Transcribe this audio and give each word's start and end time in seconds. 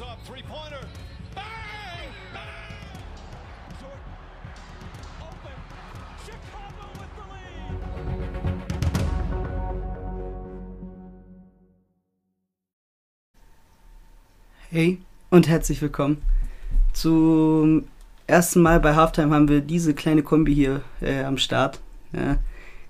Up, 0.00 0.24
three 0.24 0.42
pointer. 0.42 0.86
Bang! 1.34 1.44
Bang! 2.32 3.02
Jordan. 3.80 3.98
Open. 5.20 5.56
Chicago 6.24 6.86
with 7.00 7.10
the 7.16 7.24
lead. 7.32 7.82
Hey 14.70 14.98
und 15.30 15.48
herzlich 15.48 15.82
willkommen. 15.82 16.22
Zum 16.92 17.88
ersten 18.28 18.62
Mal 18.62 18.78
bei 18.78 18.94
Halftime 18.94 19.34
haben 19.34 19.48
wir 19.48 19.62
diese 19.62 19.94
kleine 19.94 20.22
Kombi 20.22 20.54
hier 20.54 20.82
äh, 21.00 21.24
am 21.24 21.38
Start. 21.38 21.80
Ja, 22.12 22.36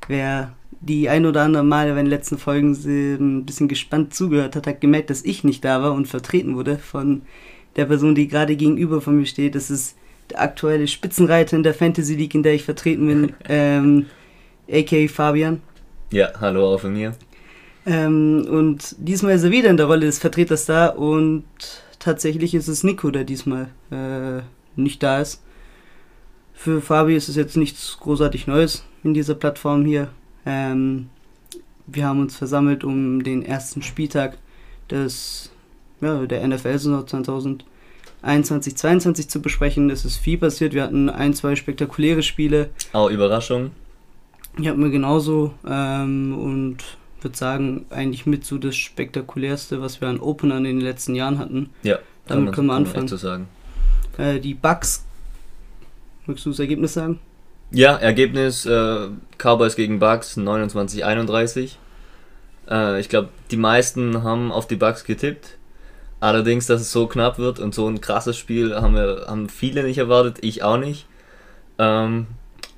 wer 0.09 0.53
die 0.81 1.09
ein 1.09 1.27
oder 1.27 1.43
andere 1.43 1.65
Male 1.65 1.91
bei 1.93 2.03
den 2.03 2.07
letzten 2.07 2.39
Folgen 2.39 2.73
ein 2.73 3.45
bisschen 3.45 3.69
gespannt 3.69 4.15
zugehört 4.15 4.57
hat, 4.57 4.67
hat 4.67 4.81
gemerkt, 4.81 5.11
dass 5.11 5.25
ich 5.25 5.45
nicht 5.45 5.65
da 5.65 5.83
war 5.83 5.93
und 5.93 6.07
vertreten 6.07 6.57
wurde 6.57 6.79
von 6.79 7.23
der 7.77 7.87
Person, 7.87 8.15
die 8.15 8.29
gerade 8.29 8.57
gegenüber 8.57 9.01
von 9.01 9.17
mir 9.17 9.27
steht. 9.27 9.55
Das 9.55 9.71
ist 9.71 9.97
der 10.31 10.41
aktuelle 10.41 10.87
Spitzenreiter 10.87 11.57
in 11.57 11.63
der 11.63 11.75
Fantasy 11.75 12.15
League, 12.15 12.35
in 12.35 12.43
der 12.43 12.55
ich 12.55 12.65
vertreten 12.65 13.07
bin, 13.07 13.33
ähm, 13.49 14.07
aka 14.71 15.09
Fabian. 15.09 15.61
Ja, 16.11 16.31
hallo 16.41 16.75
auch 16.75 16.81
von 16.81 16.93
mir. 16.93 17.15
Ähm, 17.87 18.47
und 18.49 18.95
diesmal 18.99 19.35
ist 19.35 19.45
er 19.45 19.51
wieder 19.51 19.71
in 19.71 19.77
der 19.77 19.87
Rolle 19.87 20.07
des 20.07 20.19
Vertreters 20.19 20.67
da 20.67 20.89
und 20.89 21.45
tatsächlich 21.99 22.55
ist 22.55 22.69
es 22.69 22.85
Nico, 22.85 23.11
der 23.11 23.25
diesmal 23.25 23.69
äh, 23.91 24.43
nicht 24.77 25.03
da 25.03 25.21
ist. 25.21 25.43
Für 26.53 26.81
Fabi 26.81 27.15
ist 27.15 27.29
es 27.29 27.37
jetzt 27.37 27.57
nichts 27.57 27.99
großartig 28.01 28.47
Neues 28.47 28.85
in 29.05 29.15
dieser 29.15 29.35
Plattform 29.35 29.85
hier. 29.85 30.09
Ähm, 30.51 31.11
wir 31.87 32.07
haben 32.07 32.21
uns 32.21 32.37
versammelt, 32.37 32.85
um 32.85 33.23
den 33.23 33.43
ersten 33.45 33.83
Spieltag 33.83 34.39
des, 34.91 35.51
ja, 36.01 36.25
der 36.27 36.47
NFL-Saison 36.49 37.05
2021-22 38.23 39.29
zu 39.29 39.41
besprechen. 39.43 39.91
Es 39.91 40.05
ist 40.05 40.17
viel 40.17 40.39
passiert. 40.39 40.73
Wir 40.75 40.83
hatten 40.85 41.09
ein, 41.11 41.35
zwei 41.35 41.55
spektakuläre 41.55 42.23
Spiele. 42.23 42.71
Auch 42.93 43.11
Überraschung. 43.11 43.71
Ich 44.59 44.67
habe 44.69 44.79
mir 44.79 44.91
genauso 44.91 45.53
ähm, 45.69 46.37
und 46.37 46.79
würde 47.21 47.37
sagen, 47.37 47.85
eigentlich 47.91 48.27
mit 48.27 48.45
so 48.45 48.59
das 48.59 48.77
spektakulärste, 48.77 49.81
was 49.83 50.01
wir 50.01 50.09
an 50.09 50.19
Openern 50.21 50.65
in 50.65 50.77
den 50.79 50.85
letzten 50.85 51.15
Jahren 51.15 51.39
hatten. 51.39 51.71
Ja, 51.83 51.99
Damit 52.27 52.47
man- 52.47 52.55
können 52.55 52.67
wir 52.69 52.75
anfangen. 52.75 53.09
so 53.09 53.17
sagen. 53.17 53.49
Äh, 54.17 54.41
die 54.41 54.55
Bucks. 54.55 55.05
Möchtest 56.27 56.47
du 56.47 56.51
das 56.51 56.59
Ergebnis 56.59 56.95
sagen? 56.95 57.21
Ja, 57.71 57.97
Ergebnis 57.97 58.65
äh, 58.65 59.09
Cowboys 59.37 59.77
gegen 59.77 59.99
Bucks 59.99 60.39
29-31. 60.39 61.73
Äh, 62.69 63.01
ich 63.01 63.09
glaube, 63.09 63.29
die 63.51 63.57
meisten 63.57 64.23
haben 64.23 64.51
auf 64.51 64.67
die 64.67 64.77
Bucks 64.77 65.05
getippt. 65.05 65.59
Allerdings, 66.21 66.67
dass 66.67 66.81
es 66.81 66.91
so 66.91 67.07
knapp 67.07 67.39
wird 67.39 67.61
und 67.61 67.75
so 67.75 67.87
ein 67.89 68.01
krasses 68.01 68.37
Spiel 68.37 68.75
haben 68.75 68.95
wir 68.95 69.27
haben 69.29 69.49
viele 69.49 69.85
nicht 69.85 69.99
erwartet, 69.99 70.39
ich 70.41 70.65
auch 70.65 70.79
nicht. 70.79 71.07
Ähm, 71.79 72.27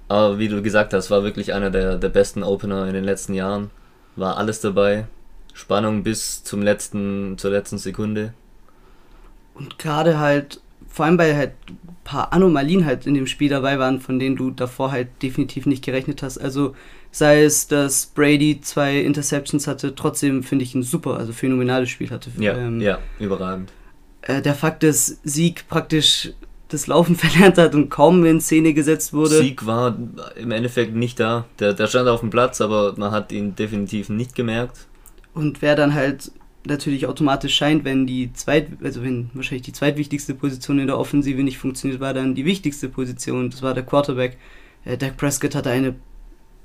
aber 0.09 0.39
wie 0.39 0.49
du 0.49 0.61
gesagt 0.61 0.93
hast, 0.93 1.11
war 1.11 1.23
wirklich 1.23 1.55
einer 1.55 1.71
der, 1.71 1.97
der 1.97 2.09
besten 2.09 2.43
Opener 2.43 2.87
in 2.87 2.95
den 2.95 3.05
letzten 3.05 3.33
Jahren. 3.33 3.71
War 4.17 4.37
alles 4.37 4.61
dabei. 4.61 5.07
Spannung 5.55 6.03
bis 6.03 6.45
zum 6.45 6.63
letzten, 6.63 7.39
zur 7.39 7.53
letzten 7.53 7.79
Sekunde. 7.79 8.35
Und 9.55 9.79
gerade 9.79 10.19
halt, 10.19 10.61
vor 10.91 11.07
allem 11.07 11.19
weil 11.19 11.37
halt 11.37 11.53
ein 11.69 11.97
paar 12.05 12.33
Anomalien 12.33 12.85
halt 12.85 13.07
in 13.07 13.15
dem 13.15 13.27
Spiel 13.27 13.49
dabei 13.49 13.79
waren, 13.79 14.01
von 14.01 14.19
denen 14.19 14.37
du 14.37 14.51
davor 14.51 14.91
halt 14.93 15.09
definitiv 15.23 15.67
nicht 15.67 15.85
gerechnet 15.85 16.23
hast. 16.23 16.39
Also 16.39 16.75
sei 17.13 17.43
es, 17.45 17.69
dass 17.69 18.07
Brady 18.07 18.61
zwei 18.61 18.99
Interceptions 19.01 19.67
hatte, 19.67 19.95
trotzdem 19.95 20.43
finde 20.43 20.65
ich 20.65 20.75
ein 20.75 20.83
super, 20.83 21.17
also 21.17 21.33
phänomenales 21.33 21.89
Spiel 21.91 22.11
hatte. 22.11 22.31
Ja, 22.39 22.57
Ähm, 22.57 22.81
ja, 22.81 22.99
überragend. 23.19 23.73
äh, 24.23 24.43
der 24.43 24.55
Fakt, 24.55 24.83
dass 24.83 25.19
Sieg 25.25 25.67
praktisch 25.69 26.33
das 26.69 26.87
Laufen 26.87 27.17
verlernt 27.17 27.59
hat 27.59 27.75
und 27.75 27.89
kaum 27.89 28.25
in 28.25 28.41
Szene 28.41 28.75
gesetzt 28.75 29.13
wurde. 29.13 29.39
Sieg 29.39 29.67
war 29.67 29.97
im 30.37 30.51
Endeffekt 30.53 30.95
nicht 30.95 31.19
da. 31.19 31.47
Der, 31.59 31.73
der 31.73 31.87
stand 31.89 32.09
auf 32.09 32.21
dem 32.21 32.31
Platz, 32.31 32.61
aber 32.61 32.95
man 32.97 33.11
hat 33.13 33.33
ihn 33.33 33.55
definitiv 33.57 34.09
nicht 34.09 34.35
gemerkt. 34.35 34.87
Und 35.35 35.63
wer 35.63 35.75
dann 35.77 35.95
halt 35.95 36.31
natürlich 36.65 37.07
automatisch 37.07 37.55
scheint, 37.55 37.85
wenn 37.85 38.07
die 38.07 38.33
zweit, 38.33 38.69
also 38.83 39.03
wenn 39.03 39.31
wahrscheinlich 39.35 39.63
die 39.63 39.73
zweitwichtigste 39.73 40.35
Position 40.35 40.79
in 40.79 40.87
der 40.87 40.99
Offensive 40.99 41.43
nicht 41.43 41.59
funktioniert, 41.59 42.01
war 42.01 42.15
dann 42.15 42.35
die 42.35 42.45
wichtigste 42.45 42.89
Position, 42.89 43.51
das 43.51 43.63
war 43.63 43.75
der 43.75 43.85
Quarterback. 43.85 44.37
Äh, 44.85 44.97
Dak 44.97 45.17
Prescott 45.17 45.55
hatte 45.55 45.71
eine 45.71 45.95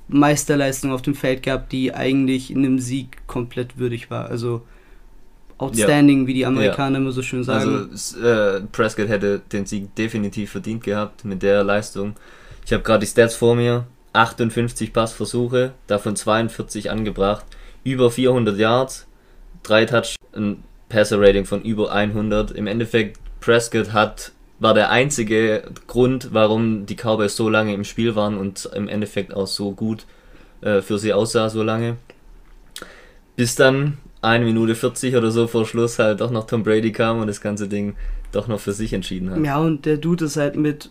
Meisterleistung 0.08 0.92
auf 0.92 1.02
dem 1.02 1.16
Feld 1.16 1.44
gehabt, 1.44 1.72
die 1.72 1.94
eigentlich 1.94 2.52
in 2.52 2.60
einem 2.60 2.80
Sieg 2.80 3.26
komplett 3.28 3.78
würdig 3.78 4.12
war. 4.12 4.30
Also 4.30 4.62
outstanding, 5.58 6.28
wie 6.28 6.34
die 6.34 6.46
Amerikaner 6.46 6.98
immer 6.98 7.12
so 7.12 7.22
schön 7.22 7.44
sagen. 7.44 7.90
Also 7.92 8.20
äh, 8.22 8.62
Prescott 8.72 9.08
hätte 9.08 9.42
den 9.52 9.66
Sieg 9.66 9.96
definitiv 9.96 10.52
verdient 10.52 10.84
gehabt 10.84 11.26
mit 11.26 11.42
der 11.42 11.64
Leistung. 11.64 12.16
Ich 12.66 12.74
habe 12.74 12.84
gerade 12.84 13.06
die 13.06 13.12
Stats 13.12 13.36
vor 13.36 13.56
mir. 13.56 13.88
58 14.14 14.94
Passversuche, 14.94 15.74
davon 15.88 16.16
42 16.16 16.90
angebracht, 16.90 17.46
über 17.84 18.10
400 18.10 18.58
Yards, 18.58 19.08
drei 19.68 19.86
Touch, 19.86 20.16
ein 20.34 20.64
Passer-Rating 20.90 21.46
von 21.46 21.62
über 21.64 21.92
100. 21.92 22.52
Im 22.52 22.68
Endeffekt, 22.68 23.20
Prescott 23.40 23.94
hat 23.94 24.32
war 24.60 24.74
der 24.74 24.90
einzige 24.90 25.64
Grund, 25.88 26.30
warum 26.32 26.86
die 26.86 26.96
Cowboys 26.96 27.36
so 27.36 27.50
lange 27.50 27.74
im 27.74 27.84
Spiel 27.84 28.16
waren 28.16 28.38
und 28.38 28.70
im 28.74 28.88
Endeffekt 28.88 29.34
auch 29.34 29.48
so 29.48 29.72
gut 29.72 30.06
äh, 30.62 30.82
für 30.82 30.98
sie 30.98 31.14
aussah 31.14 31.50
so 31.50 31.62
lange. 31.62 31.98
Bis 33.36 33.56
dann 33.56 33.98
eine 34.22 34.46
Minute 34.46 34.76
40 34.76 35.16
oder 35.16 35.30
so 35.32 35.48
vor 35.48 35.66
Schluss 35.66 36.00
halt 36.00 36.22
doch 36.22 36.32
noch 36.32 36.48
Tom 36.48 36.64
Brady 36.64 36.92
kam 36.92 37.20
und 37.20 37.28
das 37.28 37.42
ganze 37.42 37.68
Ding 37.68 37.96
doch 38.32 38.48
noch 38.48 38.60
für 38.60 38.72
sich 38.72 38.94
entschieden 38.94 39.30
hat. 39.30 39.44
Ja, 39.44 39.60
und 39.60 39.86
der 39.86 39.98
Dude 39.98 40.26
ist 40.26 40.38
halt 40.38 40.56
mit 40.56 40.90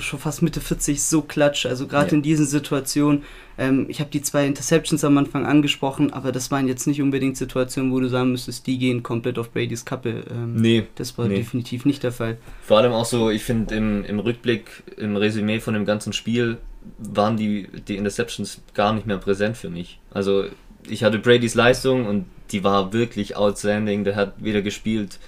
schon 0.00 0.18
fast 0.18 0.42
Mitte 0.42 0.60
40 0.60 1.02
so 1.02 1.22
klatsch. 1.22 1.66
Also 1.66 1.86
gerade 1.86 2.08
Ja. 2.10 2.12
in 2.16 2.22
diesen 2.22 2.46
Situationen. 2.46 3.22
Ähm, 3.58 3.86
ich 3.88 4.00
habe 4.00 4.10
die 4.10 4.20
zwei 4.22 4.46
Interceptions 4.46 5.02
am 5.04 5.16
Anfang 5.18 5.46
angesprochen, 5.46 6.12
aber 6.12 6.30
das 6.32 6.50
waren 6.50 6.68
jetzt 6.68 6.86
nicht 6.86 7.00
unbedingt 7.00 7.36
Situationen, 7.36 7.90
wo 7.92 8.00
du 8.00 8.08
sagen 8.08 8.32
müsstest, 8.32 8.66
die 8.66 8.78
gehen 8.78 9.02
komplett 9.02 9.38
auf 9.38 9.50
Bradys 9.50 9.84
Kappe. 9.84 10.24
Ähm, 10.30 10.56
Nee, 10.56 10.84
Das 10.96 11.16
war 11.16 11.26
nee. 11.28 11.36
definitiv 11.36 11.84
nicht 11.86 12.02
der 12.02 12.12
Fall. 12.12 12.36
vor 12.62 12.78
allem 12.78 12.92
auch 12.92 13.06
so, 13.06 13.30
ich 13.30 13.44
finde 13.44 13.74
im, 13.74 14.04
im 14.04 14.18
Rückblick, 14.18 14.82
im 14.98 15.16
Resümee 15.16 15.60
von 15.60 15.74
dem 15.74 15.84
ganzen 15.86 16.12
Spiel 16.12 16.58
waren 16.98 17.36
die, 17.36 17.66
die 17.88 17.96
Interceptions 17.96 18.60
gar 18.74 18.92
nicht 18.92 19.06
mehr 19.06 19.18
präsent 19.18 19.56
für 19.56 19.70
mich. 19.70 19.98
Also 20.12 20.44
ich 20.88 21.02
hatte 21.02 21.18
Bradys 21.18 21.54
Leistung 21.54 22.06
und 22.06 22.26
die 22.52 22.62
war 22.62 22.92
wirklich 22.92 23.36
outstanding. 23.36 24.04
Der 24.04 24.14
hat 24.14 24.34
wieder 24.44 24.62
gespielt, 24.62 25.18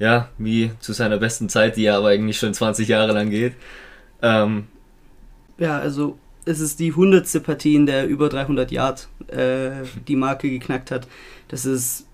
ja, 0.00 0.28
wie 0.38 0.72
zu 0.80 0.92
seiner 0.92 1.18
besten 1.18 1.48
Zeit, 1.48 1.76
die 1.76 1.82
ja 1.82 1.96
aber 1.96 2.08
eigentlich 2.08 2.38
schon 2.38 2.52
20 2.54 2.88
Jahre 2.88 3.12
lang 3.12 3.30
geht. 3.30 3.52
Ähm, 4.22 4.64
Ja, 5.58 5.78
also 5.78 6.18
es 6.46 6.58
ist 6.58 6.80
die 6.80 6.92
hundertste 6.92 7.38
Partie, 7.40 7.76
in 7.76 7.86
der 7.86 8.08
über 8.08 8.28
300 8.28 8.72
Yard 8.72 9.08
äh, 9.28 9.70
die 10.08 10.16
Marke 10.16 10.50
geknackt 10.50 10.90
hat. 10.90 11.06
Das 11.48 11.64
ist, 11.66 12.06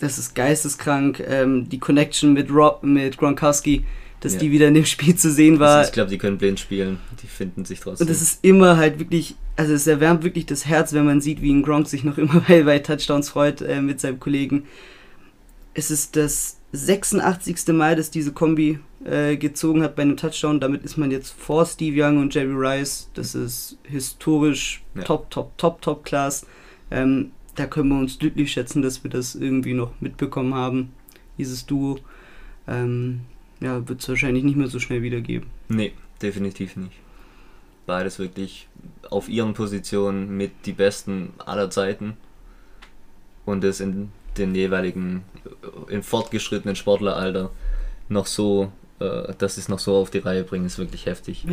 das 0.00 0.18
ist 0.18 0.34
geisteskrank. 0.34 1.20
Ähm, 1.26 1.68
die 1.70 1.78
Connection 1.78 2.32
mit 2.34 2.50
Rob, 2.50 2.82
mit 2.82 3.16
Gronkowski, 3.16 3.84
dass 4.20 4.34
Ja. 4.34 4.40
die 4.40 4.50
wieder 4.50 4.66
in 4.68 4.74
dem 4.74 4.84
Spiel 4.84 5.14
zu 5.14 5.30
sehen 5.30 5.60
war. 5.60 5.84
ich 5.84 5.92
glaube, 5.92 6.10
die 6.10 6.18
können 6.18 6.38
blind 6.38 6.58
spielen. 6.58 6.98
Die 7.22 7.28
finden 7.28 7.64
sich 7.64 7.78
trotzdem. 7.80 8.08
Und 8.08 8.12
es 8.12 8.20
ist 8.20 8.40
immer 8.44 8.76
halt 8.76 8.98
wirklich, 8.98 9.36
also 9.56 9.72
es 9.72 9.86
erwärmt 9.86 10.24
wirklich 10.24 10.46
das 10.46 10.66
Herz, 10.66 10.92
wenn 10.92 11.04
man 11.04 11.20
sieht, 11.20 11.40
wie 11.40 11.52
ein 11.52 11.62
Gronk 11.62 11.86
sich 11.88 12.02
noch 12.02 12.18
immer 12.18 12.40
bei, 12.48 12.64
bei 12.64 12.80
Touchdowns 12.80 13.28
freut 13.28 13.62
äh, 13.62 13.80
mit 13.80 14.00
seinem 14.00 14.18
Kollegen. 14.18 14.64
Es 15.74 15.92
ist 15.92 16.16
das 16.16 16.57
86. 16.72 17.68
Mal, 17.68 17.96
dass 17.96 18.10
diese 18.10 18.32
Kombi 18.32 18.78
äh, 19.04 19.36
gezogen 19.36 19.82
hat 19.82 19.96
bei 19.96 20.02
einem 20.02 20.16
Touchdown. 20.16 20.60
Damit 20.60 20.82
ist 20.84 20.96
man 20.96 21.10
jetzt 21.10 21.30
vor 21.30 21.64
Steve 21.66 22.02
Young 22.04 22.18
und 22.18 22.34
Jerry 22.34 22.52
Rice. 22.54 23.08
Das 23.14 23.34
ist 23.34 23.78
historisch 23.84 24.82
Ja. 24.94 25.02
top, 25.02 25.30
top, 25.30 25.56
top, 25.58 25.80
top 25.82 26.04
Class. 26.04 26.46
Ähm, 26.90 27.32
da 27.54 27.66
können 27.66 27.88
wir 27.88 27.98
uns 27.98 28.18
glücklich 28.18 28.52
schätzen, 28.52 28.82
dass 28.82 29.02
wir 29.02 29.10
das 29.10 29.34
irgendwie 29.34 29.74
noch 29.74 29.92
mitbekommen 30.00 30.54
haben, 30.54 30.92
dieses 31.38 31.66
Duo. 31.66 31.98
Ähm, 32.66 33.20
ja, 33.60 33.88
wird 33.88 34.00
es 34.00 34.08
wahrscheinlich 34.08 34.44
nicht 34.44 34.56
mehr 34.56 34.68
so 34.68 34.78
schnell 34.78 35.02
wiedergeben. 35.02 35.48
Nee, 35.68 35.92
definitiv 36.22 36.76
nicht. 36.76 36.92
Beides 37.86 38.18
wirklich 38.18 38.68
auf 39.10 39.28
ihren 39.28 39.54
Positionen 39.54 40.36
mit 40.36 40.52
die 40.66 40.72
besten 40.72 41.30
aller 41.38 41.70
Zeiten. 41.70 42.16
Und 43.46 43.64
es 43.64 43.80
in 43.80 44.12
den 44.38 44.54
jeweiligen, 44.54 45.22
äh, 45.88 45.94
im 45.94 46.02
fortgeschrittenen 46.02 46.76
Sportleralter 46.76 47.50
noch 48.08 48.26
so, 48.26 48.72
äh, 49.00 49.34
dass 49.38 49.56
sie 49.56 49.60
es 49.60 49.68
noch 49.68 49.78
so 49.78 49.96
auf 49.96 50.10
die 50.10 50.18
Reihe 50.18 50.44
bringen, 50.44 50.66
ist 50.66 50.78
wirklich 50.78 51.06
heftig. 51.06 51.44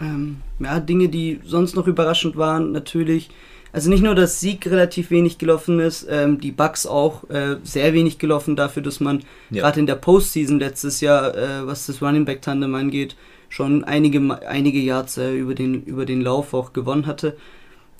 Ähm, 0.00 0.38
ja, 0.58 0.80
Dinge, 0.80 1.08
die 1.08 1.40
sonst 1.44 1.74
noch 1.76 1.86
überraschend 1.86 2.36
waren, 2.36 2.72
natürlich. 2.72 3.30
Also 3.72 3.90
nicht 3.90 4.02
nur, 4.02 4.14
dass 4.14 4.40
Sieg 4.40 4.66
relativ 4.66 5.10
wenig 5.10 5.38
gelaufen 5.38 5.80
ist, 5.80 6.06
ähm, 6.08 6.40
die 6.40 6.50
Bucks 6.52 6.86
auch 6.86 7.28
äh, 7.30 7.56
sehr 7.62 7.92
wenig 7.92 8.18
gelaufen 8.18 8.56
dafür, 8.56 8.82
dass 8.82 9.00
man 9.00 9.22
Ja. 9.50 9.62
gerade 9.62 9.80
in 9.80 9.86
der 9.86 9.96
Postseason 9.96 10.58
letztes 10.58 11.00
Jahr, 11.00 11.34
äh, 11.36 11.66
was 11.66 11.86
das 11.86 12.00
Running 12.00 12.24
Back 12.24 12.42
Tandem 12.42 12.74
angeht, 12.74 13.16
schon 13.48 13.84
einige 13.84 14.40
einige 14.48 14.78
Yards 14.78 15.18
äh, 15.18 15.34
über 15.34 15.54
den 15.54 15.82
über 15.84 16.04
den 16.06 16.20
Lauf 16.20 16.52
auch 16.54 16.72
gewonnen 16.72 17.06
hatte. 17.06 17.36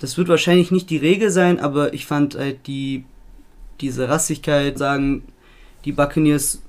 Das 0.01 0.17
wird 0.19 0.29
wahrscheinlich 0.29 0.71
nicht 0.71 0.91
die 0.91 0.97
Regel 0.99 1.31
sein, 1.31 1.61
aber 1.61 1.95
ich 1.95 2.05
fand 2.07 2.37
halt 2.37 2.67
die 2.67 3.05
diese 3.81 4.09
Rassigkeit, 4.09 4.79
sagen 4.79 5.23
die 5.85 5.93
Buccaneers 5.93 6.63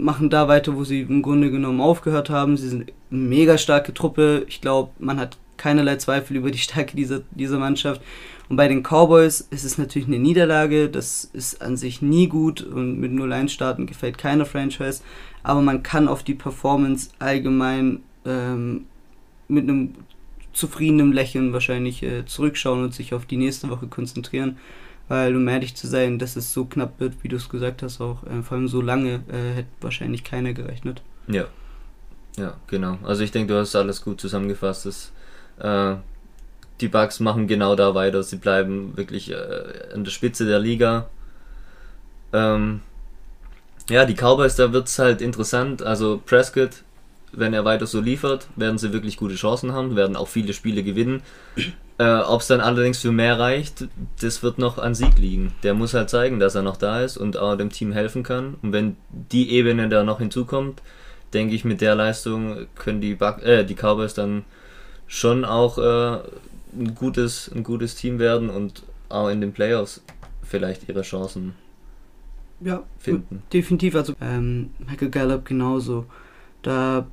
machen 0.00 0.30
da 0.30 0.48
weiter, 0.48 0.74
wo 0.76 0.84
sie 0.84 1.02
im 1.02 1.22
Grunde 1.22 1.50
genommen 1.50 1.80
aufgehört 1.80 2.30
haben. 2.30 2.56
Sie 2.56 2.68
sind 2.68 2.92
eine 3.10 3.20
mega 3.20 3.58
starke 3.58 3.94
Truppe. 3.94 4.44
Ich 4.48 4.60
glaube, 4.60 4.90
man 4.98 5.20
hat 5.20 5.38
keinerlei 5.56 5.96
Zweifel 5.96 6.36
über 6.36 6.50
die 6.50 6.58
Stärke 6.58 6.96
dieser, 6.96 7.20
dieser 7.32 7.58
Mannschaft. 7.58 8.00
Und 8.48 8.56
bei 8.56 8.66
den 8.66 8.82
Cowboys 8.82 9.42
ist 9.50 9.64
es 9.64 9.78
natürlich 9.78 10.08
eine 10.08 10.18
Niederlage. 10.18 10.88
Das 10.88 11.24
ist 11.24 11.62
an 11.62 11.76
sich 11.76 12.02
nie 12.02 12.26
gut 12.26 12.62
und 12.62 12.98
mit 12.98 13.12
0-1 13.12 13.50
starten 13.50 13.86
gefällt 13.86 14.18
keiner 14.18 14.46
Franchise. 14.46 15.02
Aber 15.42 15.62
man 15.62 15.82
kann 15.82 16.08
auf 16.08 16.22
die 16.22 16.34
Performance 16.34 17.10
allgemein 17.18 18.00
ähm, 18.24 18.86
mit 19.48 19.68
einem 19.68 19.94
zufriedenen 20.52 21.12
Lächeln 21.12 21.52
wahrscheinlich 21.52 22.02
äh, 22.02 22.24
zurückschauen 22.26 22.82
und 22.82 22.94
sich 22.94 23.14
auf 23.14 23.26
die 23.26 23.36
nächste 23.36 23.70
Woche 23.70 23.86
konzentrieren. 23.86 24.58
Weil, 25.10 25.34
um 25.34 25.48
ehrlich 25.48 25.74
zu 25.74 25.88
sein, 25.88 26.20
dass 26.20 26.36
es 26.36 26.52
so 26.52 26.66
knapp 26.66 27.00
wird, 27.00 27.14
wie 27.24 27.28
du 27.28 27.34
es 27.34 27.48
gesagt 27.48 27.82
hast, 27.82 28.00
auch 28.00 28.22
äh, 28.22 28.44
vor 28.44 28.56
allem 28.56 28.68
so 28.68 28.80
lange, 28.80 29.24
äh, 29.28 29.56
hätte 29.56 29.68
wahrscheinlich 29.80 30.22
keiner 30.22 30.52
gerechnet. 30.52 31.02
Ja. 31.26 31.46
Ja, 32.36 32.54
genau. 32.68 32.96
Also 33.02 33.24
ich 33.24 33.32
denke, 33.32 33.52
du 33.52 33.58
hast 33.58 33.74
alles 33.74 34.02
gut 34.02 34.20
zusammengefasst. 34.20 34.86
Das, 34.86 35.12
äh, 35.58 35.96
die 36.80 36.86
Bugs 36.86 37.18
machen 37.18 37.48
genau 37.48 37.74
da 37.74 37.96
weiter. 37.96 38.22
Sie 38.22 38.36
bleiben 38.36 38.96
wirklich 38.96 39.32
äh, 39.32 39.92
an 39.92 40.04
der 40.04 40.12
Spitze 40.12 40.46
der 40.46 40.60
Liga. 40.60 41.10
Ähm, 42.32 42.80
ja, 43.88 44.04
die 44.04 44.14
Cowboys, 44.14 44.54
da 44.54 44.72
wird 44.72 44.86
es 44.86 44.96
halt 45.00 45.22
interessant. 45.22 45.82
Also 45.82 46.22
Prescott, 46.24 46.84
wenn 47.32 47.52
er 47.52 47.64
weiter 47.64 47.88
so 47.88 48.00
liefert, 48.00 48.46
werden 48.54 48.78
sie 48.78 48.92
wirklich 48.92 49.16
gute 49.16 49.34
Chancen 49.34 49.72
haben, 49.72 49.96
werden 49.96 50.14
auch 50.14 50.28
viele 50.28 50.52
Spiele 50.52 50.84
gewinnen. 50.84 51.20
Äh, 52.00 52.20
Ob 52.22 52.40
es 52.40 52.46
dann 52.46 52.60
allerdings 52.60 52.98
für 53.00 53.12
mehr 53.12 53.38
reicht, 53.38 53.88
das 54.22 54.42
wird 54.42 54.58
noch 54.58 54.78
an 54.78 54.94
Sieg 54.94 55.18
liegen. 55.18 55.52
Der 55.62 55.74
muss 55.74 55.92
halt 55.94 56.08
zeigen, 56.10 56.40
dass 56.40 56.54
er 56.54 56.62
noch 56.62 56.76
da 56.78 57.02
ist 57.02 57.18
und 57.18 57.36
auch 57.36 57.56
dem 57.56 57.70
Team 57.70 57.92
helfen 57.92 58.22
kann. 58.22 58.56
Und 58.62 58.72
wenn 58.72 58.96
die 59.10 59.50
Ebene 59.50 59.88
da 59.88 60.02
noch 60.04 60.18
hinzukommt, 60.18 60.82
denke 61.34 61.54
ich, 61.54 61.64
mit 61.64 61.80
der 61.82 61.94
Leistung 61.96 62.66
können 62.74 63.00
die, 63.02 63.14
Buc 63.16 63.42
äh, 63.42 63.64
die 63.64 63.74
Cowboys 63.74 64.14
dann 64.14 64.44
schon 65.06 65.44
auch 65.44 65.78
äh, 65.78 66.20
ein, 66.78 66.94
gutes, 66.94 67.50
ein 67.54 67.64
gutes 67.64 67.96
Team 67.96 68.18
werden 68.18 68.50
und 68.50 68.82
auch 69.08 69.28
in 69.28 69.40
den 69.42 69.52
Playoffs 69.52 70.02
vielleicht 70.42 70.88
ihre 70.88 71.02
Chancen 71.02 71.54
Ja, 72.60 72.82
finden. 72.98 73.42
definitiv. 73.52 73.94
Also 73.94 74.14
ähm, 74.20 74.70
Michael 74.78 75.10
Gallup 75.10 75.44
genauso. 75.44 76.06
Da 76.62 77.06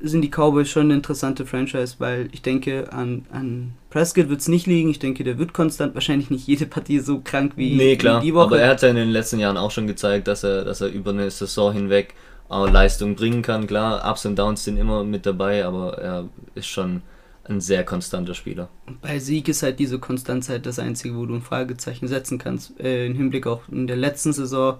sind 0.00 0.22
die 0.22 0.30
Cowboys 0.30 0.68
schon 0.68 0.84
eine 0.84 0.94
interessante 0.94 1.44
Franchise, 1.44 1.96
weil 1.98 2.28
ich 2.32 2.42
denke, 2.42 2.92
an, 2.92 3.26
an 3.32 3.72
Prescott 3.90 4.28
wird 4.28 4.40
es 4.40 4.48
nicht 4.48 4.66
liegen. 4.66 4.90
Ich 4.90 4.98
denke, 5.00 5.24
der 5.24 5.38
wird 5.38 5.52
konstant 5.52 5.94
wahrscheinlich 5.94 6.30
nicht 6.30 6.46
jede 6.46 6.66
Partie 6.66 7.00
so 7.00 7.20
krank 7.20 7.52
wie, 7.56 7.74
Nee, 7.76 7.96
klar. 7.96 8.20
die 8.20 8.32
Woche. 8.34 8.44
Aber 8.46 8.60
er 8.60 8.70
hat 8.70 8.82
ja 8.82 8.88
in 8.88 8.96
den 8.96 9.10
letzten 9.10 9.40
Jahren 9.40 9.56
auch 9.56 9.70
schon 9.72 9.86
gezeigt, 9.86 10.28
dass 10.28 10.44
er, 10.44 10.64
dass 10.64 10.80
er 10.80 10.88
über 10.88 11.10
eine 11.10 11.30
Saison 11.30 11.72
hinweg 11.72 12.14
auch 12.48 12.70
Leistung 12.70 13.16
bringen 13.16 13.42
kann. 13.42 13.66
Klar, 13.66 14.08
Ups 14.08 14.24
und 14.24 14.38
Downs 14.38 14.64
sind 14.64 14.76
immer 14.78 15.02
mit 15.04 15.26
dabei, 15.26 15.64
aber 15.64 15.98
er 15.98 16.28
ist 16.54 16.68
schon 16.68 17.02
ein 17.44 17.60
sehr 17.60 17.84
konstanter 17.84 18.34
Spieler. 18.34 18.68
Bei 19.00 19.18
Sieg 19.18 19.48
ist 19.48 19.62
halt 19.62 19.78
diese 19.78 19.98
Konstanz 19.98 20.48
halt 20.48 20.66
das 20.66 20.78
Einzige, 20.78 21.16
wo 21.16 21.26
du 21.26 21.34
ein 21.34 21.42
Fragezeichen 21.42 22.06
setzen 22.06 22.38
kannst. 22.38 22.78
Äh, 22.78 23.06
Im 23.06 23.14
Hinblick 23.14 23.46
auch 23.46 23.62
in 23.70 23.86
der 23.86 23.96
letzten 23.96 24.32
Saison. 24.32 24.78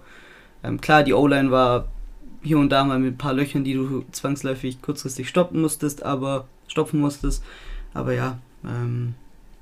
Ähm, 0.63 0.81
klar, 0.81 1.03
die 1.03 1.15
O-Line 1.15 1.51
war 1.51 1.89
hier 2.43 2.59
und 2.59 2.71
da 2.71 2.85
mal 2.85 2.99
mit 2.99 3.15
ein 3.15 3.19
paar 3.19 3.35
Löchern, 3.35 3.65
die 3.65 3.75
du 3.75 4.05
zwangsläufig 4.13 4.81
kurzfristig 4.83 5.29
stoppen 5.29 5.61
musstest, 5.61 6.03
aber 6.03 6.47
stopfen 6.69 7.01
musstest. 7.01 7.43
Aber 7.95 8.13
ja, 8.13 8.39
ähm, 8.65 9.15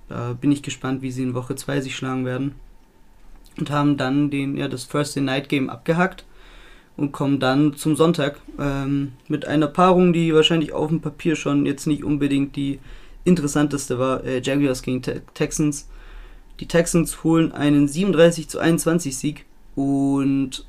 da 0.08 0.34
bin 0.34 0.52
ich 0.52 0.62
gespannt, 0.62 1.02
wie 1.02 1.10
sie 1.10 1.22
in 1.22 1.34
Woche 1.34 1.56
2 1.56 1.80
sich 1.80 1.96
schlagen 1.96 2.24
werden. 2.24 2.54
Und 3.58 3.70
haben 3.70 3.96
dann 3.96 4.30
den, 4.30 4.56
ja, 4.56 4.68
das 4.68 4.88
Thursday 4.88 5.22
Night 5.22 5.48
Game 5.48 5.70
abgehackt 5.70 6.24
und 6.96 7.12
kommen 7.12 7.40
dann 7.40 7.74
zum 7.76 7.96
Sonntag 7.96 8.40
ähm, 8.58 9.12
mit 9.28 9.46
einer 9.46 9.66
Paarung, 9.66 10.12
die 10.12 10.34
wahrscheinlich 10.34 10.72
auf 10.72 10.88
dem 10.88 11.00
Papier 11.00 11.36
schon 11.36 11.64
jetzt 11.64 11.86
nicht 11.86 12.04
unbedingt 12.04 12.56
die 12.56 12.78
interessanteste 13.24 13.98
war. 13.98 14.24
Äh, 14.24 14.40
Jaguars 14.42 14.82
gegen 14.82 15.02
Te 15.02 15.22
Texans. 15.34 15.88
Die 16.60 16.68
Texans 16.68 17.22
holen 17.22 17.52
einen 17.52 17.88
37 17.88 18.48
zu 18.48 18.58
21 18.58 19.16
Sieg 19.16 19.44
und 19.74 20.66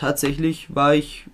tatsächlich 0.00 0.74
war 0.74 0.94
ich 0.94 1.26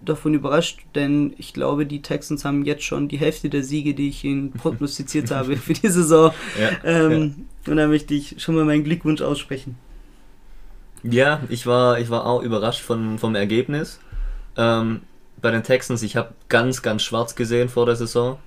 davon 0.00 0.34
überrascht, 0.34 0.80
denn 0.94 1.34
ich 1.38 1.52
glaube, 1.52 1.86
die 1.86 2.02
Texans 2.02 2.44
haben 2.44 2.64
jetzt 2.64 2.84
schon 2.84 3.08
die 3.08 3.18
Hälfte 3.18 3.50
der 3.50 3.62
Siege, 3.62 3.94
die 3.94 4.08
ich 4.08 4.24
ihnen 4.24 4.52
prognostiziert 4.62 5.30
habe 5.30 5.56
für 5.56 5.74
die 5.74 5.88
Saison. 5.88 6.32
Ja, 6.58 6.70
Ähm, 6.84 7.48
Und 7.66 7.76
da 7.76 7.86
möchte 7.86 8.14
ich 8.14 8.36
schon 8.42 8.54
mal 8.54 8.64
meinen 8.64 8.84
Glückwunsch 8.84 9.22
aussprechen. 9.22 9.76
Ja, 11.02 11.42
ich 11.50 11.66
war, 11.66 11.98
ich 11.98 12.08
war 12.10 12.24
auch 12.26 12.42
überrascht 12.42 12.80
von, 12.80 13.18
vom 13.18 13.34
Ergebnis. 13.34 14.00
Ähm, 14.56 15.02
bei 15.40 15.50
den 15.50 15.62
Texans, 15.62 16.02
ich 16.02 16.16
habe 16.16 16.34
ganz, 16.48 16.80
ganz 16.82 17.02
schwarz 17.02 17.34
gesehen 17.34 17.68
vor 17.68 17.84
der 17.86 17.96
Saison. 17.96 18.38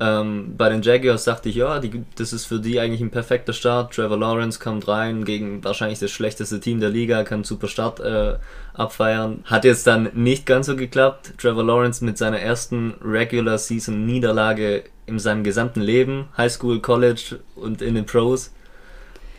Ähm, 0.00 0.54
bei 0.56 0.68
den 0.68 0.82
Jaguars 0.82 1.24
dachte 1.24 1.48
ich, 1.48 1.54
ja, 1.54 1.78
die, 1.78 2.02
das 2.16 2.32
ist 2.32 2.46
für 2.46 2.58
die 2.58 2.80
eigentlich 2.80 3.00
ein 3.00 3.10
perfekter 3.10 3.52
Start. 3.52 3.94
Trevor 3.94 4.18
Lawrence 4.18 4.58
kommt 4.58 4.88
rein 4.88 5.24
gegen 5.24 5.62
wahrscheinlich 5.62 6.00
das 6.00 6.10
schlechteste 6.10 6.58
Team 6.58 6.80
der 6.80 6.90
Liga, 6.90 7.22
kann 7.22 7.36
einen 7.36 7.44
super 7.44 7.68
Start 7.68 8.00
äh, 8.00 8.34
abfeiern. 8.74 9.44
Hat 9.44 9.64
jetzt 9.64 9.86
dann 9.86 10.10
nicht 10.14 10.46
ganz 10.46 10.66
so 10.66 10.74
geklappt. 10.74 11.34
Trevor 11.38 11.62
Lawrence 11.62 12.04
mit 12.04 12.18
seiner 12.18 12.40
ersten 12.40 12.94
Regular 13.04 13.56
Season 13.56 14.04
Niederlage 14.04 14.84
in 15.06 15.18
seinem 15.18 15.44
gesamten 15.44 15.80
Leben, 15.80 16.26
High 16.36 16.50
School, 16.50 16.80
College 16.80 17.38
und 17.54 17.80
in 17.80 17.94
den 17.94 18.06
Pros. 18.06 18.52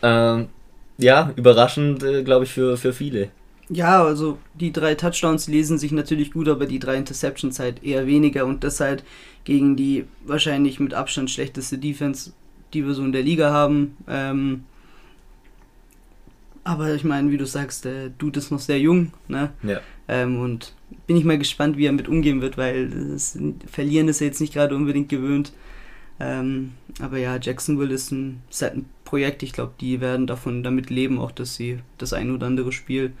Ähm, 0.02 0.48
ja, 0.98 1.32
überraschend, 1.36 2.02
äh, 2.02 2.22
glaube 2.22 2.44
ich, 2.44 2.52
für, 2.52 2.78
für 2.78 2.94
viele. 2.94 3.28
Ja, 3.68 4.04
also 4.04 4.38
die 4.54 4.72
drei 4.72 4.94
Touchdowns 4.94 5.48
lesen 5.48 5.78
sich 5.78 5.90
natürlich 5.90 6.32
gut, 6.32 6.48
aber 6.48 6.66
die 6.66 6.78
drei 6.78 6.96
Interceptions 6.96 7.58
halt 7.58 7.82
eher 7.82 8.06
weniger 8.06 8.46
und 8.46 8.62
das 8.62 8.78
halt 8.80 9.02
gegen 9.44 9.76
die 9.76 10.04
wahrscheinlich 10.24 10.78
mit 10.78 10.94
Abstand 10.94 11.30
schlechteste 11.30 11.78
Defense, 11.78 12.32
die 12.72 12.86
wir 12.86 12.94
so 12.94 13.02
in 13.02 13.12
der 13.12 13.22
Liga 13.22 13.50
haben. 13.52 13.96
Ähm, 14.08 14.64
aber 16.62 16.94
ich 16.94 17.04
meine, 17.04 17.30
wie 17.30 17.36
du 17.36 17.46
sagst, 17.46 17.84
der 17.84 18.08
Dude 18.08 18.38
ist 18.38 18.50
noch 18.50 18.60
sehr 18.60 18.78
jung, 18.78 19.12
ne? 19.28 19.50
Ja. 19.62 19.80
Ähm, 20.08 20.40
und 20.40 20.72
bin 21.06 21.16
ich 21.16 21.24
mal 21.24 21.38
gespannt, 21.38 21.76
wie 21.76 21.86
er 21.86 21.92
mit 21.92 22.08
umgehen 22.08 22.40
wird, 22.40 22.56
weil 22.56 22.88
das 22.88 23.38
Verlieren 23.70 24.08
ist 24.08 24.20
er 24.20 24.28
jetzt 24.28 24.40
nicht 24.40 24.52
gerade 24.52 24.74
unbedingt 24.74 25.08
gewöhnt. 25.08 25.52
Ähm, 26.18 26.72
aber 27.00 27.18
ja, 27.18 27.36
Jacksonville 27.40 27.92
ist 27.92 28.10
ein, 28.10 28.42
ist 28.50 28.62
halt 28.62 28.76
ein 28.76 28.86
Projekt. 29.04 29.42
Ich 29.42 29.52
glaube, 29.52 29.74
die 29.80 30.00
werden 30.00 30.26
davon 30.26 30.62
damit 30.62 30.90
leben, 30.90 31.18
auch 31.18 31.32
dass 31.32 31.56
sie 31.56 31.78
das 31.98 32.12
ein 32.12 32.32
oder 32.32 32.46
andere 32.46 32.72
Spiel 32.72 33.12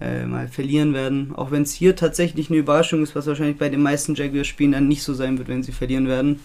äh, 0.00 0.24
mal 0.26 0.48
verlieren 0.48 0.94
werden. 0.94 1.32
Auch 1.34 1.50
wenn 1.50 1.62
es 1.62 1.72
hier 1.72 1.96
tatsächlich 1.96 2.50
eine 2.50 2.58
Überraschung 2.58 3.02
ist, 3.02 3.14
was 3.16 3.26
wahrscheinlich 3.26 3.58
bei 3.58 3.68
den 3.68 3.82
meisten 3.82 4.14
Jaguars-Spielen 4.14 4.72
dann 4.72 4.88
nicht 4.88 5.02
so 5.02 5.14
sein 5.14 5.38
wird, 5.38 5.48
wenn 5.48 5.62
sie 5.62 5.72
verlieren 5.72 6.06
werden. 6.08 6.40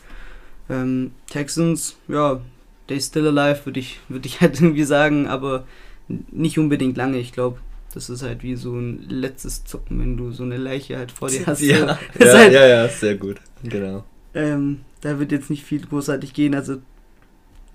Ähm, 0.70 1.12
Texans, 1.30 1.98
ja, 2.08 2.42
they 2.88 3.00
still 3.00 3.28
alive, 3.28 3.66
würde 3.66 3.80
ich, 3.80 4.00
würd 4.10 4.26
ich 4.26 4.42
halt 4.42 4.60
irgendwie 4.60 4.84
sagen, 4.84 5.28
aber 5.28 5.66
nicht 6.08 6.58
unbedingt 6.58 6.98
lange. 6.98 7.18
Ich 7.20 7.32
glaube, 7.32 7.60
das 7.94 8.10
ist 8.10 8.24
halt 8.24 8.42
wie 8.44 8.56
so 8.56 8.74
ein 8.76 9.06
letztes 9.08 9.64
Zucken, 9.66 10.00
wenn 10.00 10.18
du 10.18 10.32
so 10.32 10.44
eine 10.44 10.58
Leiche 10.58 10.98
halt 10.98 11.12
vor 11.12 11.30
dir 11.30 11.44
hast. 11.46 11.62
Ja, 11.62 11.78
ja, 12.20 12.34
halt- 12.34 12.54
ja, 12.54 12.66
ja, 12.68 12.88
sehr 12.88 13.16
gut. 13.16 13.38
Genau. 13.64 14.04
ähm, 14.34 14.80
da 15.02 15.20
wird 15.20 15.32
jetzt 15.32 15.50
nicht 15.50 15.64
viel 15.64 15.82
großartig 15.86 16.34
gehen. 16.34 16.56
Also 16.56 16.78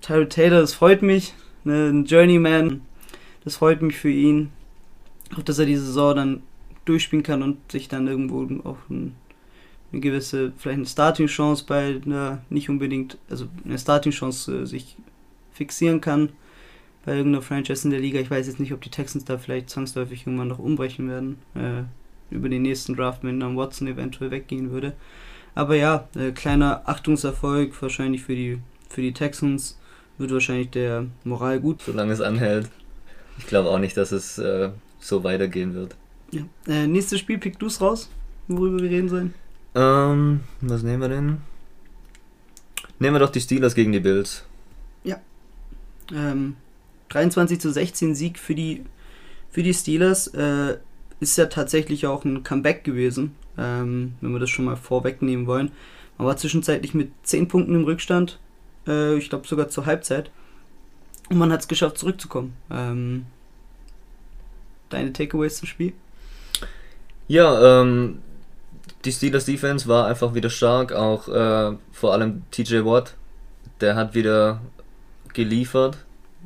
Tyrell 0.01 0.27
Taylor, 0.29 0.61
das 0.61 0.73
freut 0.73 1.01
mich. 1.01 1.33
Ne, 1.63 1.89
ein 1.89 2.05
Journeyman, 2.05 2.81
das 3.43 3.57
freut 3.57 3.81
mich 3.81 3.97
für 3.97 4.09
ihn. 4.09 4.49
Auch 5.37 5.43
dass 5.43 5.59
er 5.59 5.65
die 5.65 5.75
Saison 5.75 6.15
dann 6.15 6.41
durchspielen 6.85 7.23
kann 7.23 7.43
und 7.43 7.71
sich 7.71 7.87
dann 7.87 8.07
irgendwo 8.07 8.43
auch 8.67 8.77
ein, 8.89 9.15
eine 9.91 10.01
gewisse, 10.01 10.53
vielleicht 10.57 10.77
eine 10.77 10.87
Starting-Chance 10.87 11.65
bei 11.67 12.01
einer, 12.03 12.41
nicht 12.49 12.69
unbedingt, 12.69 13.17
also 13.29 13.47
eine 13.63 13.77
Starting-Chance 13.77 14.61
äh, 14.61 14.65
sich 14.65 14.97
fixieren 15.51 16.01
kann 16.01 16.29
bei 17.05 17.15
irgendeiner 17.15 17.41
Franchise 17.41 17.85
in 17.85 17.91
der 17.91 17.99
Liga. 17.99 18.19
Ich 18.19 18.29
weiß 18.29 18.47
jetzt 18.47 18.59
nicht, 18.59 18.73
ob 18.73 18.81
die 18.81 18.89
Texans 18.89 19.25
da 19.25 19.37
vielleicht 19.37 19.69
zwangsläufig 19.69 20.25
irgendwann 20.25 20.47
noch 20.47 20.59
umbrechen 20.59 21.09
werden. 21.09 21.37
Äh, 21.55 21.83
über 22.31 22.49
den 22.49 22.61
nächsten 22.61 22.95
Draft, 22.95 23.23
wenn 23.23 23.39
dann 23.39 23.57
Watson 23.57 23.87
eventuell 23.87 24.31
weggehen 24.31 24.71
würde. 24.71 24.93
Aber 25.55 25.75
ja, 25.75 26.07
äh, 26.15 26.31
kleiner 26.31 26.83
Achtungserfolg 26.85 27.79
wahrscheinlich 27.81 28.21
für 28.23 28.35
die, 28.35 28.59
für 28.87 29.01
die 29.01 29.13
Texans. 29.13 29.77
Wird 30.17 30.31
wahrscheinlich 30.31 30.69
der 30.69 31.05
Moral 31.23 31.61
gut. 31.61 31.81
Solange 31.81 32.11
es 32.11 32.19
anhält. 32.19 32.69
Ich 33.37 33.47
glaube 33.47 33.69
auch 33.69 33.79
nicht, 33.79 33.95
dass 33.95 34.11
es 34.11 34.37
äh, 34.37 34.69
so 34.99 35.23
weitergehen 35.23 35.73
wird. 35.73 35.95
Ja. 36.31 36.41
Äh, 36.67 36.87
nächstes 36.87 37.19
Spiel, 37.19 37.37
pick 37.37 37.57
du's 37.59 37.81
raus, 37.81 38.09
worüber 38.47 38.81
wir 38.83 38.89
reden 38.89 39.09
sollen. 39.09 39.33
Ähm, 39.75 40.41
was 40.61 40.83
nehmen 40.83 41.01
wir 41.01 41.09
denn? 41.09 41.37
Nehmen 42.99 43.15
wir 43.15 43.19
doch 43.19 43.31
die 43.31 43.41
Steelers 43.41 43.75
gegen 43.75 43.91
die 43.91 43.99
Bills. 43.99 44.43
Ähm, 46.13 46.55
23 47.09 47.59
zu 47.59 47.71
16 47.71 48.15
Sieg 48.15 48.39
für 48.39 48.55
die, 48.55 48.83
für 49.49 49.63
die 49.63 49.73
Steelers. 49.73 50.27
Äh, 50.27 50.77
ist 51.19 51.37
ja 51.37 51.47
tatsächlich 51.47 52.07
auch 52.07 52.23
ein 52.23 52.43
Comeback 52.43 52.85
gewesen, 52.85 53.35
ähm, 53.57 54.13
wenn 54.21 54.31
wir 54.31 54.39
das 54.39 54.49
schon 54.49 54.65
mal 54.65 54.77
vorwegnehmen 54.77 55.47
wollen. 55.47 55.71
Man 56.17 56.27
war 56.27 56.37
zwischenzeitlich 56.37 56.93
mit 56.93 57.11
10 57.23 57.49
Punkten 57.49 57.75
im 57.75 57.83
Rückstand, 57.83 58.39
äh, 58.87 59.17
ich 59.17 59.29
glaube 59.29 59.45
sogar 59.45 59.67
zur 59.67 59.85
Halbzeit. 59.85 60.31
Und 61.29 61.37
man 61.37 61.51
hat 61.51 61.59
es 61.59 61.67
geschafft, 61.67 61.97
zurückzukommen. 61.97 62.53
Ähm, 62.71 63.25
deine 64.89 65.13
Takeaways 65.13 65.57
zum 65.57 65.67
Spiel? 65.67 65.93
Ja, 67.27 67.81
ähm, 67.81 68.19
die 69.05 69.11
Steelers 69.11 69.45
Defense 69.45 69.87
war 69.87 70.07
einfach 70.07 70.33
wieder 70.33 70.49
stark, 70.49 70.91
auch 70.91 71.27
äh, 71.27 71.77
vor 71.91 72.13
allem 72.13 72.43
TJ 72.51 72.83
Watt, 72.85 73.15
der 73.81 73.95
hat 73.95 74.15
wieder 74.15 74.61
geliefert 75.33 75.97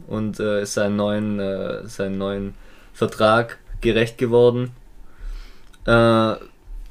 und 0.07 0.39
äh, 0.39 0.61
ist 0.61 0.73
seinen 0.73 0.95
neuen, 0.95 1.39
äh, 1.39 1.87
seinen 1.87 2.17
neuen 2.17 2.53
Vertrag 2.93 3.59
gerecht 3.81 4.17
geworden. 4.17 4.71
Äh, 5.85 6.35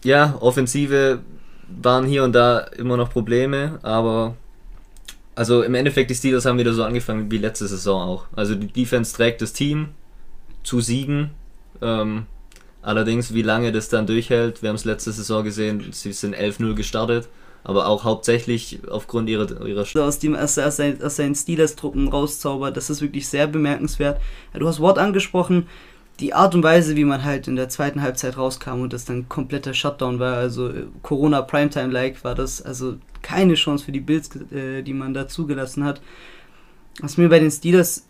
ja, 0.04 0.36
Offensive 0.40 1.20
waren 1.68 2.06
hier 2.06 2.24
und 2.24 2.32
da 2.32 2.58
immer 2.58 2.96
noch 2.96 3.10
Probleme, 3.10 3.78
aber 3.82 4.36
also 5.34 5.62
im 5.62 5.74
Endeffekt 5.74 6.10
die 6.10 6.14
Steelers 6.14 6.44
haben 6.44 6.58
wieder 6.58 6.74
so 6.74 6.84
angefangen 6.84 7.30
wie 7.30 7.38
letzte 7.38 7.66
Saison 7.66 8.02
auch. 8.02 8.26
Also 8.36 8.54
die 8.54 8.66
Defense 8.66 9.14
trägt 9.14 9.40
das 9.40 9.52
Team 9.52 9.90
zu 10.62 10.80
Siegen. 10.80 11.30
Ähm, 11.82 12.26
allerdings, 12.80 13.34
wie 13.34 13.42
lange 13.42 13.72
das 13.72 13.88
dann 13.88 14.06
durchhält, 14.06 14.62
wir 14.62 14.68
haben 14.68 14.76
es 14.76 14.84
letzte 14.84 15.12
Saison 15.12 15.44
gesehen, 15.44 15.88
sie 15.92 16.12
sind 16.12 16.34
11-0 16.34 16.74
gestartet, 16.74 17.28
aber 17.64 17.86
auch 17.86 18.04
hauptsächlich 18.04 18.80
aufgrund 18.88 19.28
ihrer, 19.28 19.66
ihrer 19.66 19.84
so 19.84 20.02
aus 20.02 20.18
dem 20.18 20.34
aus, 20.34 20.58
aus, 20.58 20.76
seinen, 20.76 21.02
aus 21.02 21.16
seinen 21.16 21.34
Steelers-Truppen 21.34 22.08
rauszaubert. 22.08 22.76
Das 22.76 22.90
ist 22.90 23.02
wirklich 23.02 23.28
sehr 23.28 23.46
bemerkenswert. 23.46 24.20
Du 24.54 24.66
hast 24.66 24.80
Wort 24.80 24.98
angesprochen. 24.98 25.68
Die 26.20 26.34
Art 26.34 26.54
und 26.54 26.62
Weise, 26.62 26.94
wie 26.94 27.04
man 27.04 27.24
halt 27.24 27.48
in 27.48 27.56
der 27.56 27.68
zweiten 27.68 28.02
Halbzeit 28.02 28.36
rauskam 28.36 28.82
und 28.82 28.92
das 28.92 29.06
dann 29.06 29.28
kompletter 29.28 29.74
Shutdown 29.74 30.18
war, 30.18 30.36
also 30.36 30.68
äh, 30.68 30.84
Corona 31.02 31.42
Primetime-like 31.42 32.22
war 32.22 32.34
das, 32.34 32.60
also 32.62 32.96
keine 33.22 33.54
Chance 33.54 33.84
für 33.84 33.92
die 33.92 34.00
Bills, 34.00 34.30
äh, 34.52 34.82
die 34.82 34.92
man 34.92 35.14
da 35.14 35.26
zugelassen 35.26 35.84
hat. 35.84 36.00
Was 37.00 37.16
mir 37.16 37.28
bei 37.28 37.38
den 37.38 37.50
Steelers 37.50 38.06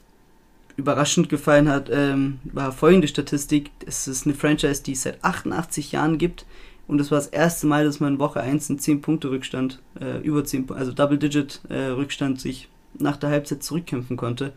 überraschend 0.83 1.29
gefallen 1.29 1.69
hat, 1.69 1.91
ähm, 1.93 2.41
war 2.45 2.73
folgende 2.73 3.09
Statistik. 3.09 3.71
Es 3.87 4.09
ist 4.09 4.27
eine 4.27 4.35
Franchise, 4.35 4.83
die 4.83 4.93
es 4.93 5.03
seit 5.03 5.23
88 5.25 5.93
Jahren 5.93 6.19
gibt. 6.19 6.45
Und 6.89 7.01
es 7.01 7.11
war 7.11 7.19
das 7.19 7.29
erste 7.29 7.67
Mal, 7.67 7.85
dass 7.85 8.01
man 8.01 8.15
in 8.15 8.19
Woche 8.19 8.41
1 8.41 8.69
einen 8.69 8.79
10 8.79 9.01
Punkte 9.01 9.31
Rückstand, 9.31 9.81
äh, 10.01 10.19
über 10.19 10.45
10, 10.45 10.71
also 10.73 10.93
Double-Digit 10.93 11.61
äh, 11.71 12.37
sich 12.37 12.69
nach 12.99 13.17
der 13.17 13.31
Halbzeit 13.31 13.63
zurückkämpfen 13.63 14.17
konnte. 14.17 14.53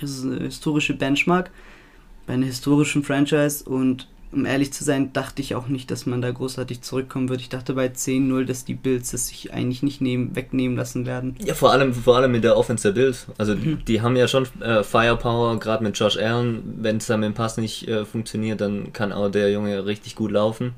Das 0.00 0.10
ist 0.10 0.24
eine 0.24 0.40
historische 0.40 0.94
Benchmark 0.94 1.50
bei 2.26 2.34
einer 2.34 2.46
historischen 2.46 3.02
Franchise 3.04 3.64
und 3.64 4.08
um 4.32 4.46
ehrlich 4.46 4.72
zu 4.72 4.84
sein, 4.84 5.12
dachte 5.12 5.42
ich 5.42 5.54
auch 5.56 5.66
nicht, 5.66 5.90
dass 5.90 6.06
man 6.06 6.22
da 6.22 6.30
großartig 6.30 6.82
zurückkommen 6.82 7.28
wird. 7.28 7.40
Ich 7.40 7.48
dachte 7.48 7.74
bei 7.74 7.86
10-0, 7.86 8.44
dass 8.44 8.64
die 8.64 8.74
Bills 8.74 9.10
das 9.10 9.26
sich 9.26 9.52
eigentlich 9.52 9.82
nicht 9.82 10.00
nehmen, 10.00 10.36
wegnehmen 10.36 10.76
lassen 10.76 11.04
werden. 11.04 11.36
Ja, 11.44 11.54
vor 11.54 11.72
allem, 11.72 11.92
vor 11.92 12.16
allem 12.16 12.30
mit 12.30 12.44
der 12.44 12.56
Offense 12.56 12.92
der 12.92 13.00
Bills. 13.00 13.26
Also 13.38 13.56
mhm. 13.56 13.84
die 13.86 14.02
haben 14.02 14.14
ja 14.14 14.28
schon 14.28 14.46
äh, 14.60 14.84
Firepower, 14.84 15.58
gerade 15.58 15.82
mit 15.82 15.98
Josh 15.98 16.16
Allen. 16.16 16.78
Wenn 16.80 16.98
es 16.98 17.06
dann 17.06 17.20
mit 17.20 17.28
dem 17.28 17.34
Pass 17.34 17.56
nicht 17.56 17.88
äh, 17.88 18.04
funktioniert, 18.04 18.60
dann 18.60 18.92
kann 18.92 19.12
auch 19.12 19.30
der 19.30 19.50
Junge 19.50 19.84
richtig 19.84 20.14
gut 20.14 20.30
laufen. 20.30 20.74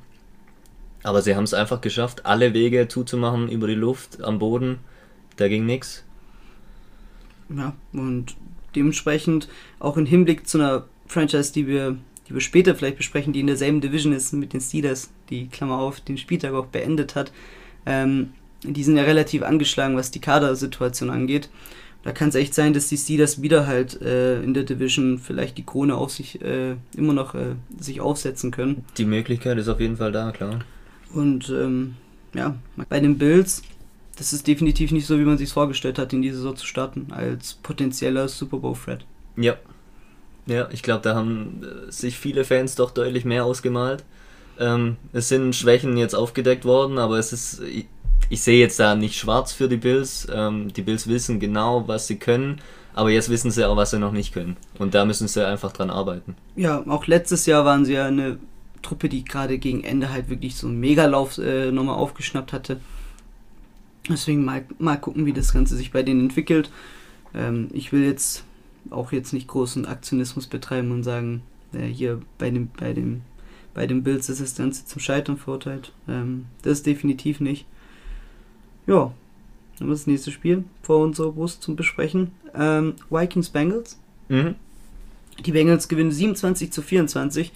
Aber 1.02 1.21
sie 1.21 1.37
haben 1.37 1.44
es 1.44 1.52
einfach 1.52 1.80
geschafft, 1.80 2.25
alle 2.25 2.54
Wege 2.54 2.88
zuzumachen 2.88 3.49
über 3.49 3.66
die 3.66 3.75
Luft, 3.75 4.23
am 4.23 4.38
Boden. 4.38 4.78
Da 5.37 5.49
ging 5.49 5.66
nichts. 5.66 6.04
Ja, 7.54 7.75
und 7.92 8.35
dementsprechend 8.75 9.49
auch 9.78 9.97
im 9.97 10.06
Hinblick 10.06 10.49
zu 10.49 10.59
einer 10.59 10.85
Franchise, 11.06 11.52
die 11.52 11.66
wir 11.66 11.99
die 12.32 12.36
wir 12.36 12.40
später 12.40 12.74
vielleicht 12.74 12.96
besprechen, 12.96 13.34
die 13.34 13.40
in 13.40 13.46
derselben 13.46 13.82
Division 13.82 14.14
ist 14.14 14.32
mit 14.32 14.54
den 14.54 14.60
Steelers, 14.60 15.10
die 15.28 15.48
Klammer 15.48 15.78
auf 15.78 16.00
den 16.00 16.16
Spieltag 16.16 16.54
auch 16.54 16.66
beendet 16.66 17.14
hat. 17.14 17.30
Ähm, 17.84 18.30
die 18.62 18.82
sind 18.82 18.96
ja 18.96 19.02
relativ 19.02 19.42
angeschlagen, 19.42 19.96
was 19.96 20.10
die 20.10 20.20
Kadersituation 20.20 21.10
angeht. 21.10 21.50
Da 22.04 22.12
kann 22.12 22.30
es 22.30 22.34
echt 22.34 22.54
sein, 22.54 22.72
dass 22.72 22.88
die 22.88 22.96
Steelers 22.96 23.42
wieder 23.42 23.66
halt 23.66 24.00
äh, 24.00 24.42
in 24.42 24.54
der 24.54 24.62
Division 24.64 25.18
vielleicht 25.18 25.58
die 25.58 25.64
Krone 25.64 25.94
auf 25.94 26.10
sich 26.10 26.40
äh, 26.40 26.76
immer 26.96 27.12
noch 27.12 27.34
äh, 27.34 27.54
sich 27.78 28.00
aufsetzen 28.00 28.50
können. 28.50 28.84
Die 28.96 29.04
Möglichkeit 29.04 29.58
ist 29.58 29.68
auf 29.68 29.78
jeden 29.78 29.98
Fall 29.98 30.10
da, 30.10 30.32
klar. 30.32 30.60
Und 31.12 31.50
ähm, 31.50 31.96
ja, 32.34 32.56
bei 32.88 32.98
den 32.98 33.18
Bills, 33.18 33.62
das 34.16 34.32
ist 34.32 34.46
definitiv 34.46 34.90
nicht 34.90 35.06
so, 35.06 35.18
wie 35.18 35.24
man 35.24 35.38
sich 35.38 35.50
vorgestellt 35.50 35.98
hat, 35.98 36.12
in 36.14 36.22
die 36.22 36.30
Saison 36.30 36.56
zu 36.56 36.66
starten, 36.66 37.08
als 37.10 37.54
potenzieller 37.54 38.26
Super 38.26 38.56
Bowl-Threat. 38.56 39.04
Ja, 39.36 39.56
ja, 40.46 40.68
ich 40.72 40.82
glaube, 40.82 41.02
da 41.02 41.14
haben 41.14 41.62
äh, 41.62 41.90
sich 41.92 42.18
viele 42.18 42.44
Fans 42.44 42.75
doch 42.75 42.90
deutlich 42.90 43.25
mehr 43.25 43.44
ausgemalt. 43.44 44.04
Ähm, 44.58 44.96
es 45.12 45.28
sind 45.28 45.54
Schwächen 45.54 45.96
jetzt 45.96 46.14
aufgedeckt 46.14 46.64
worden, 46.64 46.99
aber 46.99 47.18
es 47.18 47.32
ist, 47.32 47.62
ich, 47.62 47.87
ich 48.28 48.42
sehe 48.42 48.58
jetzt 48.58 48.78
da 48.78 48.94
nicht 48.94 49.16
schwarz 49.16 49.52
für 49.52 49.68
die 49.68 49.76
Bills. 49.76 50.26
Ähm, 50.32 50.72
die 50.72 50.82
Bills 50.82 51.06
wissen 51.06 51.40
genau, 51.40 51.87
was 51.87 52.06
sie 52.06 52.16
können, 52.16 52.61
aber 52.94 53.11
jetzt 53.11 53.30
wissen 53.30 53.50
sie 53.50 53.66
auch, 53.66 53.76
was 53.76 53.90
sie 53.90 53.99
noch 53.99 54.12
nicht 54.12 54.34
können. 54.34 54.56
Und 54.78 54.94
da 54.94 55.04
müssen 55.04 55.28
sie 55.28 55.46
einfach 55.46 55.72
dran 55.72 55.90
arbeiten. 55.90 56.37
Ja, 56.56 56.84
auch 56.87 57.06
letztes 57.06 57.46
Jahr 57.46 57.64
waren 57.64 57.84
sie 57.84 57.94
ja 57.94 58.06
eine 58.06 58.38
Truppe, 58.82 59.08
die 59.08 59.25
gerade 59.25 59.58
gegen 59.58 59.84
Ende 59.84 60.11
halt 60.11 60.28
wirklich 60.28 60.56
so 60.56 60.66
einen 60.66 60.80
Megalauf 60.80 61.38
äh, 61.38 61.70
nochmal 61.70 61.96
aufgeschnappt 61.96 62.52
hatte. 62.52 62.80
Deswegen 64.08 64.44
mal, 64.44 64.64
mal 64.78 64.96
gucken, 64.96 65.26
wie 65.26 65.32
das 65.32 65.52
Ganze 65.52 65.76
sich 65.76 65.92
bei 65.92 66.02
denen 66.02 66.20
entwickelt. 66.20 66.70
Ähm, 67.34 67.68
ich 67.72 67.92
will 67.92 68.04
jetzt 68.04 68.44
auch 68.90 69.12
jetzt 69.12 69.32
nicht 69.32 69.48
großen 69.48 69.86
Aktionismus 69.86 70.46
betreiben 70.46 70.90
und 70.90 71.02
sagen, 71.02 71.42
äh, 71.72 71.86
hier 71.86 72.20
bei 72.38 72.50
dem, 72.50 72.68
bei 72.78 72.92
dem, 72.92 73.22
bei 73.74 73.86
dem 73.86 74.02
Bills 74.02 74.28
ist 74.28 74.40
das 74.40 74.56
Ganze 74.56 74.86
zum 74.86 75.00
Scheitern 75.00 75.36
verurteilt. 75.36 75.92
Ähm, 76.08 76.46
das 76.62 76.82
definitiv 76.82 77.40
nicht. 77.40 77.66
Ja, 78.86 79.12
dann 79.78 79.88
das 79.90 80.06
nächste 80.06 80.30
Spiel 80.30 80.64
vor 80.82 81.02
unserer 81.02 81.32
Brust 81.32 81.62
zum 81.62 81.76
Besprechen. 81.76 82.32
Ähm, 82.54 82.94
Vikings 83.10 83.50
Bengals. 83.50 83.98
Mhm. 84.28 84.56
Die 85.44 85.52
Bengals 85.52 85.88
gewinnen 85.88 86.12
27 86.12 86.72
zu 86.72 86.82
24. 86.82 87.52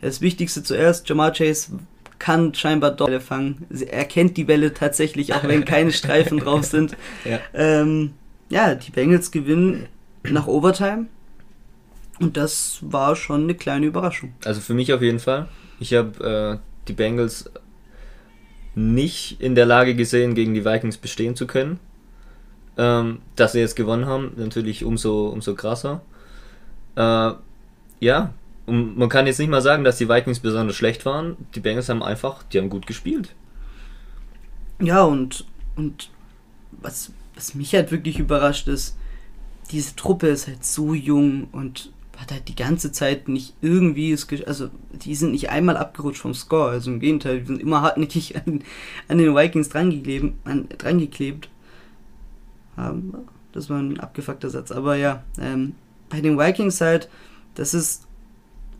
Das 0.00 0.20
Wichtigste 0.20 0.62
zuerst, 0.62 1.08
Jamal 1.08 1.32
Chase 1.32 1.78
kann 2.18 2.54
scheinbar 2.54 2.92
doch 2.92 3.06
Bälle 3.06 3.20
fangen. 3.20 3.66
Er 3.90 4.04
kennt 4.04 4.36
die 4.36 4.44
Bälle 4.44 4.72
tatsächlich, 4.72 5.34
auch 5.34 5.44
wenn 5.44 5.64
keine 5.64 5.92
Streifen 5.92 6.38
drauf 6.38 6.64
sind. 6.64 6.96
Ja. 7.24 7.40
Ähm, 7.54 8.12
ja, 8.48 8.74
die 8.74 8.90
Bengals 8.90 9.30
gewinnen 9.30 9.86
nach 10.32 10.46
Overtime. 10.46 11.06
Und 12.18 12.36
das 12.36 12.78
war 12.82 13.14
schon 13.14 13.44
eine 13.44 13.54
kleine 13.54 13.86
Überraschung. 13.86 14.32
Also 14.44 14.60
für 14.60 14.74
mich 14.74 14.92
auf 14.92 15.02
jeden 15.02 15.18
Fall. 15.18 15.48
Ich 15.80 15.92
habe 15.92 16.60
äh, 16.60 16.88
die 16.88 16.94
Bengals 16.94 17.50
nicht 18.74 19.40
in 19.40 19.54
der 19.54 19.66
Lage 19.66 19.94
gesehen, 19.94 20.34
gegen 20.34 20.54
die 20.54 20.64
Vikings 20.64 20.96
bestehen 20.96 21.36
zu 21.36 21.46
können. 21.46 21.78
Ähm, 22.78 23.20
dass 23.36 23.52
sie 23.52 23.60
jetzt 23.60 23.76
gewonnen 23.76 24.06
haben, 24.06 24.32
natürlich 24.36 24.84
umso, 24.84 25.28
umso 25.28 25.54
krasser. 25.54 26.02
Äh, 26.94 27.32
ja, 28.00 28.34
und 28.66 28.98
man 28.98 29.08
kann 29.08 29.26
jetzt 29.26 29.38
nicht 29.38 29.48
mal 29.48 29.62
sagen, 29.62 29.84
dass 29.84 29.96
die 29.96 30.08
Vikings 30.08 30.40
besonders 30.40 30.76
schlecht 30.76 31.06
waren. 31.06 31.36
Die 31.54 31.60
Bengals 31.60 31.88
haben 31.88 32.02
einfach, 32.02 32.42
die 32.42 32.58
haben 32.58 32.68
gut 32.68 32.86
gespielt. 32.86 33.34
Ja, 34.80 35.04
und, 35.04 35.46
und 35.76 36.10
was, 36.72 37.12
was 37.34 37.54
mich 37.54 37.74
halt 37.74 37.90
wirklich 37.92 38.18
überrascht 38.18 38.68
ist, 38.68 38.98
diese 39.66 39.96
Truppe 39.96 40.28
ist 40.28 40.46
halt 40.46 40.64
so 40.64 40.94
jung 40.94 41.48
und 41.52 41.92
hat 42.16 42.32
halt 42.32 42.48
die 42.48 42.56
ganze 42.56 42.92
Zeit 42.92 43.28
nicht 43.28 43.54
irgendwie, 43.60 44.12
es 44.12 44.26
also 44.46 44.70
die 44.92 45.14
sind 45.14 45.32
nicht 45.32 45.50
einmal 45.50 45.76
abgerutscht 45.76 46.22
vom 46.22 46.34
Score, 46.34 46.70
also 46.70 46.90
im 46.90 47.00
Gegenteil, 47.00 47.40
die 47.40 47.46
sind 47.46 47.60
immer 47.60 47.82
hartnäckig 47.82 48.36
an, 48.36 48.62
an 49.08 49.18
den 49.18 49.34
Vikings 49.34 49.68
drangeklebt, 49.68 50.34
an, 50.44 50.68
drangeklebt. 50.78 51.48
Haben, 52.76 53.14
das 53.52 53.70
war 53.70 53.78
ein 53.78 54.00
abgefuckter 54.00 54.50
Satz, 54.50 54.70
aber 54.70 54.96
ja, 54.96 55.24
ähm, 55.38 55.74
bei 56.08 56.20
den 56.20 56.38
Vikings 56.38 56.80
halt, 56.80 57.08
das 57.54 57.74
ist 57.74 58.06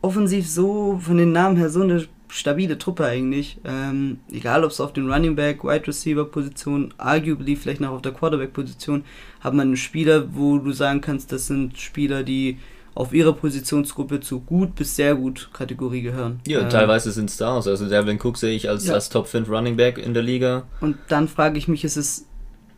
offensiv 0.03 0.49
so 0.49 0.99
von 1.03 1.17
den 1.17 1.33
Namen 1.33 1.57
her 1.57 1.71
so 1.71 1.83
eine 1.83 2.07
stabile 2.29 2.79
Truppe 2.79 3.05
eigentlich. 3.05 3.59
Ähm, 3.65 4.21
egal, 4.31 4.65
ob 4.65 4.71
es 4.71 4.81
auf 4.81 4.93
den 4.93 5.11
Running 5.11 5.37
Back, 5.37 5.65
Wide 5.65 5.87
Receiver 5.87 6.25
Position, 6.25 6.93
arguably 6.99 7.57
vielleicht 7.57 7.81
noch 7.81 7.91
auf 7.91 8.03
der 8.03 8.13
Quarterback 8.13 8.53
Position, 8.53 9.05
hat 9.41 9.55
man 9.55 9.77
Spieler, 9.77 10.35
wo 10.35 10.59
du 10.59 10.73
sagen 10.73 11.01
kannst, 11.01 11.33
das 11.33 11.47
sind 11.47 11.79
Spieler, 11.79 12.23
die 12.23 12.59
auf 12.95 13.13
ihrer 13.13 13.35
Positionsgruppe 13.35 14.21
zu 14.21 14.41
gut 14.41 14.75
bis 14.75 14.97
sehr 14.97 15.15
gut 15.15 15.51
Kategorie 15.53 16.01
gehören. 16.01 16.41
Ja, 16.47 16.61
ähm, 16.61 16.71
teilweise 16.71 17.13
sind 17.13 17.31
Stars. 17.31 17.69
Also 17.69 17.89
Devin 17.89 18.19
Cook 18.19 18.39
sehe 18.39 18.57
ich 18.57 18.71
als, 18.71 18.87
ja. 18.87 18.95
als 18.95 19.11
Top 19.11 19.27
5 19.27 19.49
Running 19.51 19.77
Back 19.77 19.99
in 19.99 20.15
der 20.15 20.23
Liga. 20.23 20.65
Und 20.81 20.97
dann 21.09 21.29
frage 21.29 21.59
ich 21.59 21.69
mich, 21.69 21.85
ist 21.85 21.97
es 21.97 22.27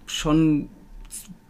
schon 0.06 0.68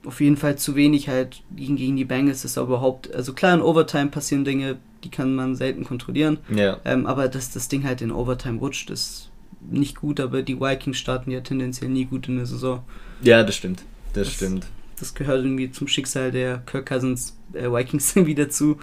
auf 0.04 0.20
jeden 0.20 0.36
Fall 0.36 0.56
zu 0.56 0.76
wenig 0.76 1.08
halt 1.08 1.42
gegen, 1.54 1.76
gegen 1.76 1.96
die 1.96 2.04
Bengals 2.04 2.44
ist 2.44 2.56
überhaupt, 2.56 3.12
also 3.14 3.32
klar 3.32 3.54
in 3.54 3.62
Overtime 3.62 4.08
passieren 4.08 4.44
Dinge, 4.44 4.78
die 5.04 5.10
kann 5.10 5.34
man 5.34 5.56
selten 5.56 5.84
kontrollieren. 5.84 6.38
Ja. 6.54 6.78
Ähm, 6.84 7.06
aber 7.06 7.28
dass 7.28 7.50
das 7.50 7.68
Ding 7.68 7.84
halt 7.84 8.02
in 8.02 8.10
Overtime 8.10 8.58
rutscht, 8.58 8.90
ist 8.90 9.30
nicht 9.60 9.96
gut, 9.96 10.20
aber 10.20 10.42
die 10.42 10.60
Vikings 10.60 10.98
starten 10.98 11.30
ja 11.30 11.40
tendenziell 11.40 11.90
nie 11.90 12.04
gut 12.04 12.28
in 12.28 12.36
der 12.36 12.46
Saison. 12.46 12.82
Ja, 13.22 13.42
das 13.42 13.56
stimmt. 13.56 13.84
Das, 14.12 14.26
das 14.26 14.34
stimmt. 14.34 14.66
Das 14.98 15.14
gehört 15.14 15.44
irgendwie 15.44 15.70
zum 15.70 15.88
Schicksal 15.88 16.30
der 16.30 16.58
Kirk 16.58 16.86
Cousins 16.86 17.36
äh, 17.52 17.70
Vikings 17.70 18.16
wieder 18.26 18.48
zu. 18.48 18.78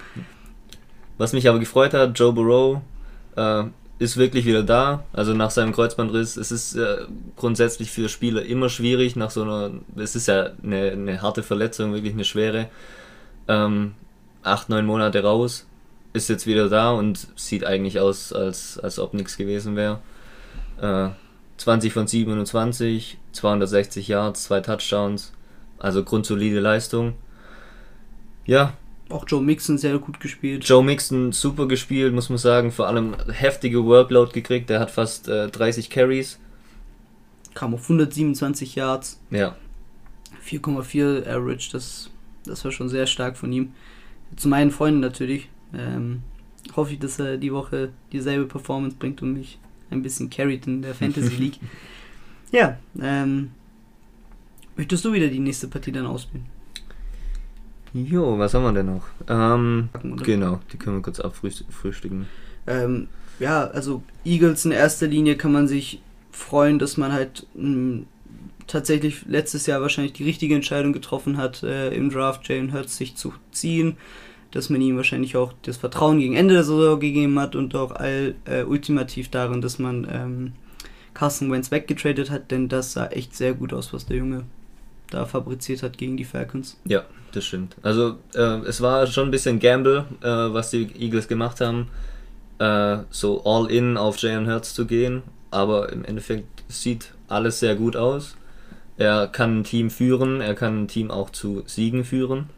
Was 1.18 1.34
mich 1.34 1.48
aber 1.48 1.60
gefreut 1.60 1.94
hat, 1.94 2.18
Joe 2.18 2.34
Burrow 2.34 2.82
äh, 3.36 3.64
ist 4.00 4.18
wirklich 4.18 4.46
wieder 4.46 4.64
da. 4.64 5.04
Also 5.14 5.34
nach 5.34 5.52
seinem 5.52 5.72
Kreuzbandriss. 5.72 6.38
Es 6.38 6.52
ist 6.52 6.76
äh, 6.76 7.06
grundsätzlich 7.36 7.92
für 7.92 8.10
Spieler 8.10 8.44
immer 8.44 8.70
schwierig 8.70 9.16
nach 9.16 9.32
so 9.32 9.44
einer. 9.44 9.72
Es 9.96 10.16
ist 10.16 10.28
ja 10.28 10.52
eine, 10.64 10.92
eine 10.92 11.22
harte 11.22 11.44
Verletzung, 11.44 11.94
wirklich 11.94 12.14
eine 12.14 12.26
schwere. 12.26 12.70
Ähm, 13.48 13.94
acht, 14.44 14.70
neun 14.70 14.86
Monate 14.86 15.24
raus. 15.24 15.66
Ist 16.16 16.30
jetzt 16.30 16.48
wieder 16.48 16.70
da 16.70 16.92
und 16.92 17.28
sieht 17.36 17.66
eigentlich 17.66 18.00
aus, 18.00 18.34
als, 18.34 18.80
als 18.80 19.00
ob 19.00 19.14
nichts 19.14 19.38
gewesen 19.38 19.76
wäre. 19.76 20.00
Äh, 20.82 21.10
20 21.58 21.94
von 21.94 22.08
27, 22.08 23.18
260 23.32 24.08
Yards, 24.08 24.44
zwei 24.44 24.60
Touchdowns, 24.62 25.32
also 25.80 26.04
grundsolide 26.04 26.60
Leistung. 26.60 27.14
Ja, 28.46 28.74
Auch 29.10 29.26
Joe 29.28 29.42
Mixon 29.42 29.78
sehr 29.78 29.98
gut 30.00 30.20
gespielt. 30.20 30.68
Joe 30.68 30.84
Mixon 30.84 31.32
super 31.32 31.68
gespielt, 31.68 32.14
muss 32.14 32.30
man 32.30 32.38
sagen. 32.38 32.72
Vor 32.72 32.88
allem 32.88 33.16
heftige 33.32 33.86
Workload 33.86 34.32
gekriegt. 34.34 34.70
Der 34.70 34.80
hat 34.80 34.92
fast 34.92 35.28
äh, 35.28 35.48
30 35.48 35.90
Carries. 35.90 36.40
Kam 37.54 37.74
auf 37.74 37.84
127 37.84 38.76
Yards, 38.76 39.20
Ja, 39.32 39.56
4,4 40.46 41.26
Average. 41.28 41.70
Das, 41.72 42.10
das 42.46 42.66
war 42.66 42.72
schon 42.72 42.90
sehr 42.90 43.08
stark 43.08 43.38
von 43.38 43.52
ihm. 43.52 43.74
Zu 44.36 44.48
meinen 44.50 44.72
Freunden 44.72 45.00
natürlich. 45.00 45.50
Ähm, 45.74 46.22
hoffe 46.76 46.94
ich, 46.94 47.00
dass 47.00 47.20
er 47.20 47.38
die 47.38 47.54
Woche 47.54 47.90
dieselbe 48.12 48.46
Performance 48.46 48.96
bringt 48.98 49.22
und 49.22 49.34
mich 49.34 49.60
ein 49.92 50.02
bisschen 50.02 50.30
carried 50.30 50.68
in 50.68 50.82
der 50.82 50.96
Fantasy 50.96 51.36
League. 51.40 51.60
ja, 52.52 52.78
ähm, 53.02 53.52
möchtest 54.76 55.06
du 55.06 55.14
wieder 55.14 55.28
die 55.28 55.40
nächste 55.40 55.68
Partie 55.68 55.92
dann 55.92 56.06
ausspielen? 56.06 56.46
Jo, 57.94 58.38
was 58.38 58.54
haben 58.54 58.64
wir 58.64 58.74
denn 58.74 58.88
noch? 58.88 59.06
Ähm, 59.30 59.90
genau, 60.22 60.60
die 60.74 60.78
können 60.78 60.98
wir 60.98 61.02
kurz 61.02 61.20
abfrühstücken. 61.22 62.28
Ähm, 62.68 63.08
ja, 63.40 63.68
also 63.68 64.04
Eagles 64.26 64.66
in 64.66 64.72
erster 64.72 65.08
Linie 65.08 65.38
kann 65.38 65.54
man 65.54 65.68
sich 65.68 66.02
freuen, 66.32 66.78
dass 66.78 66.98
man 66.98 67.14
halt 67.14 67.48
mh, 67.56 68.04
tatsächlich 68.68 69.26
letztes 69.28 69.66
Jahr 69.66 69.82
wahrscheinlich 69.82 70.12
die 70.14 70.26
richtige 70.26 70.56
Entscheidung 70.56 70.92
getroffen 70.92 71.38
hat, 71.38 71.64
äh, 71.64 71.94
im 71.94 72.10
Draft 72.10 72.50
Jalen 72.50 72.74
Hurts 72.74 72.98
sich 72.98 73.16
zu 73.16 73.34
ziehen, 73.52 73.96
dass 74.56 74.70
man 74.70 74.80
ihm 74.80 74.96
wahrscheinlich 74.96 75.36
auch 75.36 75.52
das 75.64 75.76
Vertrauen 75.76 76.18
gegen 76.18 76.34
Ende 76.34 76.54
der 76.54 76.64
Saison 76.64 76.98
gegeben 76.98 77.38
hat 77.40 77.58
und 77.58 77.76
auch 77.76 77.92
all, 77.92 78.36
äh, 78.46 78.64
ultimativ 78.64 79.30
darin, 79.30 79.60
dass 79.60 79.80
man 79.80 80.08
ähm, 80.10 80.54
Carson 81.14 81.52
Wentz 81.52 81.72
weggetradet 81.72 82.32
hat, 82.32 82.52
denn 82.52 82.70
das 82.70 82.94
sah 82.94 83.08
echt 83.08 83.36
sehr 83.36 83.54
gut 83.54 83.74
aus, 83.74 83.92
was 83.92 84.06
der 84.06 84.16
Junge 84.16 84.46
da 85.12 85.26
fabriziert 85.26 85.84
hat 85.84 85.98
gegen 85.98 86.16
die 86.16 86.24
Falcons. 86.24 86.80
Ja, 86.86 87.04
das 87.34 87.44
stimmt. 87.44 87.76
Also 87.82 88.16
äh, 88.34 88.60
es 88.62 88.80
war 88.80 89.06
schon 89.08 89.28
ein 89.28 89.32
bisschen 89.32 89.60
Gamble, 89.60 90.06
äh, 90.22 90.28
was 90.28 90.70
die 90.70 90.90
Eagles 91.00 91.28
gemacht 91.28 91.60
haben, 91.60 91.90
äh, 92.60 93.00
so 93.10 93.44
all 93.44 93.70
in 93.70 93.98
auf 93.98 94.18
Jalen 94.20 94.50
Hurts 94.50 94.74
zu 94.74 94.86
gehen, 94.86 95.22
aber 95.52 95.92
im 95.92 96.06
Endeffekt 96.06 96.64
sieht 96.70 97.14
alles 97.28 97.60
sehr 97.60 97.76
gut 97.76 97.98
aus. 97.98 98.38
Er 98.96 99.28
kann 99.28 99.60
ein 99.60 99.64
Team 99.66 99.90
führen, 99.90 100.40
er 100.40 100.56
kann 100.56 100.84
ein 100.84 100.88
Team 100.88 101.12
auch 101.12 101.30
zu 101.30 101.64
Siegen 101.66 102.06
führen. 102.06 102.50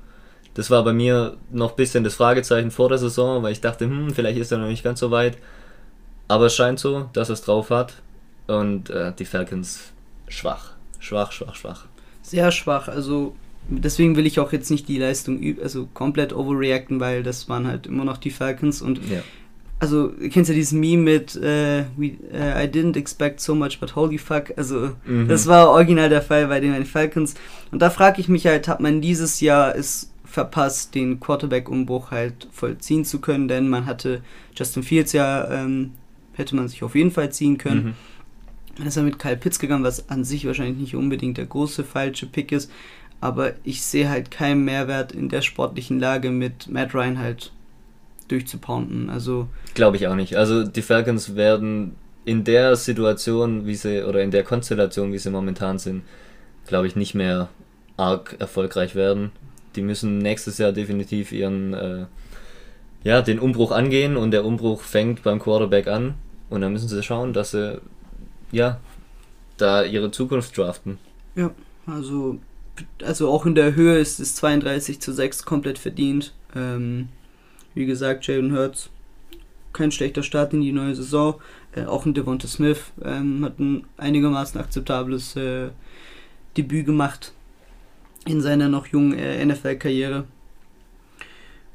Das 0.57 0.69
war 0.71 0.83
bei 0.83 0.91
mir 0.91 1.37
noch 1.51 1.69
ein 1.71 1.75
bisschen 1.77 2.03
das 2.03 2.15
Fragezeichen 2.15 2.71
vor 2.71 2.89
der 2.89 2.97
Saison, 2.97 3.43
weil 3.43 3.51
ich 3.53 3.61
dachte, 3.61 3.85
hm, 3.85 4.13
vielleicht 4.13 4.37
ist 4.39 4.51
er 4.51 4.57
noch 4.57 4.67
nicht 4.67 4.83
ganz 4.83 4.99
so 4.99 5.11
weit. 5.11 5.37
Aber 6.27 6.47
es 6.47 6.55
scheint 6.55 6.79
so, 6.79 7.09
dass 7.13 7.29
er 7.29 7.33
es 7.33 7.41
drauf 7.43 7.69
hat. 7.69 7.93
Und 8.47 8.89
äh, 8.89 9.13
die 9.17 9.25
Falcons 9.25 9.91
schwach. 10.27 10.71
Schwach, 10.99 11.31
schwach, 11.31 11.55
schwach. 11.55 11.85
sehr 12.21 12.51
schwach. 12.51 12.87
Also 12.87 13.35
deswegen 13.69 14.15
will 14.17 14.25
ich 14.25 14.39
auch 14.39 14.51
jetzt 14.51 14.71
nicht 14.71 14.87
die 14.87 14.97
Leistung 14.97 15.39
also 15.61 15.87
komplett 15.93 16.33
overreacten, 16.33 16.99
weil 16.99 17.21
das 17.23 17.47
waren 17.49 17.67
halt 17.67 17.85
immer 17.87 18.03
noch 18.05 18.17
die 18.17 18.31
Falcons 18.31 18.81
und 18.81 18.99
Ja. 19.09 19.19
also 19.79 20.07
du 20.07 20.29
kennst 20.29 20.49
ja 20.49 20.55
dieses 20.55 20.71
Meme 20.73 21.03
mit 21.03 21.35
äh, 21.35 21.83
we, 21.97 22.13
äh, 22.33 22.65
I 22.65 22.67
didn't 22.69 22.97
expect 22.97 23.39
so 23.41 23.53
much 23.53 23.79
but 23.79 23.95
holy 23.95 24.17
fuck. 24.17 24.53
Also 24.57 24.91
Mhm. 25.05 25.27
das 25.27 25.45
war 25.47 25.69
original 25.69 26.09
der 26.09 26.21
Fall 26.21 26.47
bei 26.47 26.59
den 26.61 26.85
Falcons 26.85 27.35
und 27.71 27.81
da 27.81 27.89
frage 27.89 28.19
ich 28.21 28.27
mich 28.29 28.47
halt, 28.47 28.67
hat 28.69 28.79
man 28.79 29.01
dieses 29.01 29.39
Jahr 29.41 29.75
es 29.75 30.11
verpasst, 30.27 30.93
den 30.93 31.19
Quarterback-Umbruch 31.19 32.11
halt 32.11 32.47
vollziehen 32.51 33.05
zu 33.05 33.19
können, 33.19 33.47
denn 33.47 33.69
man 33.69 33.85
hatte 33.85 34.21
Justin 34.55 34.83
Fields 34.83 35.13
ja 35.13 35.49
ähm, 35.49 35.91
hätte 36.33 36.55
man 36.55 36.67
sich 36.67 36.83
auf 36.83 36.95
jeden 36.95 37.11
Fall 37.11 37.31
ziehen 37.31 37.57
können. 37.57 37.83
Mhm. 37.83 37.93
Dann 38.77 38.87
ist 38.87 38.97
er 38.97 39.03
mit 39.03 39.17
Kyle 39.17 39.37
Pitts 39.37 39.59
gegangen, 39.59 39.83
was 39.83 40.09
an 40.09 40.23
sich 40.23 40.45
wahrscheinlich 40.45 40.77
nicht 40.77 40.95
unbedingt 40.95 41.37
der 41.37 41.47
große 41.47 41.83
falsche 41.83 42.27
Pick 42.27 42.51
ist. 42.51 42.71
Aber 43.19 43.53
ich 43.63 43.81
sehe 43.81 44.09
halt 44.09 44.29
keinen 44.29 44.63
Mehrwert 44.63 45.11
in 45.11 45.29
der 45.29 45.41
sportlichen 45.41 45.99
Lage 45.99 46.29
mit 46.29 46.67
Matt 46.69 46.93
Ryan 46.93 47.17
halt 47.17 47.51
durchzupounden. 48.27 49.09
Also, 49.09 49.47
Glaube 49.73 49.97
ich 49.97 50.07
auch 50.07 50.15
nicht. 50.15 50.35
Also 50.35 50.63
die 50.63 50.83
Falcons 50.83 51.35
werden 51.35 51.95
in 52.25 52.43
der 52.43 52.75
Situation, 52.75 53.65
wie 53.65 53.73
sie, 53.73 54.03
oder 54.03 54.21
in 54.21 54.31
der 54.31 54.43
Konstellation, 54.43 55.13
wie 55.13 55.17
sie 55.17 55.31
momentan 55.31 55.79
sind, 55.79 56.03
glaube 56.67 56.85
ich, 56.85 56.95
nicht 56.95 57.15
mehr 57.15 57.49
arg 57.95 58.35
erfolgreich 58.37 58.93
werden. 58.93 59.31
Die 59.77 59.83
müssen 59.83 60.17
nächstes 60.17 60.57
Jahr 60.57 60.73
definitiv 60.73 61.31
ihren, 61.31 61.73
äh, 61.73 62.05
ja, 63.03 63.21
den 63.21 63.39
Umbruch 63.39 63.71
angehen 63.71 64.17
und 64.17 64.31
der 64.31 64.43
Umbruch 64.43 64.81
fängt 64.81 65.23
beim 65.23 65.39
Quarterback 65.39 65.87
an. 65.87 66.15
Und 66.49 66.61
dann 66.61 66.73
müssen 66.73 66.89
sie 66.89 67.03
schauen, 67.03 67.31
dass 67.31 67.51
sie, 67.51 67.79
ja, 68.51 68.79
da 69.57 69.83
ihre 69.83 70.11
Zukunft 70.11 70.57
draften. 70.57 70.97
also, 71.85 72.39
also 73.03 73.29
auch 73.29 73.45
in 73.45 73.55
der 73.55 73.75
Höhe 73.75 73.99
ist 73.99 74.19
es 74.19 74.35
32 74.35 74.99
zu 74.99 75.13
6 75.13 75.45
komplett 75.45 75.77
verdient. 75.77 76.33
Ähm, 76.55 77.09
wie 77.75 77.85
gesagt, 77.85 78.25
Jalen 78.25 78.53
Hurts, 78.53 78.89
kein 79.73 79.91
schlechter 79.91 80.23
Start 80.23 80.53
in 80.53 80.61
die 80.61 80.71
neue 80.71 80.95
Saison. 80.95 81.35
Äh, 81.75 81.85
auch 81.85 82.05
ein 82.05 82.15
Devonta 82.15 82.47
Smith 82.47 82.91
ähm, 83.03 83.45
hat 83.45 83.59
ein 83.59 83.85
einigermaßen 83.97 84.59
akzeptables 84.59 85.35
äh, 85.35 85.69
Debüt 86.55 86.87
gemacht 86.87 87.33
in 88.27 88.41
seiner 88.41 88.69
noch 88.69 88.87
jungen 88.87 89.17
äh, 89.17 89.43
NFL-Karriere. 89.45 90.25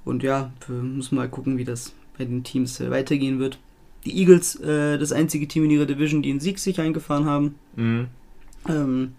Und 0.04 0.22
ja, 0.22 0.52
wir 0.66 0.76
müssen 0.76 1.14
mal 1.16 1.28
gucken, 1.28 1.58
wie 1.58 1.64
das 1.64 1.94
bei 2.18 2.24
den 2.24 2.42
Teams 2.44 2.80
äh, 2.80 2.90
weitergehen 2.90 3.38
wird. 3.38 3.58
Die 4.04 4.18
Eagles, 4.18 4.56
äh, 4.56 4.98
das 4.98 5.12
einzige 5.12 5.46
Team 5.46 5.64
in 5.64 5.70
ihrer 5.70 5.86
Division, 5.86 6.22
die 6.22 6.30
einen 6.30 6.40
Sieg 6.40 6.58
sich 6.58 6.80
eingefahren 6.80 7.24
haben, 7.24 7.54
Mhm. 7.76 8.08
ähm, 8.68 9.12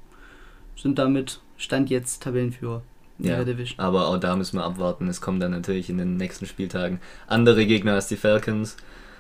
sind 0.76 1.00
damit 1.00 1.39
Stand 1.58 1.89
jetzt 1.89 2.22
Tabellenführer 2.24 2.82
in 3.19 3.26
Ja. 3.28 3.36
ihrer 3.38 3.46
Division. 3.46 3.80
Aber 3.80 4.08
auch 4.10 4.17
da 4.17 4.36
müssen 4.36 4.58
wir 4.58 4.65
abwarten. 4.65 5.08
Es 5.08 5.22
kommen 5.22 5.39
dann 5.39 5.52
natürlich 5.52 5.89
in 5.89 5.98
den 5.98 6.17
nächsten 6.17 6.46
Spieltagen 6.46 7.00
andere 7.28 7.65
Gegner 7.65 7.93
als 7.93 8.08
die 8.08 8.17
Falcons. 8.17 8.76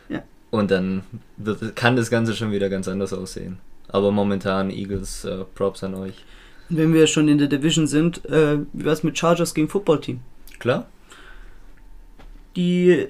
Ja. 0.09 0.21
Und 0.51 0.69
dann 0.71 1.03
wird, 1.37 1.75
kann 1.77 1.95
das 1.95 2.09
Ganze 2.09 2.35
schon 2.35 2.51
wieder 2.51 2.69
ganz 2.69 2.87
anders 2.89 3.13
aussehen. 3.13 3.57
Aber 3.87 4.11
momentan 4.11 4.69
Eagles, 4.69 5.23
äh, 5.23 5.45
Props 5.55 5.83
an 5.83 5.93
euch. 5.95 6.25
Wenn 6.69 6.93
wir 6.93 7.07
schon 7.07 7.27
in 7.27 7.37
der 7.37 7.47
Division 7.47 7.87
sind, 7.87 8.25
äh, 8.25 8.59
wie 8.73 8.85
war 8.85 8.93
es 8.93 9.03
mit 9.03 9.17
Chargers 9.17 9.53
gegen 9.53 9.69
Football 9.69 10.01
Team? 10.01 10.19
Klar? 10.59 10.87
Die 12.55 13.07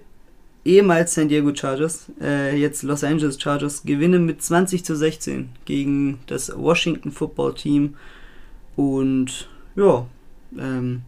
ehemals 0.65 1.13
San 1.13 1.27
Diego 1.27 1.53
Chargers, 1.53 2.11
äh, 2.21 2.55
jetzt 2.57 2.83
Los 2.83 3.03
Angeles 3.03 3.39
Chargers, 3.41 3.83
gewinnen 3.83 4.25
mit 4.25 4.41
20 4.41 4.83
zu 4.83 4.95
16 4.95 5.49
gegen 5.65 6.19
das 6.27 6.51
Washington 6.55 7.11
Football 7.11 7.53
Team. 7.55 7.95
Und 8.75 9.49
ja, 9.75 10.07
ähm, 10.57 11.01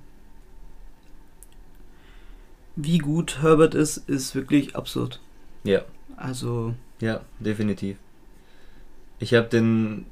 wie 2.75 2.97
gut 2.97 3.41
Herbert 3.41 3.73
ist, 3.73 3.97
ist 4.09 4.35
wirklich 4.35 4.75
absurd. 4.75 5.21
Ja. 5.63 5.81
Also, 6.17 6.73
Ja, 6.99 7.21
definitiv. 7.39 7.97
Ich 9.19 9.33
habe 9.33 9.47
den 9.47 10.05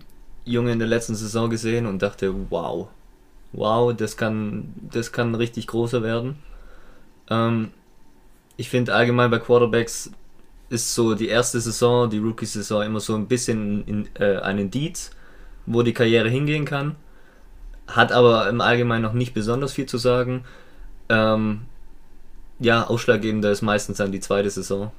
Jungen 0.46 0.74
in 0.74 0.80
der 0.80 0.88
letzten 0.88 1.16
Saison 1.16 1.50
gesehen 1.50 1.86
und 1.86 2.02
dachte, 2.02 2.34
wow. 2.50 2.88
Wow, 3.52 3.96
das 3.96 4.18
kann, 4.18 4.74
das 4.92 5.12
kann 5.12 5.36
richtig 5.36 5.68
großer 5.68 6.02
werden. 6.02 6.38
Ähm, 7.30 7.72
ich 8.58 8.70
finde 8.70 8.94
allgemein 8.94 9.32
bei 9.32 9.40
Quarterbacks 9.40 10.12
ist 10.70 10.96
so 10.96 11.14
die 11.14 11.28
erste 11.28 11.60
Saison, 11.60 12.10
die 12.10 12.18
Rookie-Saison 12.18 12.84
immer 12.84 13.00
so 13.00 13.16
ein 13.16 13.28
bisschen 13.28 13.86
in, 13.86 14.10
äh, 14.16 14.38
ein 14.38 14.58
Indiz, 14.58 15.12
wo 15.66 15.84
die 15.84 15.94
Karriere 15.94 16.30
hingehen 16.30 16.66
kann. 16.66 16.96
Hat 17.88 18.12
aber 18.12 18.50
im 18.50 18.60
Allgemeinen 18.60 19.04
noch 19.04 19.14
nicht 19.14 19.34
besonders 19.34 19.74
viel 19.74 19.86
zu 19.86 19.98
sagen. 19.98 20.46
Ähm, 21.10 21.62
ja, 22.60 22.88
ausschlaggebender 22.88 23.52
ist 23.52 23.62
meistens 23.62 23.98
dann 23.98 24.12
die 24.12 24.20
zweite 24.20 24.50
Saison. 24.50 24.92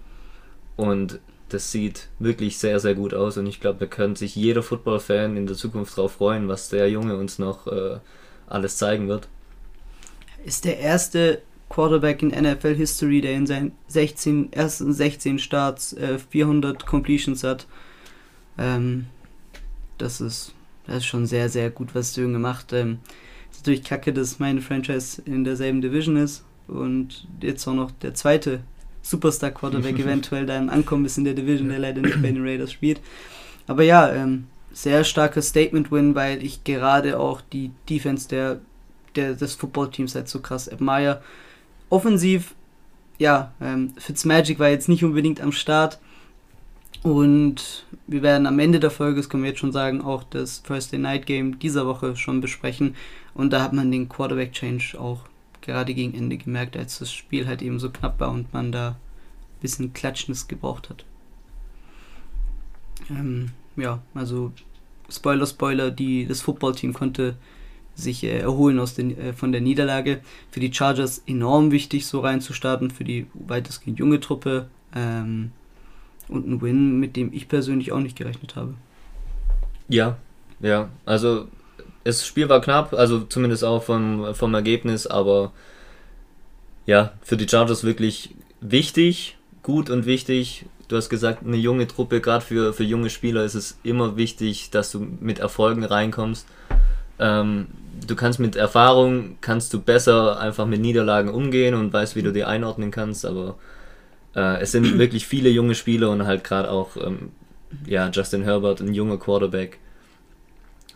Und 0.77 1.19
das 1.55 1.73
sieht 1.73 2.09
wirklich 2.19 2.59
sehr, 2.59 2.81
sehr 2.81 2.95
gut 2.95 3.15
aus. 3.15 3.37
Und 3.37 3.47
ich 3.47 3.61
glaube, 3.61 3.79
da 3.79 3.87
kann 3.87 4.17
sich 4.17 4.35
jeder 4.37 4.63
Football-Fan 4.63 5.37
in 5.37 5.47
der 5.47 5.57
Zukunft 5.57 5.97
drauf 5.97 6.13
freuen, 6.13 6.49
was 6.49 6.69
der 6.69 6.91
Junge 6.91 7.17
uns 7.17 7.39
noch 7.39 7.67
äh, 7.67 7.99
alles 8.47 8.77
zeigen 8.77 9.09
wird. 9.09 9.29
ist 10.45 10.65
der 10.65 10.79
erste 10.79 11.43
Quarterback 11.71 12.23
in 12.23 12.29
NFL 12.29 12.75
History, 12.75 13.21
der 13.21 13.35
in 13.35 13.47
seinen 13.47 13.73
16, 13.89 14.53
ersten 14.53 14.93
16 14.93 15.39
Starts 15.39 15.93
äh, 15.95 16.19
400 16.19 16.87
Completions 16.87 17.43
hat. 17.43 17.67
Ähm, 18.59 19.07
das 19.99 20.21
ist 20.21 20.53
das 20.87 20.99
ist 20.99 21.07
schon 21.07 21.27
sehr, 21.27 21.49
sehr 21.49 21.71
gut, 21.71 21.95
was 21.95 22.13
der 22.13 22.25
Junge 22.25 22.39
macht. 22.39 22.73
Ähm, 22.73 22.99
ist 23.51 23.61
natürlich 23.61 23.85
kacke, 23.85 24.13
dass 24.13 24.39
meine 24.39 24.61
Franchise 24.61 25.23
in 25.25 25.45
derselben 25.45 25.81
Division 25.81 26.17
ist 26.17 26.45
und 26.69 27.27
jetzt 27.41 27.67
auch 27.67 27.75
noch 27.75 27.91
der 27.91 28.15
zweite 28.15 28.61
Superstar 29.05 29.53
Quarterback 29.53 29.99
eventuell 30.01 30.47
dann 30.47 30.69
ankommen 30.69 31.05
ist 31.05 31.19
in 31.19 31.25
der 31.25 31.35
Division, 31.35 31.69
der 31.69 31.79
leider 31.79 32.03
nicht 32.03 32.21
bei 32.21 32.33
den 32.33 32.45
Raiders 32.45 32.73
spielt. 32.73 33.01
Aber 33.69 33.85
ja, 33.85 34.13
ähm, 34.13 34.47
sehr 34.73 35.05
starker 35.05 35.41
Statement-Win, 35.41 36.17
weil 36.17 36.43
ich 36.43 36.65
gerade 36.65 37.21
auch 37.21 37.41
die 37.41 37.71
Defense 37.89 38.29
der, 38.29 38.61
der 39.15 39.35
des 39.35 39.55
Footballteams 39.55 40.17
halt 40.17 40.29
so 40.29 40.41
krass 40.41 40.69
admire. 40.69 41.23
Offensiv 41.89 42.55
ja, 43.19 43.53
ähm, 43.61 43.93
Fitzmagic 43.97 44.59
war 44.59 44.69
jetzt 44.69 44.89
nicht 44.89 45.05
unbedingt 45.05 45.41
am 45.41 45.53
Start. 45.53 45.99
Und 47.03 47.85
wir 48.07 48.23
werden 48.23 48.47
am 48.47 48.59
Ende 48.59 48.81
der 48.81 48.91
Folge, 48.91 49.19
das 49.19 49.29
können 49.29 49.43
wir 49.43 49.51
jetzt 49.51 49.61
schon 49.61 49.73
sagen, 49.73 50.01
auch 50.01 50.25
das 50.25 50.63
Thursday 50.63 50.99
Night 50.99 51.27
Game 51.27 51.59
dieser 51.59 51.87
Woche 51.87 52.17
schon 52.17 52.41
besprechen. 52.41 52.97
Und 53.35 53.53
da 53.53 53.63
hat 53.63 53.73
man 53.73 53.91
den 53.91 54.09
Quarterback 54.09 54.53
Change 54.53 54.99
auch 54.99 55.21
gerade 55.65 55.95
gegen 55.95 56.15
Ende 56.15 56.37
gemerkt, 56.37 56.77
als 56.77 56.99
das 56.99 57.13
Spiel 57.13 57.47
halt 57.47 57.63
eben 57.63 57.81
so 57.81 57.91
knapp 57.91 58.21
war 58.21 58.31
und 58.31 58.53
man 58.53 58.71
da 58.71 58.91
ein 58.91 59.61
bisschen 59.61 59.93
Klatschnis 59.93 60.47
gebraucht 60.47 60.91
hat. 60.91 61.05
Ähm, 63.11 63.51
ja, 63.77 64.01
also 64.15 64.53
Spoiler, 65.11 65.47
Spoiler, 65.47 65.91
die, 65.91 66.27
das 66.27 66.43
Footballteam 66.43 66.93
konnte 66.93 67.37
sich 67.95 68.25
äh, 68.25 68.39
erholen 68.39 68.79
aus 68.79 68.95
den, 68.95 69.17
äh, 69.19 69.33
von 69.33 69.53
der 69.53 69.61
Niederlage. 69.61 70.21
Für 70.51 70.61
die 70.61 70.73
Chargers 70.73 71.23
enorm 71.27 71.71
wichtig, 71.71 72.07
so 72.07 72.21
reinzustarten, 72.21 72.91
für 72.91 73.05
die 73.05 73.27
weitestgehend 73.35 73.99
junge 73.99 74.21
Truppe. 74.21 74.69
Ähm, 74.95 75.53
und 76.29 76.49
ein 76.49 76.63
Win, 76.63 76.99
mit 77.01 77.17
dem 77.17 77.33
ich 77.33 77.49
persönlich 77.49 77.93
auch 77.93 78.01
nicht 78.01 78.17
gerechnet 78.17 78.57
habe. 78.57 78.75
Ja, 79.89 80.17
ja, 80.61 80.89
also 81.05 81.49
das 82.05 82.27
Spiel 82.27 82.49
war 82.49 82.61
knapp, 82.61 82.93
also 82.93 83.21
zumindest 83.21 83.65
auch 83.65 83.83
vom, 83.83 84.35
vom 84.35 84.55
Ergebnis, 84.55 85.07
aber 85.07 85.53
ja, 86.87 87.15
für 87.23 87.37
die 87.37 87.49
Chargers 87.49 87.83
wirklich 87.83 88.35
wichtig, 88.61 89.37
gut 89.63 89.91
und 89.91 90.07
wichtig. 90.07 90.67
Du 90.89 90.97
hast 90.97 91.09
gesagt, 91.09 91.45
eine 91.45 91.57
junge 91.57 91.87
Truppe, 91.87 92.21
gerade 92.21 92.45
für, 92.45 92.75
für 92.75 92.85
junge 92.85 93.09
Spieler 93.09 93.43
ist 93.45 93.55
es 93.55 93.79
immer 93.83 94.17
wichtig, 94.17 94.71
dass 94.71 94.93
du 94.93 95.01
mit 95.01 95.39
Erfolgen 95.39 95.83
reinkommst. 95.83 96.47
Ähm, 97.19 97.69
du 98.07 98.15
kannst 98.17 98.39
mit 98.39 98.55
Erfahrung, 98.55 99.39
kannst 99.41 99.73
du 99.73 99.81
besser 99.81 100.39
einfach 100.39 100.67
mit 100.67 100.81
Niederlagen 100.81 101.31
umgehen 101.31 101.75
und 101.75 101.93
weißt, 101.93 102.17
wie 102.17 102.23
du 102.23 102.33
die 102.33 102.45
einordnen 102.45 102.91
kannst, 102.91 103.25
aber 103.25 103.57
äh, 104.37 104.61
es 104.61 104.73
sind 104.73 104.99
wirklich 104.99 105.27
viele 105.27 105.49
junge 105.49 105.75
Spieler 105.75 106.11
und 106.11 106.27
halt 106.27 106.45
gerade 106.45 106.71
auch 106.71 106.97
ähm, 106.97 107.31
ja, 107.87 108.11
Justin 108.13 108.43
Herbert, 108.43 108.81
ein 108.81 108.93
junger 108.93 109.17
Quarterback. 109.17 109.79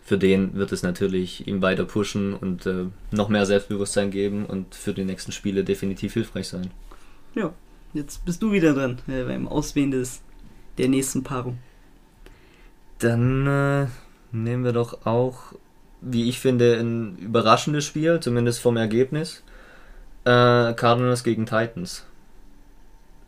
Für 0.08 0.16
den 0.16 0.54
wird 0.54 0.72
es 0.72 0.82
natürlich 0.82 1.46
ihm 1.46 1.60
weiter 1.60 1.84
pushen 1.84 2.32
und 2.32 2.64
äh, 2.64 2.86
noch 3.10 3.28
mehr 3.28 3.44
Selbstbewusstsein 3.44 4.10
geben 4.10 4.46
und 4.46 4.74
für 4.74 4.94
die 4.94 5.04
nächsten 5.04 5.32
Spiele 5.32 5.64
definitiv 5.64 6.14
hilfreich 6.14 6.48
sein. 6.48 6.70
Ja, 7.34 7.52
jetzt 7.92 8.24
bist 8.24 8.42
du 8.42 8.50
wieder 8.50 8.72
dran 8.72 9.00
äh, 9.06 9.24
beim 9.24 9.46
Auswählen 9.46 9.90
des, 9.90 10.22
der 10.78 10.88
nächsten 10.88 11.24
Paarung. 11.24 11.58
Dann 13.00 13.46
äh, 13.46 13.86
nehmen 14.32 14.64
wir 14.64 14.72
doch 14.72 15.04
auch, 15.04 15.52
wie 16.00 16.30
ich 16.30 16.40
finde, 16.40 16.78
ein 16.80 17.18
überraschendes 17.18 17.84
Spiel, 17.84 18.18
zumindest 18.20 18.60
vom 18.60 18.78
Ergebnis. 18.78 19.42
Äh, 20.24 20.72
Cardinals 20.72 21.22
gegen 21.22 21.44
Titans. 21.44 22.06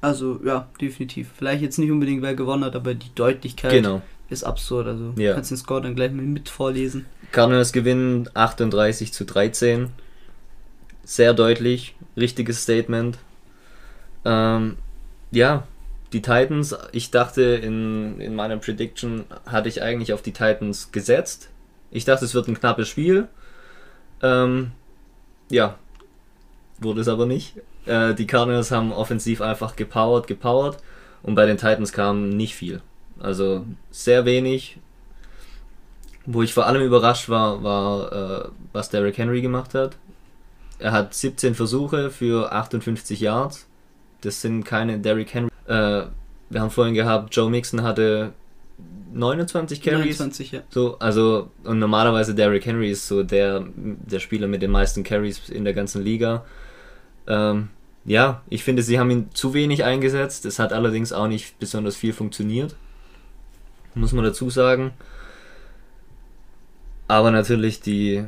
Also 0.00 0.40
ja, 0.46 0.66
definitiv. 0.80 1.28
Vielleicht 1.36 1.60
jetzt 1.60 1.78
nicht 1.78 1.90
unbedingt, 1.90 2.22
wer 2.22 2.34
gewonnen 2.34 2.64
hat, 2.64 2.74
aber 2.74 2.94
die 2.94 3.14
Deutlichkeit 3.14 3.70
Genau. 3.70 4.00
Ist 4.30 4.44
absurd. 4.44 4.86
Also 4.86 5.12
Ja. 5.16 5.30
du 5.30 5.34
kannst 5.34 5.50
den 5.50 5.58
Score 5.58 5.82
dann 5.82 5.94
gleich 5.94 6.12
mal 6.12 6.22
mit 6.22 6.48
vorlesen. 6.48 7.06
Cardinals 7.32 7.72
gewinnen 7.72 8.28
38 8.34 9.12
zu 9.12 9.24
13. 9.24 9.90
Sehr 11.04 11.34
deutlich, 11.34 11.94
richtiges 12.16 12.62
Statement. 12.62 13.18
Ähm, 14.24 14.76
ja, 15.32 15.64
die 16.12 16.22
Titans, 16.22 16.76
ich 16.92 17.10
dachte 17.10 17.42
in, 17.42 18.20
in 18.20 18.34
meiner 18.34 18.56
Prediction, 18.56 19.24
hatte 19.46 19.68
ich 19.68 19.82
eigentlich 19.82 20.12
auf 20.12 20.22
die 20.22 20.32
Titans 20.32 20.92
gesetzt. 20.92 21.48
Ich 21.90 22.04
dachte, 22.04 22.24
es 22.24 22.34
wird 22.34 22.48
ein 22.48 22.58
knappes 22.58 22.88
Spiel. 22.88 23.28
Ähm, 24.22 24.72
ja, 25.50 25.76
wurde 26.78 27.00
es 27.00 27.08
aber 27.08 27.26
nicht. 27.26 27.54
Äh, 27.86 28.14
die 28.14 28.26
Cardinals 28.26 28.70
haben 28.70 28.92
offensiv 28.92 29.40
einfach 29.40 29.76
gepowert, 29.76 30.26
gepowert 30.26 30.78
und 31.22 31.34
bei 31.34 31.46
den 31.46 31.56
Titans 31.56 31.92
kam 31.92 32.28
nicht 32.30 32.54
viel. 32.54 32.80
Also 33.20 33.64
sehr 33.90 34.24
wenig. 34.24 34.78
Wo 36.26 36.42
ich 36.42 36.52
vor 36.52 36.66
allem 36.66 36.82
überrascht 36.82 37.28
war, 37.28 37.62
war, 37.62 38.12
äh, 38.12 38.48
was 38.72 38.90
Derrick 38.90 39.18
Henry 39.18 39.40
gemacht 39.40 39.74
hat. 39.74 39.96
Er 40.78 40.92
hat 40.92 41.14
17 41.14 41.54
Versuche 41.54 42.10
für 42.10 42.52
58 42.52 43.20
Yards. 43.20 43.66
Das 44.20 44.40
sind 44.40 44.64
keine 44.64 44.98
Derrick 44.98 45.34
Henry. 45.34 45.50
Äh, 45.66 46.04
wir 46.50 46.60
haben 46.60 46.70
vorhin 46.70 46.94
gehabt, 46.94 47.34
Joe 47.34 47.50
Mixon 47.50 47.82
hatte 47.82 48.32
29 49.12 49.82
Carries. 49.82 50.18
29, 50.18 50.52
ja. 50.52 50.60
So, 50.70 50.98
also, 50.98 51.50
und 51.64 51.78
normalerweise 51.78 52.34
Derrick 52.34 52.66
Henry 52.66 52.90
ist 52.90 53.06
so 53.08 53.22
der, 53.22 53.64
der 53.76 54.20
Spieler 54.20 54.46
mit 54.46 54.62
den 54.62 54.70
meisten 54.70 55.02
Carries 55.02 55.48
in 55.48 55.64
der 55.64 55.74
ganzen 55.74 56.02
Liga. 56.02 56.44
Ähm, 57.26 57.68
ja, 58.04 58.42
ich 58.48 58.64
finde, 58.64 58.82
sie 58.82 58.98
haben 58.98 59.10
ihn 59.10 59.28
zu 59.32 59.54
wenig 59.54 59.84
eingesetzt. 59.84 60.44
Es 60.46 60.58
hat 60.58 60.72
allerdings 60.72 61.12
auch 61.12 61.28
nicht 61.28 61.58
besonders 61.58 61.96
viel 61.96 62.12
funktioniert. 62.12 62.74
Muss 63.94 64.12
man 64.12 64.24
dazu 64.24 64.50
sagen. 64.50 64.92
Aber 67.08 67.32
natürlich, 67.32 67.80
die, 67.80 68.22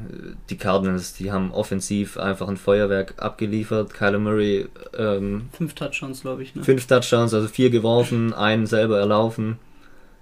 die 0.50 0.56
Cardinals, 0.56 1.14
die 1.14 1.30
haben 1.30 1.52
offensiv 1.52 2.18
einfach 2.18 2.48
ein 2.48 2.56
Feuerwerk 2.56 3.14
abgeliefert. 3.18 3.94
Kyler 3.94 4.18
Murray, 4.18 4.66
ähm, 4.98 5.50
Fünf 5.52 5.74
Touchdowns, 5.74 6.22
glaube 6.22 6.42
ich. 6.42 6.56
Ne? 6.56 6.64
fünf 6.64 6.86
Touchdowns, 6.88 7.32
also 7.32 7.46
vier 7.46 7.70
geworfen, 7.70 8.34
einen 8.34 8.66
selber 8.66 8.98
erlaufen. 8.98 9.58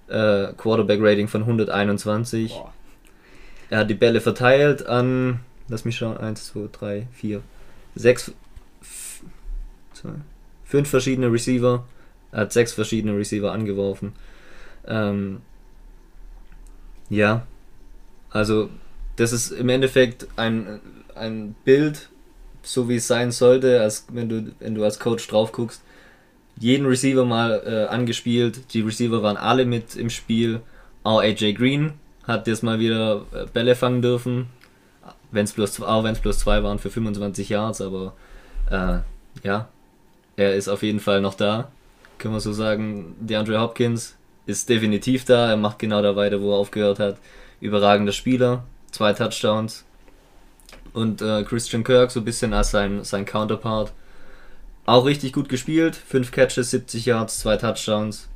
Äh, 0.09 0.53
Quarterback-Rating 0.57 1.27
von 1.27 1.41
121. 1.41 2.51
Boah. 2.51 2.71
Er 3.71 3.79
hat 3.79 3.89
die 3.89 3.95
Bälle 3.95 4.21
verteilt 4.21 4.85
an, 4.85 5.39
lass 5.67 5.83
mich 5.83 5.97
schauen, 5.97 6.17
1, 6.17 6.47
2, 6.53 6.69
3, 6.71 7.07
4, 7.13 7.41
6, 7.95 8.33
2, 9.93 10.09
5 10.65 10.87
verschiedene 10.87 11.31
Receiver. 11.31 11.85
Er 12.31 12.41
hat 12.41 12.53
sechs 12.53 12.73
verschiedene 12.73 13.17
Receiver 13.17 13.51
angeworfen. 13.51 14.13
Ähm, 14.87 15.41
ja, 17.09 17.45
also 18.29 18.69
das 19.15 19.33
ist 19.33 19.51
im 19.51 19.69
Endeffekt 19.69 20.27
ein, 20.37 20.79
ein 21.15 21.55
Bild, 21.65 22.09
so 22.63 22.87
wie 22.89 22.95
es 22.95 23.07
sein 23.07 23.31
sollte, 23.31 23.81
als 23.81 24.07
wenn 24.11 24.29
du, 24.29 24.53
wenn 24.59 24.75
du 24.75 24.83
als 24.83 24.99
Coach 24.99 25.27
drauf 25.27 25.51
guckst. 25.51 25.81
Jeden 26.57 26.85
Receiver 26.85 27.25
mal 27.25 27.61
äh, 27.65 27.93
angespielt, 27.93 28.73
die 28.73 28.81
Receiver 28.81 29.23
waren 29.23 29.37
alle 29.37 29.65
mit 29.65 29.95
im 29.95 30.09
Spiel. 30.09 30.61
Auch 31.03 31.21
AJ 31.21 31.53
Green 31.53 31.93
hat 32.23 32.47
jetzt 32.47 32.63
mal 32.63 32.79
wieder 32.79 33.25
äh, 33.33 33.45
Bälle 33.51 33.75
fangen 33.75 34.01
dürfen. 34.01 34.47
Auch 35.03 35.15
wenn 35.31 35.45
es 35.45 35.53
bloß 35.53 36.39
zwei 36.39 36.63
waren 36.63 36.79
für 36.79 36.89
25 36.89 37.49
Yards, 37.49 37.81
aber 37.81 38.13
äh, 38.69 38.99
ja, 39.43 39.67
er 40.35 40.55
ist 40.55 40.67
auf 40.67 40.83
jeden 40.83 40.99
Fall 40.99 41.21
noch 41.21 41.33
da. 41.33 41.71
Können 42.17 42.35
wir 42.35 42.39
so 42.39 42.53
sagen, 42.53 43.15
DeAndre 43.19 43.59
Hopkins 43.59 44.15
ist 44.45 44.69
definitiv 44.69 45.25
da. 45.25 45.49
Er 45.49 45.57
macht 45.57 45.79
genau 45.79 46.01
da 46.01 46.15
weiter, 46.15 46.41
wo 46.41 46.51
er 46.51 46.57
aufgehört 46.57 46.99
hat. 46.99 47.17
Überragender 47.59 48.11
Spieler, 48.13 48.63
zwei 48.91 49.13
Touchdowns. 49.13 49.85
Und 50.93 51.21
äh, 51.21 51.43
Christian 51.43 51.83
Kirk 51.83 52.11
so 52.11 52.19
ein 52.21 52.25
bisschen 52.25 52.53
als 52.53 52.71
sein, 52.71 53.03
sein 53.03 53.25
Counterpart. 53.25 53.93
Auch 54.85 55.05
richtig 55.05 55.31
gut 55.33 55.47
gespielt. 55.47 55.95
Fünf 55.95 56.31
Catches, 56.31 56.71
70 56.71 57.05
Yards, 57.05 57.39
zwei 57.39 57.55
Touchdowns. 57.57 58.27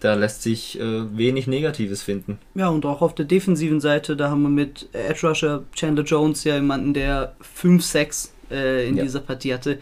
Da 0.00 0.14
lässt 0.14 0.42
sich 0.42 0.78
äh, 0.78 1.16
wenig 1.16 1.46
Negatives 1.46 2.02
finden. 2.02 2.38
Ja, 2.54 2.68
und 2.68 2.84
auch 2.86 3.02
auf 3.02 3.14
der 3.14 3.24
defensiven 3.24 3.80
Seite, 3.80 4.16
da 4.16 4.30
haben 4.30 4.42
wir 4.42 4.48
mit 4.48 4.88
Edge 4.92 5.26
Rusher 5.26 5.64
Chandler 5.74 6.04
Jones 6.04 6.44
ja 6.44 6.54
jemanden, 6.54 6.94
der 6.94 7.34
5-6 7.62 8.28
äh, 8.50 8.88
in 8.88 8.96
Ja. 8.96 9.04
dieser 9.04 9.20
Partie 9.20 9.54
hatte. 9.54 9.78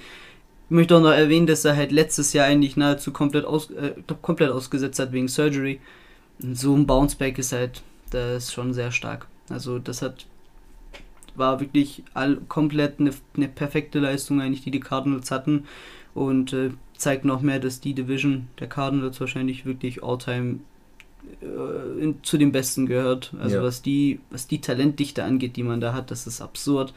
Ich 0.68 0.70
möchte 0.70 0.96
auch 0.96 1.00
noch 1.00 1.12
erwähnen, 1.12 1.46
dass 1.46 1.64
er 1.64 1.76
halt 1.76 1.92
letztes 1.92 2.32
Jahr 2.32 2.46
eigentlich 2.46 2.76
nahezu 2.76 3.12
komplett, 3.12 3.44
aus, 3.44 3.70
äh, 3.70 3.94
komplett 4.20 4.50
ausgesetzt 4.50 4.98
hat 4.98 5.12
wegen 5.12 5.28
Surgery. 5.28 5.80
Und 6.42 6.58
so 6.58 6.74
ein 6.74 6.86
Bounceback 6.86 7.38
ist 7.38 7.52
halt, 7.52 7.82
das 8.10 8.44
ist 8.44 8.52
schon 8.52 8.74
sehr 8.74 8.90
stark. 8.90 9.26
Also 9.48 9.78
das 9.78 10.02
hat 10.02 10.26
war 11.36 11.60
wirklich 11.60 12.02
all, 12.14 12.36
komplett 12.48 12.98
eine, 12.98 13.10
eine 13.36 13.48
perfekte 13.48 13.98
Leistung 13.98 14.40
eigentlich, 14.40 14.62
die 14.62 14.70
die 14.70 14.80
Cardinals 14.80 15.30
hatten 15.30 15.64
und 16.14 16.52
äh, 16.52 16.70
zeigt 16.96 17.24
noch 17.26 17.42
mehr, 17.42 17.60
dass 17.60 17.80
die 17.80 17.92
Division 17.92 18.48
der 18.58 18.68
Cardinals 18.68 19.20
wahrscheinlich 19.20 19.66
wirklich 19.66 20.02
Alltime 20.02 20.60
äh, 21.42 22.02
in, 22.02 22.22
zu 22.22 22.38
den 22.38 22.52
Besten 22.52 22.86
gehört. 22.86 23.34
Also 23.38 23.56
Ja. 23.56 23.62
was 23.62 23.82
die 23.82 24.20
was 24.30 24.46
die 24.46 24.60
Talentdichte 24.62 25.24
angeht, 25.24 25.56
die 25.56 25.62
man 25.62 25.80
da 25.80 25.92
hat, 25.92 26.10
das 26.10 26.26
ist 26.26 26.40
absurd. 26.40 26.94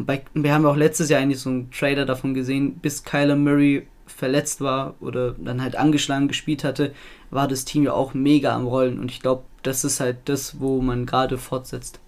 Und 0.00 0.06
bei, 0.06 0.22
wir 0.32 0.54
haben 0.54 0.64
auch 0.64 0.76
letztes 0.76 1.10
Jahr 1.10 1.20
eigentlich 1.20 1.40
so 1.40 1.50
einen 1.50 1.70
Trader 1.70 2.06
davon 2.06 2.32
gesehen, 2.32 2.76
bis 2.76 3.04
Kyler 3.04 3.36
Murray 3.36 3.86
verletzt 4.06 4.62
war 4.62 4.94
oder 5.00 5.32
dann 5.32 5.60
halt 5.60 5.76
angeschlagen 5.76 6.26
gespielt 6.26 6.64
hatte, 6.64 6.94
war 7.30 7.46
das 7.46 7.66
Team 7.66 7.82
ja 7.82 7.92
auch 7.92 8.14
mega 8.14 8.56
am 8.56 8.66
Rollen. 8.66 8.98
Und 8.98 9.10
ich 9.10 9.20
glaube, 9.20 9.42
das 9.62 9.84
ist 9.84 10.00
halt 10.00 10.16
das, 10.24 10.58
wo 10.58 10.80
man 10.80 11.04
gerade 11.04 11.36
fortsetzt. 11.36 12.00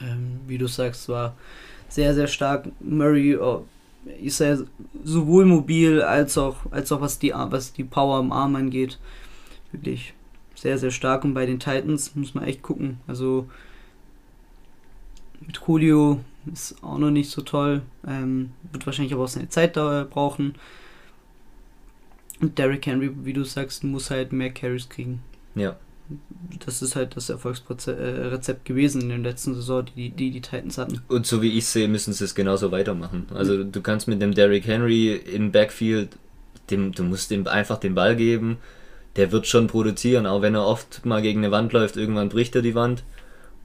Ähm, 0.00 0.40
wie 0.48 0.58
du 0.58 0.66
sagst, 0.66 1.08
war 1.08 1.36
sehr, 1.88 2.12
sehr 2.12 2.26
stark. 2.26 2.66
Murray 2.80 3.36
oh, 3.36 3.66
ist 4.20 4.40
ja 4.40 4.58
sowohl 5.04 5.44
mobil 5.44 6.02
als 6.02 6.36
auch, 6.36 6.56
als 6.72 6.90
auch 6.90 7.00
was 7.00 7.20
die, 7.20 7.32
was 7.32 7.72
die 7.72 7.84
Power 7.84 8.18
im 8.18 8.32
Arm 8.32 8.56
angeht. 8.56 8.98
Wirklich 9.70 10.12
sehr, 10.56 10.76
sehr 10.76 10.90
stark. 10.90 11.22
Und 11.22 11.34
bei 11.34 11.46
den 11.46 11.60
Titans 11.60 12.16
muss 12.16 12.34
man 12.34 12.42
echt 12.42 12.62
gucken. 12.62 12.98
Also 13.06 13.48
mit 15.40 15.60
Julio 15.64 16.18
ist 16.52 16.82
auch 16.82 16.98
noch 16.98 17.10
nicht 17.10 17.30
so 17.30 17.42
toll. 17.42 17.82
Ähm, 18.06 18.50
wird 18.72 18.86
wahrscheinlich 18.86 19.12
aber 19.12 19.24
auch 19.24 19.28
seine 19.28 19.48
Zeit 19.48 19.76
da 19.76 20.06
brauchen. 20.08 20.54
Und 22.40 22.58
Derrick 22.58 22.86
Henry, 22.86 23.10
wie 23.22 23.32
du 23.32 23.44
sagst, 23.44 23.84
muss 23.84 24.10
halt 24.10 24.32
mehr 24.32 24.50
Carries 24.50 24.88
kriegen. 24.88 25.22
Ja. 25.54 25.76
Das 26.64 26.82
ist 26.82 26.96
halt 26.96 27.16
das 27.16 27.30
Erfolgsrezept 27.30 28.64
gewesen 28.64 29.02
in 29.02 29.08
der 29.10 29.18
letzten 29.18 29.54
Saison, 29.54 29.84
die 29.84 30.10
die, 30.10 30.30
die 30.30 30.40
Titans 30.40 30.76
hatten. 30.76 31.00
Und 31.08 31.26
so 31.26 31.40
wie 31.40 31.56
ich 31.56 31.66
sehe, 31.66 31.86
müssen 31.86 32.12
sie 32.12 32.24
es 32.24 32.34
genauso 32.34 32.72
weitermachen. 32.72 33.26
Also 33.32 33.62
du 33.62 33.80
kannst 33.80 34.08
mit 34.08 34.20
dem 34.20 34.34
Derrick 34.34 34.66
Henry 34.66 35.14
im 35.14 35.52
Backfield, 35.52 36.16
dem, 36.70 36.92
du 36.92 37.04
musst 37.04 37.30
ihm 37.30 37.46
einfach 37.46 37.78
den 37.78 37.94
Ball 37.94 38.16
geben. 38.16 38.56
Der 39.16 39.30
wird 39.30 39.46
schon 39.46 39.68
produzieren, 39.68 40.26
auch 40.26 40.42
wenn 40.42 40.54
er 40.54 40.66
oft 40.66 41.04
mal 41.04 41.22
gegen 41.22 41.40
eine 41.44 41.52
Wand 41.52 41.72
läuft, 41.72 41.96
irgendwann 41.96 42.28
bricht 42.28 42.56
er 42.56 42.62
die 42.62 42.74
Wand 42.74 43.04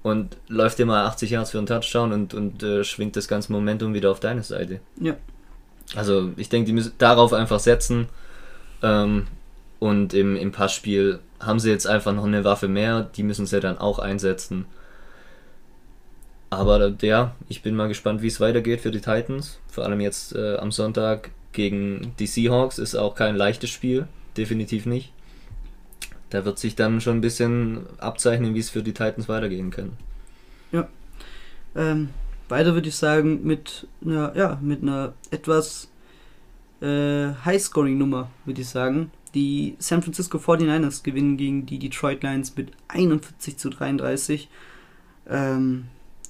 und 0.05 0.37
läuft 0.49 0.77
dir 0.77 0.85
mal 0.85 1.03
80 1.07 1.31
Yards 1.31 1.49
für 1.49 1.57
einen 1.57 1.65
Touchdown 1.65 2.13
und, 2.13 2.35
und 2.35 2.61
äh, 2.61 2.83
schwingt 2.83 3.15
das 3.15 3.27
ganze 3.27 3.51
Momentum 3.51 3.95
wieder 3.95 4.11
auf 4.11 4.19
deine 4.19 4.43
Seite. 4.43 4.79
Ja. 5.01 5.15
Also 5.95 6.29
ich 6.37 6.47
denke, 6.47 6.67
die 6.67 6.73
müssen 6.73 6.91
darauf 6.99 7.33
einfach 7.33 7.59
setzen. 7.59 8.07
Ähm, 8.83 9.25
und 9.79 10.13
im, 10.13 10.35
im 10.35 10.51
Passspiel 10.51 11.21
haben 11.39 11.59
sie 11.59 11.71
jetzt 11.71 11.87
einfach 11.87 12.13
noch 12.13 12.25
eine 12.25 12.43
Waffe 12.43 12.67
mehr, 12.67 13.09
die 13.15 13.23
müssen 13.23 13.47
sie 13.47 13.59
dann 13.59 13.79
auch 13.79 13.97
einsetzen. 13.97 14.65
Aber 16.51 16.93
ja, 17.01 17.33
ich 17.49 17.63
bin 17.63 17.75
mal 17.75 17.87
gespannt, 17.87 18.21
wie 18.21 18.27
es 18.27 18.39
weitergeht 18.39 18.81
für 18.81 18.91
die 18.91 19.01
Titans. 19.01 19.57
Vor 19.67 19.85
allem 19.85 20.01
jetzt 20.01 20.35
äh, 20.35 20.57
am 20.57 20.71
Sonntag 20.71 21.31
gegen 21.51 22.13
die 22.19 22.27
Seahawks 22.27 22.77
ist 22.77 22.93
auch 22.93 23.15
kein 23.15 23.35
leichtes 23.35 23.71
Spiel, 23.71 24.07
definitiv 24.37 24.85
nicht. 24.85 25.14
Da 26.35 26.43
wird 26.43 26.59
sich 26.59 26.75
dann 26.75 26.99
schon 26.99 27.17
ein 27.17 27.21
bisschen 27.21 27.85
abzeichnen, 27.97 28.53
wie 28.53 28.59
es 28.59 28.69
für 28.69 28.83
die 28.83 28.91
Titans 28.91 29.29
weitergehen 29.29 29.71
kann. 29.71 29.93
Ja. 30.73 30.89
Ähm, 31.77 32.09
weiter 32.49 32.73
würde 32.73 32.89
ich 32.89 32.95
sagen 32.97 33.39
mit 33.43 33.87
einer, 34.03 34.35
ja, 34.35 34.59
mit 34.61 34.81
einer 34.81 35.13
etwas 35.31 35.89
äh, 36.81 37.29
High-Scoring-Nummer, 37.45 38.29
würde 38.43 38.61
ich 38.61 38.67
sagen. 38.67 39.11
Die 39.33 39.77
San 39.79 40.01
Francisco 40.01 40.37
49ers 40.37 41.03
gewinnen 41.03 41.37
gegen 41.37 41.65
die 41.65 41.79
Detroit 41.79 42.21
Lions 42.21 42.53
mit 42.57 42.71
41 42.89 43.55
zu 43.55 43.69
33. 43.69 44.49
Ähm, 45.29 45.85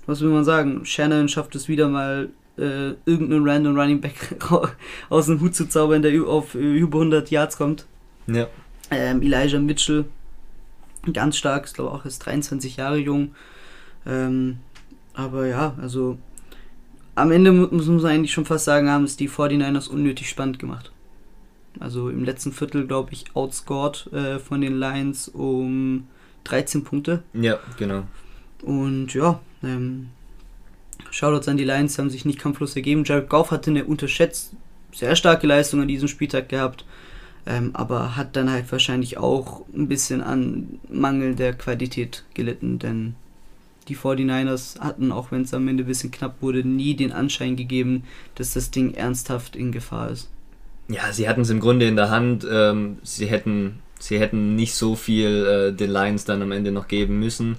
was 0.05 0.21
will 0.21 0.29
man 0.29 0.43
sagen? 0.43 0.85
Shannon 0.85 1.29
schafft 1.29 1.55
es 1.55 1.67
wieder 1.67 1.87
mal, 1.87 2.29
äh, 2.59 2.91
irgendeinen 3.05 3.49
random 3.49 3.75
Running 3.75 4.01
Back 4.01 4.37
aus 5.09 5.25
dem 5.25 5.41
Hut 5.41 5.55
zu 5.55 5.67
zaubern, 5.67 6.03
der 6.03 6.23
auf 6.23 6.53
über 6.53 6.99
100 6.99 7.31
Yards 7.31 7.57
kommt. 7.57 7.87
Ja. 8.27 8.47
Ähm, 8.91 9.21
Elijah 9.21 9.60
Mitchell, 9.60 10.06
ganz 11.12 11.38
stark, 11.38 11.65
ist 11.65 11.76
glaube 11.76 11.91
auch 11.91 12.06
erst 12.06 12.26
23 12.26 12.78
Jahre 12.78 12.98
jung. 12.98 13.36
Ähm, 14.06 14.58
aber 15.13 15.48
ja, 15.48 15.76
also 15.82 16.17
am 17.15 17.32
Ende 17.32 17.52
muss 17.52 17.88
man 17.88 18.06
eigentlich 18.06 18.34
schon 18.34 18.45
fast 18.45 18.65
sagen, 18.65 18.89
haben 18.89 19.06
es 19.06 19.17
die 19.17 19.30
49ers 19.30 19.89
unnötig 19.89 20.30
spannend 20.30 20.60
gemacht. 20.60 20.91
Also 21.80 22.10
im 22.10 22.24
letzten 22.24 22.52
Viertel, 22.52 22.88
glaube 22.88 23.13
ich, 23.13 23.26
outscored 23.34 24.12
äh, 24.13 24.39
von 24.39 24.62
den 24.62 24.80
Lions 24.80 25.28
um 25.30 26.08
13 26.45 26.84
Punkte. 26.84 27.24
Ja, 27.34 27.60
genau. 27.78 28.04
Und 28.62 29.13
ja, 29.13 29.39
ähm, 29.63 30.10
Shoutouts 31.12 31.48
an 31.48 31.58
die 31.58 31.63
Lions, 31.63 31.98
haben 31.98 32.10
sich 32.10 32.26
nicht 32.26 32.39
kampflos 32.39 32.76
ergeben. 32.76 33.04
Jared 33.04 33.30
Goff 33.30 33.52
hatte 33.52 33.71
eine 33.71 33.86
unterschätzt 33.86 34.54
sehr 34.93 35.15
starke 35.15 35.48
Leistung 35.48 35.82
an 35.82 35.88
diesem 35.88 36.08
Spieltag 36.08 36.50
gehabt, 36.50 36.86
ähm, 37.45 37.71
aber 37.73 38.15
hat 38.15 38.36
dann 38.36 38.49
halt 38.49 38.71
wahrscheinlich 38.71 39.17
auch 39.17 39.65
ein 39.73 39.88
bisschen 39.88 40.21
an 40.21 40.79
Mangel 40.89 41.36
der 41.36 41.53
Qualität 41.53 42.23
gelitten, 42.34 42.79
denn 42.79 43.15
die 43.88 43.95
49ers 43.95 44.79
hatten, 44.79 45.12
auch 45.12 45.31
wenn 45.31 45.43
es 45.43 45.53
am 45.53 45.67
Ende 45.67 45.84
ein 45.84 45.88
bisschen 45.88 46.12
knapp 46.12 46.41
wurde, 46.41 46.67
nie 46.67 46.95
den 46.95 47.12
Anschein 47.12 47.55
gegeben, 47.55 48.03
dass 48.36 48.53
das 48.53 48.71
Ding 48.71 48.93
ernsthaft 48.93 49.55
in 49.55 49.71
Gefahr 49.71 50.10
ist. 50.10 50.29
Ja, 50.88 51.12
sie 51.12 51.27
hatten 51.27 51.41
es 51.41 51.49
im 51.49 51.60
Grunde 51.60 51.88
in 51.88 51.95
der 51.95 52.10
Hand. 52.10 52.47
Ähm, 52.49 52.97
sie, 53.03 53.27
hätten, 53.27 53.79
sie 53.99 54.19
hätten 54.19 54.55
nicht 54.55 54.75
so 54.75 54.95
viel 54.95 55.45
äh, 55.45 55.75
den 55.75 55.91
Lions 55.91 56.25
dann 56.25 56.41
am 56.41 56.51
Ende 56.51 56.71
noch 56.71 56.88
geben 56.88 57.19
müssen. 57.19 57.58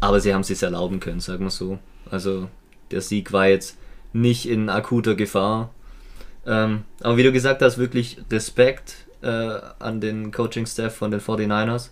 Aber 0.00 0.20
sie 0.20 0.34
haben 0.34 0.40
es 0.40 0.48
sich 0.48 0.62
erlauben 0.62 1.00
können, 1.00 1.20
sagen 1.20 1.44
wir 1.44 1.50
so. 1.50 1.78
Also 2.10 2.48
der 2.90 3.02
Sieg 3.02 3.32
war 3.32 3.48
jetzt 3.48 3.76
nicht 4.12 4.48
in 4.48 4.68
akuter 4.68 5.14
Gefahr. 5.14 5.70
Ähm, 6.46 6.84
aber 7.00 7.16
wie 7.16 7.22
du 7.22 7.32
gesagt 7.32 7.62
hast, 7.62 7.78
wirklich 7.78 8.18
Respekt 8.30 8.96
äh, 9.22 9.58
an 9.78 10.00
den 10.00 10.32
Coaching-Staff 10.32 10.94
von 10.94 11.10
den 11.10 11.20
49ers. 11.20 11.90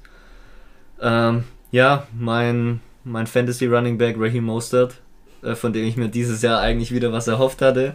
Ähm, 1.01 1.45
ja, 1.71 2.07
mein, 2.19 2.81
mein 3.05 3.27
Fantasy 3.27 3.67
Running 3.67 3.99
Back 3.99 4.17
Raheem 4.19 4.45
Mostert, 4.45 4.95
äh, 5.43 5.55
von 5.55 5.73
dem 5.73 5.85
ich 5.85 5.97
mir 5.97 6.09
dieses 6.09 6.43
Jahr 6.43 6.61
eigentlich 6.61 6.93
wieder 6.93 7.13
was 7.13 7.29
erhofft 7.29 7.63
hatte, 7.63 7.95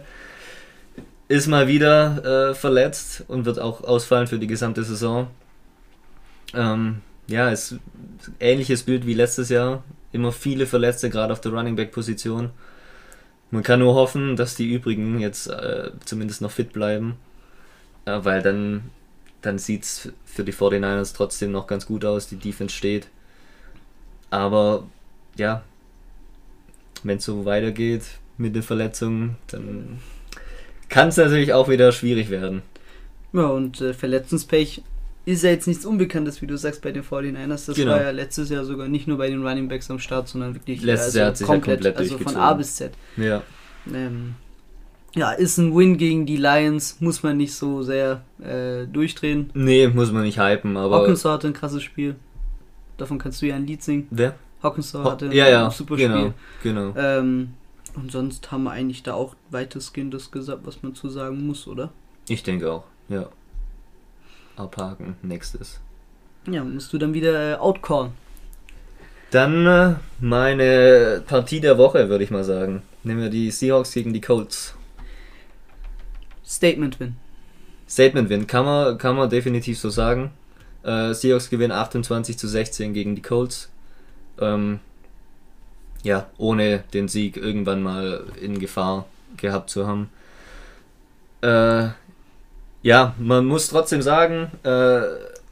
ist 1.28 1.46
mal 1.46 1.68
wieder 1.68 2.50
äh, 2.50 2.54
verletzt 2.54 3.24
und 3.28 3.44
wird 3.44 3.58
auch 3.58 3.82
ausfallen 3.82 4.26
für 4.26 4.38
die 4.38 4.46
gesamte 4.46 4.82
Saison. 4.84 5.28
Ähm, 6.54 7.02
ja, 7.26 7.50
ist 7.50 7.76
ähnliches 8.38 8.84
Bild 8.84 9.06
wie 9.06 9.14
letztes 9.14 9.48
Jahr. 9.48 9.82
Immer 10.12 10.32
viele 10.32 10.66
Verletzte, 10.66 11.10
gerade 11.10 11.32
auf 11.32 11.40
der 11.40 11.52
Running 11.52 11.76
Back 11.76 11.92
Position. 11.92 12.50
Man 13.50 13.62
kann 13.62 13.80
nur 13.80 13.94
hoffen, 13.94 14.36
dass 14.36 14.56
die 14.56 14.72
übrigen 14.72 15.20
jetzt 15.20 15.46
äh, 15.46 15.90
zumindest 16.04 16.40
noch 16.40 16.50
fit 16.50 16.72
bleiben, 16.72 17.16
äh, 18.04 18.18
weil 18.22 18.42
dann, 18.42 18.90
dann 19.42 19.58
sieht 19.58 19.84
es 19.84 20.12
für 20.24 20.44
die 20.44 20.52
49ers 20.52 21.14
trotzdem 21.14 21.52
noch 21.52 21.66
ganz 21.66 21.86
gut 21.86 22.04
aus. 22.04 22.28
Die 22.28 22.36
Defense 22.36 22.74
steht. 22.74 23.06
Aber 24.30 24.84
ja, 25.36 25.62
wenn 27.04 27.18
es 27.18 27.24
so 27.24 27.44
weitergeht 27.44 28.02
mit 28.36 28.54
den 28.54 28.62
Verletzungen, 28.62 29.36
dann 29.46 30.00
kann 30.88 31.08
es 31.08 31.16
natürlich 31.16 31.52
auch 31.52 31.68
wieder 31.68 31.92
schwierig 31.92 32.30
werden. 32.30 32.62
Ja, 33.32 33.46
und 33.46 33.80
äh, 33.80 33.94
Verletzungspech 33.94 34.82
ist 35.26 35.42
ja 35.44 35.50
jetzt 35.50 35.66
nichts 35.66 35.84
Unbekanntes, 35.84 36.40
wie 36.40 36.46
du 36.46 36.56
sagst, 36.56 36.80
bei 36.82 36.92
den 36.92 37.02
49ers. 37.02 37.66
Das 37.66 37.76
Genau. 37.76 37.92
war 37.92 38.02
ja 38.02 38.10
letztes 38.12 38.48
Jahr 38.48 38.64
sogar 38.64 38.88
nicht 38.88 39.06
nur 39.06 39.18
bei 39.18 39.28
den 39.28 39.46
Running 39.46 39.68
Backs 39.68 39.90
am 39.90 39.98
Start, 39.98 40.28
sondern 40.28 40.54
wirklich 40.54 40.80
Letztes 40.82 41.14
Jahr 41.14 41.26
hat 41.28 41.36
sich 41.36 41.46
ja 41.46 41.52
komplett 41.54 41.96
also 41.96 42.16
von. 42.18 42.36
A 42.36 42.54
bis 42.54 42.76
Z. 42.76 42.92
Ja. 43.18 43.42
Ähm, 43.92 44.34
ja, 45.14 45.32
ist 45.32 45.58
ein 45.58 45.74
Win 45.76 45.96
gegen 45.98 46.26
die 46.26 46.36
Lions, 46.36 46.96
muss 47.00 47.22
man 47.22 47.36
nicht 47.38 47.54
so 47.54 47.82
sehr 47.82 48.22
äh, 48.40 48.86
durchdrehen. 48.86 49.50
Nee, 49.54 49.88
muss 49.88 50.12
man 50.12 50.22
nicht 50.22 50.38
hypen, 50.38 50.76
aber. 50.76 51.00
Hawkinson 51.00 51.32
hatte 51.32 51.46
ein 51.48 51.52
krasses 51.54 51.82
Spiel. 51.82 52.16
Davon 52.98 53.18
kannst 53.18 53.42
du 53.42 53.46
ja 53.46 53.56
ein 53.56 53.66
Lied 53.66 53.82
singen. 53.82 54.06
Wer? 54.10 54.34
Hawkinson 54.62 55.04
Ho- 55.04 55.10
hatte 55.10 55.26
ja, 55.34 55.48
ja, 55.48 55.64
ein 55.66 55.70
super 55.70 55.96
genau, 55.96 56.18
Spiel. 56.18 56.34
genau. 56.62 56.94
Ähm, 56.96 57.54
und 57.94 58.12
sonst 58.12 58.50
haben 58.52 58.64
wir 58.64 58.70
eigentlich 58.72 59.02
da 59.02 59.14
auch 59.14 59.34
weitestgehend 59.50 60.12
das 60.14 60.30
gesagt, 60.30 60.62
was 60.64 60.82
man 60.82 60.94
zu 60.94 61.08
sagen 61.08 61.46
muss, 61.46 61.66
oder? 61.66 61.90
Ich 62.28 62.42
denke 62.42 62.70
auch, 62.70 62.84
ja. 63.08 63.28
Abhaken, 64.56 65.16
nächstes. 65.22 65.80
Ja, 66.48 66.64
musst 66.64 66.92
du 66.92 66.98
dann 66.98 67.14
wieder 67.14 67.52
äh, 67.52 67.56
outcallen. 67.56 68.12
Dann 69.30 69.66
äh, 69.66 69.94
meine 70.20 71.22
Partie 71.26 71.60
der 71.60 71.78
Woche, 71.78 72.08
würde 72.08 72.24
ich 72.24 72.30
mal 72.30 72.44
sagen. 72.44 72.82
Nehmen 73.02 73.22
wir 73.22 73.30
die 73.30 73.50
Seahawks 73.50 73.92
gegen 73.92 74.12
die 74.12 74.20
Colts. 74.20 74.74
Statement 76.46 77.00
Win. 77.00 77.16
Statement 77.88 78.28
Win, 78.28 78.46
kann 78.46 78.64
man, 78.64 78.98
kann 78.98 79.16
man 79.16 79.28
definitiv 79.28 79.78
so 79.78 79.90
sagen. 79.90 80.30
Äh, 80.84 81.12
Seahawks 81.12 81.50
gewinnen 81.50 81.72
28 81.72 82.38
zu 82.38 82.46
16 82.46 82.94
gegen 82.94 83.16
die 83.16 83.22
Colts. 83.22 83.70
Ähm, 84.40 84.78
ja, 86.04 86.30
ohne 86.38 86.84
den 86.94 87.08
Sieg 87.08 87.36
irgendwann 87.36 87.82
mal 87.82 88.24
in 88.40 88.60
Gefahr 88.60 89.06
gehabt 89.36 89.70
zu 89.70 89.86
haben. 89.86 90.08
Äh, 91.40 91.88
ja, 92.86 93.16
man 93.18 93.46
muss 93.46 93.66
trotzdem 93.66 94.00
sagen, 94.00 94.52
äh, 94.62 95.00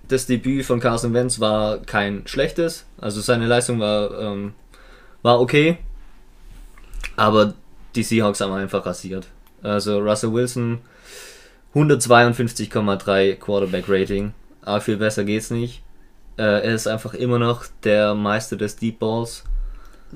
das 0.07 0.27
Debüt 0.27 0.64
von 0.64 0.79
Carson 0.79 1.12
Wentz 1.14 1.40
war 1.40 1.79
kein 1.79 2.23
schlechtes. 2.29 2.87
Also 3.01 3.20
seine 3.20 3.49
Leistung 3.49 3.81
war, 3.81 4.16
ähm, 4.20 4.53
war 5.23 5.40
okay. 5.40 5.79
Aber 7.16 7.55
die 7.97 8.05
Seahawks 8.05 8.40
haben 8.40 8.53
einfach 8.53 8.87
rasiert. 8.87 9.27
Also 9.64 9.99
Russell 9.99 10.33
Wilson 10.33 10.79
152,3 11.75 13.35
Quarterback 13.35 13.87
Rating. 13.88 14.33
Aber 14.62 14.81
viel 14.81 14.97
besser 14.97 15.25
geht's 15.25 15.51
nicht. 15.51 15.83
Äh, 16.37 16.42
er 16.42 16.75
ist 16.75 16.87
einfach 16.87 17.14
immer 17.14 17.40
noch 17.40 17.64
der 17.83 18.14
Meister 18.14 18.55
des 18.55 18.77
Deep 18.77 19.01
Balls. 19.01 19.42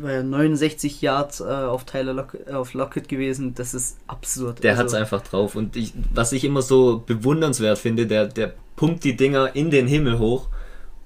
War 0.02 0.12
ja 0.12 0.22
69 0.22 1.00
Yards 1.00 1.40
äh, 1.40 1.44
auf 1.44 1.84
Tyler 1.84 2.12
Lock 2.12 2.36
auf 2.52 2.74
Lockett 2.74 3.08
gewesen. 3.08 3.54
Das 3.54 3.74
ist 3.74 3.98
absurd. 4.06 4.62
Der 4.62 4.72
Also, 4.72 4.82
hat's 4.82 4.94
einfach 4.94 5.22
drauf. 5.22 5.54
Und 5.56 5.76
ich, 5.76 5.92
was 6.12 6.32
ich 6.32 6.44
immer 6.44 6.62
so 6.62 7.02
bewundernswert 7.06 7.78
finde, 7.78 8.06
der, 8.06 8.26
der 8.26 8.54
pumpt 8.76 9.04
die 9.04 9.16
Dinger 9.16 9.54
in 9.56 9.70
den 9.70 9.86
Himmel 9.86 10.18
hoch. 10.18 10.48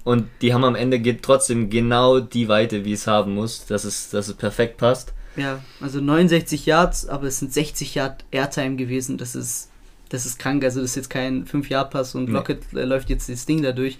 Und 0.03 0.27
die 0.41 0.53
haben 0.53 0.65
am 0.65 0.75
Ende 0.75 1.01
trotzdem 1.21 1.69
genau 1.69 2.19
die 2.19 2.49
Weite, 2.49 2.83
wie 2.83 2.93
es 2.93 3.07
haben 3.07 3.35
muss, 3.35 3.65
dass 3.65 3.85
es, 3.85 4.09
dass 4.09 4.27
es 4.27 4.33
perfekt 4.33 4.77
passt. 4.77 5.13
Ja, 5.37 5.59
also 5.81 5.99
69 6.01 6.65
Yards, 6.65 7.07
aber 7.07 7.27
es 7.27 7.39
sind 7.39 7.53
60 7.53 7.95
Yard 7.95 8.25
Airtime 8.31 8.75
gewesen. 8.75 9.17
Das 9.17 9.33
ist, 9.35 9.69
das 10.09 10.25
ist 10.25 10.37
krank. 10.39 10.63
Also 10.63 10.81
das 10.81 10.91
ist 10.91 10.95
jetzt 10.97 11.09
kein 11.09 11.45
5-Yard-Pass 11.45 12.15
und 12.15 12.25
Nee. 12.25 12.33
Lockett 12.33 12.61
äh, 12.73 12.83
läuft 12.83 13.09
jetzt 13.09 13.29
das 13.29 13.45
Ding 13.45 13.63
dadurch. 13.63 13.97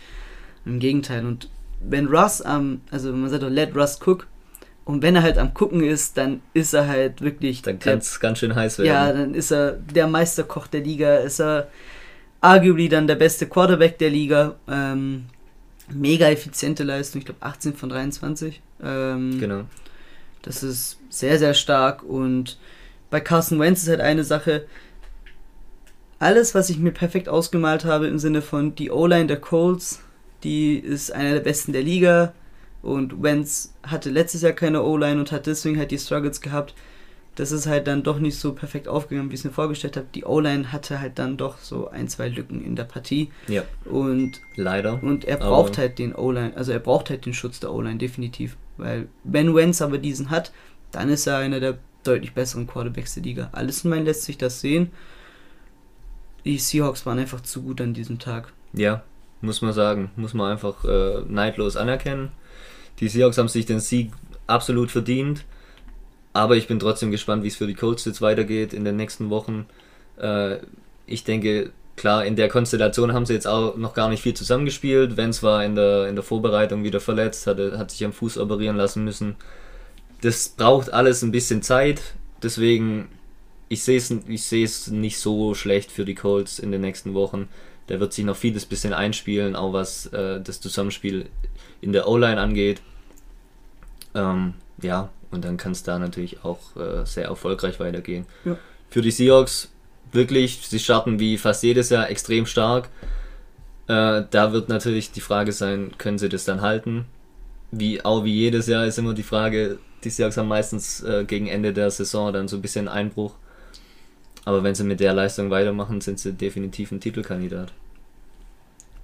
Im 0.65 0.79
Gegenteil. 0.79 1.25
Und 1.25 1.49
wenn 1.81 2.07
Russ 2.07 2.41
am, 2.41 2.81
also 2.91 3.11
man 3.13 3.29
sagt 3.29 3.43
doch, 3.43 3.49
let 3.49 3.75
Russ 3.75 3.99
cook, 4.05 4.27
Und 4.85 5.01
wenn 5.01 5.15
er 5.15 5.23
halt 5.23 5.37
am 5.37 5.53
Gucken 5.53 5.81
ist, 5.81 6.17
dann 6.17 6.41
ist 6.53 6.73
er 6.73 6.87
halt 6.87 7.21
wirklich. 7.21 7.61
Dann 7.61 7.79
kann 7.79 7.99
es 7.99 8.19
ganz 8.19 8.39
schön 8.39 8.53
heiß 8.53 8.79
werden. 8.79 8.87
ja, 8.87 9.13
dann 9.13 9.33
ist 9.33 9.51
er 9.51 9.71
der 9.73 10.07
Meisterkoch 10.07 10.67
der 10.67 10.81
Liga, 10.81 11.17
ist 11.17 11.39
er 11.39 11.69
arguably 12.41 12.89
dann 12.89 13.07
der 13.07 13.15
beste 13.15 13.47
Quarterback 13.47 13.97
der 13.97 14.09
Liga. 14.09 14.55
Ähm, 14.67 15.25
mega 15.89 16.27
effiziente 16.27 16.83
Leistung, 16.83 17.19
ich 17.19 17.25
glaube 17.25 17.41
18 17.41 17.75
von 17.75 17.89
23. 17.89 18.61
Ähm, 18.83 19.39
Genau. 19.39 19.63
Das 20.41 20.61
ist 20.61 20.99
sehr, 21.09 21.39
sehr 21.39 21.53
stark 21.53 22.03
und 22.03 22.57
bei 23.09 23.21
Carson 23.21 23.59
Wentz 23.59 23.83
ist 23.83 23.89
halt 23.89 24.01
eine 24.01 24.25
Sache, 24.25 24.65
alles, 26.19 26.53
was 26.53 26.69
ich 26.69 26.77
mir 26.79 26.91
perfekt 26.91 27.29
ausgemalt 27.29 27.85
habe 27.85 28.07
im 28.07 28.19
Sinne 28.19 28.41
von 28.41 28.75
die 28.75 28.91
O-Line 28.91 29.27
der 29.27 29.39
Colts, 29.39 30.01
die 30.43 30.77
ist 30.77 31.11
einer 31.13 31.33
der 31.33 31.39
besten 31.41 31.71
der 31.71 31.83
Liga 31.83 32.33
und 32.83 33.23
Wentz 33.23 33.73
hatte 33.81 34.11
letztes 34.11 34.41
Jahr 34.43 34.51
keine 34.53 34.83
O-Line 34.83 35.19
und 35.19 35.31
hat 35.31 35.47
deswegen 35.47 35.79
halt 35.79 35.89
die 35.89 35.97
Struggles 35.97 36.39
gehabt. 36.41 36.75
Das 37.35 37.51
ist 37.51 37.65
halt 37.65 37.87
dann 37.87 38.03
doch 38.03 38.19
nicht 38.19 38.37
so 38.37 38.53
perfekt 38.53 38.87
aufgegangen, 38.87 39.31
wie 39.31 39.33
ich 39.33 39.39
es 39.39 39.43
mir 39.45 39.51
vorgestellt 39.51 39.97
habe. 39.97 40.05
Die 40.13 40.23
O-Line 40.23 40.71
hatte 40.71 40.99
halt 40.99 41.17
dann 41.17 41.35
doch 41.35 41.57
so 41.57 41.89
ein, 41.89 42.07
zwei 42.07 42.29
Lücken 42.29 42.63
in 42.63 42.75
der 42.75 42.83
Partie 42.83 43.31
Ja, 43.47 43.63
und 43.85 44.39
leider. 44.55 45.01
und 45.01 45.25
er 45.25 45.37
Aber- 45.41 45.49
braucht 45.49 45.79
halt 45.79 45.97
den 45.97 46.13
O-Line, 46.13 46.55
also 46.55 46.71
er 46.71 46.77
braucht 46.79 47.09
halt 47.09 47.25
den 47.25 47.33
Schutz 47.33 47.59
der 47.59 47.73
O-Line, 47.73 47.97
definitiv. 47.97 48.55
Weil 48.77 49.07
wenn 49.23 49.55
Wentz 49.55 49.81
aber 49.81 49.97
diesen 49.97 50.29
hat, 50.29 50.51
dann 50.91 51.09
ist 51.09 51.25
er 51.25 51.37
einer 51.37 51.59
der 51.59 51.79
deutlich 52.03 52.33
besseren 52.33 52.67
Quarterbacks 52.67 53.15
der 53.15 53.23
Liga. 53.23 53.49
Alles 53.53 53.83
in 53.83 53.89
meinen 53.89 54.05
lässt 54.05 54.23
sich 54.23 54.37
das 54.37 54.61
sehen. 54.61 54.91
Die 56.45 56.57
Seahawks 56.57 57.05
waren 57.05 57.17
einfach 57.19 57.41
zu 57.41 57.61
gut 57.63 57.79
an 57.81 57.93
diesem 57.93 58.19
Tag. 58.19 58.51
Ja, 58.73 59.03
muss 59.41 59.61
man 59.61 59.73
sagen. 59.73 60.11
Muss 60.17 60.33
man 60.33 60.51
einfach 60.51 60.83
äh, 60.85 61.21
neidlos 61.27 61.77
anerkennen. 61.77 62.31
Die 63.03 63.09
Seahawks 63.09 63.37
haben 63.37 63.49
sich 63.49 63.65
den 63.65 63.81
Sieg 63.81 64.13
absolut 64.47 64.89
verdient. 64.89 65.43
Aber 66.31 66.55
ich 66.55 66.67
bin 66.67 66.79
trotzdem 66.79 67.11
gespannt, 67.11 67.43
wie 67.43 67.49
es 67.49 67.57
für 67.57 67.67
die 67.67 67.73
Colts 67.73 68.05
jetzt 68.05 68.21
weitergeht 68.21 68.73
in 68.73 68.85
den 68.85 68.95
nächsten 68.95 69.29
Wochen. 69.29 69.65
Äh, 70.17 70.59
ich 71.05 71.25
denke, 71.25 71.71
klar, 71.97 72.25
in 72.25 72.37
der 72.37 72.47
Konstellation 72.47 73.11
haben 73.11 73.25
sie 73.25 73.33
jetzt 73.33 73.45
auch 73.45 73.75
noch 73.75 73.93
gar 73.93 74.07
nicht 74.07 74.23
viel 74.23 74.33
zusammengespielt. 74.33 75.17
Vance 75.17 75.43
war 75.43 75.65
in 75.65 75.75
der, 75.75 76.07
in 76.07 76.15
der 76.15 76.23
Vorbereitung 76.23 76.85
wieder 76.85 77.01
verletzt, 77.01 77.45
hatte, 77.45 77.77
hat 77.77 77.91
sich 77.91 78.05
am 78.05 78.13
Fuß 78.13 78.37
operieren 78.37 78.77
lassen 78.77 79.03
müssen. 79.03 79.35
Das 80.21 80.47
braucht 80.47 80.93
alles 80.93 81.23
ein 81.23 81.33
bisschen 81.33 81.61
Zeit. 81.61 82.01
Deswegen, 82.41 83.09
ich 83.67 83.83
sehe 83.83 83.97
es 83.97 84.11
ich 84.29 84.43
sehe 84.43 84.63
es 84.63 84.87
nicht 84.87 85.17
so 85.17 85.55
schlecht 85.55 85.91
für 85.91 86.05
die 86.05 86.15
Colts 86.15 86.57
in 86.57 86.71
den 86.71 86.79
nächsten 86.79 87.13
Wochen. 87.13 87.49
Da 87.87 87.99
wird 87.99 88.13
sich 88.13 88.23
noch 88.23 88.37
vieles 88.37 88.65
bisschen 88.65 88.93
einspielen, 88.93 89.57
auch 89.57 89.73
was 89.73 90.05
äh, 90.05 90.39
das 90.39 90.61
Zusammenspiel 90.61 91.25
in 91.81 91.91
der 91.91 92.07
O-Line 92.07 92.39
angeht. 92.39 92.81
Ähm, 94.15 94.53
ja, 94.81 95.09
und 95.31 95.43
dann 95.45 95.57
kann 95.57 95.71
es 95.71 95.83
da 95.83 95.97
natürlich 95.99 96.43
auch 96.43 96.75
äh, 96.75 97.05
sehr 97.05 97.25
erfolgreich 97.25 97.79
weitergehen. 97.79 98.25
Ja. 98.45 98.57
Für 98.89 99.01
die 99.01 99.11
Seahawks 99.11 99.71
wirklich, 100.11 100.59
sie 100.67 100.79
starten 100.79 101.19
wie 101.19 101.37
fast 101.37 101.63
jedes 101.63 101.89
Jahr 101.89 102.09
extrem 102.09 102.45
stark. 102.45 102.89
Äh, 103.87 104.23
da 104.29 104.53
wird 104.53 104.69
natürlich 104.69 105.11
die 105.11 105.21
Frage 105.21 105.51
sein, 105.51 105.91
können 105.97 106.17
sie 106.17 106.29
das 106.29 106.45
dann 106.45 106.61
halten? 106.61 107.05
Wie 107.71 108.05
auch 108.05 108.23
wie 108.23 108.33
jedes 108.33 108.67
Jahr 108.67 108.85
ist 108.85 108.99
immer 108.99 109.13
die 109.13 109.23
Frage, 109.23 109.79
die 110.03 110.09
Seahawks 110.09 110.37
haben 110.37 110.47
meistens 110.47 111.01
äh, 111.01 111.25
gegen 111.25 111.47
Ende 111.47 111.73
der 111.73 111.89
Saison 111.89 112.31
dann 112.31 112.47
so 112.47 112.57
ein 112.57 112.61
bisschen 112.61 112.87
Einbruch. 112.87 113.33
Aber 114.45 114.63
wenn 114.63 114.75
sie 114.75 114.83
mit 114.83 114.99
der 114.99 115.13
Leistung 115.13 115.49
weitermachen, 115.49 116.01
sind 116.01 116.19
sie 116.19 116.33
definitiv 116.33 116.91
ein 116.91 116.99
Titelkandidat. 116.99 117.71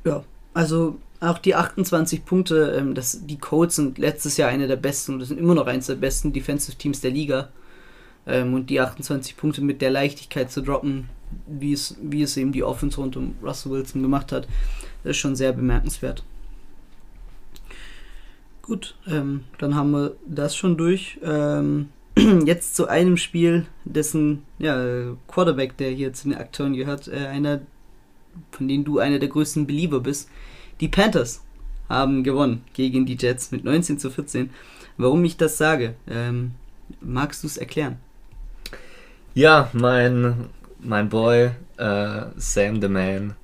Ja, 0.06 0.24
also 0.54 1.00
auch 1.20 1.38
die 1.38 1.56
28 1.56 2.26
Punkte, 2.26 2.76
ähm, 2.78 2.96
das, 2.96 3.26
die 3.26 3.38
Colts 3.38 3.76
sind 3.76 3.98
letztes 3.98 4.38
Jahr 4.38 4.50
eine 4.50 4.68
der 4.68 4.78
besten 4.78 5.14
und 5.14 5.20
das 5.20 5.28
sind 5.30 5.40
immer 5.40 5.56
noch 5.56 5.68
eines 5.68 5.88
der 5.88 5.96
besten 5.96 6.32
Defensive 6.32 6.78
Teams 6.78 7.02
der 7.02 7.12
Liga. 7.12 7.50
Ähm, 8.26 8.54
und 8.54 8.70
die 8.70 8.80
28 8.80 9.38
Punkte 9.38 9.62
mit 9.62 9.82
der 9.82 9.92
Leichtigkeit 9.92 10.52
zu 10.52 10.62
droppen, 10.62 11.10
wie 11.48 11.74
es, 11.74 11.98
wie 12.02 12.22
es 12.22 12.38
eben 12.38 12.52
die 12.52 12.64
Offense 12.64 12.98
rund 12.98 13.18
um 13.18 13.36
Russell 13.44 13.72
Wilson 13.72 14.02
gemacht 14.02 14.32
hat, 14.32 14.48
das 15.04 15.12
ist 15.12 15.18
schon 15.18 15.36
sehr 15.36 15.54
bemerkenswert. 15.54 16.24
Gut, 18.62 18.96
ähm, 19.08 19.46
dann 19.58 19.76
haben 19.76 19.92
wir 19.92 20.16
das 20.28 20.56
schon 20.56 20.78
durch. 20.78 21.20
Ähm, 21.24 21.90
jetzt 22.46 22.76
zu 22.76 22.88
einem 22.88 23.18
Spiel, 23.18 23.66
dessen 23.84 24.44
ja, 24.60 25.16
Quarterback, 25.28 25.76
der 25.78 25.92
hier 25.92 26.14
zu 26.14 26.30
den 26.30 26.38
Akteuren 26.38 26.76
gehört, 26.76 27.08
äh, 27.08 27.28
einer, 27.28 27.62
von 28.52 28.68
denen 28.68 28.84
du 28.84 29.00
einer 29.00 29.20
der 29.20 29.30
größten 29.30 29.66
Belieber 29.66 30.02
bist. 30.02 30.30
Die 30.80 30.88
Panthers 30.88 31.44
haben 31.90 32.24
gewonnen 32.24 32.64
gegen 32.74 33.06
die 33.06 33.18
Jets 33.18 33.52
mit 33.52 33.64
19 33.64 34.00
zu 34.00 34.10
14. 34.10 34.50
Warum 34.98 35.24
ich 35.26 35.38
das 35.38 35.58
sage, 35.58 35.96
ähm, 36.10 36.52
magst 37.02 37.44
du 37.44 37.48
es 37.48 37.58
erklären? 37.58 37.98
Ja, 39.34 39.70
mein, 39.74 40.50
mein 40.80 41.10
Boy, 41.10 41.52
äh, 41.78 42.22
Sam 42.38 42.82
the 42.82 42.88
Man, 42.88 43.36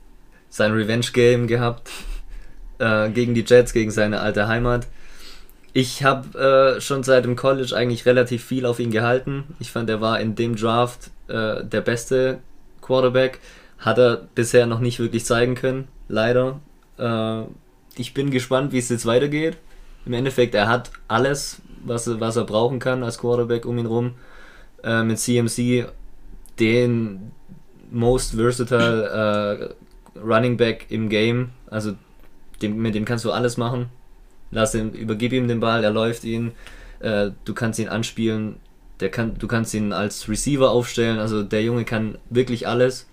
sein 0.50 0.72
Revenge 0.72 1.08
Game 1.14 1.48
gehabt 1.48 1.90
äh, 2.80 3.10
gegen 3.10 3.34
die 3.34 3.44
Jets, 3.46 3.74
gegen 3.74 3.92
seine 3.92 4.22
alte 4.22 4.48
Heimat. 4.48 4.88
Ich 5.74 6.06
habe 6.06 6.78
äh, 6.78 6.82
schon 6.82 7.04
seit 7.04 7.26
dem 7.26 7.36
College 7.36 7.76
eigentlich 7.76 8.06
relativ 8.06 8.46
viel 8.46 8.66
auf 8.66 8.80
ihn 8.80 8.92
gehalten. 8.92 9.44
Ich 9.60 9.72
fand, 9.72 9.90
er 9.90 10.00
war 10.00 10.22
in 10.22 10.36
dem 10.36 10.56
Draft 10.56 11.12
äh, 11.28 11.66
der 11.66 11.82
beste 11.82 12.40
Quarterback. 12.82 13.40
Hat 13.78 13.98
er 13.98 14.28
bisher 14.36 14.68
noch 14.68 14.80
nicht 14.80 15.00
wirklich 15.00 15.26
zeigen 15.26 15.56
können, 15.56 15.90
leider. 16.08 16.62
Äh, 16.98 17.44
ich 17.98 18.14
bin 18.14 18.32
gespannt, 18.32 18.72
wie 18.72 18.78
es 18.80 18.90
jetzt 18.90 19.06
weitergeht. 19.06 19.58
Im 20.06 20.14
Endeffekt, 20.14 20.54
er 20.56 20.68
hat 20.68 20.92
alles, 21.08 21.62
was, 21.84 22.08
er- 22.08 22.20
was 22.20 22.36
er 22.36 22.44
brauchen 22.46 22.80
kann 22.80 23.04
als 23.04 23.18
Quarterback 23.20 23.66
um 23.66 23.78
ihn 23.78 23.86
rum. 23.86 24.16
Äh, 24.84 25.04
mit 25.04 25.20
CMC 25.20 25.88
den 26.60 27.32
most 27.92 28.36
versatile 28.36 29.76
äh, 30.16 30.20
Running 30.20 30.58
Back 30.58 30.88
im 30.90 31.10
Game. 31.10 31.52
Also 31.70 31.96
dem, 32.62 32.78
mit 32.78 32.96
dem 32.96 33.06
kannst 33.06 33.26
du 33.26 33.32
alles 33.32 33.58
machen. 33.58 33.90
Lass 34.52 34.76
ihn, 34.76 34.92
übergib 34.94 35.34
ihm 35.34 35.48
den 35.48 35.60
Ball, 35.60 35.84
er 35.84 35.92
läuft 35.92 36.24
ihn. 36.24 36.52
Äh, 37.00 37.32
du 37.46 37.54
kannst 37.54 37.80
ihn 37.80 37.90
anspielen. 37.90 38.58
Der 39.00 39.10
kann, 39.10 39.38
du 39.38 39.48
kannst 39.48 39.74
ihn 39.74 39.92
als 39.92 40.30
Receiver 40.30 40.70
aufstellen. 40.72 41.20
Also 41.20 41.44
der 41.44 41.64
Junge 41.64 41.84
kann 41.84 42.18
wirklich 42.30 42.68
alles. 42.68 43.08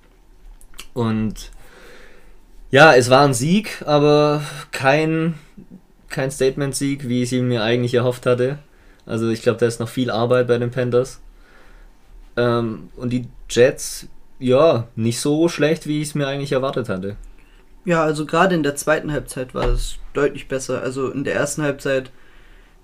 Und 0.95 1.51
ja, 2.73 2.95
es 2.95 3.11
war 3.11 3.25
ein 3.25 3.35
Sieg, 3.35 3.83
aber 3.85 4.43
kein, 4.73 5.35
kein 6.09 6.31
Statement-Sieg, 6.31 7.07
wie 7.07 7.23
ich 7.23 7.33
ihn 7.33 7.47
mir 7.47 7.63
eigentlich 7.63 7.93
erhofft 7.93 8.25
hatte. 8.25 8.59
Also 9.05 9.29
ich 9.29 9.43
glaube, 9.43 9.59
da 9.59 9.67
ist 9.67 9.79
noch 9.79 9.91
viel 9.91 10.11
Arbeit 10.11 10.49
bei 10.49 10.57
den 10.57 10.71
Panthers. 10.71 11.21
Ähm, 12.39 12.89
und 12.97 13.11
die 13.11 13.29
Jets, 13.51 14.09
ja, 14.39 14.89
nicht 14.97 15.21
so 15.21 15.51
schlecht, 15.51 15.87
wie 15.87 16.01
ich 16.01 16.09
es 16.09 16.15
mir 16.15 16.27
eigentlich 16.27 16.53
erwartet 16.53 16.89
hatte. 16.89 17.17
Ja, 17.85 18.03
also 18.03 18.25
gerade 18.25 18.55
in 18.55 18.63
der 18.63 18.75
zweiten 18.75 19.13
Halbzeit 19.13 19.55
war 19.55 19.69
es 19.69 19.99
deutlich 20.15 20.49
besser. 20.49 20.81
Also 20.81 21.11
in 21.11 21.25
der 21.25 21.35
ersten 21.35 21.63
Halbzeit, 21.63 22.11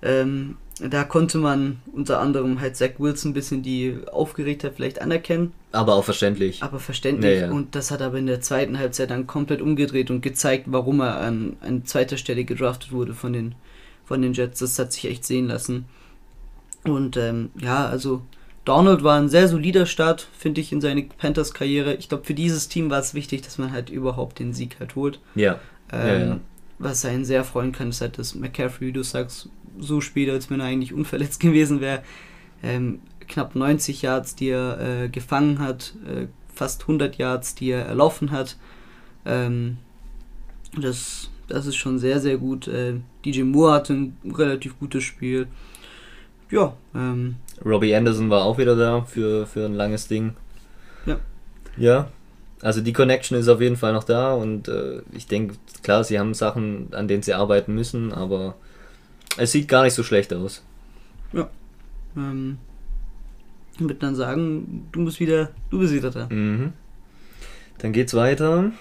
ähm, 0.03 0.57
da 0.79 1.03
konnte 1.03 1.39
man 1.39 1.81
unter 1.91 2.19
anderem 2.19 2.61
halt 2.61 2.77
Zach 2.77 2.91
Wilson 2.99 3.31
ein 3.31 3.33
bisschen 3.33 3.63
die 3.63 3.97
Aufgeregtheit 4.11 4.73
vielleicht 4.75 5.01
anerkennen, 5.01 5.51
Aber 5.71 5.95
auch 5.95 6.03
verständlich. 6.03 6.63
aber 6.63 6.79
verständlich. 6.79 7.39
Ja, 7.39 7.47
ja. 7.47 7.51
Und 7.51 7.75
das 7.75 7.91
hat 7.91 8.01
aber 8.01 8.17
in 8.17 8.25
der 8.25 8.41
zweiten 8.41 8.79
Halbzeit 8.79 9.11
dann 9.11 9.27
komplett 9.27 9.61
umgedreht 9.61 10.09
und 10.09 10.21
gezeigt, 10.21 10.65
warum 10.67 10.99
er 11.01 11.19
an, 11.19 11.57
an 11.61 11.85
zweiter 11.85 12.17
Stelle 12.17 12.43
gedraftet 12.43 12.91
wurde 12.91 13.13
von 13.13 13.33
den, 13.33 13.55
von 14.05 14.21
den 14.21 14.33
Jets. 14.33 14.59
Das 14.59 14.79
hat 14.79 14.91
sich 14.93 15.05
echt 15.05 15.25
sehen 15.25 15.47
lassen. 15.47 15.85
Und 16.85 17.17
ähm, 17.17 17.51
ja, 17.59 17.85
also 17.85 18.23
Donald 18.65 19.03
war 19.03 19.19
ein 19.19 19.29
sehr 19.29 19.47
solider 19.47 19.85
Start, 19.85 20.27
finde 20.37 20.61
ich, 20.61 20.71
in 20.71 20.81
seine 20.81 21.03
Panthers-Karriere. 21.03 21.95
Ich 21.95 22.09
glaube, 22.09 22.23
für 22.25 22.33
dieses 22.33 22.67
Team 22.67 22.89
war 22.89 22.99
es 22.99 23.13
wichtig, 23.13 23.41
dass 23.41 23.57
man 23.57 23.71
halt 23.71 23.89
überhaupt 23.89 24.39
den 24.39 24.53
Sieg 24.53 24.77
halt 24.79 24.95
holt. 24.95 25.19
Ja, 25.35 25.59
Ähm, 25.91 26.07
Ja, 26.07 26.17
ja. 26.19 26.39
Was 26.79 27.03
einen 27.03 27.25
sehr 27.25 27.43
freuen 27.43 27.73
kann, 27.73 27.89
ist 27.89 27.99
halt, 28.01 28.17
dass 28.17 28.35
McCaffrey, 28.35 28.87
wie 28.87 28.91
du 28.93 29.03
sagst, 29.03 29.49
so 29.79 30.01
spielt, 30.01 30.29
als 30.29 30.49
wenn 30.49 30.61
er 30.61 30.67
eigentlich 30.67 30.93
unverletzt 30.93 31.39
gewesen 31.41 31.81
wäre. 31.81 32.03
Ähm, 32.63 33.01
knapp 33.29 33.55
90 33.55 34.01
Yards, 34.01 34.35
die 34.35 34.49
er 34.49 34.79
äh, 34.79 35.09
gefangen 35.09 35.59
hat, 35.59 35.93
äh, 36.05 36.27
fast 36.53 36.81
100 36.81 37.17
Yards, 37.17 37.55
die 37.55 37.69
er 37.71 37.85
erlaufen 37.85 38.31
hat. 38.31 38.57
Ähm, 39.25 39.77
das, 40.79 41.29
das 41.47 41.65
ist 41.65 41.77
schon 41.77 41.99
sehr, 41.99 42.19
sehr 42.19 42.37
gut. 42.37 42.67
Äh, 42.67 42.95
DJ 43.23 43.43
Moore 43.43 43.73
hatte 43.73 43.93
ein 43.93 44.17
relativ 44.25 44.77
gutes 44.79 45.03
Spiel. 45.03 45.47
Ja, 46.51 46.73
ähm, 46.95 47.35
Robbie 47.63 47.95
Anderson 47.95 48.29
war 48.29 48.43
auch 48.43 48.57
wieder 48.57 48.75
da 48.75 49.03
für, 49.03 49.45
für 49.45 49.65
ein 49.65 49.75
langes 49.75 50.07
Ding. 50.07 50.35
Ja. 51.05 51.19
Ja, 51.77 52.09
also 52.61 52.81
die 52.81 52.93
Connection 52.93 53.37
ist 53.37 53.47
auf 53.47 53.61
jeden 53.61 53.77
Fall 53.77 53.93
noch 53.93 54.03
da 54.03 54.33
und 54.33 54.67
äh, 54.67 55.01
ich 55.11 55.27
denke, 55.27 55.55
klar, 55.83 56.03
sie 56.03 56.19
haben 56.19 56.33
Sachen, 56.33 56.93
an 56.93 57.07
denen 57.07 57.23
sie 57.23 57.33
arbeiten 57.33 57.73
müssen, 57.73 58.11
aber 58.11 58.55
es 59.37 59.51
sieht 59.51 59.67
gar 59.67 59.83
nicht 59.83 59.93
so 59.93 60.03
schlecht 60.03 60.33
aus. 60.33 60.63
ähm, 62.17 62.57
würde 63.87 63.99
dann 63.99 64.15
sagen, 64.15 64.87
du 64.91 65.05
bist 65.05 65.19
wieder, 65.19 65.51
du 65.69 65.79
bist 65.79 65.93
wieder 65.93 66.11
da. 66.11 66.27
Mhm. 66.29 66.73
Dann 67.77 67.93
geht's 67.93 68.13
weiter. 68.13 68.71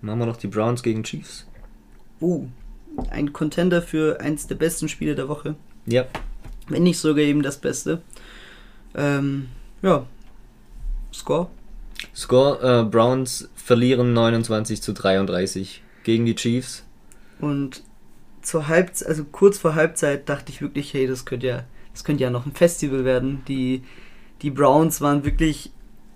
Machen 0.00 0.18
wir 0.18 0.26
noch 0.26 0.36
die 0.36 0.46
Browns 0.46 0.82
gegen 0.82 1.02
Chiefs. 1.02 1.46
Oh, 2.20 2.46
ein 3.10 3.32
Contender 3.32 3.82
für 3.82 4.20
eins 4.20 4.46
der 4.46 4.54
besten 4.54 4.88
Spiele 4.88 5.14
der 5.14 5.28
Woche. 5.28 5.56
Ja, 5.86 6.04
Wenn 6.68 6.82
nicht 6.84 6.98
sogar 6.98 7.24
eben 7.24 7.42
das 7.42 7.58
Beste. 7.58 8.02
Ähm, 8.94 9.48
ja. 9.82 10.06
Score? 11.12 11.48
Score, 12.14 12.80
äh, 12.80 12.84
Browns 12.84 13.48
verlieren 13.54 14.12
29 14.12 14.82
zu 14.82 14.92
33 14.92 15.82
gegen 16.04 16.24
die 16.26 16.34
Chiefs. 16.34 16.84
Und 17.40 17.82
zur 18.42 18.68
Halbzeit, 18.68 19.08
also 19.08 19.24
kurz 19.24 19.58
vor 19.58 19.74
Halbzeit 19.74 20.28
dachte 20.28 20.52
ich 20.52 20.60
wirklich, 20.60 20.92
hey, 20.94 21.06
das 21.06 21.24
könnte 21.24 21.46
ja, 21.46 21.64
das 21.94 22.04
könnte 22.04 22.22
ja 22.22 22.30
noch 22.30 22.44
ein 22.44 22.52
Festival 22.52 23.06
werden. 23.06 23.42
Die, 23.48 23.82
die 24.42 24.50
Browns 24.50 25.00
waren 25.00 25.24
wirklich 25.24 25.70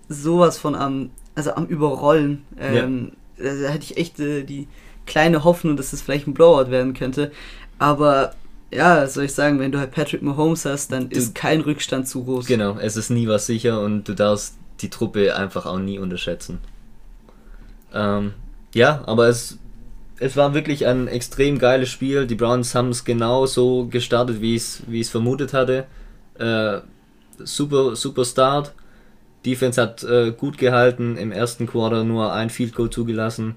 sowas 0.09 0.59
von 0.59 0.75
am, 0.75 1.09
also 1.33 1.53
am 1.55 1.65
Überrollen. 1.65 2.43
Ähm, 2.59 3.13
Da 3.37 3.69
hatte 3.71 3.83
ich 3.83 3.97
echt 3.97 4.19
äh, 4.19 4.43
die 4.43 4.67
kleine 5.05 5.43
Hoffnung, 5.43 5.77
dass 5.77 5.93
es 5.93 6.01
vielleicht 6.01 6.27
ein 6.27 6.33
Blowout 6.33 6.69
werden 6.69 6.93
könnte. 6.93 7.31
Aber 7.79 8.35
ja, 8.71 9.07
soll 9.07 9.23
ich 9.23 9.33
sagen, 9.33 9.59
wenn 9.59 9.71
du 9.71 9.79
halt 9.79 9.91
Patrick 9.91 10.21
Mahomes 10.21 10.65
hast, 10.65 10.91
dann 10.91 11.09
ist 11.09 11.33
kein 11.33 11.61
Rückstand 11.61 12.07
zu 12.07 12.23
groß. 12.23 12.45
Genau, 12.45 12.77
es 12.77 12.97
ist 12.97 13.09
nie 13.09 13.27
was 13.27 13.45
sicher 13.47 13.81
und 13.81 14.07
du 14.07 14.13
darfst 14.13 14.57
die 14.81 14.89
Truppe 14.89 15.35
einfach 15.35 15.65
auch 15.65 15.79
nie 15.79 15.97
unterschätzen. 15.97 16.59
Ähm, 17.93 18.33
ja, 18.75 19.01
aber 19.07 19.29
es, 19.29 19.57
es 20.19 20.35
war 20.35 20.53
wirklich 20.53 20.85
ein 20.85 21.07
extrem 21.07 21.59
geiles 21.59 21.89
Spiel. 21.89 22.27
Die 22.27 22.35
Browns 22.35 22.75
haben 22.75 22.89
es 22.89 23.05
genau 23.05 23.45
so 23.45 23.87
gestartet, 23.87 24.41
wie 24.41 24.55
ich 24.55 24.81
es 24.89 25.09
vermutet 25.09 25.53
hatte. 25.53 25.85
Äh, 26.37 26.79
super, 27.39 27.95
super 27.95 28.25
Start. 28.25 28.73
Defense 29.45 29.81
hat 29.81 30.03
äh, 30.03 30.31
gut 30.31 30.57
gehalten. 30.57 31.17
Im 31.17 31.31
ersten 31.31 31.67
Quarter 31.67 32.03
nur 32.03 32.33
ein 32.33 32.49
Field 32.49 32.75
Goal 32.75 32.89
zugelassen. 32.89 33.55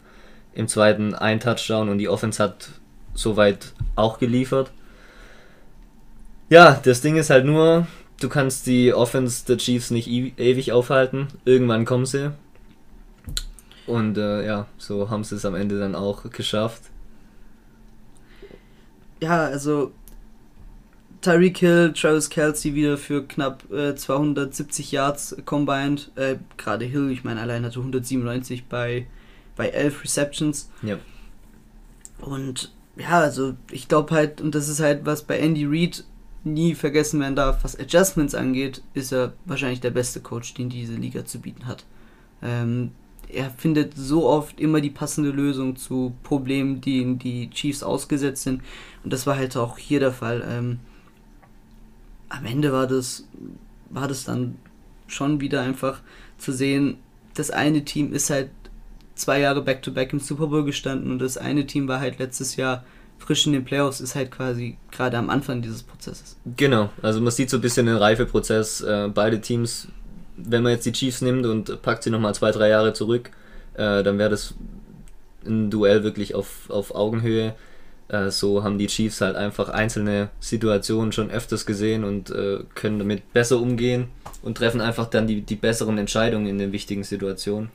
Im 0.55 0.69
zweiten 0.69 1.15
ein 1.15 1.41
Touchdown 1.41 1.89
und 1.89 1.99
die 1.99 2.09
Offense 2.09 2.43
hat 2.43 2.69
soweit 3.15 3.73
auch 3.97 4.19
geliefert. 4.19 4.71
Ja, 6.49 6.81
das 6.85 7.01
Ding 7.01 7.17
ist 7.17 7.31
halt 7.31 7.47
nur, 7.47 7.87
du 8.21 8.29
kannst 8.29 8.67
die 8.67 8.93
Offense 8.93 9.47
der 9.47 9.57
Chiefs 9.57 9.91
nicht 9.91 10.09
ewig 10.09 10.71
aufhalten. 10.71 11.29
Irgendwann 11.45 11.87
kommen 11.87 12.07
sie. 12.07 12.33
Und 13.87 14.17
äh, 14.17 14.47
ja, 14.47 14.67
so 14.79 15.11
haben 15.11 15.25
sie 15.25 15.35
es 15.35 15.45
am 15.45 15.55
Ende 15.55 15.79
dann 15.79 15.95
auch 15.95 16.31
geschafft. 16.31 16.83
Ja, 19.21 19.45
also 19.45 19.93
Tyreek 21.21 21.59
Hill, 21.59 21.93
Travis 21.93 22.29
Kelsey 22.29 22.75
wieder 22.75 22.99
für 22.99 23.25
knapp 23.27 23.71
äh, 23.73 23.95
270 23.95 24.93
Yards 24.93 25.37
combined. 25.45 26.11
Äh, 26.17 26.37
Gerade 26.57 26.85
Hill, 26.85 27.11
ich 27.11 27.25
meine, 27.25 27.41
allein 27.41 27.65
hatte 27.65 27.79
197 27.79 28.67
bei, 28.67 29.07
bei 29.57 29.69
11 29.69 30.05
Receptions. 30.05 30.71
Ja. 30.83 30.99
Und 32.21 32.73
ja, 32.97 33.21
also 33.21 33.55
ich 33.71 33.89
glaube 33.89 34.15
halt, 34.15 34.41
und 34.41 34.55
das 34.55 34.69
ist 34.69 34.81
halt, 34.81 35.07
was 35.07 35.23
bei 35.23 35.39
Andy 35.39 35.65
Reid 35.65 36.05
nie 36.45 36.75
vergessen 36.75 37.21
werden 37.21 37.37
darf, 37.37 37.63
was 37.63 37.79
Adjustments 37.79 38.35
angeht, 38.35 38.83
ist 38.95 39.13
er 39.13 39.33
wahrscheinlich 39.45 39.81
der 39.81 39.91
beste 39.91 40.21
Coach, 40.21 40.55
den 40.55 40.69
diese 40.69 40.95
Liga 40.95 41.25
zu 41.25 41.41
bieten 41.41 41.67
hat. 41.67 41.85
Ähm, 42.43 42.91
er 43.33 43.51
findet 43.51 43.95
so 43.97 44.29
oft 44.29 44.61
immer 44.61 44.81
die 44.81 44.91
passende 44.91 45.31
Lösung 45.31 45.77
zu 45.77 46.15
Problemen, 46.23 46.81
denen 46.81 47.19
die 47.19 47.51
Chiefs 47.51 47.83
ausgesetzt 47.83 48.43
sind. 48.43 48.63
Und 49.05 49.13
das 49.13 49.27
war 49.27 49.37
halt 49.37 49.57
auch 49.57 49.79
hier 49.79 50.01
der 50.01 50.13
Fall. 50.13 50.45
Ähm, 50.49 50.81
am 52.29 52.45
Ende 52.45 52.73
war 52.73 52.87
das, 52.87 53.27
war 53.91 54.09
das 54.09 54.25
dann 54.25 54.57
schon 55.07 55.41
wieder 55.41 55.63
einfach 55.63 56.01
zu 56.39 56.53
sehen, 56.53 56.97
das 57.35 57.51
eine 57.51 57.85
Team 57.85 58.13
ist 58.13 58.31
halt 58.31 58.51
zwei 59.15 59.41
Jahre 59.41 59.63
back-to-back 59.63 60.13
im 60.13 60.21
Super 60.21 60.47
Bowl 60.47 60.65
gestanden 60.65 61.11
und 61.11 61.19
das 61.19 61.37
eine 61.37 61.67
Team 61.67 61.89
war 61.89 62.01
halt 62.01 62.19
letztes 62.19 62.57
Jahr 62.57 62.85
frisch 63.19 63.47
in 63.47 63.53
den 63.53 63.65
Playoffs, 63.65 64.01
ist 64.01 64.15
halt 64.15 64.31
quasi 64.31 64.77
gerade 64.91 65.17
am 65.17 65.31
Anfang 65.31 65.63
dieses 65.63 65.83
Prozesses. 65.83 66.37
Genau, 66.57 66.91
also 67.03 67.21
man 67.21 67.31
sieht 67.31 67.51
so 67.51 67.59
ein 67.59 67.61
bisschen 67.61 67.87
den 67.87 67.97
Reifeprozess. 67.97 68.81
Äh, 68.81 69.11
beide 69.15 69.41
Teams, 69.41 69.89
wenn 70.37 70.63
man 70.63 70.73
jetzt 70.73 70.87
die 70.87 70.93
Chiefs 70.93 71.21
nimmt 71.21 71.47
und 71.47 71.83
packt 71.83 72.03
sie 72.03 72.11
nochmal 72.11 72.35
zwei, 72.35 72.51
drei 72.51 72.69
Jahre 72.69 72.93
zurück, 72.93 73.31
äh, 73.75 74.03
dann 74.03 74.19
wäre 74.19 74.31
das 74.31 74.55
ein 75.47 75.71
Duell 75.71 76.05
wirklich 76.05 76.35
auf, 76.35 76.71
auf 76.71 76.95
Augenhöhe. 76.95 77.55
Äh, 78.09 78.31
so 78.31 78.63
haben 78.63 78.79
die 78.79 78.87
Chiefs 78.87 79.21
halt 79.21 79.37
einfach 79.37 79.69
einzelne 79.69 80.31
Situationen 80.41 81.13
schon 81.13 81.31
öfters 81.31 81.67
gesehen 81.67 82.05
und 82.05 82.31
äh, 82.31 82.61
können 82.75 82.99
damit 82.99 83.33
besser 83.33 83.61
umgehen 83.61 84.09
und 84.43 84.57
treffen 84.57 84.81
einfach 84.81 85.07
dann 85.07 85.27
die, 85.27 85.43
die 85.43 85.57
besseren 85.57 85.99
Entscheidungen 85.99 86.47
in 86.47 86.59
den 86.59 86.73
wichtigen 86.73 87.05
Situationen. 87.05 87.71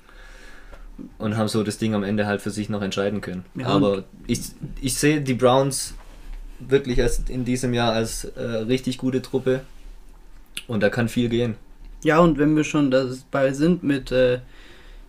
Und 1.19 1.37
haben 1.37 1.47
so 1.47 1.63
das 1.63 1.77
Ding 1.77 1.93
am 1.93 2.03
Ende 2.03 2.25
halt 2.25 2.41
für 2.41 2.49
sich 2.49 2.69
noch 2.69 2.81
entscheiden 2.81 3.21
können. 3.21 3.45
Ja, 3.53 3.67
Aber 3.67 4.05
ich, 4.25 4.39
ich 4.81 4.95
sehe 4.95 5.21
die 5.21 5.35
Browns 5.35 5.93
wirklich 6.59 7.03
als 7.03 7.21
in 7.29 7.45
diesem 7.45 7.75
Jahr 7.75 7.93
als 7.93 8.25
äh, 8.25 8.41
richtig 8.41 8.97
gute 8.97 9.21
Truppe. 9.21 9.61
Und 10.67 10.81
da 10.81 10.89
kann 10.89 11.07
viel 11.07 11.29
gehen. 11.29 11.55
Ja, 12.03 12.19
und 12.19 12.37
wenn 12.37 12.55
wir 12.55 12.63
schon 12.63 12.91
dabei 12.91 13.53
sind 13.53 13.83
mit 13.83 14.11
äh, 14.11 14.39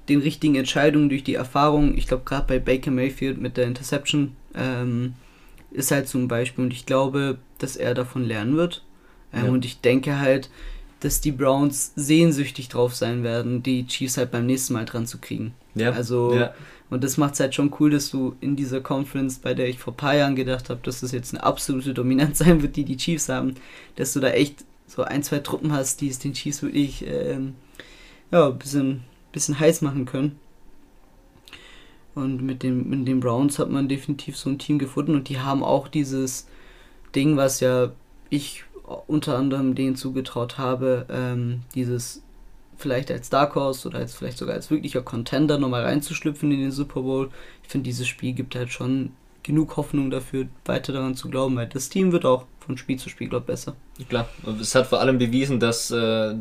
den 0.08 0.20
richtigen 0.20 0.54
Entscheidungen 0.54 1.08
durch 1.08 1.22
die 1.24 1.34
Erfahrung, 1.34 1.96
ich 1.96 2.06
glaube 2.06 2.24
gerade 2.24 2.46
bei 2.46 2.58
Baker 2.58 2.90
Mayfield 2.90 3.38
mit 3.40 3.56
der 3.56 3.66
Interception 3.66 4.36
ähm, 4.54 5.14
ist 5.70 5.90
halt 5.90 6.08
zum 6.08 6.28
Beispiel, 6.28 6.64
und 6.64 6.72
ich 6.72 6.86
glaube, 6.86 7.38
dass 7.58 7.76
er 7.76 7.94
davon 7.94 8.24
lernen 8.24 8.56
wird. 8.56 8.84
Ähm, 9.32 9.44
Ja. 9.46 9.50
Und 9.52 9.64
ich 9.64 9.80
denke 9.80 10.18
halt, 10.18 10.48
dass 11.00 11.20
die 11.20 11.30
Browns 11.32 11.92
sehnsüchtig 11.94 12.68
drauf 12.68 12.94
sein 12.94 13.22
werden, 13.22 13.62
die 13.62 13.86
Chiefs 13.86 14.16
halt 14.16 14.30
beim 14.30 14.46
nächsten 14.46 14.72
Mal 14.72 14.84
dran 14.86 15.06
zu 15.06 15.18
kriegen. 15.18 15.54
Ja, 15.74 15.90
Also, 15.92 16.34
ja. 16.34 16.54
und 16.90 17.04
das 17.04 17.18
macht 17.18 17.34
es 17.34 17.40
halt 17.40 17.54
schon 17.54 17.72
cool, 17.78 17.90
dass 17.90 18.10
du 18.10 18.34
in 18.40 18.56
dieser 18.56 18.80
Conference, 18.80 19.38
bei 19.38 19.54
der 19.54 19.68
ich 19.68 19.78
vor 19.78 19.92
ein 19.92 19.96
paar 19.96 20.16
Jahren 20.16 20.34
gedacht 20.34 20.70
habe, 20.70 20.80
dass 20.82 21.00
das 21.00 21.12
jetzt 21.12 21.34
eine 21.34 21.44
absolute 21.44 21.94
Dominanz 21.94 22.38
sein 22.44 22.62
wird, 22.62 22.74
die 22.76 22.84
die 22.84 22.96
Chiefs 22.96 23.28
haben, 23.28 23.54
dass 23.96 24.12
du 24.14 24.20
da 24.20 24.30
echt 24.30 24.64
so 24.88 25.04
ein, 25.04 25.22
zwei 25.22 25.38
Truppen 25.38 25.72
hast, 25.72 26.00
die 26.00 26.08
es 26.08 26.18
den 26.18 26.32
Chiefs 26.32 26.62
wirklich 26.62 27.06
ähm, 27.06 27.54
ja, 28.32 28.48
ein 28.48 28.58
bisschen, 28.58 29.04
bisschen 29.30 29.60
heiß 29.60 29.82
machen 29.82 30.06
können. 30.06 30.38
Und 32.14 32.42
mit, 32.42 32.64
dem, 32.64 32.88
mit 32.88 33.06
den 33.06 33.20
Browns 33.20 33.60
hat 33.60 33.70
man 33.70 33.88
definitiv 33.88 34.36
so 34.36 34.50
ein 34.50 34.58
Team 34.58 34.80
gefunden 34.80 35.14
und 35.14 35.28
die 35.28 35.38
haben 35.38 35.62
auch 35.62 35.86
dieses 35.86 36.48
Ding, 37.14 37.36
was 37.36 37.60
ja 37.60 37.92
ich 38.28 38.64
unter 39.06 39.36
anderem 39.36 39.74
denen 39.74 39.94
zugetraut 39.94 40.58
habe, 40.58 41.06
ähm, 41.10 41.60
dieses 41.74 42.22
vielleicht 42.76 43.10
als 43.10 43.28
Dark 43.28 43.54
Horse 43.54 43.86
oder 43.86 43.98
als 43.98 44.14
vielleicht 44.14 44.38
sogar 44.38 44.54
als 44.54 44.70
wirklicher 44.70 45.02
Contender 45.02 45.58
nochmal 45.58 45.84
reinzuschlüpfen 45.84 46.50
in 46.50 46.60
den 46.60 46.72
Super 46.72 47.02
Bowl. 47.02 47.30
Ich 47.62 47.68
finde, 47.68 47.84
dieses 47.84 48.08
Spiel 48.08 48.32
gibt 48.32 48.54
halt 48.54 48.72
schon 48.72 49.12
genug 49.48 49.78
Hoffnung 49.78 50.10
dafür, 50.10 50.46
weiter 50.66 50.92
daran 50.92 51.14
zu 51.16 51.30
glauben, 51.30 51.56
weil 51.56 51.66
das 51.66 51.88
Team 51.88 52.12
wird 52.12 52.26
auch 52.26 52.44
von 52.60 52.76
Spiel 52.76 52.98
zu 52.98 53.08
Spiel, 53.08 53.28
glaube 53.28 53.44
ich, 53.44 53.46
besser. 53.46 53.74
Klar, 54.10 54.28
es 54.60 54.74
hat 54.74 54.86
vor 54.86 55.00
allem 55.00 55.16
bewiesen, 55.18 55.58
dass, 55.58 55.90
äh, 55.90 56.34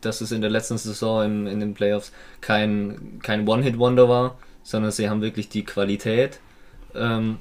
dass 0.00 0.22
es 0.22 0.32
in 0.32 0.40
der 0.40 0.48
letzten 0.48 0.78
Saison 0.78 1.24
im, 1.24 1.46
in 1.46 1.60
den 1.60 1.74
Playoffs 1.74 2.12
kein, 2.40 3.20
kein 3.22 3.46
One-Hit-Wonder 3.46 4.08
war, 4.08 4.38
sondern 4.62 4.90
sie 4.90 5.08
haben 5.10 5.20
wirklich 5.20 5.50
die 5.50 5.64
Qualität, 5.64 6.40
ähm, 6.94 7.36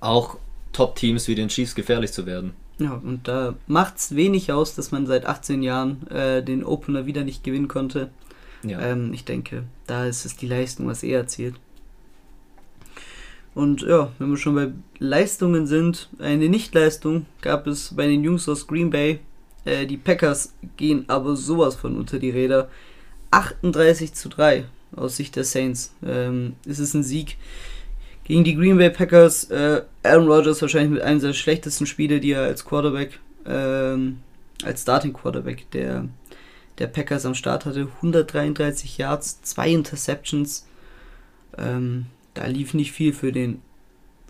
auch 0.00 0.38
Top-Teams 0.72 1.28
wie 1.28 1.36
den 1.36 1.48
Chiefs 1.48 1.76
gefährlich 1.76 2.12
zu 2.12 2.26
werden. 2.26 2.52
Ja, 2.78 2.94
und 2.94 3.28
da 3.28 3.54
macht's 3.68 4.16
wenig 4.16 4.50
aus, 4.52 4.74
dass 4.74 4.90
man 4.90 5.06
seit 5.06 5.24
18 5.24 5.62
Jahren 5.62 6.06
äh, 6.08 6.42
den 6.42 6.64
Opener 6.64 7.06
wieder 7.06 7.22
nicht 7.22 7.44
gewinnen 7.44 7.68
konnte. 7.68 8.10
Ja, 8.64 8.80
Ähm, 8.80 9.12
ich 9.14 9.24
denke, 9.24 9.62
da 9.86 10.04
ist 10.04 10.26
es 10.26 10.36
die 10.36 10.48
Leistung, 10.48 10.88
was 10.88 11.04
eher 11.04 11.26
zählt. 11.28 11.54
Und 13.56 13.80
ja, 13.80 14.12
wenn 14.18 14.28
wir 14.28 14.36
schon 14.36 14.54
bei 14.54 14.68
Leistungen 14.98 15.66
sind, 15.66 16.10
eine 16.18 16.50
Nichtleistung 16.50 17.24
gab 17.40 17.66
es 17.66 17.94
bei 17.96 18.06
den 18.06 18.22
Jungs 18.22 18.46
aus 18.50 18.66
Green 18.66 18.90
Bay. 18.90 19.20
Äh, 19.64 19.86
die 19.86 19.96
Packers 19.96 20.52
gehen 20.76 21.06
aber 21.08 21.36
sowas 21.36 21.74
von 21.74 21.96
unter 21.96 22.18
die 22.18 22.28
Räder. 22.28 22.68
38 23.30 24.12
zu 24.12 24.28
3 24.28 24.66
aus 24.94 25.16
Sicht 25.16 25.36
der 25.36 25.44
Saints. 25.44 25.94
Ähm, 26.04 26.56
ist 26.66 26.92
ein 26.92 27.02
Sieg 27.02 27.38
gegen 28.24 28.44
die 28.44 28.56
Green 28.56 28.76
Bay 28.76 28.90
Packers. 28.90 29.44
Äh, 29.44 29.84
Aaron 30.02 30.28
Rodgers 30.28 30.60
wahrscheinlich 30.60 30.90
mit 30.90 31.00
einem 31.00 31.20
der 31.20 31.32
schlechtesten 31.32 31.86
Spiele, 31.86 32.20
die 32.20 32.32
er 32.32 32.42
als 32.42 32.62
Quarterback, 32.62 33.18
ähm, 33.46 34.18
als 34.64 34.82
Starting 34.82 35.14
Quarterback 35.14 35.70
der, 35.70 36.06
der 36.78 36.88
Packers 36.88 37.24
am 37.24 37.34
Start 37.34 37.64
hatte. 37.64 37.88
133 38.02 38.98
Yards, 38.98 39.40
zwei 39.40 39.70
Interceptions. 39.70 40.66
Ähm, 41.56 42.04
da 42.36 42.46
lief 42.46 42.74
nicht 42.74 42.92
viel 42.92 43.12
für 43.12 43.32
den 43.32 43.62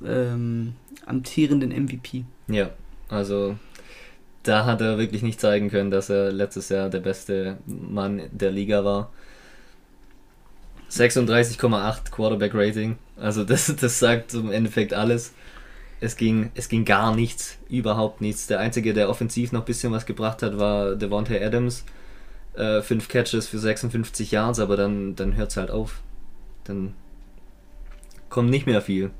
ähm, 0.04 0.74
amtierenden 1.04 1.70
MVP. 1.70 2.24
ja, 2.48 2.70
also 3.08 3.56
da 4.42 4.64
hat 4.64 4.80
er 4.80 4.98
wirklich 4.98 5.22
nicht 5.22 5.40
zeigen 5.40 5.70
können, 5.70 5.90
dass 5.90 6.08
er 6.08 6.30
letztes 6.30 6.68
Jahr 6.68 6.88
der 6.88 7.00
beste 7.00 7.58
Mann 7.66 8.22
der 8.30 8.52
Liga 8.52 8.84
war. 8.84 9.10
36,8 10.90 12.10
Quarterback 12.12 12.52
Rating. 12.54 12.96
Also 13.16 13.44
das, 13.44 13.74
das 13.80 13.98
sagt 13.98 14.34
im 14.34 14.52
Endeffekt 14.52 14.94
alles. 14.94 15.34
Es 15.98 16.16
ging, 16.16 16.50
es 16.54 16.68
ging 16.68 16.84
gar 16.84 17.14
nichts, 17.14 17.58
überhaupt 17.68 18.20
nichts. 18.20 18.46
Der 18.46 18.60
Einzige, 18.60 18.92
der 18.92 19.08
offensiv 19.08 19.50
noch 19.50 19.62
ein 19.62 19.66
bisschen 19.66 19.92
was 19.92 20.06
gebracht 20.06 20.42
hat, 20.42 20.58
war 20.58 20.94
Devontae 20.94 21.42
Adams. 21.42 21.84
Äh, 22.54 22.82
fünf 22.82 23.08
Catches 23.08 23.48
für 23.48 23.58
56 23.58 24.30
Yards, 24.30 24.60
aber 24.60 24.76
dann, 24.76 25.16
dann 25.16 25.36
hört 25.36 25.50
es 25.50 25.56
halt 25.56 25.70
auf. 25.70 26.02
Dann 26.64 26.94
kommt 28.28 28.50
nicht 28.50 28.66
mehr 28.66 28.80
viel. 28.82 29.10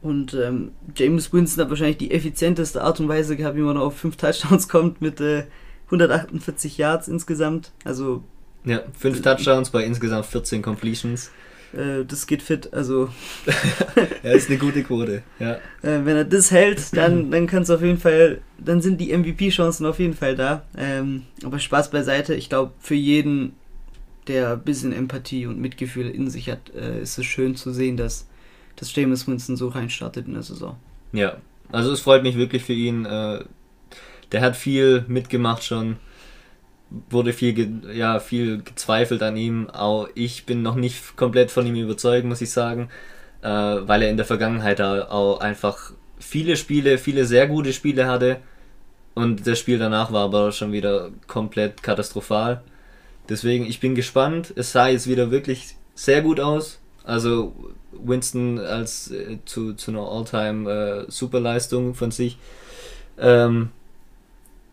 Und 0.00 0.32
ähm, 0.34 0.72
James 0.96 1.32
Winston 1.32 1.64
hat 1.64 1.70
wahrscheinlich 1.70 1.96
die 1.98 2.12
effizienteste 2.12 2.82
Art 2.82 3.00
und 3.00 3.08
Weise 3.08 3.36
gehabt, 3.36 3.56
wie 3.56 3.62
man 3.62 3.76
auf 3.76 3.96
fünf 3.96 4.16
Touchdowns 4.16 4.68
kommt 4.68 5.00
mit 5.00 5.20
äh, 5.20 5.44
148 5.86 6.78
Yards 6.78 7.08
insgesamt. 7.08 7.72
Also 7.84 8.22
Ja, 8.64 8.82
fünf 8.96 9.22
Touchdowns 9.22 9.70
bei 9.70 9.84
insgesamt 9.84 10.26
14 10.26 10.62
Completions. 10.62 11.30
äh, 11.72 12.04
das 12.06 12.28
geht 12.28 12.42
fit. 12.42 12.72
Also 12.72 13.08
Ja, 14.22 14.32
ist 14.32 14.48
eine 14.50 14.58
gute 14.58 14.84
Quote. 14.84 15.22
Ja. 15.40 15.54
äh, 15.82 16.04
wenn 16.04 16.16
er 16.16 16.24
das 16.24 16.52
hält, 16.52 16.96
dann, 16.96 17.30
dann 17.32 17.48
kann 17.48 17.62
es 17.64 17.70
auf 17.70 17.82
jeden 17.82 17.98
Fall, 17.98 18.40
dann 18.58 18.80
sind 18.80 19.00
die 19.00 19.16
MVP-Chancen 19.16 19.84
auf 19.84 19.98
jeden 19.98 20.14
Fall 20.14 20.36
da. 20.36 20.62
Ähm, 20.76 21.22
aber 21.42 21.58
Spaß 21.58 21.90
beiseite, 21.90 22.34
ich 22.34 22.48
glaube, 22.48 22.72
für 22.78 22.94
jeden, 22.94 23.54
der 24.28 24.52
ein 24.52 24.62
bisschen 24.62 24.92
Empathie 24.92 25.46
und 25.46 25.60
Mitgefühl 25.60 26.08
in 26.10 26.30
sich 26.30 26.50
hat, 26.50 26.74
äh, 26.74 27.00
ist 27.00 27.18
es 27.18 27.26
schön 27.26 27.56
zu 27.56 27.72
sehen, 27.72 27.96
dass, 27.96 28.28
dass 28.76 28.94
James 28.94 29.26
Winston 29.26 29.56
so 29.56 29.68
reinstartet 29.68 30.26
in 30.26 30.34
der 30.34 30.42
Saison. 30.42 30.76
Ja, 31.12 31.38
also 31.72 31.92
es 31.92 32.00
freut 32.00 32.22
mich 32.22 32.36
wirklich 32.36 32.62
für 32.62 32.72
ihn. 32.72 33.04
Äh, 33.04 33.44
der 34.32 34.40
hat 34.42 34.56
viel 34.56 35.04
mitgemacht 35.08 35.64
schon, 35.64 35.96
wurde 37.10 37.32
viel, 37.32 37.82
ja, 37.92 38.20
viel 38.20 38.62
gezweifelt 38.62 39.22
an 39.22 39.36
ihm. 39.36 39.70
Auch 39.70 40.08
ich 40.14 40.46
bin 40.46 40.62
noch 40.62 40.74
nicht 40.74 41.16
komplett 41.16 41.50
von 41.50 41.66
ihm 41.66 41.76
überzeugt, 41.76 42.26
muss 42.26 42.40
ich 42.40 42.50
sagen, 42.50 42.88
äh, 43.42 43.48
weil 43.48 44.02
er 44.02 44.10
in 44.10 44.16
der 44.16 44.26
Vergangenheit 44.26 44.80
auch 44.80 45.40
einfach 45.40 45.92
viele 46.18 46.56
Spiele, 46.56 46.98
viele 46.98 47.24
sehr 47.24 47.46
gute 47.46 47.72
Spiele 47.72 48.06
hatte 48.06 48.40
und 49.18 49.48
das 49.48 49.58
Spiel 49.58 49.78
danach 49.78 50.12
war 50.12 50.26
aber 50.26 50.52
schon 50.52 50.70
wieder 50.70 51.10
komplett 51.26 51.82
katastrophal. 51.82 52.62
Deswegen, 53.28 53.66
ich 53.66 53.80
bin 53.80 53.94
gespannt. 53.94 54.52
Es 54.56 54.72
sah 54.72 54.88
jetzt 54.88 55.06
wieder 55.06 55.30
wirklich 55.30 55.76
sehr 55.94 56.22
gut 56.22 56.40
aus. 56.40 56.78
Also 57.04 57.54
Winston 57.92 58.58
als 58.58 59.10
äh, 59.10 59.38
zu, 59.44 59.74
zu 59.74 59.90
einer 59.90 60.02
All-Time 60.02 60.70
äh, 60.70 61.10
Superleistung 61.10 61.94
von 61.94 62.10
sich. 62.10 62.38
Ähm, 63.18 63.70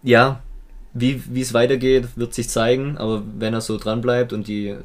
ja, 0.04 0.42
wie 0.94 1.42
es 1.42 1.54
weitergeht, 1.54 2.10
wird 2.16 2.34
sich 2.34 2.48
zeigen, 2.48 2.98
aber 2.98 3.24
wenn 3.38 3.54
er 3.54 3.62
so 3.62 3.78
dran 3.78 4.02
bleibt 4.02 4.32
und 4.32 4.48
die, 4.48 4.76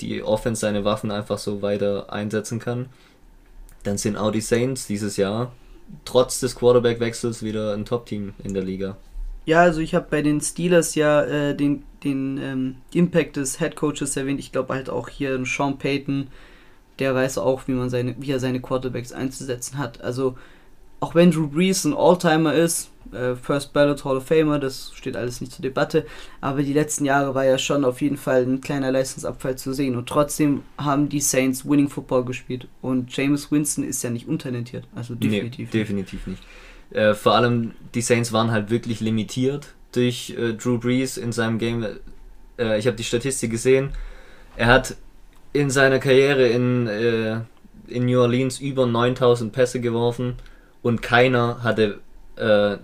die 0.00 0.22
Offense 0.22 0.60
seine 0.60 0.84
Waffen 0.84 1.10
einfach 1.10 1.38
so 1.38 1.60
weiter 1.60 2.12
einsetzen 2.12 2.60
kann, 2.60 2.86
dann 3.82 3.98
sind 3.98 4.16
auch 4.16 4.30
die 4.30 4.40
Saints 4.40 4.86
dieses 4.86 5.16
Jahr 5.16 5.52
trotz 6.04 6.40
des 6.40 6.54
Quarterback-Wechsels 6.56 7.42
wieder 7.42 7.74
ein 7.74 7.84
Top-Team 7.84 8.34
in 8.42 8.54
der 8.54 8.62
Liga. 8.62 8.96
Ja, 9.46 9.62
also 9.62 9.80
ich 9.80 9.94
habe 9.94 10.08
bei 10.10 10.22
den 10.22 10.40
Steelers 10.40 10.96
ja 10.96 11.22
äh, 11.22 11.56
den, 11.56 11.84
den 12.02 12.38
ähm, 12.38 12.74
Impact 12.92 13.36
des 13.36 13.58
Head 13.58 13.76
Coaches 13.76 14.16
erwähnt. 14.16 14.40
Ich 14.40 14.52
glaube 14.52 14.74
halt 14.74 14.90
auch 14.90 15.08
hier 15.08 15.42
Sean 15.46 15.78
Payton, 15.78 16.26
der 16.98 17.14
weiß 17.14 17.38
auch, 17.38 17.66
wie 17.68 17.72
man 17.72 17.88
seine, 17.88 18.16
wie 18.18 18.32
er 18.32 18.40
seine 18.40 18.60
Quarterbacks 18.60 19.12
einzusetzen 19.12 19.78
hat. 19.78 20.00
Also 20.00 20.36
auch 20.98 21.14
wenn 21.14 21.30
Drew 21.30 21.46
Brees 21.46 21.84
ein 21.84 21.94
Alltimer 21.94 22.54
ist, 22.54 22.90
äh, 23.12 23.36
First 23.36 23.72
Ballot 23.72 24.04
Hall 24.04 24.16
of 24.16 24.26
Famer, 24.26 24.58
das 24.58 24.90
steht 24.94 25.16
alles 25.16 25.40
nicht 25.40 25.52
zur 25.52 25.62
Debatte, 25.62 26.06
aber 26.40 26.62
die 26.64 26.72
letzten 26.72 27.04
Jahre 27.04 27.34
war 27.36 27.44
ja 27.44 27.58
schon 27.58 27.84
auf 27.84 28.00
jeden 28.00 28.16
Fall 28.16 28.42
ein 28.42 28.60
kleiner 28.60 28.90
Leistungsabfall 28.90 29.56
zu 29.56 29.72
sehen 29.72 29.94
und 29.94 30.08
trotzdem 30.08 30.62
haben 30.78 31.08
die 31.08 31.20
Saints 31.20 31.64
Winning 31.64 31.88
Football 31.88 32.24
gespielt 32.24 32.66
und 32.82 33.14
James 33.16 33.52
Winston 33.52 33.84
ist 33.84 34.02
ja 34.02 34.10
nicht 34.10 34.26
untalentiert, 34.26 34.88
also 34.96 35.14
definitiv. 35.14 35.72
Nee, 35.72 35.78
definitiv 35.78 36.26
nicht. 36.26 36.42
Äh, 36.90 37.14
vor 37.14 37.34
allem 37.34 37.72
die 37.94 38.00
Saints 38.00 38.32
waren 38.32 38.50
halt 38.50 38.70
wirklich 38.70 39.00
limitiert 39.00 39.68
durch 39.92 40.34
äh, 40.38 40.52
Drew 40.54 40.78
Brees 40.78 41.16
in 41.16 41.32
seinem 41.32 41.58
Game. 41.58 41.86
Äh, 42.58 42.78
ich 42.78 42.86
habe 42.86 42.96
die 42.96 43.04
Statistik 43.04 43.50
gesehen. 43.50 43.90
Er 44.56 44.66
hat 44.66 44.96
in 45.52 45.70
seiner 45.70 45.98
Karriere 45.98 46.46
in, 46.46 46.86
äh, 46.86 47.40
in 47.88 48.06
New 48.06 48.20
Orleans 48.20 48.60
über 48.60 48.86
9000 48.86 49.52
Pässe 49.52 49.80
geworfen 49.80 50.36
und 50.82 51.02
keiner 51.02 51.62
hatte 51.62 52.00
äh, 52.36 52.76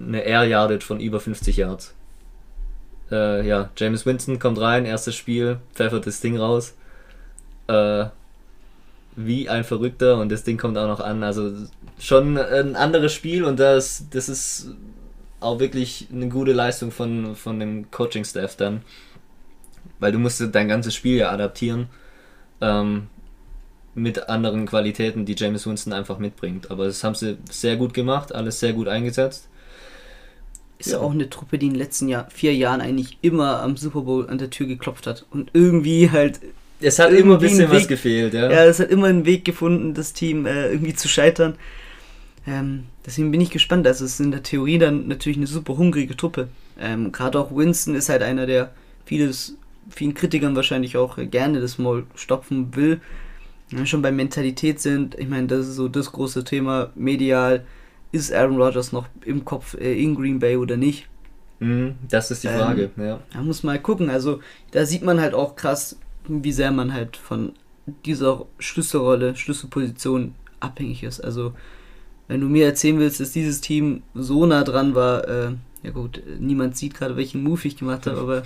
eine 0.00 0.20
Air 0.24 0.44
Yardage 0.44 0.84
von 0.84 1.00
über 1.00 1.20
50 1.20 1.56
Yards. 1.56 1.94
Ja, 3.10 3.68
James 3.76 4.06
Winston 4.06 4.40
kommt 4.40 4.58
rein, 4.58 4.86
erstes 4.86 5.14
Spiel, 5.14 5.58
pfeffert 5.74 6.06
das 6.06 6.20
Ding 6.20 6.36
raus. 6.36 6.74
Äh, 7.68 8.06
wie 9.16 9.48
ein 9.48 9.64
Verrückter 9.64 10.18
und 10.18 10.30
das 10.30 10.44
Ding 10.44 10.58
kommt 10.58 10.76
auch 10.76 10.88
noch 10.88 11.00
an. 11.00 11.22
Also 11.22 11.52
schon 11.98 12.36
ein 12.36 12.76
anderes 12.76 13.12
Spiel 13.12 13.44
und 13.44 13.60
das, 13.60 14.06
das 14.10 14.28
ist 14.28 14.70
auch 15.40 15.60
wirklich 15.60 16.08
eine 16.12 16.28
gute 16.28 16.52
Leistung 16.52 16.90
von, 16.90 17.36
von 17.36 17.60
dem 17.60 17.90
Coaching-Staff 17.90 18.56
dann. 18.56 18.82
Weil 19.98 20.12
du 20.12 20.18
musst 20.18 20.42
dein 20.52 20.68
ganzes 20.68 20.94
Spiel 20.94 21.18
ja 21.18 21.30
adaptieren 21.30 21.88
ähm, 22.60 23.08
mit 23.94 24.28
anderen 24.28 24.66
Qualitäten, 24.66 25.24
die 25.24 25.36
James 25.36 25.66
Winston 25.66 25.92
einfach 25.92 26.18
mitbringt. 26.18 26.70
Aber 26.70 26.86
das 26.86 27.04
haben 27.04 27.14
sie 27.14 27.38
sehr 27.50 27.76
gut 27.76 27.94
gemacht, 27.94 28.34
alles 28.34 28.60
sehr 28.60 28.72
gut 28.72 28.88
eingesetzt. 28.88 29.48
Ist 30.78 30.90
ja 30.90 30.98
auch 30.98 31.12
eine 31.12 31.30
Truppe, 31.30 31.58
die 31.58 31.66
in 31.66 31.74
den 31.74 31.78
letzten 31.78 32.08
Jahr, 32.08 32.28
vier 32.30 32.54
Jahren 32.54 32.80
eigentlich 32.80 33.18
immer 33.22 33.60
am 33.62 33.76
Super 33.76 34.02
Bowl 34.02 34.28
an 34.28 34.38
der 34.38 34.50
Tür 34.50 34.66
geklopft 34.66 35.06
hat 35.06 35.24
und 35.30 35.50
irgendwie 35.52 36.10
halt 36.10 36.40
Es 36.84 36.98
hat 36.98 37.10
immer 37.12 37.34
ein 37.34 37.40
bisschen 37.40 37.66
ein 37.66 37.70
was 37.70 37.82
Weg- 37.82 37.88
gefehlt, 37.88 38.34
ja. 38.34 38.50
Ja, 38.50 38.64
es 38.64 38.78
hat 38.78 38.90
immer 38.90 39.06
einen 39.06 39.24
Weg 39.24 39.44
gefunden, 39.44 39.94
das 39.94 40.12
Team 40.12 40.46
äh, 40.46 40.70
irgendwie 40.70 40.94
zu 40.94 41.08
scheitern. 41.08 41.54
Ähm, 42.46 42.84
deswegen 43.06 43.30
bin 43.30 43.40
ich 43.40 43.50
gespannt. 43.50 43.86
Also 43.86 44.04
es 44.04 44.14
ist 44.14 44.20
in 44.20 44.30
der 44.30 44.42
Theorie 44.42 44.78
dann 44.78 45.08
natürlich 45.08 45.38
eine 45.38 45.46
super 45.46 45.76
hungrige 45.76 46.16
Truppe. 46.16 46.48
Ähm, 46.78 47.10
Gerade 47.10 47.38
auch 47.40 47.54
Winston 47.56 47.94
ist 47.94 48.08
halt 48.08 48.22
einer, 48.22 48.46
der 48.46 48.72
vieles, 49.06 49.56
vielen 49.88 50.14
Kritikern 50.14 50.54
wahrscheinlich 50.54 50.96
auch 50.96 51.16
äh, 51.18 51.26
gerne 51.26 51.60
das 51.60 51.78
Maul 51.78 52.04
stopfen 52.14 52.76
will. 52.76 53.00
Wenn 53.70 53.78
wir 53.78 53.86
schon 53.86 54.02
bei 54.02 54.12
Mentalität 54.12 54.78
sind, 54.80 55.18
ich 55.18 55.28
meine, 55.28 55.46
das 55.46 55.66
ist 55.66 55.76
so 55.76 55.88
das 55.88 56.12
große 56.12 56.44
Thema 56.44 56.90
medial. 56.94 57.64
Ist 58.12 58.32
Aaron 58.32 58.60
Rodgers 58.60 58.92
noch 58.92 59.06
im 59.24 59.44
Kopf 59.44 59.74
äh, 59.80 60.00
in 60.00 60.14
Green 60.14 60.38
Bay 60.38 60.56
oder 60.56 60.76
nicht? 60.76 61.08
Mhm, 61.60 61.94
das 62.08 62.30
ist 62.30 62.44
die 62.44 62.48
Ähm, 62.48 62.58
Frage, 62.58 62.90
ja. 62.96 63.20
Da 63.32 63.42
muss 63.42 63.62
mal 63.62 63.80
gucken. 63.80 64.10
Also 64.10 64.40
da 64.72 64.84
sieht 64.84 65.02
man 65.02 65.20
halt 65.20 65.34
auch 65.34 65.56
krass, 65.56 65.98
wie 66.26 66.52
sehr 66.52 66.70
man 66.70 66.92
halt 66.92 67.16
von 67.16 67.52
dieser 68.06 68.46
Schlüsselrolle, 68.58 69.36
Schlüsselposition 69.36 70.34
abhängig 70.60 71.02
ist. 71.02 71.20
Also 71.20 71.52
wenn 72.28 72.40
du 72.40 72.46
mir 72.46 72.66
erzählen 72.66 72.98
willst, 72.98 73.20
dass 73.20 73.32
dieses 73.32 73.60
Team 73.60 74.02
so 74.14 74.46
nah 74.46 74.64
dran 74.64 74.94
war, 74.94 75.28
äh, 75.28 75.52
ja 75.82 75.90
gut, 75.90 76.22
niemand 76.40 76.76
sieht 76.76 76.94
gerade, 76.94 77.16
welchen 77.16 77.42
Move 77.42 77.60
ich 77.64 77.76
gemacht 77.76 78.06
habe, 78.06 78.18
aber 78.18 78.42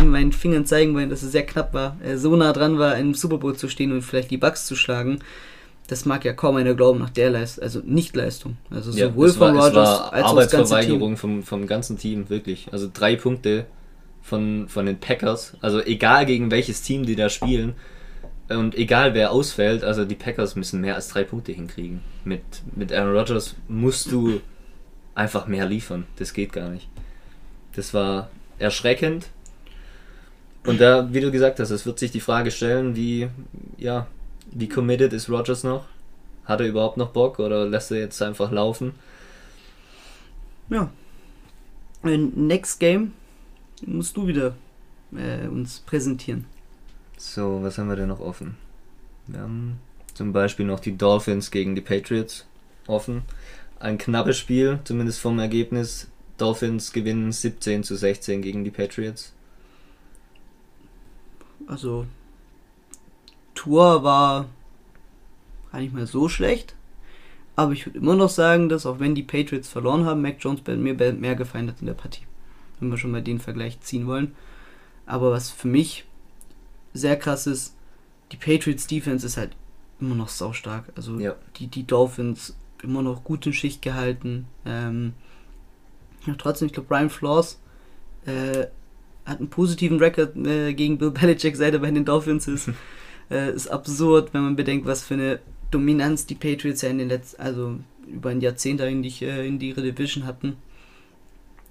in 0.00 0.08
meinen 0.08 0.32
Fingern 0.32 0.66
zeigen 0.66 0.94
wollen, 0.94 1.10
dass 1.10 1.22
es 1.22 1.32
sehr 1.32 1.44
knapp 1.44 1.74
war, 1.74 1.96
äh, 2.04 2.16
so 2.16 2.36
nah 2.36 2.52
dran 2.52 2.78
war, 2.78 2.96
im 2.96 3.14
Super 3.14 3.38
Bowl 3.38 3.56
zu 3.56 3.68
stehen 3.68 3.92
und 3.92 4.02
vielleicht 4.02 4.30
die 4.30 4.36
Bucks 4.36 4.66
zu 4.66 4.76
schlagen. 4.76 5.18
Das 5.88 6.04
mag 6.04 6.24
ja 6.24 6.32
kaum 6.32 6.54
einer 6.54 6.74
glauben 6.74 7.00
nach 7.00 7.10
der 7.10 7.30
Leistung, 7.30 7.64
also 7.64 7.80
Nicht-Leistung. 7.84 8.56
Also 8.70 8.92
ja 8.92 9.08
sowohl 9.08 9.40
war, 9.40 9.48
von 9.48 9.74
war 9.74 10.12
als 10.12 10.24
auch 10.26 10.36
das 10.36 10.52
ganze 10.52 10.74
Team. 10.74 10.76
Arbeitsverweigerung 10.76 11.16
vom, 11.16 11.42
vom 11.42 11.66
ganzen 11.66 11.98
Team, 11.98 12.30
wirklich. 12.30 12.68
Also 12.70 12.88
drei 12.92 13.16
Punkte 13.16 13.66
von, 14.22 14.68
von 14.68 14.86
den 14.86 14.98
Packers. 14.98 15.56
Also 15.60 15.80
egal 15.80 16.26
gegen 16.26 16.50
welches 16.50 16.82
Team 16.82 17.04
die 17.04 17.16
da 17.16 17.28
spielen 17.28 17.74
und 18.48 18.74
egal 18.74 19.14
wer 19.14 19.32
ausfällt, 19.32 19.84
also 19.84 20.04
die 20.04 20.14
Packers 20.14 20.56
müssen 20.56 20.80
mehr 20.80 20.94
als 20.94 21.08
drei 21.08 21.24
Punkte 21.24 21.52
hinkriegen. 21.52 22.00
Mit, 22.24 22.42
mit 22.74 22.92
Aaron 22.92 23.16
Rodgers 23.16 23.54
musst 23.68 24.10
du 24.10 24.40
einfach 25.14 25.46
mehr 25.46 25.66
liefern. 25.66 26.06
Das 26.16 26.32
geht 26.32 26.52
gar 26.52 26.68
nicht. 26.68 26.88
Das 27.74 27.94
war 27.94 28.30
erschreckend. 28.58 29.28
Und 30.66 30.80
da, 30.80 31.12
wie 31.12 31.20
du 31.20 31.30
gesagt 31.30 31.58
hast, 31.60 31.70
es 31.70 31.86
wird 31.86 31.98
sich 31.98 32.10
die 32.10 32.20
Frage 32.20 32.50
stellen, 32.50 32.94
wie, 32.94 33.28
ja, 33.78 34.06
wie 34.50 34.68
committed 34.68 35.12
ist 35.12 35.30
Rodgers 35.30 35.64
noch? 35.64 35.86
Hat 36.44 36.60
er 36.60 36.66
überhaupt 36.66 36.96
noch 36.96 37.10
Bock 37.10 37.38
oder 37.38 37.66
lässt 37.66 37.90
er 37.90 37.98
jetzt 37.98 38.20
einfach 38.20 38.50
laufen? 38.50 38.92
Ja. 40.68 40.90
Next 42.02 42.80
Game 42.80 43.12
musst 43.86 44.16
du 44.16 44.26
wieder 44.26 44.54
äh, 45.16 45.46
uns 45.46 45.80
präsentieren. 45.80 46.46
So, 47.16 47.62
was 47.62 47.78
haben 47.78 47.88
wir 47.88 47.96
denn 47.96 48.08
noch 48.08 48.20
offen? 48.20 48.56
Wir 49.26 49.40
haben 49.40 49.78
zum 50.14 50.32
Beispiel 50.32 50.66
noch 50.66 50.80
die 50.80 50.96
Dolphins 50.96 51.50
gegen 51.50 51.74
die 51.74 51.80
Patriots 51.80 52.46
offen. 52.86 53.22
Ein 53.78 53.98
knappes 53.98 54.38
Spiel, 54.38 54.80
zumindest 54.84 55.20
vom 55.20 55.38
Ergebnis. 55.38 56.08
Dolphins 56.38 56.92
gewinnen 56.92 57.32
17 57.32 57.84
zu 57.84 57.96
16 57.96 58.42
gegen 58.42 58.64
die 58.64 58.70
Patriots. 58.70 59.32
Also, 61.66 62.06
Tour 63.54 64.02
war 64.02 64.48
gar 65.70 65.80
nicht 65.80 65.94
mal 65.94 66.06
so 66.06 66.28
schlecht. 66.28 66.74
Aber 67.56 67.72
ich 67.72 67.86
würde 67.86 67.98
immer 67.98 68.14
noch 68.14 68.30
sagen, 68.30 68.68
dass 68.68 68.86
auch 68.86 69.00
wenn 69.00 69.14
die 69.14 69.22
Patriots 69.22 69.68
verloren 69.68 70.06
haben, 70.06 70.22
Mac 70.22 70.36
Jones 70.40 70.62
bei 70.62 70.76
mir 70.76 70.94
mehr 70.94 71.34
gefallen 71.34 71.68
hat 71.68 71.80
in 71.80 71.86
der 71.86 71.94
Partie. 71.94 72.22
Wenn 72.80 72.90
wir 72.90 72.98
schon 72.98 73.10
mal 73.10 73.22
den 73.22 73.38
Vergleich 73.38 73.80
ziehen 73.80 74.06
wollen. 74.06 74.34
Aber 75.06 75.30
was 75.30 75.50
für 75.50 75.68
mich 75.68 76.04
sehr 76.92 77.16
krass 77.16 77.46
ist, 77.46 77.74
die 78.32 78.36
Patriots 78.36 78.86
Defense 78.86 79.26
ist 79.26 79.36
halt 79.36 79.52
immer 80.00 80.14
noch 80.14 80.28
saustark. 80.28 80.86
Also 80.96 81.18
Ja. 81.18 81.36
die, 81.56 81.66
die 81.66 81.86
Dolphins 81.86 82.56
immer 82.82 83.02
noch 83.02 83.24
gut 83.24 83.46
in 83.46 83.52
Schicht 83.52 83.82
gehalten. 83.82 84.46
Ähm, 84.64 85.12
ja, 86.26 86.34
trotzdem, 86.38 86.66
ich 86.66 86.72
glaube, 86.72 86.88
Brian 86.88 87.10
Flores 87.10 87.60
äh, 88.26 88.66
hat 89.24 89.38
einen 89.38 89.50
positiven 89.50 89.98
Rekord 89.98 90.36
äh, 90.36 90.72
gegen 90.74 90.98
Bill 90.98 91.10
Belichick, 91.10 91.56
seit 91.56 91.74
er 91.74 91.80
bei 91.80 91.90
den 91.90 92.04
Dolphins 92.04 92.48
ist. 92.48 92.70
äh, 93.30 93.52
ist 93.52 93.68
absurd, 93.68 94.32
wenn 94.32 94.42
man 94.42 94.56
bedenkt, 94.56 94.86
was 94.86 95.02
für 95.02 95.14
eine 95.14 95.40
Dominanz 95.70 96.26
die 96.26 96.34
Patriots 96.34 96.82
ja 96.82 96.88
in 96.88 96.98
den 96.98 97.08
letzten, 97.08 97.40
also 97.40 97.78
über 98.06 98.30
ein 98.30 98.40
Jahrzehnt 98.40 98.80
eigentlich 98.80 99.22
äh, 99.22 99.46
in 99.46 99.60
ihre 99.60 99.82
Division 99.82 100.24
hatten. 100.24 100.56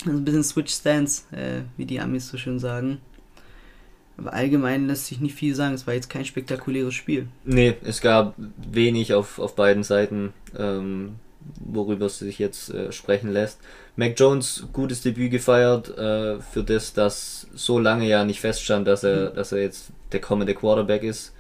Also 0.06 0.18
ein 0.18 0.26
bisschen 0.26 0.44
Switch 0.44 0.74
Stance, 0.74 1.24
äh, 1.36 1.62
wie 1.78 1.86
die 1.86 2.00
Amis 2.00 2.30
so 2.30 2.38
schön 2.38 2.60
sagen. 2.60 3.00
Aber 4.18 4.34
allgemein 4.34 4.88
lässt 4.88 5.08
sich 5.08 5.20
nicht 5.20 5.36
viel 5.36 5.56
sagen. 5.56 5.74
Es 5.74 5.88
war 5.88 5.94
jetzt 5.94 6.10
kein 6.10 6.26
spektakuläres 6.26 6.94
Spiel. 6.94 7.28
Nee, 7.46 7.76
es 7.84 8.02
gab 8.02 8.36
wenig 8.58 9.14
auf, 9.14 9.40
auf 9.40 9.56
beiden 9.56 9.84
Seiten, 9.84 10.34
ähm, 10.58 11.16
worüber 11.60 12.08
es 12.08 12.20
sich 12.20 12.38
jetzt 12.38 12.70
äh, 12.74 12.92
sprechen 12.92 13.32
lässt. 13.32 13.60
Mac 13.96 14.20
Jones, 14.20 14.68
gutes 14.74 15.02
Debüt 15.02 15.32
gefeiert, 15.32 15.98
äh, 15.98 16.40
für 16.40 16.64
das, 16.64 16.94
dass 16.94 17.48
so 17.54 17.80
lange 17.80 18.08
ja 18.08 18.26
nicht 18.26 18.42
feststand, 18.42 18.88
dass 18.88 19.04
er, 19.04 19.30
dass 19.30 19.52
er 19.52 19.62
jetzt 19.62 19.92
der 20.12 20.22
kommende 20.22 20.54
Quarterback 20.54 21.04
ist 21.04 21.34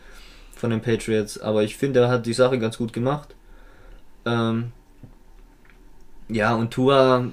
von 0.55 0.70
den 0.70 0.82
Patriots. 0.82 1.39
Aber 1.39 1.64
ich 1.64 1.76
finde, 1.78 2.01
er 2.01 2.10
hat 2.10 2.26
die 2.26 2.34
Sache 2.34 2.60
ganz 2.60 2.78
gut 2.78 2.93
gemacht. 2.93 3.36
Ähm, 4.26 4.72
ja, 6.30 6.55
und 6.55 6.72
Tua, 6.72 7.30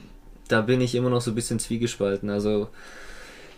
da 0.49 0.61
bin 0.63 0.81
ich 0.81 0.95
immer 0.95 1.11
noch 1.11 1.21
so 1.21 1.31
ein 1.33 1.35
bisschen 1.35 1.59
zwiegespalten. 1.59 2.31
Also, 2.31 2.69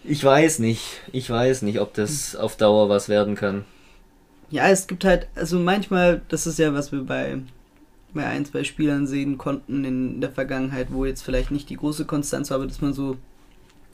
ich 0.04 0.22
weiß 0.24 0.58
nicht. 0.60 1.00
Ich 1.12 1.28
weiß 1.30 1.62
nicht, 1.62 1.80
ob 1.80 1.94
das 1.94 2.36
auf 2.36 2.56
Dauer 2.56 2.88
was 2.88 3.08
werden 3.08 3.34
kann. 3.34 3.64
Ja, 4.50 4.68
es 4.68 4.86
gibt 4.86 5.04
halt, 5.04 5.26
also 5.34 5.58
manchmal, 5.58 6.22
das 6.28 6.46
ist 6.46 6.58
ja, 6.58 6.72
was 6.72 6.90
wir 6.90 7.02
bei, 7.04 7.38
bei 8.14 8.24
ein, 8.26 8.46
zwei 8.46 8.64
Spielern 8.64 9.06
sehen 9.06 9.36
konnten 9.36 9.84
in 9.84 10.20
der 10.20 10.30
Vergangenheit, 10.30 10.88
wo 10.90 11.04
jetzt 11.04 11.22
vielleicht 11.22 11.50
nicht 11.50 11.68
die 11.68 11.76
große 11.76 12.06
Konstanz 12.06 12.50
war, 12.50 12.56
aber 12.56 12.66
dass 12.66 12.80
man 12.80 12.94
so 12.94 13.16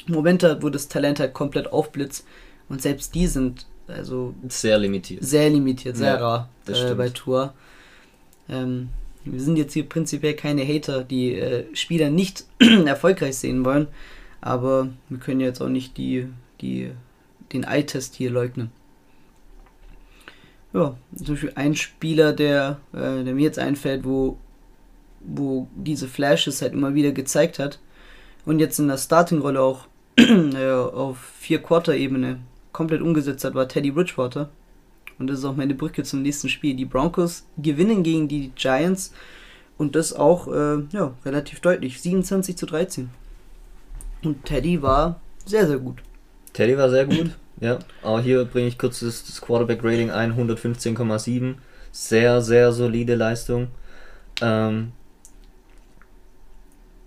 Momente 0.07 0.51
hat, 0.51 0.63
wo 0.63 0.71
das 0.71 0.89
Talent 0.89 1.19
halt 1.19 1.35
komplett 1.35 1.73
aufblitzt. 1.73 2.25
Und 2.69 2.83
selbst 2.83 3.15
die 3.15 3.27
sind 3.27 3.67
also 3.89 4.35
Sehr 4.49 4.79
limitiert. 4.79 5.23
sehr 5.25 5.51
limitiert, 5.51 5.97
sehr 5.97 6.15
Ja, 6.15 6.17
rar 6.17 6.49
das 6.65 6.81
äh, 6.81 6.95
bei 6.95 7.09
Tour. 7.11 7.53
Ähm, 8.49 8.89
wir 9.25 9.41
sind 9.41 9.57
jetzt 9.57 9.73
hier 9.73 9.89
prinzipiell 9.89 10.35
keine 10.35 10.67
Hater, 10.67 11.05
die 11.05 11.35
äh, 11.35 11.65
Spieler 11.75 12.11
nicht 12.11 12.45
erfolgreich 12.87 13.37
sehen 13.37 13.65
wollen, 13.65 13.89
aber 14.41 14.89
wir 15.09 15.19
können 15.19 15.41
jetzt 15.41 15.61
auch 15.61 15.69
nicht 15.69 15.97
die, 15.97 16.29
die, 16.61 16.91
den 17.53 17.65
Eye-Test 17.65 18.15
hier 18.15 18.31
leugnen. 18.31 18.71
Ja, 20.73 20.97
zum 21.15 21.35
Beispiel 21.35 21.53
ein 21.55 21.77
Spieler, 21.77 22.33
der, 22.33 22.81
äh, 22.93 23.25
der 23.25 23.35
mir 23.35 23.43
jetzt 23.43 23.59
einfällt, 23.59 24.05
wo, 24.05 24.39
wo 25.21 25.69
diese 25.75 26.09
Flashes 26.09 26.61
halt 26.63 26.73
immer 26.73 26.95
wieder 26.95 27.13
gezeigt 27.13 27.59
hat 27.59 27.79
und 28.45 28.59
jetzt 28.59 28.79
in 28.79 28.89
der 28.89 28.99
Starting-Rolle 28.99 29.61
auch 29.61 29.87
äh, 30.19 30.71
auf 30.71 31.19
vier 31.39 31.63
Quarter-Ebene 31.63 32.41
komplett 32.73 33.03
umgesetzt 33.03 33.45
hat, 33.45 33.55
war 33.55 33.69
Teddy 33.69 33.93
Bridgewater. 33.93 34.51
Und 35.19 35.29
das 35.29 35.39
ist 35.39 35.45
auch 35.45 35.57
meine 35.57 35.75
Brücke 35.75 36.03
zum 36.03 36.23
nächsten 36.23 36.49
Spiel. 36.49 36.75
Die 36.75 36.85
Broncos 36.85 37.47
gewinnen 37.57 38.03
gegen 38.03 38.29
die 38.29 38.51
Giants 38.55 39.13
und 39.79 39.97
das 39.97 40.13
auch 40.13 40.49
äh, 40.49 40.83
ja, 40.91 41.15
relativ 41.25 41.61
deutlich. 41.61 42.01
27 42.01 42.57
zu 42.57 42.67
13. 42.67 43.11
Und 44.23 44.45
Teddy 44.45 44.83
war 44.83 45.21
sehr, 45.45 45.67
sehr 45.67 45.79
gut. 45.79 45.99
Teddy 46.53 46.77
war 46.77 46.89
sehr 46.91 47.07
gut, 47.07 47.31
ja. 47.61 47.79
Aber 48.03 48.21
hier 48.21 48.45
bringe 48.45 48.69
ich 48.69 48.79
kurz 48.79 49.01
das, 49.01 49.25
das 49.25 49.41
Quarterback-Rating 49.41 50.11
ein, 50.11 50.35
115,7. 50.35 51.57
Sehr, 51.93 52.41
sehr 52.41 52.73
solide 52.73 53.15
Leistung. 53.15 53.69
Ähm, 54.41 54.93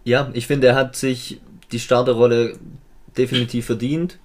ja, 0.03 0.29
ich 0.33 0.47
finde, 0.47 0.67
er 0.67 0.75
hat 0.75 0.95
sich 0.95 1.41
die 1.71 1.79
Starterrolle 1.79 2.57
definitiv 3.17 3.65
verdient. 3.65 4.19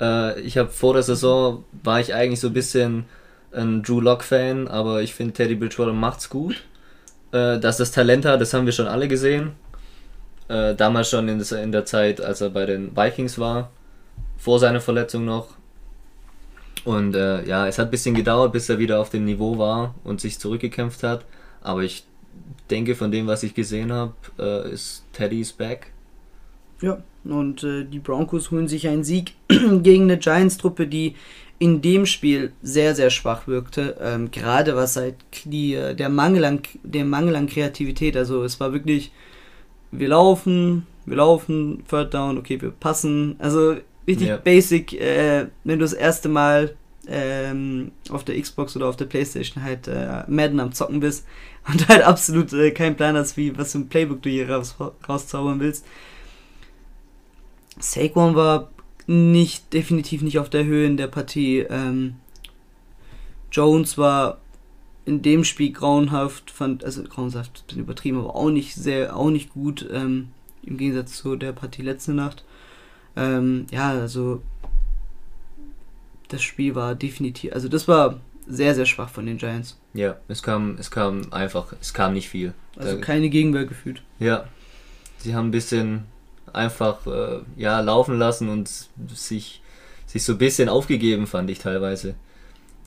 Äh, 0.00 0.40
ich 0.40 0.58
habe 0.58 0.70
vor 0.70 0.94
der 0.94 1.02
Saison, 1.02 1.64
war 1.82 2.00
ich 2.00 2.14
eigentlich 2.14 2.40
so 2.40 2.48
ein 2.48 2.52
bisschen 2.52 3.04
ein 3.52 3.82
Drew 3.82 4.00
Lock-Fan, 4.00 4.68
aber 4.68 5.02
ich 5.02 5.14
finde, 5.14 5.34
Teddy 5.34 5.54
Bridgewater 5.54 5.92
macht's 5.92 6.28
gut. 6.28 6.64
Äh, 7.32 7.58
dass 7.58 7.76
das 7.78 7.92
Talent 7.92 8.24
hat, 8.24 8.40
das 8.40 8.54
haben 8.54 8.66
wir 8.66 8.72
schon 8.72 8.86
alle 8.86 9.08
gesehen. 9.08 9.52
Äh, 10.48 10.74
damals 10.74 11.10
schon 11.10 11.28
in, 11.28 11.40
in 11.40 11.72
der 11.72 11.84
Zeit, 11.84 12.20
als 12.20 12.40
er 12.40 12.50
bei 12.50 12.66
den 12.66 12.96
Vikings 12.96 13.38
war 13.38 13.70
vor 14.36 14.58
seiner 14.58 14.80
Verletzung 14.80 15.24
noch. 15.24 15.48
Und 16.84 17.16
äh, 17.16 17.46
ja, 17.46 17.66
es 17.66 17.78
hat 17.78 17.88
ein 17.88 17.90
bisschen 17.90 18.14
gedauert, 18.14 18.52
bis 18.52 18.68
er 18.68 18.78
wieder 18.78 19.00
auf 19.00 19.08
dem 19.08 19.24
Niveau 19.24 19.56
war 19.56 19.94
und 20.04 20.20
sich 20.20 20.38
zurückgekämpft 20.38 21.02
hat. 21.02 21.24
Aber 21.62 21.82
ich 21.82 22.04
denke, 22.68 22.94
von 22.94 23.10
dem, 23.10 23.26
was 23.26 23.42
ich 23.42 23.54
gesehen 23.54 23.90
habe, 23.90 24.12
äh, 24.38 24.70
ist 24.70 25.04
Teddy's 25.14 25.52
back. 25.52 25.93
Ja, 26.84 27.02
und 27.24 27.64
äh, 27.64 27.84
die 27.84 27.98
Broncos 27.98 28.50
holen 28.50 28.68
sich 28.68 28.86
einen 28.88 29.04
Sieg 29.04 29.32
gegen 29.48 30.04
eine 30.04 30.18
Giants-Truppe, 30.18 30.86
die 30.86 31.14
in 31.58 31.80
dem 31.80 32.04
Spiel 32.04 32.52
sehr, 32.62 32.94
sehr 32.94 33.08
schwach 33.08 33.46
wirkte. 33.46 33.96
Ähm, 34.02 34.30
gerade 34.30 34.76
was 34.76 34.96
halt 34.96 35.14
die, 35.44 35.74
äh, 35.74 35.94
der, 35.94 36.10
Mangel 36.10 36.44
an, 36.44 36.60
der 36.82 37.06
Mangel 37.06 37.36
an 37.36 37.46
Kreativität, 37.46 38.18
also 38.18 38.44
es 38.44 38.60
war 38.60 38.74
wirklich, 38.74 39.12
wir 39.92 40.08
laufen, 40.08 40.86
wir 41.06 41.16
laufen, 41.16 41.84
Third 41.88 42.12
Down, 42.12 42.36
okay, 42.36 42.60
wir 42.60 42.70
passen. 42.70 43.36
Also 43.38 43.76
richtig 44.06 44.28
Ja. 44.28 44.36
basic, 44.36 44.92
äh, 45.00 45.46
wenn 45.64 45.78
du 45.78 45.84
das 45.86 45.94
erste 45.94 46.28
Mal 46.28 46.74
ähm, 47.06 47.92
auf 48.10 48.24
der 48.24 48.38
Xbox 48.38 48.76
oder 48.76 48.88
auf 48.88 48.96
der 48.96 49.06
Playstation 49.06 49.62
halt 49.62 49.88
äh, 49.88 50.24
Madden 50.26 50.60
am 50.60 50.72
Zocken 50.72 51.00
bist 51.00 51.26
und 51.66 51.88
halt 51.88 52.02
absolut 52.02 52.52
äh, 52.52 52.72
keinen 52.72 52.96
Plan 52.96 53.16
hast, 53.16 53.38
wie, 53.38 53.56
was 53.56 53.72
für 53.72 53.78
ein 53.78 53.88
Playbook 53.88 54.20
du 54.20 54.28
hier 54.28 54.50
raus, 54.50 54.76
rauszaubern 55.08 55.60
willst. 55.60 55.86
Saquon 57.78 58.34
war 58.34 58.70
nicht, 59.06 59.72
definitiv 59.72 60.22
nicht 60.22 60.38
auf 60.38 60.48
der 60.50 60.64
Höhe 60.64 60.86
in 60.86 60.96
der 60.96 61.08
Partie. 61.08 61.58
Ähm, 61.60 62.16
Jones 63.52 63.98
war 63.98 64.38
in 65.04 65.20
dem 65.22 65.44
Spiel 65.44 65.72
grauenhaft, 65.72 66.50
fand, 66.50 66.82
also 66.84 67.02
grauenhaft, 67.04 67.60
ein 67.62 67.66
bisschen 67.66 67.82
übertrieben, 67.82 68.18
aber 68.18 68.34
auch 68.34 68.50
nicht 68.50 68.74
sehr, 68.74 69.14
auch 69.16 69.30
nicht 69.30 69.52
gut, 69.52 69.86
ähm, 69.92 70.28
im 70.62 70.78
Gegensatz 70.78 71.16
zu 71.18 71.36
der 71.36 71.52
Partie 71.52 71.82
letzte 71.82 72.12
Nacht. 72.14 72.42
Ähm, 73.16 73.66
ja, 73.70 73.90
also 73.90 74.40
das 76.28 76.42
Spiel 76.42 76.74
war 76.74 76.94
definitiv, 76.94 77.52
also 77.52 77.68
das 77.68 77.86
war 77.86 78.18
sehr, 78.46 78.74
sehr 78.74 78.86
schwach 78.86 79.08
von 79.10 79.26
den 79.26 79.36
Giants. 79.38 79.78
Ja, 79.92 80.16
es 80.28 80.42
kam, 80.42 80.76
es 80.78 80.90
kam 80.90 81.32
einfach, 81.32 81.74
es 81.80 81.92
kam 81.94 82.14
nicht 82.14 82.28
viel. 82.28 82.54
Also 82.76 82.96
Da- 82.96 83.00
keine 83.02 83.28
Gegenwehr 83.28 83.66
gefühlt. 83.66 84.02
Ja, 84.18 84.48
sie 85.18 85.34
haben 85.34 85.48
ein 85.48 85.52
bisschen 85.52 86.04
einfach 86.54 87.06
äh, 87.06 87.40
ja, 87.56 87.80
laufen 87.80 88.18
lassen 88.18 88.48
und 88.48 88.70
sich, 89.14 89.62
sich 90.06 90.24
so 90.24 90.32
ein 90.32 90.38
bisschen 90.38 90.68
aufgegeben, 90.68 91.26
fand 91.26 91.50
ich 91.50 91.58
teilweise. 91.58 92.14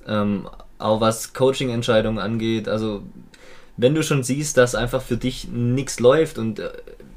Ähm, 0.08 0.50
auch 0.80 1.02
was 1.02 1.34
Coaching-Entscheidungen 1.34 2.20
angeht, 2.20 2.68
also 2.70 3.04
wenn 3.78 3.94
du 3.94 4.04
schon 4.04 4.24
siehst, 4.24 4.58
dass 4.58 4.76
einfach 4.76 5.02
für 5.02 5.18
dich 5.18 5.48
nichts 5.50 6.00
läuft 6.00 6.38
und 6.38 6.60
äh, 6.60 6.72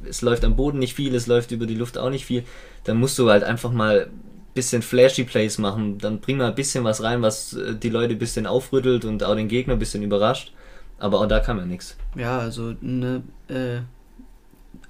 es 0.09 0.23
läuft 0.23 0.45
am 0.45 0.57
Boden 0.57 0.79
nicht 0.79 0.95
viel, 0.95 1.15
es 1.15 1.27
läuft 1.27 1.51
über 1.51 1.67
die 1.67 1.75
Luft 1.75 1.99
auch 1.99 2.11
nicht 2.11 2.27
viel, 2.27 2.45
dann 2.85 2.99
musst 2.99 3.19
du 3.19 3.31
halt 3.31 3.45
einfach 3.45 3.73
mal 3.73 4.07
ein 4.07 4.55
bisschen 4.55 4.83
flashy 4.83 5.25
Plays 5.25 5.59
machen, 5.59 5.99
dann 5.99 6.21
bring 6.21 6.37
mal 6.37 6.49
ein 6.49 6.55
bisschen 6.55 6.85
was 6.85 7.03
rein, 7.03 7.23
was 7.23 7.55
äh, 7.55 7.75
die 7.75 7.91
Leute 7.91 8.15
ein 8.15 8.19
bisschen 8.19 8.47
aufrüttelt 8.47 9.05
und 9.05 9.25
auch 9.25 9.35
den 9.35 9.49
Gegner 9.49 9.75
ein 9.75 9.79
bisschen 9.79 10.03
überrascht. 10.03 10.53
Aber 10.99 11.21
auch 11.21 11.27
da 11.27 11.41
kam 11.41 11.59
ja 11.59 11.65
nichts. 11.65 11.97
Ja, 12.15 12.39
also 12.39 12.75
ne, 12.83 13.23
äh, 13.49 13.81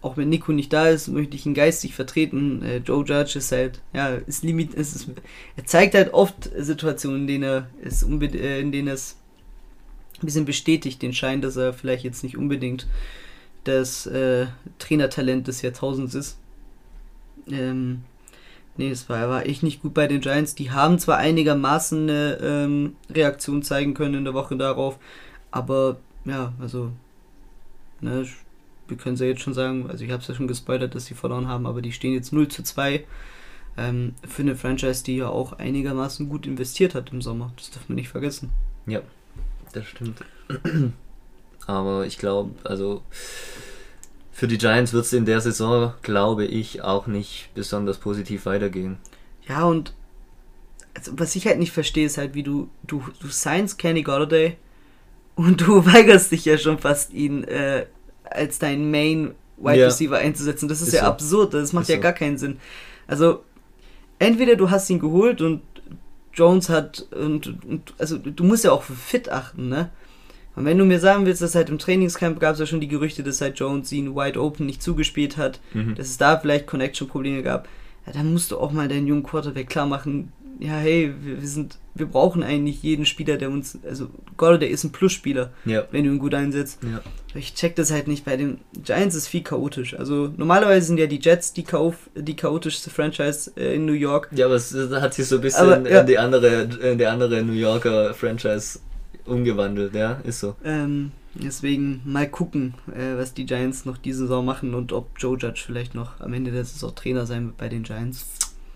auch 0.02 0.16
wenn 0.16 0.30
Nico 0.30 0.52
nicht 0.52 0.72
da 0.72 0.88
ist, 0.88 1.08
möchte 1.08 1.36
ich 1.36 1.44
ihn 1.44 1.54
geistig 1.54 1.94
vertreten. 1.94 2.62
Äh, 2.62 2.78
Joe 2.78 3.04
Judge 3.04 3.38
ist 3.38 3.52
halt, 3.52 3.80
ja, 3.92 4.08
ist 4.14 4.42
limit, 4.42 4.74
ist, 4.74 4.96
ist, 4.96 5.08
er 5.56 5.66
zeigt 5.66 5.94
halt 5.94 6.14
oft 6.14 6.50
Situationen, 6.56 7.22
in 7.22 7.26
denen 7.26 7.44
er 7.44 7.70
es 7.82 8.02
unbed 8.02 8.34
äh, 8.34 8.60
in 8.60 8.72
denen 8.72 8.88
es 8.88 9.16
ein 10.22 10.26
bisschen 10.26 10.46
bestätigt, 10.46 11.02
den 11.02 11.12
Schein, 11.12 11.42
dass 11.42 11.56
er 11.56 11.72
vielleicht 11.72 12.04
jetzt 12.04 12.22
nicht 12.22 12.36
unbedingt 12.36 12.86
das 13.64 14.06
äh, 14.06 14.46
Trainertalent 14.78 15.46
des 15.46 15.60
Jahrtausends 15.62 16.14
ist. 16.14 16.38
Ähm, 17.50 18.02
nee, 18.76 18.88
das 18.90 19.08
war, 19.08 19.28
war 19.28 19.46
echt 19.46 19.62
nicht 19.62 19.82
gut 19.82 19.92
bei 19.92 20.06
den 20.06 20.20
Giants. 20.22 20.54
Die 20.54 20.70
haben 20.70 20.98
zwar 20.98 21.18
einigermaßen 21.18 22.08
eine 22.08 22.38
ähm, 22.42 22.96
Reaktion 23.10 23.62
zeigen 23.62 23.92
können 23.92 24.14
in 24.14 24.24
der 24.24 24.34
Woche 24.34 24.56
darauf, 24.56 24.98
aber 25.50 25.98
ja, 26.24 26.52
also, 26.58 26.90
ne, 28.00 28.26
wir 28.90 28.96
können 28.96 29.14
es 29.14 29.20
ja 29.20 29.26
jetzt 29.26 29.42
schon 29.42 29.54
sagen, 29.54 29.88
also 29.88 30.04
ich 30.04 30.10
habe 30.10 30.22
es 30.22 30.28
ja 30.28 30.34
schon 30.34 30.48
gespoilert, 30.48 30.94
dass 30.94 31.06
sie 31.06 31.14
verloren 31.14 31.48
haben, 31.48 31.66
aber 31.66 31.82
die 31.82 31.92
stehen 31.92 32.12
jetzt 32.12 32.32
0 32.32 32.48
zu 32.48 32.62
2 32.62 33.04
ähm, 33.76 34.14
für 34.26 34.42
eine 34.42 34.56
Franchise, 34.56 35.04
die 35.04 35.16
ja 35.16 35.28
auch 35.28 35.54
einigermaßen 35.54 36.28
gut 36.28 36.46
investiert 36.46 36.94
hat 36.94 37.12
im 37.12 37.22
Sommer. 37.22 37.52
Das 37.56 37.70
darf 37.70 37.88
man 37.88 37.96
nicht 37.96 38.08
vergessen. 38.08 38.50
Das 39.72 39.86
stimmt. 39.86 40.22
Aber 41.66 42.06
ich 42.06 42.18
glaube, 42.18 42.50
also 42.64 43.02
für 44.32 44.48
die 44.48 44.58
Giants 44.58 44.92
wird 44.92 45.04
es 45.04 45.12
in 45.12 45.26
der 45.26 45.40
Saison, 45.40 45.92
glaube 46.02 46.44
ich, 46.46 46.82
auch 46.82 47.06
nicht 47.06 47.50
besonders 47.54 47.98
positiv 47.98 48.46
weitergehen. 48.46 48.98
Ja, 49.46 49.64
und 49.64 49.94
also, 50.94 51.12
was 51.16 51.36
ich 51.36 51.46
halt 51.46 51.58
nicht 51.58 51.72
verstehe, 51.72 52.06
ist 52.06 52.18
halt, 52.18 52.34
wie 52.34 52.42
du, 52.42 52.68
du, 52.86 53.04
du 53.20 53.28
signst 53.28 53.78
Kenny 53.78 54.02
Golladay 54.02 54.56
und 55.36 55.60
du 55.66 55.84
weigerst 55.84 56.32
dich 56.32 56.44
ja 56.44 56.58
schon 56.58 56.78
fast, 56.78 57.12
ihn 57.12 57.44
äh, 57.44 57.86
als 58.30 58.58
dein 58.58 58.90
Main 58.90 59.32
Wide 59.58 59.78
Ja. 59.78 59.86
Receiver 59.86 60.16
einzusetzen. 60.18 60.68
Das 60.68 60.80
ist, 60.80 60.88
Ist 60.88 60.94
ja 60.94 61.00
so. 61.00 61.06
absurd, 61.06 61.54
das 61.54 61.72
macht 61.72 61.82
Ist 61.84 61.88
ja 61.90 61.96
so. 61.96 62.02
gar 62.02 62.12
keinen 62.12 62.38
Sinn. 62.38 62.56
Also, 63.06 63.44
entweder 64.18 64.56
du 64.56 64.70
hast 64.70 64.88
ihn 64.90 64.98
geholt 65.00 65.40
und 65.40 65.60
Jones 66.32 66.68
hat, 66.68 67.06
und, 67.10 67.46
und 67.66 67.92
also 67.98 68.16
du 68.16 68.44
musst 68.44 68.64
ja 68.64 68.72
auch 68.72 68.82
für 68.84 68.94
fit 68.94 69.30
achten, 69.30 69.68
ne? 69.68 69.90
Und 70.56 70.64
wenn 70.64 70.78
du 70.78 70.84
mir 70.84 70.98
sagen 71.00 71.26
willst, 71.26 71.42
dass 71.42 71.54
halt 71.54 71.68
im 71.70 71.78
Trainingscamp 71.78 72.40
gab 72.40 72.54
es 72.54 72.60
ja 72.60 72.66
schon 72.66 72.80
die 72.80 72.88
Gerüchte, 72.88 73.22
dass 73.22 73.40
halt 73.40 73.58
Jones 73.58 73.90
ihn 73.92 74.14
Wide 74.16 74.40
Open 74.40 74.66
nicht 74.66 74.82
zugespielt 74.82 75.36
hat, 75.36 75.60
Mhm. 75.74 75.94
dass 75.94 76.08
es 76.08 76.18
da 76.18 76.38
vielleicht 76.38 76.66
Connection-Probleme 76.66 77.42
gab, 77.42 77.68
ja, 78.06 78.12
dann 78.12 78.32
musst 78.32 78.50
du 78.50 78.58
auch 78.58 78.72
mal 78.72 78.88
deinen 78.88 79.06
jungen 79.06 79.22
Quarterback 79.22 79.68
klar 79.68 79.86
machen, 79.86 80.32
ja, 80.60 80.74
hey, 80.74 81.12
wir, 81.22 81.40
wir 81.40 81.48
sind, 81.48 81.78
wir 81.94 82.06
brauchen 82.06 82.42
eigentlich 82.42 82.82
jeden 82.82 83.06
Spieler, 83.06 83.36
der 83.38 83.50
uns, 83.50 83.78
also 83.84 84.08
Golladay 84.36 84.68
ist 84.68 84.84
ein 84.84 84.92
Plus-Spieler, 84.92 85.52
Ja. 85.64 85.84
wenn 85.90 86.04
du 86.04 86.10
ihn 86.10 86.18
gut 86.18 86.34
einsetzt. 86.34 86.78
Ja. 86.82 87.00
Ich 87.34 87.54
check 87.54 87.76
das 87.76 87.90
halt 87.90 88.08
nicht. 88.08 88.24
Bei 88.24 88.36
den 88.36 88.58
Giants 88.84 89.14
ist 89.16 89.28
viel 89.28 89.42
chaotisch. 89.42 89.94
Also 89.98 90.32
normalerweise 90.36 90.86
sind 90.88 90.98
ja 90.98 91.06
die 91.06 91.18
Jets 91.20 91.52
die, 91.52 91.62
chaof 91.64 92.10
die 92.14 92.36
chaotischste 92.36 92.90
Franchise 92.90 93.52
äh, 93.56 93.74
in 93.74 93.86
New 93.86 93.92
York. 93.94 94.28
Ja, 94.32 94.46
aber 94.46 94.56
es 94.56 94.74
hat 94.74 95.14
sich 95.14 95.26
so 95.26 95.36
ein 95.36 95.40
bisschen 95.40 95.60
Aber, 95.72 95.88
ja. 95.90 96.00
in 96.00 96.06
die 96.06 96.18
andere, 96.18 96.62
in 96.82 96.98
die 96.98 97.06
andere 97.06 97.42
New 97.42 97.52
Yorker 97.52 98.14
Franchise 98.14 98.80
umgewandelt, 99.26 99.94
ja, 99.94 100.20
ist 100.24 100.40
so. 100.40 100.56
Ähm, 100.64 101.12
deswegen 101.34 102.00
mal 102.04 102.28
gucken, 102.28 102.74
äh, 102.92 103.16
was 103.16 103.32
die 103.32 103.46
Giants 103.46 103.84
noch 103.84 103.96
diese 103.96 104.20
Saison 104.20 104.44
machen 104.44 104.74
und 104.74 104.92
ob 104.92 105.10
Joe 105.16 105.38
Judge 105.38 105.62
vielleicht 105.64 105.94
noch 105.94 106.20
am 106.20 106.32
Ende 106.34 106.50
der 106.50 106.64
Saison 106.64 106.94
Trainer 106.94 107.26
sein 107.26 107.46
wird 107.46 107.56
bei 107.56 107.68
den 107.68 107.84
Giants. 107.84 108.26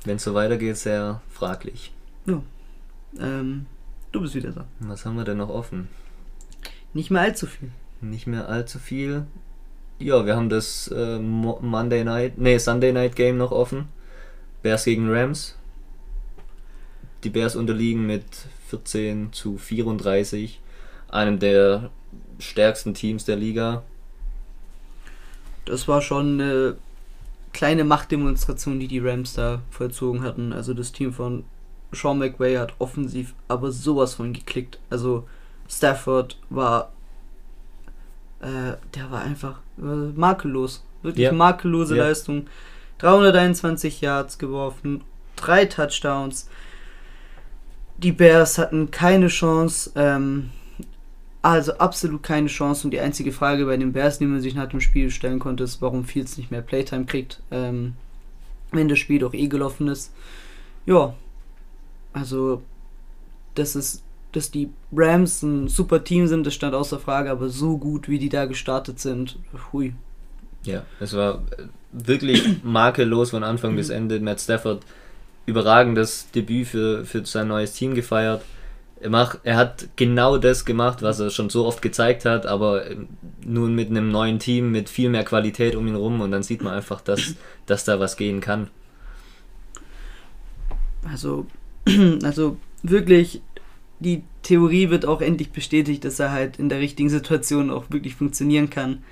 Wenn 0.05 0.17
es 0.17 0.25
so 0.25 0.35
weitergeht, 0.35 0.77
sehr 0.77 1.23
fraglich. 1.31 1.93
Ähm, 3.21 3.67
du 4.13 4.21
bist 4.21 4.35
wieder 4.35 4.51
da. 4.51 4.67
Was 4.81 5.05
haben 5.05 5.17
wir 5.17 5.25
denn 5.25 5.39
noch 5.39 5.51
offen? 5.51 5.89
Nicht 6.93 7.11
mehr 7.11 7.23
allzu 7.23 7.47
viel. 7.47 7.71
Nicht 8.01 8.27
mehr 8.27 8.49
allzu 8.49 8.79
viel. 8.79 9.27
Ja, 9.99 10.27
wir 10.27 10.37
haben 10.37 10.49
das 10.49 10.89
äh, 10.89 11.19
Mo 11.19 11.59
Monday 11.63 12.05
Night, 12.05 12.39
nee, 12.39 12.59
Sunday 12.59 12.93
Night 12.93 13.17
Game 13.17 13.37
noch 13.37 13.53
offen. 13.53 13.89
Bears 14.63 14.85
gegen 14.85 15.11
Rams. 15.11 15.57
Die 17.23 17.31
Bears 17.31 17.57
unterliegen 17.57 18.07
mit 18.07 18.25
14 18.69 19.33
zu 19.33 19.57
34, 19.57 20.61
einem 21.09 21.39
der 21.39 21.91
stärksten 22.39 22.93
Teams 22.93 23.25
der 23.25 23.37
Liga. 23.37 23.83
Das 25.65 25.89
war 25.89 26.03
schon 26.03 26.41
eine 26.41 26.77
kleine 27.55 27.85
Machtdemonstration, 27.85 28.79
die 28.79 28.89
die 28.89 28.99
Rams 28.99 29.33
da 29.33 29.63
vollzogen 29.71 30.23
hatten. 30.23 30.53
Also 30.53 30.75
das 30.75 30.93
Team 30.93 31.13
von 31.15 31.45
Sean 31.93 32.19
McVay 32.19 32.57
hat 32.57 32.75
offensiv 32.79 33.35
aber 33.49 33.71
sowas 33.71 34.15
von 34.15 34.35
geklickt. 34.35 34.79
Also 34.91 35.27
Stafford 35.69 36.39
war, 36.51 36.93
äh, 38.41 38.75
der 38.95 39.11
war 39.11 39.23
einfach 39.23 39.61
äh, 39.79 39.83
makellos. 39.83 40.85
Wirklich 41.03 41.25
Ja. 41.25 41.33
makellose 41.33 41.97
Ja. 41.97 42.05
Leistung. 42.05 42.47
321 42.99 44.01
Yards 44.01 44.39
geworfen, 44.39 45.03
drei 45.37 45.65
Touchdowns. 45.65 46.49
Die 47.99 48.13
Bears 48.13 48.59
hatten 48.59 48.91
keine 48.91 49.29
Chance. 49.29 49.93
Ähm, 49.95 50.51
also 51.51 51.75
absolut 51.75 52.23
keine 52.23 52.47
Chance. 52.47 52.87
Und 52.87 52.93
die 52.93 53.01
einzige 53.01 53.31
Frage 53.31 53.67
bei 53.67 53.77
den 53.77 53.93
Bears, 53.93 54.19
die 54.19 54.27
man 54.27 54.41
sich 54.41 54.55
nach 54.55 54.69
dem 54.69 54.81
Spiel 54.81 55.11
stellen 55.11 55.39
konnte, 55.39 55.65
ist, 55.65 55.83
warum 55.83 56.05
Fields 56.05 56.39
nicht 56.39 56.51
mehr 56.51 56.63
Playtime 56.63 57.05
kriegt, 57.05 57.43
ähm, 57.51 57.95
wenn 58.73 58.89
das 58.89 58.99
Spiel 58.99 59.19
doch 59.19 59.35
eh 59.35 59.47
gelaufen 59.47 59.89
ist. 59.89 60.13
Ja, 60.87 61.15
also 62.15 62.63
das 63.55 63.77
ist, 63.77 64.03
dass 64.33 64.51
die 64.51 64.71
Rams 64.91 65.43
ein 65.43 65.69
super 65.69 66.03
Team 66.03 66.27
sind, 66.27 66.47
das 66.47 66.55
stand 66.55 66.75
außer 66.75 66.99
Frage, 66.99 67.31
aber 67.31 67.51
so 67.51 67.77
gut, 67.77 68.09
wie 68.09 68.19
die 68.19 68.31
da 68.31 68.47
gestartet 68.47 68.99
sind, 68.99 69.39
hui. 69.73 69.95
Ja, 70.63 70.85
es 70.99 71.13
war 71.13 71.43
äh, 71.59 71.65
wirklich 71.93 72.63
makellos 72.65 73.31
von 73.31 73.45
Anfang 73.45 73.77
bis 73.77 73.91
Ende. 73.91 74.19
Matt 74.19 74.41
Stafford 74.41 74.83
überragendes 75.45 76.31
Debüt 76.35 76.69
für, 76.69 77.05
für 77.05 77.27
sein 77.27 77.49
neues 77.49 77.75
Team 77.75 77.95
gefeiert. 77.95 78.43
Er, 79.05 79.11
macht, 79.11 79.41
er 79.45 79.57
hat 79.57 79.89
genau 79.97 80.39
das 80.39 80.65
gemacht, 80.65 81.03
was 81.03 81.21
er 81.21 81.29
schon 81.29 81.51
so 81.51 81.67
oft 81.67 81.83
gezeigt 81.83 82.25
hat, 82.25 82.47
aber 82.47 82.91
ähm, 82.91 83.09
nun 83.45 83.75
mit 83.75 83.91
einem 83.91 84.11
neuen 84.11 84.39
Team, 84.39 84.73
mit 84.73 84.89
viel 84.89 85.11
mehr 85.11 85.25
Qualität 85.25 85.77
um 85.77 85.87
ihn 85.87 85.95
rum 85.95 86.23
und 86.23 86.31
dann 86.31 86.43
sieht 86.43 86.63
man 86.63 86.73
einfach, 86.73 87.03
dass, 87.03 87.35
dass 87.67 87.85
da 87.85 88.01
was 88.01 88.17
gehen 88.17 88.41
kann. 88.41 88.71
Also, 91.07 91.47
also 92.23 92.57
wirklich, 92.83 93.43
die 94.01 94.23
Theorie 94.43 94.89
wird 94.89 95.05
auch 95.05 95.21
endlich 95.21 95.51
bestätigt, 95.51 96.07
dass 96.07 96.19
er 96.19 96.33
halt 96.33 96.59
in 96.59 96.71
der 96.71 96.79
richtigen 96.79 97.11
Situation 97.11 97.71
auch 97.71 97.91
wirklich 97.91 98.15
funktionieren 98.15 98.71
kann. 98.71 99.03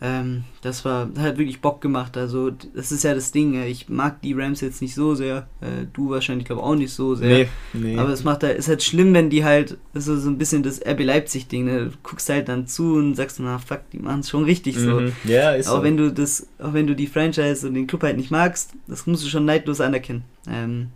Ähm, 0.00 0.44
das 0.62 0.84
war 0.84 1.08
hat 1.18 1.38
wirklich 1.38 1.60
Bock 1.60 1.80
gemacht. 1.80 2.16
Also, 2.16 2.50
das 2.50 2.92
ist 2.92 3.02
ja 3.02 3.14
das 3.14 3.32
Ding. 3.32 3.60
Ich 3.64 3.88
mag 3.88 4.22
die 4.22 4.32
Rams 4.32 4.60
jetzt 4.60 4.80
nicht 4.80 4.94
so 4.94 5.16
sehr. 5.16 5.48
Äh, 5.60 5.86
du 5.92 6.10
wahrscheinlich, 6.10 6.46
glaube 6.46 6.62
auch 6.62 6.76
nicht 6.76 6.92
so 6.92 7.16
sehr. 7.16 7.48
nee. 7.72 7.98
Aber 7.98 8.10
es 8.10 8.22
macht 8.22 8.44
halt, 8.44 8.58
ist 8.58 8.68
halt 8.68 8.82
schlimm, 8.82 9.12
wenn 9.12 9.28
die 9.28 9.44
halt, 9.44 9.76
das 9.94 10.06
ist 10.06 10.22
so 10.22 10.30
ein 10.30 10.38
bisschen 10.38 10.62
das 10.62 10.80
RB 10.86 11.00
Leipzig-Ding, 11.00 11.64
ne? 11.64 11.86
Du 11.86 11.90
guckst 12.04 12.28
halt 12.28 12.48
dann 12.48 12.68
zu 12.68 12.94
und 12.94 13.16
sagst, 13.16 13.40
na 13.40 13.58
fuck, 13.58 13.80
die 13.92 13.98
machen 13.98 14.20
es 14.20 14.30
schon 14.30 14.44
richtig 14.44 14.76
so. 14.78 15.00
Mhm. 15.00 15.12
Ja, 15.24 15.50
ist 15.50 15.68
Auch 15.68 15.78
so. 15.78 15.82
wenn 15.82 15.96
du 15.96 16.12
das, 16.12 16.46
auch 16.60 16.74
wenn 16.74 16.86
du 16.86 16.94
die 16.94 17.08
Franchise 17.08 17.66
und 17.66 17.74
den 17.74 17.88
Club 17.88 18.04
halt 18.04 18.16
nicht 18.16 18.30
magst, 18.30 18.74
das 18.86 19.06
musst 19.06 19.24
du 19.24 19.28
schon 19.28 19.46
neidlos 19.46 19.80
anerkennen. 19.80 20.22
Ähm, 20.48 20.88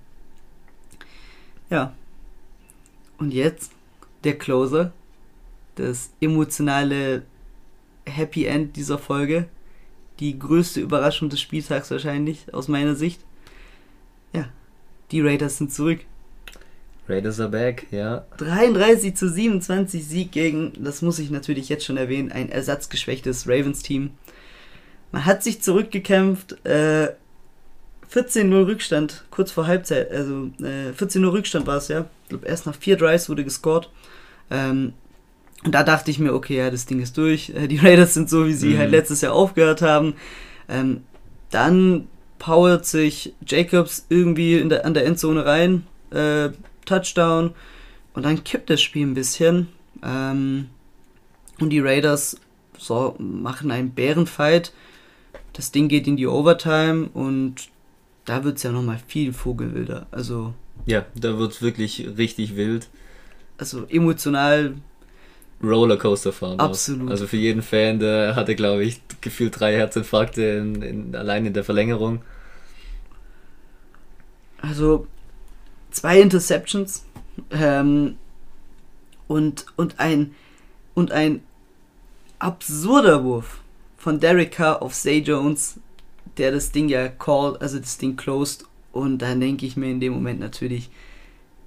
ja. 1.71 1.93
Und 3.19 3.33
jetzt 3.33 3.73
der 4.23 4.39
Closer, 4.39 4.93
das 5.75 6.11
emotionale 6.21 7.23
Happy 8.07 8.45
End 8.47 8.77
dieser 8.77 8.99
Folge, 8.99 9.47
die 10.21 10.39
größte 10.39 10.81
Überraschung 10.81 11.29
des 11.29 11.41
Spieltags 11.41 11.91
wahrscheinlich 11.91 12.53
aus 12.53 12.69
meiner 12.69 12.95
Sicht. 12.95 13.21
Ja, 14.33 14.49
die 15.11 15.21
Raiders 15.21 15.59
sind 15.59 15.73
zurück. 15.73 16.01
Raiders 17.09 17.41
are 17.41 17.49
back, 17.49 17.87
ja. 17.91 18.25
33 18.39 19.17
zu 19.17 19.29
27 19.29 20.07
Sieg 20.07 20.33
gegen, 20.33 20.73
das 20.79 21.03
muss 21.03 21.19
ich 21.19 21.31
natürlich 21.31 21.69
jetzt 21.69 21.85
schon 21.85 21.97
erwähnen, 21.97 22.31
ein 22.31 22.49
ersatzgeschwächtes 22.49 23.49
Ravens-Team. 23.49 24.11
Man 25.11 25.25
hat 25.25 25.43
sich 25.43 25.61
zurückgekämpft, 25.61 26.65
äh, 26.65 27.13
14-0 28.13 28.67
Rückstand, 28.67 29.25
kurz 29.31 29.51
vor 29.51 29.67
Halbzeit, 29.67 30.11
also 30.11 30.51
äh, 30.61 30.93
14-0 30.93 31.33
Rückstand 31.33 31.67
war 31.67 31.79
es 31.79 31.89
ja. 31.89 32.07
Ich 32.25 32.29
glaube, 32.29 32.47
erst 32.47 32.67
nach 32.67 32.77
vier 32.77 32.97
Drives 32.97 33.29
wurde 33.29 33.45
gescored. 33.45 33.91
Ähm, 34.51 34.93
und 35.65 35.73
da 35.75 35.83
dachte 35.85 36.11
ich 36.11 36.19
mir, 36.19 36.35
okay, 36.35 36.57
ja, 36.59 36.71
das 36.71 36.87
Ding 36.87 37.01
ist 37.01 37.17
durch. 37.17 37.51
Äh, 37.51 37.69
die 37.69 37.77
Raiders 37.83 38.15
sind 38.15 38.29
so, 38.29 38.47
wie 38.47 38.53
sie 38.55 38.71
Mhm. 38.75 38.79
halt 38.79 38.91
letztes 38.91 39.21
Jahr 39.21 39.33
aufgehört 39.35 39.83
haben. 39.83 40.15
Ähm, 40.69 41.03
dann 41.51 42.09
powert 42.39 42.85
sich 42.87 43.35
Jacobs 43.47 44.07
irgendwie 44.09 44.59
in 44.59 44.69
der, 44.69 44.85
an 44.87 44.95
der 44.95 45.07
Endzone 45.07 45.45
rein. 45.47 45.87
Äh, 46.11 46.51
Touchdown. 46.85 47.53
Und 48.15 48.25
dann 48.25 48.43
kippt 48.45 48.69
das 48.71 48.83
Spiel 48.83 49.07
ein 49.07 49.15
bisschen. 49.15 49.69
Ähm, 50.03 50.69
und 51.61 51.71
die 51.71 51.81
Raiders 51.81 52.37
so, 52.79 53.15
machen 53.19 53.71
einen 53.71 53.91
Bärenfight. 53.91 54.73
Das 55.53 55.71
Ding 55.71 55.89
geht 55.89 56.07
in 56.09 56.17
die 56.17 56.27
Overtime 56.27 57.09
und 57.15 57.69
da 58.25 58.43
wird 58.43 58.57
es 58.57 58.63
ja 58.65 58.73
nochmal 58.73 58.99
viel 59.07 59.33
vogelwilder. 59.33 60.07
Also, 60.11 60.55
Ja, 60.87 61.05
da 61.15 61.39
wird's 61.39 61.63
wirklich 61.63 62.09
richtig 62.17 62.57
wild. 62.57 62.89
also 63.59 63.85
emotional 63.89 64.75
Rollercoaster-Fahren. 65.63 66.59
Absolut. 66.59 67.11
Also 67.11 67.27
für 67.27 67.37
jeden 67.37 67.63
Fan, 67.63 67.99
der 67.99 68.35
hatte, 68.35 68.55
glaube 68.55 68.85
ich, 68.85 69.01
gefühlt 69.21 69.59
drei 69.59 69.75
Herzinfarkte 69.75 70.43
in, 70.43 70.83
in, 70.83 71.17
allein 71.17 71.47
in 71.47 71.53
der 71.53 71.65
Verlängerung. 71.65 72.23
Also 74.61 75.07
zwei 75.91 76.21
Interceptions 76.21 77.05
ähm, 77.51 78.17
und, 79.29 79.67
und, 79.77 79.99
ein, 79.99 80.35
und 80.95 81.13
ein 81.13 81.43
absurder 82.39 83.25
Wurf 83.25 83.61
von 83.97 84.19
Derek 84.19 84.53
Carr 84.53 84.83
auf 84.83 84.95
Zay 84.95 85.19
Jones, 85.19 85.79
der 86.39 86.51
das 86.51 86.73
Ding 86.73 86.89
ja 86.89 87.09
called, 87.09 87.61
also 87.61 87.79
das 87.79 87.99
Ding 87.99 88.17
closed. 88.17 88.65
Und 88.91 89.19
dann 89.19 89.41
denke 89.41 89.65
ich 89.65 89.77
mir 89.77 89.91
in 89.91 90.01
dem 90.01 90.13
Moment 90.13 90.41
natürlich, 90.41 90.91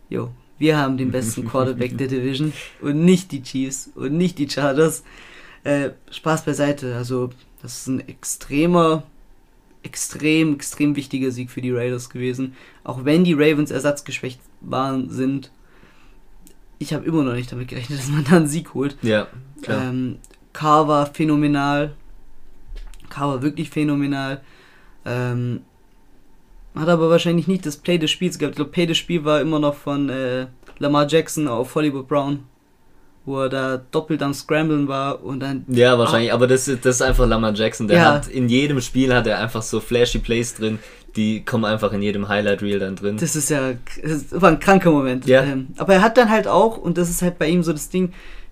jo, 0.10 0.32
wir 0.58 0.78
haben 0.78 0.98
den 0.98 1.12
besten 1.12 1.46
Quarterback 1.50 1.98
der 1.98 2.08
Division 2.08 2.54
und 2.82 3.04
nicht 3.04 3.32
die 3.32 3.44
Chiefs 3.44 3.90
und 3.96 4.14
nicht 4.14 4.38
die 4.38 4.50
Chargers. 4.50 5.04
Äh, 5.64 5.92
Spaß 6.12 6.46
beiseite, 6.46 6.96
also 6.96 7.32
das 7.62 7.80
ist 7.80 7.88
ein 7.88 8.08
extremer, 8.08 9.04
extrem, 9.82 10.56
extrem 10.56 10.96
wichtiger 10.96 11.32
Sieg 11.32 11.50
für 11.50 11.62
die 11.62 11.72
Raiders 11.72 12.10
gewesen. 12.10 12.56
Auch 12.84 13.06
wenn 13.06 13.24
die 13.24 13.34
Ravens 13.34 13.72
ersatzgeschwächt 13.72 14.40
waren, 14.62 15.10
sind. 15.10 15.52
Ich 16.78 16.94
habe 16.94 17.06
immer 17.06 17.24
noch 17.24 17.34
nicht 17.34 17.52
damit 17.52 17.70
gerechnet, 17.70 18.00
dass 18.00 18.10
man 18.10 18.24
da 18.24 18.36
einen 18.36 18.48
Sieg 18.48 18.74
holt. 18.74 18.98
Ja, 19.02 19.28
klar. 19.62 19.90
Ähm, 19.90 20.18
Carr 20.54 20.88
war 20.88 21.08
phänomenal. 21.08 21.96
Carr 23.10 23.30
war 23.30 23.42
wirklich 23.42 23.70
phänomenal. 23.70 24.42
Ähm, 25.06 25.62
hat 26.76 26.88
aber 26.90 27.10
wahrscheinlich 27.10 27.48
nicht 27.48 27.66
das 27.66 27.78
Play 27.78 27.98
des 27.98 28.12
Spiels 28.12 28.38
gehabt. 28.40 28.54
Ich 28.54 28.58
glaube, 28.58 28.72
Play 28.72 28.86
des 28.86 28.98
Spiels 28.98 29.24
war 29.26 29.42
immer 29.42 29.60
noch 29.60 29.76
von 29.76 30.10
äh, 30.10 30.48
Lamar 30.80 31.08
Jackson 31.08 31.48
auf 31.48 31.74
Hollywood 31.76 32.08
Brown, 32.08 32.40
wo 33.26 33.42
er 33.42 33.50
da 33.50 33.78
doppelt 33.92 34.22
am 34.22 34.34
Scramblen 34.34 34.88
war 34.88 35.24
und 35.24 35.40
dann 35.40 35.66
ja, 35.68 35.98
wahrscheinlich, 35.98 36.32
aber 36.34 36.48
das, 36.48 36.68
ist- 36.68 36.86
das 36.86 36.96
ist 36.98 37.02
einfach 37.02 37.28
Lamar 37.28 37.54
Jackson. 37.54 37.88
Der 37.88 37.98
Ja. 37.98 38.14
hat 38.16 38.28
in 38.28 38.50
jedem 38.50 38.82
Spiel 38.82 39.14
hat 39.14 39.26
er 39.28 39.40
einfach 39.40 39.62
so 39.62 39.80
flashy 39.80 40.20
Plays 40.20 40.56
drin, 40.56 40.80
die 41.16 41.44
kommen 41.46 41.64
einfach 41.66 41.94
in 41.94 42.02
jedem 42.02 42.28
Highlight 42.28 42.62
Reel 42.62 42.78
dann 42.80 42.96
drin. 42.98 43.18
Das 43.18 43.36
ist 43.38 43.50
ja, 43.50 43.72
das 44.04 44.26
war 44.32 44.50
ein 44.50 44.60
kranker 44.60 44.92
Moment. 44.92 45.26
Ja. 45.26 45.44
Ähm, 45.44 45.68
aber 45.78 45.94
er 45.96 46.02
hat 46.02 46.18
dann 46.18 46.30
halt 46.30 46.48
auch, 46.48 46.78
und 46.78 46.98
das 46.98 47.10
ist 47.10 47.22
halt 47.22 47.40
bei 47.40 47.48
ihm 47.48 47.64
so 47.64 47.72
das 47.72 47.88
Ding, 47.90 48.12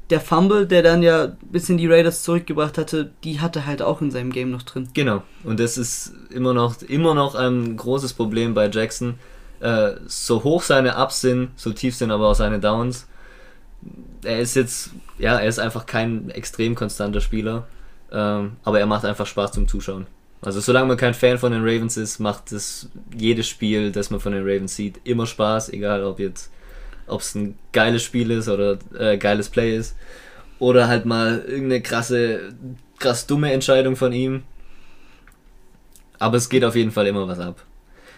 der 0.10 0.20
Fumble, 0.20 0.68
der 0.68 0.84
dann 0.84 1.02
ja 1.02 1.24
ein 1.26 1.38
bisschen 1.52 1.78
die 1.78 1.88
Raiders 1.88 2.24
zurückgebracht 2.24 2.78
hatte, 2.78 3.12
die 3.24 3.40
hatte 3.40 3.66
halt 3.66 3.82
auch 3.82 4.02
in 4.02 4.12
seinem 4.12 4.32
Game 4.32 4.52
noch 4.52 4.64
drin. 4.64 4.90
Genau. 4.94 5.24
Und 5.44 5.60
das 5.60 5.78
ist 5.78 6.14
immer 6.30 6.54
noch, 6.54 6.82
immer 6.82 7.14
noch 7.14 7.36
ein 7.36 7.78
großes 7.78 8.14
Problem 8.14 8.54
bei 8.54 8.70
Jackson. 8.70 9.16
Äh, 9.60 9.94
so 10.06 10.44
hoch 10.44 10.62
seine 10.62 10.98
Ups 10.98 11.22
sind, 11.22 11.52
so 11.56 11.72
tief 11.72 11.96
sind 11.96 12.12
aber 12.12 12.30
auch 12.30 12.36
seine 12.36 12.60
Downs. 12.60 13.08
Er 14.24 14.40
ist 14.40 14.56
jetzt, 14.56 14.92
ja, 15.18 15.38
er 15.40 15.48
ist 15.48 15.60
einfach 15.60 15.86
kein 15.86 16.30
extrem 16.30 16.76
konstanter 16.76 17.22
Spieler. 17.22 17.68
Ähm, 18.12 18.58
aber 18.64 18.80
er 18.80 18.86
macht 18.86 19.06
einfach 19.06 19.26
Spaß 19.26 19.54
zum 19.54 19.68
Zuschauen. 19.68 20.06
Also 20.42 20.60
solange 20.60 20.88
man 20.88 20.98
kein 20.98 21.14
Fan 21.14 21.38
von 21.38 21.54
den 21.54 21.62
Ravens 21.62 21.98
ist, 21.98 22.20
macht 22.20 22.52
es 22.52 22.90
jedes 23.16 23.48
Spiel, 23.48 23.92
das 23.92 24.12
man 24.12 24.20
von 24.20 24.34
den 24.34 24.44
Ravens 24.44 24.76
sieht, 24.76 25.00
immer 25.06 25.26
Spaß, 25.26 25.70
egal 25.70 26.04
ob 26.04 26.20
jetzt 26.20 26.52
ob 27.08 27.22
es 27.22 27.36
ein 27.36 27.58
geiles 27.72 28.04
Spiel 28.04 28.32
ist 28.32 28.50
oder 28.50 28.78
äh, 28.98 29.18
geiles 29.18 29.50
Play 29.50 29.76
ist. 29.76 29.96
Oder 30.60 30.88
halt 30.88 31.06
mal 31.06 31.44
irgendeine 31.46 31.82
krasse, 31.82 32.54
krass 33.00 33.28
dumme 33.28 33.52
Entscheidung 33.52 33.96
von 33.96 34.14
ihm. 34.14 34.44
Aber 36.20 36.38
es 36.38 36.50
geht 36.50 36.64
auf 36.64 36.76
jeden 36.76 36.92
Fall 36.92 37.08
immer 37.08 37.28
was 37.28 37.40
ab. 37.40 37.64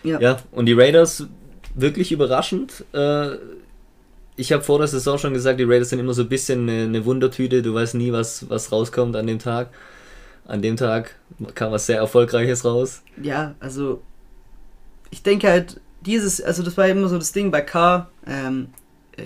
Ja. 0.03 0.19
Ja, 0.19 0.38
und 0.51 0.67
die 0.67 0.73
Raiders 0.73 1.27
wirklich 1.73 2.11
überraschend. 2.11 2.86
Äh, 2.93 3.38
ich 4.36 4.51
habe 4.51 4.63
vor 4.63 4.79
der 4.79 4.88
Saison 4.88 5.17
schon 5.17 5.33
gesagt, 5.33 5.59
die 5.59 5.63
Raiders 5.63 5.89
sind 5.89 5.99
immer 5.99 6.13
so 6.13 6.23
ein 6.23 6.29
bisschen 6.29 6.69
eine, 6.69 6.83
eine 6.83 7.05
Wundertüte. 7.05 7.61
Du 7.61 7.73
weißt 7.73 7.95
nie, 7.95 8.11
was, 8.11 8.49
was 8.49 8.71
rauskommt 8.71 9.15
an 9.15 9.27
dem 9.27 9.39
Tag. 9.39 9.69
An 10.45 10.61
dem 10.61 10.75
Tag 10.75 11.15
kam 11.55 11.71
was 11.71 11.88
sehr 11.88 11.97
Erfolgreiches 11.97 12.65
raus. 12.65 13.01
Ja, 13.21 13.55
also 13.59 14.01
ich 15.09 15.23
denke 15.23 15.49
halt, 15.49 15.79
dieses, 16.06 16.41
also 16.41 16.64
das 16.64 16.78
war 16.78 16.88
immer 16.88 17.08
so 17.08 17.18
das 17.18 17.32
Ding 17.32 17.51
bei 17.51 17.62
K, 17.62 18.10
ähm, 18.28 18.68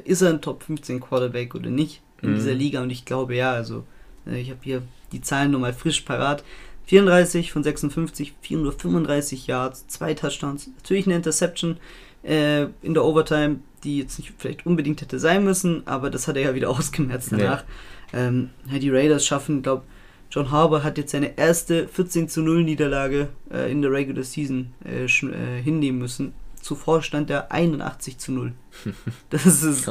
ist 0.06 0.22
er 0.22 0.30
ein 0.30 0.42
Top 0.42 0.64
15 0.64 1.00
Quarterback 1.00 1.56
oder 1.56 1.70
nicht 1.70 2.02
in 2.22 2.32
Mhm. 2.32 2.36
dieser 2.36 2.54
Liga 2.54 2.82
und 2.82 2.90
ich 2.90 3.06
glaube 3.06 3.36
ja, 3.36 3.52
also 3.52 3.84
äh, 4.28 4.40
ich 4.40 4.50
habe 4.50 4.60
hier 4.62 4.82
die 5.12 5.22
Zahlen 5.22 5.52
nochmal 5.52 5.74
frisch 5.74 6.02
parat. 6.02 6.44
34 6.86 7.52
von 7.52 7.64
56, 7.64 8.34
435 8.42 9.46
Yards, 9.48 9.88
zwei 9.88 10.16
Touchdowns, 10.16 10.70
natürlich 10.76 11.06
eine 11.06 11.16
Interception 11.16 11.78
äh, 12.24 12.64
in 12.82 12.94
der 12.96 13.06
Overtime, 13.06 13.58
die 13.84 14.00
jetzt 14.00 14.18
nicht 14.18 14.34
vielleicht 14.38 14.66
unbedingt 14.66 15.02
hätte 15.02 15.20
sein 15.20 15.44
müssen, 15.44 15.86
aber 15.86 16.10
das 16.10 16.28
hat 16.28 16.36
er 16.36 16.44
ja 16.44 16.56
wieder 16.56 16.70
ausgemerzt 16.78 17.32
danach. 17.32 17.64
Ähm, 18.12 18.50
ja, 18.72 18.80
die 18.80 18.90
Raiders 18.90 19.26
schaffen, 19.26 19.62
glaube 19.62 19.84
John 20.32 20.52
Harbour 20.52 20.84
hat 20.84 20.98
jetzt 21.00 21.12
seine 21.12 21.38
erste 21.38 21.88
14 21.88 22.30
zu 22.30 22.42
0 22.42 22.64
Niederlage 22.64 23.30
äh, 23.52 23.72
in 23.72 23.82
der 23.82 23.92
Regular 23.92 24.24
Season 24.24 24.74
äh, 24.86 25.06
äh, 25.06 25.62
hinnehmen 25.64 25.98
müssen. 26.00 26.34
Zuvor 26.62 27.01
stand 27.01 27.30
er 27.30 27.51
81 27.51 28.18
zu 28.18 28.32
0. 28.32 28.53
Das 29.30 29.45
ist, 29.45 29.88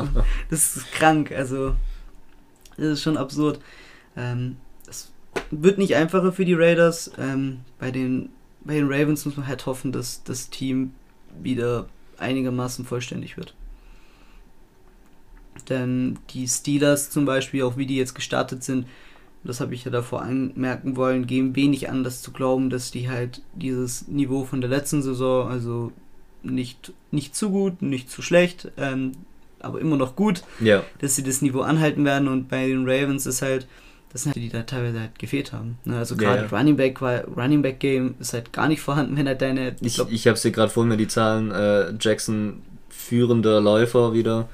das 0.51 0.77
ist 0.77 0.93
krank, 0.93 1.33
also 1.33 1.75
das 2.77 2.87
ist 2.87 3.03
schon 3.03 3.17
absurd. 3.17 3.61
Ähm, 4.17 4.57
es 4.89 5.13
wird 5.51 5.79
nicht 5.79 5.97
einfacher 5.97 6.33
für 6.33 6.45
die 6.45 6.55
Raiders. 6.55 7.11
Ähm, 7.19 7.61
bei, 7.79 7.91
den, 7.91 8.31
bei 8.61 8.75
den 8.75 8.91
Ravens 8.91 9.25
muss 9.25 9.37
man 9.37 9.47
halt 9.47 9.67
hoffen, 9.67 9.93
dass 9.93 10.23
das 10.25 10.51
Team 10.51 10.93
wieder 11.41 11.89
einigermaßen 12.19 12.85
vollständig 12.85 13.37
wird. 13.37 13.55
Denn 15.69 16.19
die 16.31 16.47
Steelers 16.47 17.11
zum 17.11 17.25
Beispiel, 17.25 17.63
auch 17.63 17.77
wie 17.77 17.87
die 17.87 17.97
jetzt 17.97 18.15
gestartet 18.15 18.63
sind, 18.63 18.87
das 19.45 19.61
habe 19.61 19.75
ich 19.75 19.85
ja 19.85 19.91
davor 19.91 20.23
anmerken 20.23 20.97
wollen, 20.97 21.27
geben 21.27 21.57
wenig 21.57 21.89
an, 21.89 22.05
das 22.05 22.23
zu 22.23 22.33
glauben, 22.33 22.71
dass 22.71 22.91
die 22.91 23.09
halt 23.09 23.43
dieses 23.55 24.09
Niveau 24.09 24.45
von 24.45 24.61
der 24.61 24.71
letzten 24.71 25.03
Saison, 25.03 25.49
also 25.49 25.93
nicht, 26.43 26.93
nicht 27.11 27.35
zu 27.35 27.51
gut, 27.51 27.83
nicht 27.83 28.11
zu 28.11 28.23
schlecht, 28.23 28.71
ähm, 28.77 29.13
aber 29.61 29.81
immer 29.81 29.97
noch 29.97 30.17
gut, 30.17 30.43
Ja, 30.61 30.85
dass 31.01 31.17
sie 31.17 31.23
das 31.23 31.43
Niveau 31.43 31.61
anhalten 31.61 32.05
werden 32.05 32.29
und 32.29 32.49
bei 32.49 32.67
den 32.67 32.89
Ravens 32.89 33.27
ist 33.27 33.43
halt, 33.43 33.67
das 34.13 34.23
sind 34.23 34.31
halt 34.31 34.37
die, 34.37 34.49
die 34.49 34.51
da 34.51 34.63
teilweise 34.63 35.01
halt 35.01 35.19
gefehlt 35.19 35.53
haben. 35.53 35.79
Ne? 35.85 35.99
Also 35.99 36.15
Ja, 36.15 36.21
gerade 36.21 36.49
ja. 36.51 36.57
Running 36.57 36.77
Back, 36.77 37.03
weil 37.03 37.27
Running 37.37 37.63
Back 37.63 37.81
Game 37.81 38.15
ist 38.21 38.33
halt 38.33 38.53
gar 38.53 38.69
nicht 38.69 38.81
vorhanden, 38.81 39.17
wenn 39.17 39.27
halt 39.27 39.43
deine, 39.43 39.77
ich, 39.81 39.97
glaub, 39.97 40.11
ich 40.11 40.27
habe 40.27 40.39
sie 40.39 40.53
gerade 40.53 40.71
vor 40.71 40.85
mir 40.85 40.97
die 40.97 41.09
Zahlen. 41.09 41.51
Äh, 41.51 41.93
Jackson 42.01 42.63
führender 42.89 43.61
Läufer 43.61 44.13
wieder 44.13 44.49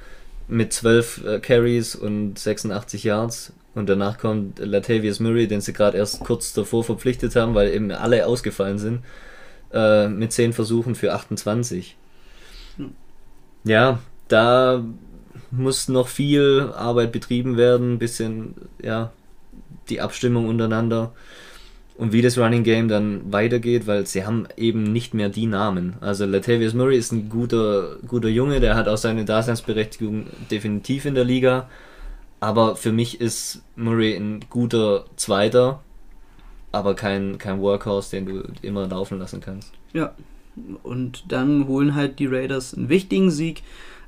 mit 0.47 0.73
12 0.73 1.25
äh, 1.25 1.39
Carries 1.39 1.95
und 1.95 2.37
86 2.37 3.03
Yards. 3.03 3.53
Und 3.73 3.89
danach 3.89 4.17
kommt 4.17 4.59
Latavius 4.59 5.19
Murray, 5.19 5.47
den 5.47 5.59
sie 5.59 5.73
gerade 5.73 5.97
erst 5.97 6.21
kurz 6.21 6.53
davor 6.53 6.83
verpflichtet 6.83 7.35
haben, 7.35 7.55
weil 7.55 7.73
eben 7.73 7.91
alle 7.91 8.25
ausgefallen 8.25 8.77
sind, 8.77 9.01
äh, 9.75 10.07
mit 10.07 10.31
10 10.31 10.53
Versuchen 10.53 10.95
für 10.95 11.13
28. 11.13 11.95
Hm. 12.77 12.93
Ja, 13.63 13.99
da 14.27 14.83
muss 15.51 15.87
noch 15.87 16.07
viel 16.07 16.71
Arbeit 16.75 17.11
betrieben 17.11 17.57
werden, 17.57 17.93
ein 17.93 17.99
bisschen, 17.99 18.55
ja, 18.81 19.11
die 19.89 20.01
Abstimmung 20.01 20.47
untereinander 20.47 21.13
und 21.97 22.11
wie 22.11 22.21
das 22.21 22.37
Running 22.37 22.63
Game 22.63 22.87
dann 22.87 23.31
weitergeht, 23.31 23.87
weil 23.87 24.05
sie 24.05 24.25
haben 24.25 24.47
eben 24.57 24.83
nicht 24.83 25.13
mehr 25.13 25.29
die 25.29 25.45
Namen. 25.45 25.95
Also 26.01 26.25
Latavius 26.25 26.73
Murray 26.73 26.97
ist 26.97 27.11
ein 27.11 27.29
guter, 27.29 27.97
guter 28.07 28.27
Junge, 28.27 28.59
der 28.59 28.75
hat 28.75 28.87
auch 28.87 28.97
seine 28.97 29.23
Daseinsberechtigung 29.23 30.27
definitiv 30.51 31.05
in 31.05 31.15
der 31.15 31.23
Liga. 31.23 31.69
Aber 32.41 32.75
für 32.75 32.91
mich 32.91 33.21
ist 33.21 33.61
Murray 33.75 34.15
ein 34.15 34.41
guter 34.49 35.05
Zweiter, 35.15 35.81
aber 36.75 36.95
kein, 36.95 37.37
kein 37.37 37.59
Workhorse, 37.61 38.11
den 38.11 38.25
du 38.25 38.43
immer 38.61 38.87
laufen 38.87 39.19
lassen 39.19 39.41
kannst. 39.41 39.71
Ja, 39.93 40.13
und 40.83 41.25
dann 41.31 41.67
holen 41.67 41.95
halt 41.95 42.19
die 42.19 42.27
Raiders 42.27 42.73
einen 42.73 42.89
wichtigen 42.89 43.31
Sieg. 43.31 43.63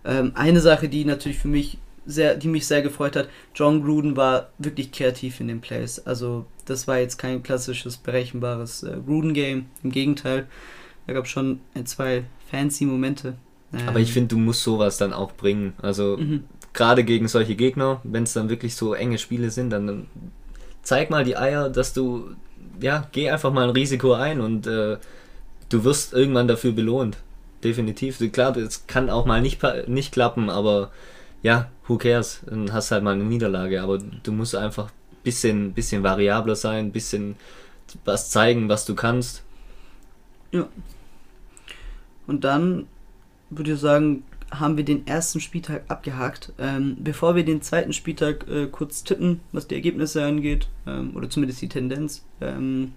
Ähm, 0.06 0.32
eine 0.36 0.62
Sache, 0.62 0.88
die 0.90 1.06
natürlich 1.06 1.38
für 1.40 1.48
mich 1.48 1.78
sehr, 2.06 2.36
die 2.36 2.48
mich 2.48 2.66
sehr 2.68 2.82
gefreut 2.82 3.16
hat, 3.18 3.28
John 3.54 3.84
Gruden 3.84 4.16
war 4.16 4.50
wirklich 4.58 4.92
kreativ 4.94 5.42
in 5.42 5.50
den 5.50 5.60
Plays. 5.60 6.00
Also 6.06 6.46
das 6.66 6.88
war 6.88 7.00
jetzt 7.00 7.18
kein 7.18 7.44
klassisches 7.44 7.98
berechenbares 7.98 8.84
äh, 8.84 8.96
Gruden-Game. 9.06 9.66
Im 9.84 9.92
Gegenteil, 9.92 10.48
da 11.06 11.14
gab 11.14 11.26
es 11.26 11.32
schon 11.32 11.60
ein, 11.76 11.86
zwei 11.86 12.24
fancy 12.50 12.86
Momente. 12.86 13.34
Ähm, 13.74 13.80
Aber 13.90 14.00
ich 14.00 14.14
finde, 14.14 14.30
du 14.30 14.38
musst 14.38 14.64
sowas 14.64 14.98
dann 14.98 15.12
auch 15.12 15.34
bringen. 15.34 15.74
Also 15.82 16.16
Mhm. 16.18 16.46
gerade 16.74 17.04
gegen 17.04 17.28
solche 17.28 17.56
Gegner, 17.56 18.00
wenn 18.06 18.24
es 18.24 18.32
dann 18.32 18.48
wirklich 18.50 18.76
so 18.76 18.94
enge 18.94 19.18
Spiele 19.18 19.50
sind, 19.52 19.72
dann, 19.72 19.88
dann 19.88 20.08
zeig 20.84 21.10
mal 21.10 21.26
die 21.26 21.36
Eier, 21.36 21.70
dass 21.70 21.92
du, 21.92 22.30
ja, 22.82 23.08
geh 23.12 23.30
einfach 23.30 23.52
mal 23.52 23.66
ein 23.66 23.70
Risiko 23.72 24.14
ein 24.14 24.42
und 24.42 24.68
äh, 24.68 24.98
du 25.70 25.84
wirst 25.84 26.14
irgendwann 26.14 26.48
dafür 26.48 26.72
belohnt. 26.72 27.18
Definitiv. 27.64 28.20
Klar, 28.32 28.54
das 28.54 28.88
kann 28.88 29.10
auch 29.10 29.26
mal 29.26 29.42
nicht, 29.42 29.62
nicht 29.88 30.12
klappen, 30.14 30.50
aber 30.50 30.92
ja, 31.42 31.70
who 31.88 31.98
cares? 31.98 32.42
Dann 32.46 32.72
hast 32.72 32.92
halt 32.92 33.04
mal 33.04 33.14
eine 33.14 33.24
Niederlage, 33.24 33.82
aber 33.82 33.98
du 33.98 34.32
musst 34.32 34.56
einfach 34.56 34.86
ein 34.88 35.24
bisschen, 35.24 35.74
bisschen 35.74 36.04
variabler 36.04 36.56
sein, 36.56 36.88
ein 36.88 36.92
bisschen 36.92 37.36
was 38.06 38.30
zeigen, 38.30 38.70
was 38.70 38.86
du 38.86 38.96
kannst. 38.96 39.44
Und 42.28 42.44
dann 42.44 42.88
würde 43.50 43.74
ich 43.74 43.80
sagen, 43.80 44.24
haben 44.52 44.78
wir 44.78 44.86
den 44.86 45.06
ersten 45.08 45.40
Spieltag 45.40 45.84
abgehakt. 45.88 46.54
Ähm, 46.58 46.98
bevor 47.00 47.36
wir 47.36 47.44
den 47.44 47.62
zweiten 47.62 47.94
Spieltag 47.94 48.48
äh, 48.48 48.68
kurz 48.68 49.04
tippen, 49.04 49.42
was 49.52 49.68
die 49.68 49.76
Ergebnisse 49.76 50.24
angeht, 50.24 50.70
ähm, 50.86 51.16
oder 51.16 51.30
zumindest 51.30 51.62
die 51.62 51.70
Tendenz, 51.70 52.24
ähm, 52.42 52.94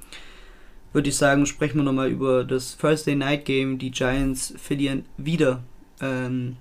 würde 0.93 1.09
ich 1.09 1.17
sagen, 1.17 1.47
sprechen 1.47 1.79
wir 1.79 1.85
nochmal 1.85 2.11
über 2.11 2.45
das 2.45 2.77
Thursday 2.77 3.15
Night 3.15 3.45
Game. 3.45 3.79
Die 3.79 3.91
Giants 3.91 4.55
verlieren 4.57 5.05
wieder, 5.17 5.63
ähm, 6.01 6.57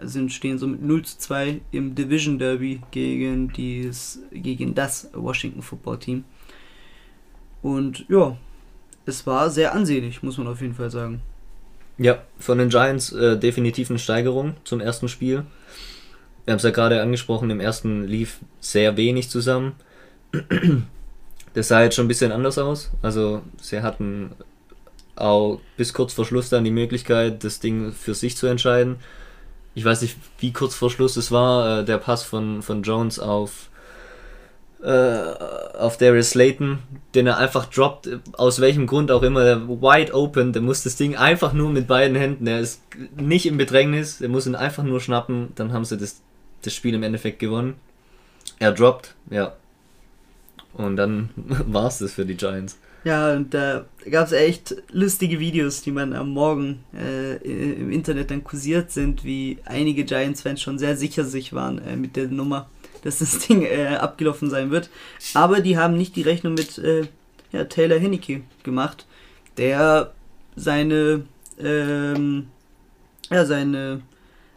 sind, 0.00 0.32
stehen 0.32 0.58
so 0.58 0.66
mit 0.66 0.82
0 0.82 1.04
zu 1.04 1.18
2 1.18 1.60
im 1.72 1.94
Division 1.94 2.38
Derby 2.38 2.80
gegen, 2.90 3.52
dies, 3.52 4.20
gegen 4.32 4.74
das 4.74 5.10
Washington 5.12 5.62
Football 5.62 5.98
Team. 5.98 6.24
Und 7.60 8.04
ja, 8.08 8.36
es 9.06 9.26
war 9.26 9.50
sehr 9.50 9.74
ansehnlich, 9.74 10.22
muss 10.22 10.38
man 10.38 10.48
auf 10.48 10.60
jeden 10.60 10.74
Fall 10.74 10.90
sagen. 10.90 11.22
Ja, 12.02 12.18
von 12.36 12.58
den 12.58 12.68
Giants 12.68 13.12
äh, 13.12 13.38
definitiv 13.38 13.88
eine 13.88 14.00
Steigerung 14.00 14.56
zum 14.64 14.80
ersten 14.80 15.08
Spiel. 15.08 15.44
Wir 16.44 16.52
haben 16.52 16.56
es 16.56 16.64
ja 16.64 16.70
gerade 16.70 17.00
angesprochen, 17.00 17.48
im 17.50 17.60
ersten 17.60 18.08
lief 18.08 18.40
sehr 18.60 18.96
wenig 18.96 19.30
zusammen. 19.30 19.74
Das 21.54 21.68
sah 21.68 21.82
jetzt 21.82 21.96
schon 21.96 22.06
ein 22.06 22.08
bisschen 22.08 22.32
anders 22.32 22.56
aus. 22.56 22.90
Also 23.02 23.42
sie 23.60 23.82
hatten 23.82 24.30
auch 25.16 25.60
bis 25.76 25.92
kurz 25.92 26.14
vor 26.14 26.24
Schluss 26.24 26.48
dann 26.48 26.64
die 26.64 26.70
Möglichkeit, 26.70 27.44
das 27.44 27.60
Ding 27.60 27.92
für 27.92 28.14
sich 28.14 28.38
zu 28.38 28.46
entscheiden. 28.46 28.96
Ich 29.74 29.84
weiß 29.84 30.00
nicht, 30.00 30.16
wie 30.38 30.54
kurz 30.54 30.74
vor 30.74 30.88
Schluss 30.88 31.18
es 31.18 31.30
war, 31.30 31.80
äh, 31.80 31.84
der 31.84 31.98
Pass 31.98 32.22
von, 32.22 32.62
von 32.62 32.82
Jones 32.82 33.18
auf, 33.18 33.68
äh, 34.82 35.78
auf 35.78 35.96
Darius 35.96 36.30
Slayton, 36.30 36.78
den 37.14 37.26
er 37.26 37.38
einfach 37.38 37.66
droppt, 37.66 38.08
aus 38.32 38.60
welchem 38.60 38.86
Grund 38.86 39.10
auch 39.10 39.22
immer, 39.22 39.44
der 39.44 39.68
wide 39.68 40.14
open, 40.14 40.52
der 40.52 40.62
muss 40.62 40.82
das 40.82 40.96
Ding 40.96 41.16
einfach 41.16 41.52
nur 41.52 41.70
mit 41.70 41.86
beiden 41.86 42.16
Händen, 42.16 42.46
er 42.46 42.60
ist 42.60 42.82
nicht 43.16 43.46
im 43.46 43.56
Bedrängnis, 43.56 44.20
er 44.20 44.28
muss 44.28 44.46
ihn 44.46 44.54
einfach 44.54 44.82
nur 44.82 45.00
schnappen, 45.00 45.48
dann 45.54 45.72
haben 45.72 45.84
sie 45.84 45.96
das, 45.96 46.20
das 46.62 46.74
Spiel 46.74 46.94
im 46.94 47.02
Endeffekt 47.02 47.38
gewonnen. 47.38 47.74
Er 48.58 48.72
droppt, 48.72 49.14
ja. 49.30 49.54
Und 50.74 50.96
dann 50.96 51.30
war 51.36 51.86
es 51.86 51.98
das 51.98 52.14
für 52.14 52.24
die 52.24 52.36
Giants. 52.36 52.78
Ja, 53.04 53.32
und 53.34 53.52
da 53.52 53.84
gab 54.10 54.26
es 54.26 54.32
echt 54.32 54.76
lustige 54.92 55.40
Videos, 55.40 55.82
die 55.82 55.90
man 55.90 56.12
am 56.12 56.30
Morgen 56.30 56.84
äh, 56.96 57.36
im 57.36 57.90
Internet 57.90 58.30
dann 58.30 58.44
kursiert 58.44 58.92
sind, 58.92 59.24
wie 59.24 59.58
einige 59.64 60.04
Giants-Fans 60.04 60.60
schon 60.60 60.78
sehr 60.78 60.96
sicher 60.96 61.24
sich 61.24 61.52
waren 61.52 61.78
äh, 61.78 61.96
mit 61.96 62.14
der 62.14 62.28
Nummer. 62.28 62.68
Dass 63.02 63.18
das 63.18 63.38
Ding 63.40 63.62
äh, 63.62 63.96
abgelaufen 63.96 64.50
sein 64.50 64.70
wird. 64.70 64.90
Aber 65.34 65.60
die 65.60 65.76
haben 65.76 65.96
nicht 65.96 66.16
die 66.16 66.22
Rechnung 66.22 66.54
mit 66.54 66.78
äh, 66.78 67.06
ja, 67.52 67.64
Taylor 67.64 67.98
Henneke 67.98 68.42
gemacht, 68.62 69.06
der 69.56 70.12
seine, 70.56 71.24
ähm, 71.58 72.48
ja, 73.30 73.44
seine 73.44 74.02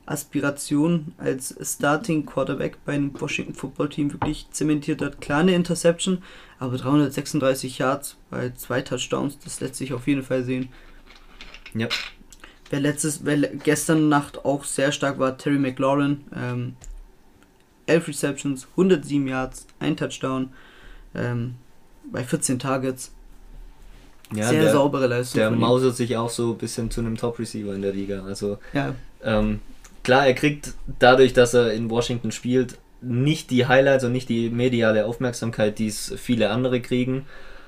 Aspiration 0.05 1.13
als 1.17 1.55
Starting 1.61 2.25
Quarterback 2.25 2.77
bei 2.85 2.93
einem 2.93 3.19
Washington 3.19 3.55
Football 3.55 3.89
Team 3.89 4.13
wirklich 4.13 4.47
zementiert 4.51 5.01
hat. 5.01 5.19
Kleine 5.19 5.55
Interception, 5.55 6.21
aber 6.59 6.77
336 6.77 7.79
Yards 7.79 8.17
bei 8.29 8.51
zwei 8.51 8.81
Touchdowns, 8.81 9.39
das 9.39 9.59
lässt 9.61 9.75
sich 9.75 9.93
auf 9.93 10.07
jeden 10.07 10.23
Fall 10.23 10.43
sehen. 10.43 10.69
Ja. 11.73 11.87
Wer 12.69 12.79
letztes, 12.79 13.25
wer 13.25 13.37
gestern 13.37 14.09
Nacht 14.09 14.43
auch 14.43 14.63
sehr 14.63 14.91
stark 14.91 15.19
war, 15.19 15.37
Terry 15.37 15.59
McLaurin. 15.59 16.23
Ähm, 16.35 16.75
11 17.87 18.07
Receptions, 18.07 18.67
107 18.71 19.27
Yards, 19.27 19.67
ein 19.79 19.97
Touchdown 19.97 20.49
ähm, 21.13 21.55
bei 22.11 22.23
14 22.23 22.59
Targets. 22.59 23.11
Ja, 24.33 24.49
sehr 24.49 24.63
der, 24.63 24.71
saubere 24.71 25.05
Leistung. 25.07 25.39
der 25.39 25.51
mausert 25.51 25.95
sich 25.95 26.17
auch 26.17 26.29
so 26.29 26.53
ein 26.53 26.57
bisschen 26.57 26.89
zu 26.89 27.01
einem 27.01 27.15
Top-Receiver 27.15 27.75
in 27.75 27.83
der 27.83 27.93
Liga. 27.93 28.23
Also 28.23 28.57
Ja, 28.73 28.95
ähm, 29.23 29.59
klar, 30.03 30.25
er 30.25 30.33
kriegt 30.33 30.73
dadurch, 30.99 31.33
dass 31.33 31.53
er 31.53 31.73
in 31.73 31.89
Washington 31.89 32.31
spielt, 32.31 32.77
nicht 33.01 33.51
die 33.51 33.67
Highlights 33.67 34.03
und 34.03 34.13
nicht 34.13 34.29
die 34.29 34.49
mediale 34.49 35.05
Aufmerksamkeit, 35.05 35.77
die 35.77 35.87
es 35.87 36.13
viele 36.17 36.49
andere 36.49 36.81
kriegen. 36.81 37.25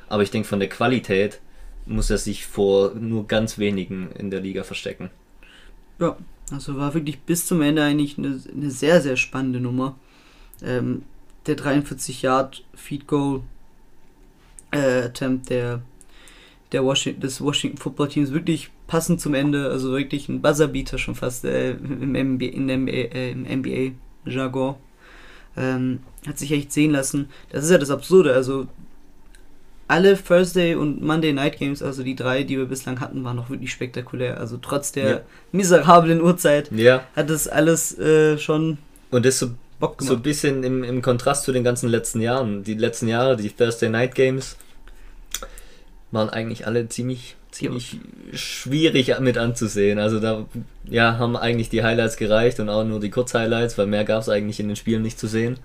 Aber 0.10 0.24
ich 0.24 0.32
denke, 0.32 0.48
von 0.48 0.60
der 0.60 0.70
Qualität 0.70 1.40
muss 1.86 2.10
er 2.10 2.18
sich 2.18 2.46
vor 2.46 2.94
nur 2.96 3.28
ganz 3.28 3.58
wenigen 3.58 4.10
in 4.18 4.32
der 4.32 4.42
Liga 4.42 4.64
verstecken. 4.64 5.10
Ja, 6.00 6.18
also 6.52 6.78
war 6.78 6.94
wirklich 6.94 7.20
bis 7.20 7.46
zum 7.46 7.62
Ende 7.62 7.84
eigentlich 7.84 8.18
eine, 8.18 8.40
eine 8.52 8.72
sehr, 8.72 9.02
sehr 9.02 9.18
spannende 9.18 9.60
Nummer. 9.60 9.96
Ähm, 10.64 11.04
der 11.46 11.56
43 11.56 12.22
Yard 12.22 12.64
Feed 12.74 13.08
Goal 13.08 13.42
äh, 14.72 15.04
Attempt 15.04 15.50
der, 15.50 15.82
der 16.72 16.84
Washington, 16.84 17.22
des 17.22 17.40
Washington 17.42 17.78
Football 17.78 18.10
Teams 18.10 18.32
wirklich 18.34 18.70
passend 18.88 19.22
zum 19.22 19.34
Ende, 19.34 19.70
also 19.70 19.92
wirklich 19.92 20.28
ein 20.30 20.42
Buzzerbeater 20.42 20.98
schon 20.98 21.16
fast 21.16 21.46
äh, 21.46 21.72
im 21.72 22.40
der 22.40 22.78
NBA, 22.78 22.92
äh, 22.92 23.32
im 23.32 23.44
NBA 23.44 23.92
Jargon. 24.26 24.76
Ähm, 25.56 26.00
hat 26.28 26.38
sich 26.38 26.52
echt 26.52 26.72
sehen 26.72 26.92
lassen. 26.92 27.30
Das 27.50 27.64
ist 27.64 27.72
ja 27.72 27.78
das 27.78 27.90
Absurde, 27.90 28.34
also 28.34 28.68
alle 29.88 30.22
Thursday 30.22 30.76
und 30.76 31.02
Monday 31.02 31.32
Night 31.32 31.58
Games, 31.58 31.82
also 31.82 32.04
die 32.04 32.16
drei, 32.16 32.44
die 32.44 32.58
wir 32.58 32.66
bislang 32.66 33.00
hatten, 33.00 33.24
waren 33.24 33.38
noch 33.38 33.50
wirklich 33.50 33.72
spektakulär. 33.72 34.38
Also 34.40 34.58
trotz 34.62 34.92
der 34.92 35.10
Ja. 35.10 35.22
miserablen 35.54 36.22
Uhrzeit 36.22 36.70
Ja, 36.72 37.04
hat 37.16 37.30
das 37.30 37.48
alles 37.48 37.98
äh, 37.98 38.38
schon 38.38 38.78
und 39.12 39.26
das 39.26 39.40
so 39.80 39.88
Bock 39.88 40.02
So 40.02 40.06
ein 40.06 40.08
gemacht. 40.10 40.24
bisschen 40.24 40.64
im, 40.64 40.84
im 40.84 41.02
Kontrast 41.02 41.44
zu 41.44 41.52
den 41.52 41.64
ganzen 41.64 41.90
letzten 41.90 42.22
Jahren. 42.22 42.64
Die 42.64 42.74
letzten 42.76 43.08
Jahre, 43.08 43.38
die 43.38 43.50
Thursday 43.50 43.90
Night 43.90 44.16
Games, 44.16 44.58
waren 46.12 46.30
eigentlich 46.30 46.66
alle 46.68 46.88
ziemlich, 46.90 47.36
ziemlich 47.52 48.00
schwierig 48.34 49.20
mit 49.20 49.38
anzusehen. 49.38 50.00
Also 50.00 50.20
da 50.20 50.46
ja, 50.86 51.18
haben 51.18 51.36
eigentlich 51.36 51.70
die 51.70 51.84
Highlights 51.84 52.18
gereicht 52.18 52.60
und 52.60 52.70
auch 52.70 52.84
nur 52.84 53.00
die 53.00 53.10
Kurzhighlights, 53.10 53.78
weil 53.78 53.88
mehr 53.88 54.06
gab 54.06 54.22
es 54.22 54.30
eigentlich 54.30 54.60
in 54.60 54.68
den 54.68 54.76
Spielen 54.78 55.02
nicht 55.02 55.20
zu 55.20 55.28
sehen. 55.28 55.60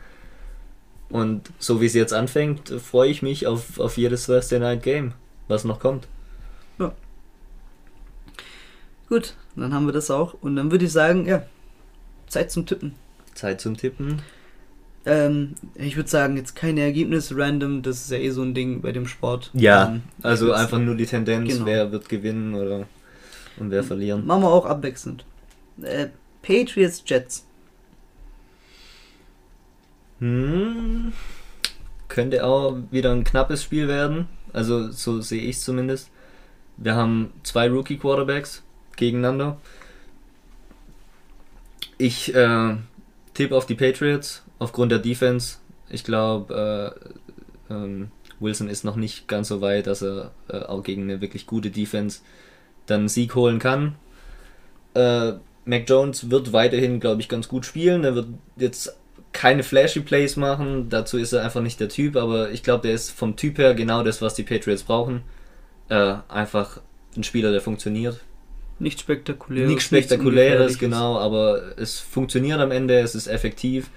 Und 1.08 1.50
so 1.58 1.80
wie 1.80 1.86
es 1.86 1.94
jetzt 1.94 2.12
anfängt, 2.14 2.70
freue 2.70 3.10
ich 3.10 3.22
mich 3.22 3.46
auf, 3.46 3.78
auf 3.78 3.98
jedes 3.98 4.26
Thursday 4.26 4.58
Night 4.58 4.82
Game, 4.82 5.12
was 5.48 5.64
noch 5.64 5.78
kommt. 5.78 6.08
Gut, 9.08 9.34
dann 9.56 9.74
haben 9.74 9.84
wir 9.84 9.92
das 9.92 10.10
auch. 10.10 10.34
Und 10.40 10.56
dann 10.56 10.70
würde 10.70 10.86
ich 10.86 10.92
sagen, 10.92 11.26
ja, 11.26 11.42
Zeit 12.28 12.50
zum 12.50 12.64
Tippen. 12.64 12.94
Zeit 13.42 13.60
zum 13.60 13.76
Tippen. 13.76 14.22
Ähm, 15.04 15.54
ich 15.74 15.96
würde 15.96 16.08
sagen, 16.08 16.36
jetzt 16.36 16.54
keine 16.54 16.80
Ergebnisse 16.82 17.36
random, 17.36 17.82
das 17.82 18.02
ist 18.04 18.10
ja 18.12 18.18
eh 18.18 18.30
so 18.30 18.42
ein 18.42 18.54
Ding 18.54 18.80
bei 18.82 18.92
dem 18.92 19.08
Sport. 19.08 19.50
Ja, 19.52 19.88
Ähm, 19.88 20.02
also 20.22 20.52
einfach 20.52 20.78
nur 20.78 20.94
die 20.94 21.06
Tendenz, 21.06 21.52
Genau. 21.54 21.66
wer 21.66 21.90
wird 21.90 22.08
gewinnen 22.08 22.54
oder 22.54 22.86
und 23.58 23.70
wer 23.72 23.82
verlieren. 23.82 24.24
Machen 24.26 24.42
wir 24.42 24.48
auch 24.50 24.64
abwechselnd. 24.64 25.24
Äh, 25.82 26.06
Patriots 26.40 27.02
Jets. 27.04 27.44
Hm, 30.20 31.12
könnte 32.08 32.44
auch 32.44 32.76
wieder 32.92 33.10
ein 33.12 33.24
knappes 33.24 33.64
Spiel 33.64 33.88
werden. 33.88 34.28
Also 34.52 34.90
so 34.92 35.20
sehe 35.20 35.42
ich 35.42 35.56
es 35.56 35.64
zumindest. 35.64 36.10
Wir 36.76 36.94
haben 36.94 37.32
zwei 37.42 37.68
Rookie 37.68 37.96
Quarterbacks 37.98 38.62
gegeneinander. 38.96 39.58
Ich 41.98 42.34
äh, 42.34 42.76
tippe 43.34 43.56
auf 43.56 43.66
die 43.66 43.74
Patriots 43.74 44.42
aufgrund 44.58 44.92
der 44.92 44.98
Defense. 44.98 45.58
Ich 45.88 46.04
glaube, 46.04 46.94
äh, 47.70 47.72
ähm, 47.72 48.10
Wilson 48.40 48.68
ist 48.68 48.84
noch 48.84 48.96
nicht 48.96 49.28
ganz 49.28 49.48
so 49.48 49.60
weit, 49.60 49.86
dass 49.86 50.02
er 50.02 50.32
äh, 50.48 50.58
auch 50.58 50.82
gegen 50.82 51.02
eine 51.02 51.20
wirklich 51.20 51.46
gute 51.46 51.70
Defense 51.70 52.20
dann 52.86 53.00
einen 53.00 53.08
Sieg 53.08 53.34
holen 53.34 53.58
kann. 53.58 53.96
Äh, 54.94 55.34
Mac 55.64 55.88
Jones 55.88 56.30
wird 56.30 56.52
weiterhin, 56.52 56.98
glaube 56.98 57.20
ich, 57.20 57.28
ganz 57.28 57.48
gut 57.48 57.64
spielen. 57.64 58.04
Er 58.04 58.14
wird 58.14 58.26
jetzt 58.56 58.96
keine 59.32 59.62
flashy 59.62 60.00
Plays 60.00 60.36
machen, 60.36 60.88
dazu 60.90 61.16
ist 61.18 61.32
er 61.32 61.42
einfach 61.42 61.62
nicht 61.62 61.80
der 61.80 61.88
Typ, 61.88 62.16
aber 62.16 62.50
ich 62.50 62.62
glaube, 62.62 62.82
der 62.82 62.94
ist 62.94 63.10
vom 63.10 63.36
Typ 63.36 63.58
her 63.58 63.74
genau 63.74 64.02
das, 64.02 64.20
was 64.20 64.34
die 64.34 64.42
Patriots 64.42 64.82
brauchen. 64.82 65.22
Äh, 65.88 66.16
einfach 66.28 66.80
ein 67.16 67.24
Spieler, 67.24 67.50
der 67.50 67.60
funktioniert. 67.60 68.20
Nichts 68.82 69.02
Spektakuläres. 69.02 69.68
Nichts 69.68 69.84
Spektakuläres, 69.84 70.76
genau, 70.76 71.16
aber 71.16 71.78
es 71.78 72.00
funktioniert 72.00 72.58
am 72.58 72.72
Ende, 72.72 72.98
es 72.98 73.14
ist 73.14 73.28
effektiv. 73.28 73.90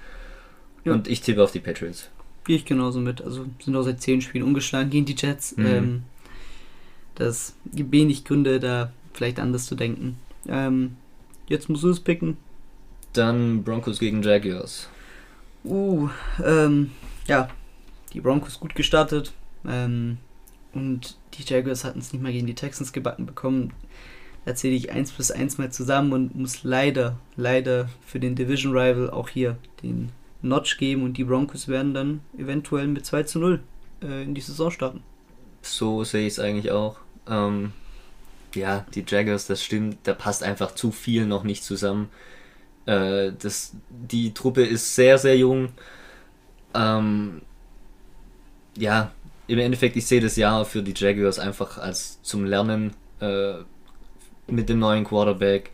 Ja. 0.84 0.92
Und 0.92 1.08
ich 1.08 1.20
tippe 1.22 1.42
auf 1.42 1.50
die 1.50 1.58
Patriots. 1.58 2.08
Gehe 2.44 2.54
ich 2.54 2.64
genauso 2.64 3.00
mit. 3.00 3.20
Also 3.20 3.46
sind 3.60 3.74
auch 3.74 3.82
seit 3.82 4.00
zehn 4.00 4.20
Spielen 4.20 4.44
ungeschlagen 4.44 4.88
gegen 4.88 5.04
die 5.04 5.16
Jets. 5.16 5.56
Mhm. 5.56 5.66
Ähm, 5.66 6.02
das 7.16 7.56
gibt 7.74 7.90
wenig 7.90 8.24
Gründe, 8.24 8.60
da 8.60 8.92
vielleicht 9.12 9.40
anders 9.40 9.66
zu 9.66 9.74
denken. 9.74 10.18
Ähm, 10.48 10.96
jetzt 11.48 11.68
musst 11.68 11.82
du 11.82 11.90
es 11.90 11.98
picken. 11.98 12.36
Dann 13.12 13.64
Broncos 13.64 13.98
gegen 13.98 14.22
Jaguars. 14.22 14.88
Uh, 15.64 16.08
ähm, 16.44 16.92
ja, 17.26 17.48
die 18.12 18.20
Broncos 18.20 18.60
gut 18.60 18.76
gestartet. 18.76 19.32
Ähm, 19.66 20.18
und 20.72 21.16
die 21.34 21.42
Jaguars 21.42 21.82
hatten 21.82 21.98
es 21.98 22.12
nicht 22.12 22.22
mal 22.22 22.30
gegen 22.30 22.46
die 22.46 22.54
Texans 22.54 22.92
gebacken 22.92 23.26
bekommen. 23.26 23.72
Da 24.46 24.54
zähle 24.54 24.76
ich 24.76 24.92
1 24.92 25.10
plus 25.10 25.32
1 25.32 25.58
mal 25.58 25.72
zusammen 25.72 26.12
und 26.12 26.36
muss 26.36 26.62
leider, 26.62 27.18
leider 27.36 27.88
für 28.06 28.20
den 28.20 28.36
Division 28.36 28.72
Rival 28.72 29.10
auch 29.10 29.28
hier 29.28 29.58
den 29.82 30.12
Notch 30.40 30.78
geben 30.78 31.02
und 31.02 31.18
die 31.18 31.24
Broncos 31.24 31.66
werden 31.66 31.94
dann 31.94 32.20
eventuell 32.38 32.86
mit 32.86 33.04
2 33.04 33.24
zu 33.24 33.40
0 33.40 33.60
äh, 34.02 34.22
in 34.22 34.36
die 34.36 34.40
Saison 34.40 34.70
starten. 34.70 35.02
So 35.62 36.04
sehe 36.04 36.28
ich 36.28 36.34
es 36.34 36.38
eigentlich 36.38 36.70
auch. 36.70 36.96
Ähm, 37.28 37.72
ja, 38.54 38.86
die 38.94 39.04
Jaguars, 39.04 39.48
das 39.48 39.64
stimmt, 39.64 39.98
da 40.04 40.14
passt 40.14 40.44
einfach 40.44 40.76
zu 40.76 40.92
viel 40.92 41.26
noch 41.26 41.42
nicht 41.42 41.64
zusammen. 41.64 42.08
Äh, 42.86 43.32
das, 43.36 43.74
die 43.90 44.32
Truppe 44.32 44.64
ist 44.64 44.94
sehr, 44.94 45.18
sehr 45.18 45.36
jung. 45.36 45.70
Ähm, 46.72 47.42
ja, 48.78 49.10
im 49.48 49.58
Endeffekt, 49.58 49.96
ich 49.96 50.06
sehe 50.06 50.20
das 50.20 50.36
Jahr 50.36 50.64
für 50.64 50.84
die 50.84 50.94
Jaguars 50.96 51.40
einfach 51.40 51.78
als 51.78 52.22
zum 52.22 52.44
Lernen 52.44 52.94
äh, 53.18 53.54
mit 54.46 54.68
dem 54.68 54.78
neuen 54.78 55.04
Quarterback. 55.04 55.70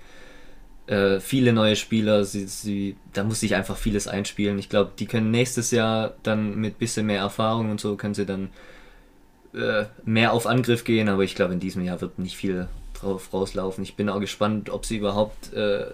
Äh, 0.87 1.21
viele 1.21 1.53
neue 1.53 1.77
Spieler, 1.77 2.25
sie, 2.25 2.47
sie, 2.47 2.97
da 3.13 3.25
muss 3.25 3.41
sich 3.41 3.55
einfach 3.55 3.77
vieles 3.77 4.09
einspielen. 4.09 4.59
Ich 4.59 4.69
glaube, 4.69 4.93
die 4.99 5.07
können 5.07 5.31
nächstes 5.31 5.71
Jahr 5.71 6.15
dann 6.23 6.57
mit 6.57 6.79
bisschen 6.79 7.07
mehr 7.07 7.21
Erfahrung 7.21 7.71
und 7.71 7.81
so, 7.81 7.97
können 7.97 8.15
sie 8.15 8.27
dann 8.27 8.51
äh, 9.55 9.85
mehr 10.05 10.33
auf 10.33 10.47
Angriff 10.47 10.85
gehen, 10.85 11.09
aber 11.09 11.23
ich 11.23 11.35
glaube, 11.35 11.53
in 11.53 11.61
diesem 11.61 11.85
Jahr 11.85 12.01
wird 12.01 12.19
nicht 12.19 12.37
viel 12.37 12.69
drauf 12.95 13.33
rauslaufen. 13.33 13.85
Ich 13.85 13.97
bin 13.97 14.09
auch 14.09 14.21
gespannt, 14.21 14.71
ob 14.71 14.87
sie 14.87 14.97
überhaupt 14.97 15.53
äh, 15.53 15.85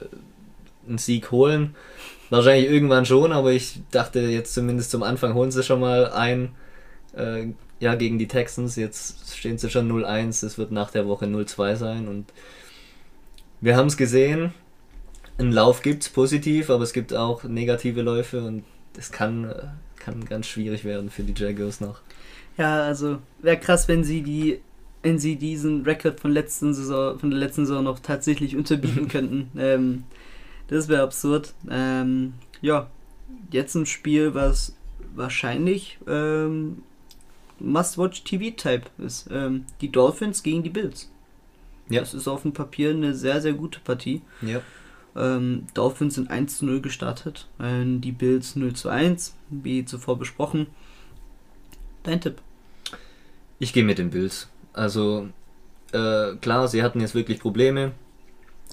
einen 0.86 0.98
Sieg 0.98 1.30
holen. 1.30 1.74
Wahrscheinlich 2.30 2.70
irgendwann 2.70 3.06
schon, 3.06 3.32
aber 3.32 3.52
ich 3.52 3.80
dachte 3.90 4.20
jetzt 4.20 4.54
zumindest 4.54 4.90
zum 4.90 5.02
Anfang 5.02 5.34
holen 5.34 5.50
sie 5.50 5.62
schon 5.62 5.80
mal 5.80 6.12
ein. 6.12 6.54
Äh, 7.14 7.48
ja, 7.80 7.94
gegen 7.94 8.18
die 8.18 8.28
Texans. 8.28 8.76
Jetzt 8.76 9.36
stehen 9.36 9.58
sie 9.58 9.70
schon 9.70 9.90
0-1. 9.90 10.44
Es 10.44 10.58
wird 10.58 10.72
nach 10.72 10.90
der 10.90 11.06
Woche 11.06 11.26
0-2 11.26 11.76
sein 11.76 12.08
und 12.08 12.26
wir 13.60 13.76
haben 13.76 13.86
es 13.86 13.96
gesehen. 13.96 14.52
Ein 15.38 15.52
Lauf 15.52 15.82
gibt 15.82 16.02
es 16.02 16.08
positiv, 16.08 16.70
aber 16.70 16.82
es 16.82 16.92
gibt 16.92 17.14
auch 17.14 17.44
negative 17.44 18.02
Läufe 18.02 18.42
und 18.42 18.64
es 18.96 19.12
kann, 19.12 19.44
äh, 19.44 19.66
kann 19.96 20.24
ganz 20.24 20.46
schwierig 20.46 20.84
werden 20.84 21.10
für 21.10 21.22
die 21.22 21.40
Jaguars 21.40 21.80
noch. 21.80 22.00
Ja, 22.56 22.82
also 22.82 23.18
wäre 23.40 23.58
krass, 23.58 23.86
wenn 23.86 24.02
sie 24.02 24.22
die, 24.22 24.60
wenn 25.02 25.18
sie 25.18 25.36
diesen 25.36 25.82
Rekord 25.82 26.18
von 26.18 26.32
letzten 26.32 26.74
Saison, 26.74 27.18
von 27.18 27.30
der 27.30 27.38
letzten 27.38 27.66
Saison 27.66 27.84
noch 27.84 28.00
tatsächlich 28.00 28.56
unterbieten 28.56 29.08
könnten. 29.08 29.50
Ähm, 29.56 30.04
das 30.66 30.88
wäre 30.88 31.02
absurd. 31.02 31.54
Ähm, 31.70 32.34
ja, 32.60 32.90
jetzt 33.52 33.74
ein 33.74 33.86
Spiel, 33.86 34.34
was 34.34 34.74
wahrscheinlich 35.14 35.98
ähm, 36.08 36.82
Must-Watch-TV-Type 37.60 38.90
ist. 38.98 39.28
Ähm, 39.30 39.64
die 39.80 39.90
Dolphins 39.90 40.42
gegen 40.42 40.62
die 40.62 40.70
Bills. 40.70 41.10
Ja. 41.88 42.00
Das 42.00 42.14
ist 42.14 42.28
auf 42.28 42.42
dem 42.42 42.52
Papier 42.52 42.90
eine 42.90 43.14
sehr, 43.14 43.40
sehr 43.40 43.54
gute 43.54 43.80
Partie. 43.80 44.22
Ja. 44.42 44.60
Ähm, 45.16 45.66
Dolphins 45.74 46.14
sind 46.14 46.30
1 46.30 46.58
zu 46.58 46.66
0 46.66 46.80
gestartet, 46.80 47.48
äh, 47.58 47.82
die 47.84 48.12
Bills 48.12 48.56
0 48.56 48.74
zu 48.74 48.88
1, 48.88 49.34
wie 49.50 49.84
zuvor 49.84 50.18
besprochen. 50.18 50.66
Dein 52.02 52.20
Tipp? 52.20 52.40
Ich 53.58 53.72
gehe 53.72 53.84
mit 53.84 53.98
den 53.98 54.10
Bills. 54.10 54.48
Also 54.72 55.28
äh, 55.92 56.36
klar, 56.36 56.68
sie 56.68 56.82
hatten 56.82 57.00
jetzt 57.00 57.14
wirklich 57.14 57.40
Probleme 57.40 57.92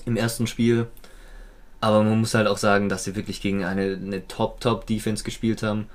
im 0.05 0.18
ersten 0.18 0.45
Spiel, 0.45 0.88
aber 1.82 2.03
man 2.03 2.20
muss 2.20 2.36
halt 2.36 2.47
auch 2.47 2.57
sagen, 2.57 2.89
dass 2.89 3.05
sie 3.05 3.16
wirklich 3.16 3.41
gegen 3.41 3.63
eine, 3.63 3.93
eine 3.95 4.28
Top-Top-Defense 4.28 5.24
gespielt 5.24 5.63
haben, 5.63 5.88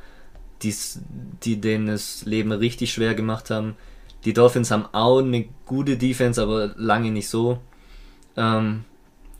die's, 0.62 1.00
die 1.44 1.60
denen 1.60 1.86
das 1.86 2.24
Leben 2.24 2.52
richtig 2.52 2.92
schwer 2.92 3.14
gemacht 3.14 3.50
haben. 3.50 3.76
Die 4.24 4.32
Dolphins 4.32 4.70
haben 4.70 4.86
auch 4.92 5.18
eine 5.20 5.46
gute 5.66 5.96
Defense, 5.96 6.42
aber 6.42 6.72
lange 6.76 7.10
nicht 7.10 7.28
so. 7.28 7.58
Ähm, 8.36 8.84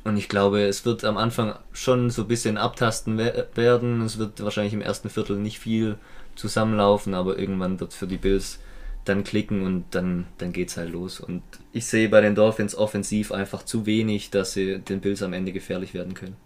und 0.05 0.17
ich 0.17 0.29
glaube, 0.29 0.63
es 0.63 0.85
wird 0.87 1.05
am 1.05 1.19
Anfang 1.19 1.55
schon 1.73 2.11
so 2.11 2.23
ein 2.23 2.29
bisschen 2.29 2.57
abtasten 2.57 3.19
we- 3.19 3.47
werden. 3.55 4.01
Es 4.03 4.19
wird 4.19 4.43
wahrscheinlich 4.43 4.73
im 4.73 4.81
ersten 4.81 5.11
Viertel 5.11 5.37
nicht 5.37 5.59
viel 5.59 5.97
zusammenlaufen, 6.35 7.13
aber 7.15 7.39
irgendwann 7.39 7.81
wird 7.81 7.93
für 7.93 8.07
die 8.07 8.17
Bills 8.17 8.59
dann 9.05 9.25
klicken 9.25 9.63
und 9.63 9.85
dann, 9.91 10.27
dann 10.39 10.53
geht's 10.53 10.77
halt 10.77 10.93
los. 10.93 11.21
Und 11.21 11.43
ich 11.73 11.87
sehe 11.87 12.09
bei 12.09 12.21
den 12.21 12.35
Dolphins 12.35 12.75
offensiv 12.75 13.33
einfach 13.33 13.65
zu 13.65 13.85
wenig, 13.87 14.31
dass 14.31 14.53
sie 14.53 14.79
den 14.79 15.01
Bills 15.01 15.23
am 15.23 15.33
Ende 15.35 15.53
gefährlich 15.53 15.93
werden 15.95 16.15
können. 16.15 16.37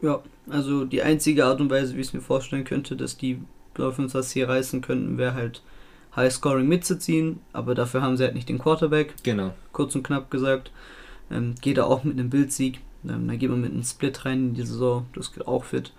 Ja, 0.00 0.20
also 0.48 0.84
die 0.84 1.02
einzige 1.02 1.44
Art 1.44 1.60
und 1.60 1.70
Weise, 1.70 1.94
wie 1.96 2.00
ich 2.00 2.08
es 2.08 2.12
mir 2.12 2.20
vorstellen 2.20 2.64
könnte, 2.64 2.96
dass 2.96 3.16
die 3.16 3.40
Dolphins 3.74 4.12
das 4.12 4.32
hier 4.32 4.48
reißen 4.48 4.80
könnten, 4.80 5.16
wäre 5.16 5.34
halt 5.34 5.62
High-Scoring 6.16 6.68
mitzuziehen, 6.68 7.40
aber 7.52 7.74
dafür 7.74 8.02
haben 8.02 8.16
sie 8.16 8.24
halt 8.24 8.34
nicht 8.34 8.48
den 8.48 8.58
Quarterback, 8.58 9.14
Genau. 9.22 9.54
kurz 9.72 9.94
und 9.94 10.02
knapp 10.02 10.30
gesagt. 10.30 10.70
Ähm, 11.30 11.54
geht 11.60 11.78
er 11.78 11.86
auch 11.86 12.04
mit 12.04 12.18
einem 12.18 12.28
Bildsieg, 12.30 12.80
ähm, 13.08 13.26
da 13.28 13.34
geht 13.36 13.48
man 13.50 13.60
mit 13.62 13.72
einem 13.72 13.82
Split 13.84 14.24
rein 14.24 14.48
in 14.48 14.54
die 14.54 14.62
Saison, 14.66 15.06
das 15.14 15.32
geht 15.32 15.46
auch 15.46 15.64
fit. 15.64 15.92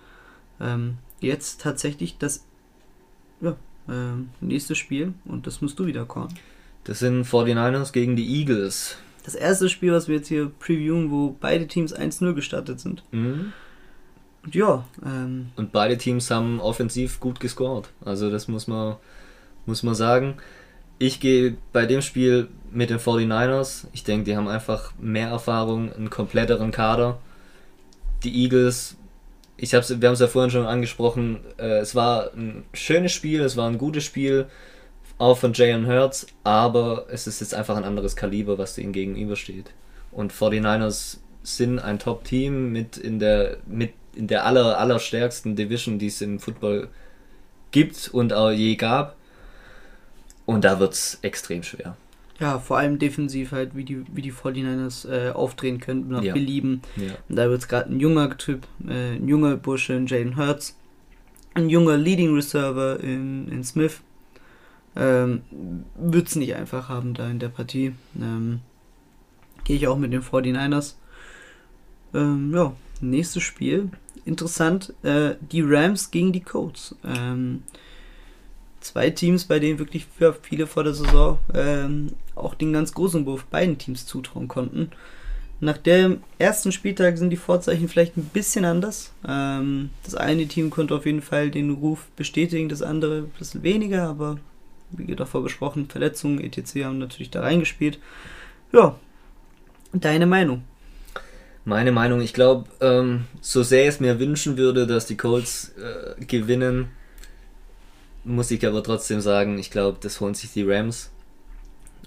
Ähm, 0.60 0.98
jetzt 1.20 1.60
tatsächlich 1.60 2.18
das 2.18 2.44
ja, 3.40 3.56
ähm, 3.88 4.28
nächste 4.40 4.74
Spiel 4.76 5.14
und 5.24 5.46
das 5.46 5.60
musst 5.60 5.78
du 5.78 5.86
wieder 5.86 6.04
kommen. 6.04 6.32
Das 6.84 7.00
sind 7.00 7.24
49ers 7.26 7.92
gegen 7.92 8.14
die 8.14 8.38
Eagles. 8.40 8.96
Das 9.24 9.34
erste 9.34 9.68
Spiel, 9.70 9.90
was 9.92 10.06
wir 10.06 10.16
jetzt 10.16 10.28
hier 10.28 10.50
previewen, 10.60 11.10
wo 11.10 11.34
beide 11.40 11.66
Teams 11.66 11.94
1-0 11.96 12.34
gestartet 12.34 12.78
sind. 12.78 13.02
Mhm. 13.10 13.52
Und 14.44 14.54
ja, 14.54 14.84
ähm, 15.04 15.46
Und 15.56 15.72
beide 15.72 15.96
Teams 15.96 16.30
haben 16.30 16.60
offensiv 16.60 17.18
gut 17.20 17.40
gescored. 17.40 17.88
Also 18.04 18.30
das 18.30 18.48
muss 18.48 18.66
man, 18.66 18.96
muss 19.66 19.82
man 19.82 19.94
sagen. 19.94 20.36
Ich 20.98 21.20
gehe 21.20 21.56
bei 21.72 21.86
dem 21.86 22.02
Spiel 22.02 22.48
mit 22.70 22.90
den 22.90 22.98
49ers. 22.98 23.86
Ich 23.92 24.04
denke, 24.04 24.24
die 24.24 24.36
haben 24.36 24.48
einfach 24.48 24.92
mehr 24.98 25.28
Erfahrung, 25.28 25.92
einen 25.92 26.10
kompletteren 26.10 26.70
Kader. 26.70 27.18
Die 28.22 28.42
Eagles, 28.42 28.96
ich 29.56 29.74
hab's, 29.74 30.00
wir 30.00 30.08
haben 30.08 30.14
es 30.14 30.20
ja 30.20 30.26
vorhin 30.26 30.50
schon 30.50 30.66
angesprochen, 30.66 31.40
äh, 31.58 31.78
es 31.78 31.94
war 31.94 32.32
ein 32.34 32.64
schönes 32.72 33.12
Spiel, 33.12 33.42
es 33.42 33.56
war 33.56 33.68
ein 33.68 33.78
gutes 33.78 34.04
Spiel, 34.04 34.46
auch 35.18 35.38
von 35.38 35.52
Jalen 35.52 35.86
Hurts, 35.86 36.26
aber 36.42 37.06
es 37.10 37.26
ist 37.26 37.40
jetzt 37.40 37.54
einfach 37.54 37.76
ein 37.76 37.84
anderes 37.84 38.16
Kaliber, 38.16 38.58
was 38.58 38.78
ihnen 38.78 38.92
gegenübersteht. 38.92 39.70
Und 40.10 40.32
49ers 40.32 41.18
sind 41.42 41.78
ein 41.78 41.98
Top-Team 41.98 42.72
mit 42.72 42.96
in 42.96 43.18
der, 43.18 43.58
mit 43.66 43.92
in 44.14 44.26
der 44.26 44.46
aller, 44.46 44.78
allerstärksten 44.78 45.56
Division, 45.56 45.98
die 45.98 46.06
es 46.06 46.20
im 46.20 46.40
Football 46.40 46.88
gibt 47.70 48.08
und 48.12 48.32
auch 48.32 48.50
je 48.50 48.76
gab. 48.76 49.16
Und 50.46 50.64
da 50.64 50.78
wird 50.80 50.92
es 50.94 51.18
extrem 51.22 51.62
schwer. 51.62 51.96
ja, 52.40 52.58
vor 52.58 52.78
allem 52.78 52.98
defensiv 52.98 53.52
halt, 53.52 53.74
wie 53.76 53.84
die, 53.84 54.04
wie 54.12 54.22
die 54.22 54.32
49ers 54.32 55.08
äh, 55.08 55.30
aufdrehen 55.30 55.78
können, 55.80 56.08
nach 56.08 56.22
Ja. 56.22 56.34
Belieben. 56.34 56.82
Ja. 56.96 57.14
Und 57.28 57.36
da 57.36 57.48
wird 57.48 57.62
es 57.62 57.68
gerade 57.68 57.90
ein 57.90 58.00
junger 58.00 58.36
Typ, 58.36 58.66
äh, 58.86 59.14
ein 59.16 59.28
junger 59.28 59.56
Bursche 59.56 59.94
in 59.94 60.06
Jaden 60.06 60.36
Hurts, 60.36 60.76
ein 61.54 61.68
junger 61.70 61.96
Leading 61.96 62.34
Reserver 62.34 63.00
in, 63.00 63.48
in 63.48 63.62
Smith. 63.64 64.00
Ähm, 64.96 65.42
wird 65.96 66.28
es 66.28 66.36
nicht 66.36 66.54
einfach 66.54 66.88
haben 66.88 67.14
da 67.14 67.28
in 67.28 67.38
der 67.38 67.48
Partie. 67.48 67.94
Ähm, 68.20 68.60
Gehe 69.64 69.76
ich 69.76 69.88
auch 69.88 69.96
mit 69.96 70.12
den 70.12 70.22
49ers. 70.22 70.94
Ähm, 72.12 72.52
ja, 72.54 72.72
nächstes 73.00 73.42
Spiel. 73.42 73.88
Interessant, 74.24 74.92
äh, 75.02 75.36
die 75.52 75.62
Rams 75.62 76.10
gegen 76.10 76.32
die 76.32 76.40
Colts. 76.42 76.94
Ähm, 77.04 77.62
zwei 78.84 79.10
Teams, 79.10 79.44
bei 79.44 79.58
denen 79.58 79.78
wirklich 79.78 80.06
viele 80.42 80.66
vor 80.66 80.84
der 80.84 80.94
Saison 80.94 81.38
ähm, 81.54 82.12
auch 82.34 82.54
den 82.54 82.72
ganz 82.72 82.92
großen 82.92 83.24
Wurf 83.26 83.44
beiden 83.46 83.78
Teams 83.78 84.06
zutrauen 84.06 84.46
konnten. 84.46 84.90
Nach 85.60 85.78
dem 85.78 86.22
ersten 86.38 86.72
Spieltag 86.72 87.16
sind 87.16 87.30
die 87.30 87.36
Vorzeichen 87.36 87.88
vielleicht 87.88 88.16
ein 88.16 88.30
bisschen 88.32 88.64
anders. 88.64 89.12
Ähm, 89.26 89.90
das 90.02 90.14
eine 90.14 90.46
Team 90.46 90.68
konnte 90.68 90.94
auf 90.94 91.06
jeden 91.06 91.22
Fall 91.22 91.50
den 91.50 91.70
Ruf 91.70 92.06
bestätigen, 92.16 92.68
das 92.68 92.82
andere 92.82 93.18
ein 93.18 93.32
bisschen 93.38 93.62
weniger, 93.62 94.08
aber 94.08 94.38
wie 94.90 95.16
davor 95.16 95.42
besprochen, 95.42 95.88
Verletzungen, 95.88 96.40
etc. 96.40 96.84
haben 96.84 96.98
natürlich 96.98 97.30
da 97.30 97.40
reingespielt. 97.40 97.98
Ja, 98.72 98.96
deine 99.92 100.26
Meinung? 100.26 100.62
Meine 101.64 101.92
Meinung, 101.92 102.20
ich 102.20 102.34
glaube, 102.34 102.68
ähm, 102.82 103.24
so 103.40 103.62
sehr 103.62 103.88
es 103.88 103.98
mir 103.98 104.20
wünschen 104.20 104.58
würde, 104.58 104.86
dass 104.86 105.06
die 105.06 105.16
Colts 105.16 105.72
äh, 105.78 106.22
gewinnen, 106.26 106.90
muss 108.24 108.50
ich 108.50 108.66
aber 108.66 108.82
trotzdem 108.82 109.20
sagen, 109.20 109.58
ich 109.58 109.70
glaube, 109.70 109.98
das 110.00 110.20
holen 110.20 110.34
sich 110.34 110.52
die 110.52 110.62
Rams. 110.62 111.10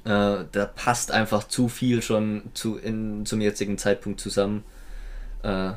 Äh, 0.04 0.46
da 0.52 0.66
passt 0.76 1.12
einfach 1.12 1.48
zu 1.48 1.68
viel 1.68 2.02
schon 2.02 2.44
zu, 2.54 2.78
in, 2.78 3.26
zum 3.26 3.42
jetzigen 3.42 3.78
Zeitpunkt 3.78 4.20
zusammen. 4.20 4.64
Äh, 5.44 5.74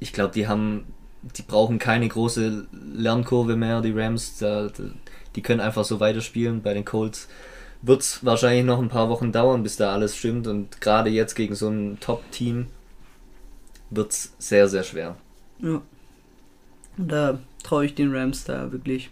ich 0.00 0.12
glaube, 0.12 0.34
die 0.34 0.48
haben, 0.48 0.86
die 1.22 1.42
brauchen 1.42 1.78
keine 1.78 2.08
große 2.08 2.66
Lernkurve 2.72 3.56
mehr, 3.56 3.80
die 3.80 3.92
Rams. 3.92 4.38
Da, 4.38 4.70
die 5.34 5.42
können 5.42 5.60
einfach 5.60 5.84
so 5.84 6.00
weiterspielen. 6.00 6.62
Bei 6.62 6.74
den 6.74 6.84
Colts 6.84 7.28
wird 7.82 8.02
es 8.02 8.24
wahrscheinlich 8.24 8.64
noch 8.64 8.80
ein 8.80 8.88
paar 8.88 9.08
Wochen 9.08 9.32
dauern, 9.32 9.62
bis 9.62 9.76
da 9.76 9.92
alles 9.92 10.16
stimmt. 10.16 10.46
Und 10.46 10.80
gerade 10.80 11.10
jetzt 11.10 11.34
gegen 11.34 11.54
so 11.54 11.68
ein 11.68 11.98
Top-Team 12.00 12.66
wird 13.90 14.12
es 14.12 14.34
sehr, 14.38 14.68
sehr 14.68 14.82
schwer. 14.82 15.16
Ja. 15.60 15.80
Und 16.96 17.08
da 17.08 17.38
traue 17.62 17.86
ich 17.86 17.94
den 17.94 18.14
Rams 18.14 18.44
da 18.44 18.72
wirklich 18.72 19.10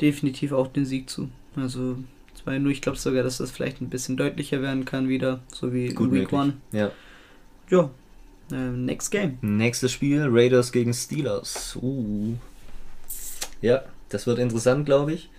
definitiv 0.00 0.52
auch 0.52 0.68
den 0.68 0.84
Sieg 0.84 1.10
zu. 1.10 1.28
Also 1.54 1.98
2-0, 2.44 2.68
ich 2.70 2.82
glaube 2.82 2.98
sogar, 2.98 3.22
dass 3.22 3.38
das 3.38 3.50
vielleicht 3.50 3.80
ein 3.80 3.88
bisschen 3.88 4.16
deutlicher 4.16 4.62
werden 4.62 4.84
kann 4.84 5.08
wieder, 5.08 5.40
so 5.52 5.72
wie 5.72 5.88
Gut 5.88 6.08
in 6.08 6.12
Week 6.12 6.32
möglich. 6.32 6.40
1. 6.40 6.54
Ja. 6.72 6.92
Ja, 7.68 7.90
ähm, 8.52 8.84
next 8.84 9.10
game. 9.10 9.38
Nächstes 9.40 9.92
Spiel, 9.92 10.26
Raiders 10.28 10.70
gegen 10.70 10.94
Steelers. 10.94 11.76
Uh. 11.80 12.34
Ja, 13.60 13.84
das 14.08 14.26
wird 14.26 14.38
interessant, 14.38 14.86
glaube 14.86 15.14
ich. 15.14 15.30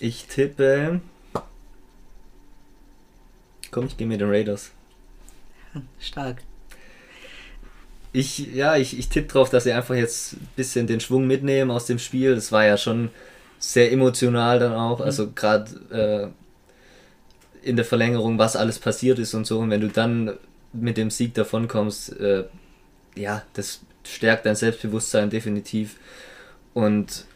Ich 0.00 0.26
tippe. 0.26 1.00
Komm, 3.70 3.86
ich 3.86 3.96
gehe 3.96 4.06
mit 4.06 4.20
den 4.20 4.28
Raiders. 4.28 4.72
Stark. 5.98 6.42
Ich, 8.12 8.54
ja, 8.54 8.76
ich, 8.76 8.98
ich 8.98 9.08
tippe 9.08 9.28
drauf, 9.28 9.50
dass 9.50 9.64
sie 9.64 9.72
einfach 9.72 9.94
jetzt 9.94 10.34
ein 10.34 10.48
bisschen 10.56 10.86
den 10.86 11.00
Schwung 11.00 11.26
mitnehmen 11.26 11.70
aus 11.70 11.86
dem 11.86 11.98
Spiel. 11.98 12.34
Das 12.34 12.52
war 12.52 12.64
ja 12.64 12.76
schon 12.76 13.10
sehr 13.58 13.92
emotional 13.92 14.58
dann 14.58 14.72
auch. 14.72 15.00
Also 15.00 15.30
gerade 15.32 16.32
äh, 17.62 17.68
in 17.68 17.76
der 17.76 17.84
Verlängerung, 17.84 18.38
was 18.38 18.56
alles 18.56 18.78
passiert 18.78 19.18
ist 19.18 19.34
und 19.34 19.46
so. 19.46 19.58
Und 19.58 19.70
wenn 19.70 19.80
du 19.80 19.88
dann 19.88 20.32
mit 20.72 20.96
dem 20.96 21.10
Sieg 21.10 21.34
davonkommst, 21.34 22.18
äh, 22.18 22.44
ja, 23.14 23.42
das 23.54 23.80
stärkt 24.04 24.46
dein 24.46 24.56
Selbstbewusstsein 24.56 25.30
definitiv. 25.30 25.96
Und 26.74 27.26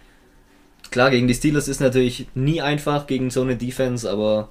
klar, 0.90 1.10
gegen 1.10 1.28
die 1.28 1.34
Steelers 1.34 1.68
ist 1.68 1.80
natürlich 1.80 2.26
nie 2.34 2.62
einfach 2.62 3.06
gegen 3.06 3.30
so 3.30 3.42
eine 3.42 3.56
Defense, 3.56 4.08
aber 4.10 4.50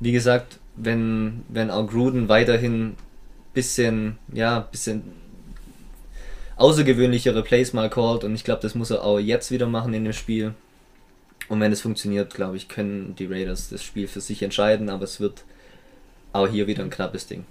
wie 0.00 0.12
gesagt, 0.12 0.58
wenn, 0.76 1.42
wenn 1.48 1.70
auch 1.70 1.86
Gruden 1.86 2.28
weiterhin 2.28 2.96
bisschen, 3.52 4.18
ja, 4.32 4.60
bisschen 4.60 5.02
außergewöhnlichere 6.62 7.42
Plays 7.42 7.72
mal 7.72 7.90
called 7.90 8.24
und 8.24 8.34
ich 8.34 8.44
glaube, 8.44 8.62
das 8.62 8.74
muss 8.74 8.90
er 8.90 9.04
auch 9.04 9.18
jetzt 9.18 9.50
wieder 9.50 9.66
machen 9.66 9.94
in 9.94 10.04
dem 10.04 10.12
Spiel. 10.12 10.54
Und 11.48 11.60
wenn 11.60 11.72
es 11.72 11.80
funktioniert, 11.80 12.32
glaube 12.32 12.56
ich, 12.56 12.68
können 12.68 13.14
die 13.16 13.26
Raiders 13.26 13.68
das 13.68 13.82
Spiel 13.82 14.06
für 14.06 14.20
sich 14.20 14.42
entscheiden, 14.42 14.88
aber 14.88 15.04
es 15.04 15.20
wird 15.20 15.44
auch 16.32 16.48
hier 16.48 16.66
wieder 16.66 16.82
ein 16.82 16.90
knappes 16.90 17.26
Ding. 17.26 17.44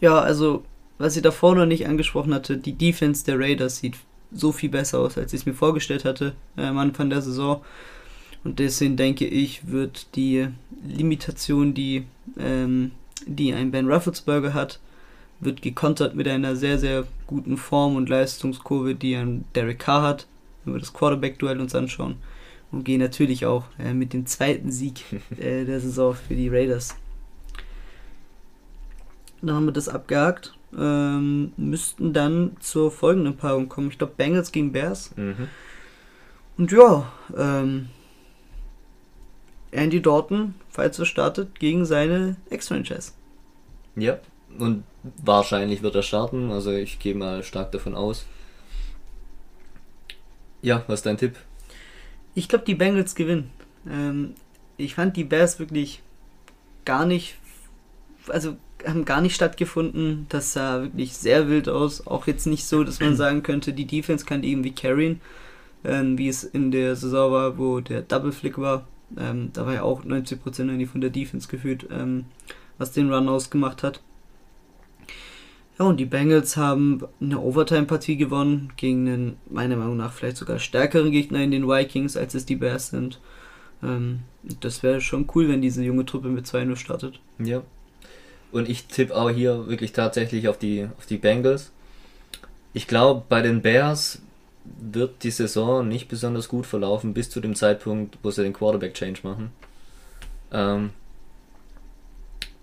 Ja, 0.00 0.18
also, 0.18 0.64
was 0.98 1.16
ich 1.16 1.22
davor 1.22 1.54
noch 1.54 1.64
nicht 1.64 1.86
angesprochen 1.86 2.34
hatte, 2.34 2.56
die 2.56 2.72
Defense 2.72 3.24
der 3.24 3.38
Raiders 3.38 3.78
sieht 3.78 3.94
so 4.32 4.50
viel 4.50 4.68
besser 4.68 4.98
aus, 4.98 5.16
als 5.16 5.32
ich 5.32 5.40
es 5.40 5.46
mir 5.46 5.54
vorgestellt 5.54 6.04
hatte 6.04 6.34
äh, 6.56 6.64
am 6.64 6.78
Anfang 6.78 7.08
der 7.08 7.22
Saison. 7.22 7.64
Und 8.42 8.58
deswegen 8.58 8.96
denke 8.96 9.26
ich, 9.26 9.68
wird 9.68 10.16
die 10.16 10.48
Limitation, 10.84 11.72
die, 11.72 12.04
ähm, 12.38 12.90
die 13.26 13.54
ein 13.54 13.70
Ben 13.70 13.88
Roethlisberger 13.88 14.54
hat, 14.54 14.80
wird 15.44 15.60
gekontert 15.60 16.14
mit 16.14 16.28
einer 16.28 16.56
sehr, 16.56 16.78
sehr 16.78 17.04
guten 17.26 17.56
Form 17.56 17.96
und 17.96 18.08
Leistungskurve, 18.08 18.94
die 18.94 19.16
ein 19.16 19.44
Derek 19.54 19.80
Carr 19.80 20.02
hat, 20.02 20.26
wenn 20.64 20.74
wir 20.74 20.80
das 20.80 20.92
Quarterback-Duell 20.92 21.60
uns 21.60 21.74
anschauen. 21.74 22.16
Und 22.70 22.84
gehen 22.84 23.00
natürlich 23.00 23.44
auch 23.44 23.64
äh, 23.78 23.92
mit 23.92 24.12
dem 24.12 24.24
zweiten 24.24 24.70
Sieg 24.70 25.04
äh, 25.38 25.64
der 25.64 25.80
Saison 25.80 26.14
für 26.14 26.34
die 26.34 26.48
Raiders. 26.48 26.96
dann 29.42 29.56
haben 29.56 29.66
wir 29.66 29.72
das 29.72 29.88
abgehakt. 29.88 30.54
Ähm, 30.78 31.52
müssten 31.58 32.14
dann 32.14 32.56
zur 32.60 32.90
folgenden 32.90 33.36
Paarung 33.36 33.68
kommen. 33.68 33.88
Ich 33.88 33.98
glaube 33.98 34.14
Bengals 34.16 34.52
gegen 34.52 34.72
Bears. 34.72 35.14
Mhm. 35.16 35.48
Und 36.56 36.72
ja, 36.72 37.12
ähm, 37.36 37.88
Andy 39.70 40.00
Dalton, 40.00 40.54
falls 40.70 40.98
er 40.98 41.06
startet, 41.06 41.58
gegen 41.58 41.84
seine 41.84 42.36
Ex-Franchise. 42.48 43.12
Ja, 43.96 44.18
und 44.58 44.84
wahrscheinlich 45.02 45.82
wird 45.82 45.94
er 45.94 46.02
starten, 46.02 46.50
also 46.50 46.70
ich 46.70 46.98
gehe 46.98 47.14
mal 47.14 47.42
stark 47.42 47.72
davon 47.72 47.94
aus. 47.94 48.26
Ja, 50.62 50.84
was 50.86 51.00
ist 51.00 51.06
dein 51.06 51.18
Tipp? 51.18 51.36
Ich 52.34 52.48
glaube, 52.48 52.64
die 52.64 52.76
Bengals 52.76 53.14
gewinnen. 53.14 53.50
Ähm, 53.88 54.34
ich 54.76 54.94
fand 54.94 55.16
die 55.16 55.24
Bears 55.24 55.58
wirklich 55.58 56.02
gar 56.84 57.04
nicht, 57.04 57.36
also 58.28 58.56
haben 58.86 59.04
gar 59.04 59.20
nicht 59.20 59.34
stattgefunden. 59.34 60.26
Das 60.28 60.52
sah 60.52 60.82
wirklich 60.82 61.14
sehr 61.14 61.48
wild 61.48 61.68
aus. 61.68 62.06
Auch 62.06 62.26
jetzt 62.26 62.46
nicht 62.46 62.64
so, 62.64 62.84
dass 62.84 63.00
man 63.00 63.16
sagen 63.16 63.42
könnte, 63.42 63.72
die 63.72 63.86
Defense 63.86 64.24
kann 64.24 64.42
die 64.42 64.52
irgendwie 64.52 64.72
carryen, 64.74 65.20
ähm, 65.84 66.16
wie 66.16 66.28
es 66.28 66.44
in 66.44 66.70
der 66.70 66.96
Saison 66.96 67.32
war, 67.32 67.58
wo 67.58 67.80
der 67.80 68.02
Double 68.02 68.32
Flick 68.32 68.58
war. 68.58 68.86
Ähm, 69.18 69.50
da 69.52 69.66
war 69.66 69.74
ja 69.74 69.82
auch 69.82 70.04
90% 70.04 70.60
irgendwie 70.60 70.86
von 70.86 71.00
der 71.00 71.10
Defense 71.10 71.48
gefühlt, 71.48 71.86
ähm, 71.90 72.24
was 72.78 72.92
den 72.92 73.12
Run 73.12 73.28
ausgemacht 73.28 73.82
hat. 73.82 74.00
Ja, 75.82 75.88
und 75.88 75.96
die 75.96 76.04
Bengals 76.04 76.56
haben 76.56 77.02
eine 77.20 77.40
Overtime-Partie 77.40 78.16
gewonnen 78.16 78.72
gegen 78.76 79.08
einen, 79.08 79.36
meiner 79.50 79.74
Meinung 79.74 79.96
nach, 79.96 80.12
vielleicht 80.12 80.36
sogar 80.36 80.60
stärkeren 80.60 81.10
Gegner 81.10 81.42
in 81.42 81.50
den 81.50 81.66
Vikings, 81.66 82.16
als 82.16 82.34
es 82.34 82.46
die 82.46 82.54
Bears 82.54 82.90
sind. 82.90 83.18
Ähm, 83.82 84.20
das 84.60 84.84
wäre 84.84 85.00
schon 85.00 85.28
cool, 85.34 85.48
wenn 85.48 85.60
diese 85.60 85.82
junge 85.82 86.06
Truppe 86.06 86.28
mit 86.28 86.46
2-0 86.46 86.76
startet. 86.76 87.18
Ja. 87.40 87.62
Und 88.52 88.68
ich 88.68 88.86
tippe 88.86 89.16
auch 89.16 89.28
hier 89.28 89.66
wirklich 89.66 89.92
tatsächlich 89.92 90.46
auf 90.46 90.56
die, 90.56 90.86
auf 90.98 91.06
die 91.06 91.16
Bengals. 91.16 91.72
Ich 92.74 92.86
glaube, 92.86 93.24
bei 93.28 93.42
den 93.42 93.60
Bears 93.60 94.22
wird 94.64 95.24
die 95.24 95.32
Saison 95.32 95.88
nicht 95.88 96.06
besonders 96.06 96.46
gut 96.46 96.66
verlaufen, 96.66 97.12
bis 97.12 97.28
zu 97.28 97.40
dem 97.40 97.56
Zeitpunkt, 97.56 98.18
wo 98.22 98.30
sie 98.30 98.44
den 98.44 98.52
Quarterback-Change 98.52 99.22
machen. 99.24 99.50
Ähm, 100.52 100.90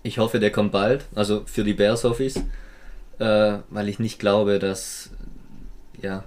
ich 0.02 0.16
hoffe, 0.16 0.40
der 0.40 0.50
kommt 0.50 0.72
bald. 0.72 1.04
Also 1.14 1.42
für 1.44 1.64
die 1.64 1.74
Bears 1.74 2.04
hoffe 2.04 2.24
ich 2.24 2.36
äh, 3.20 3.58
weil 3.70 3.90
ich 3.90 4.00
nicht 4.00 4.20
glaube, 4.20 4.60
dass 4.60 5.10
ja, 6.02 6.24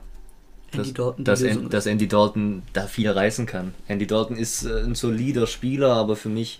Andy 0.72 0.91
dass, 0.91 0.94
Dalton 0.94 1.26
dass, 1.26 1.44
An- 1.44 1.70
dass 1.70 1.86
Andy 1.86 2.07
Dalton 2.07 2.64
da 2.74 2.88
viel 2.88 3.10
reißen 3.10 3.45
kann. 3.45 3.74
Andy 3.88 4.07
Dalton 4.07 4.38
ist 4.38 4.65
äh, 4.65 4.82
ein 4.84 4.95
solider 4.95 5.48
Spieler, 5.48 5.94
aber 5.94 6.15
für 6.15 6.30
mich 6.30 6.60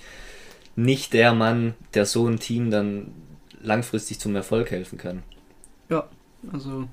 nicht 0.76 1.14
der 1.14 1.34
Mann, 1.34 1.76
der 1.96 2.06
so 2.06 2.28
ein 2.28 2.40
Team 2.40 2.72
dann 2.72 3.14
langfristig 3.62 4.20
zum 4.20 4.36
Erfolg 4.36 4.72
helfen 4.72 4.98
kann. 4.98 5.24
Ja, 5.90 6.10
also 6.52 6.88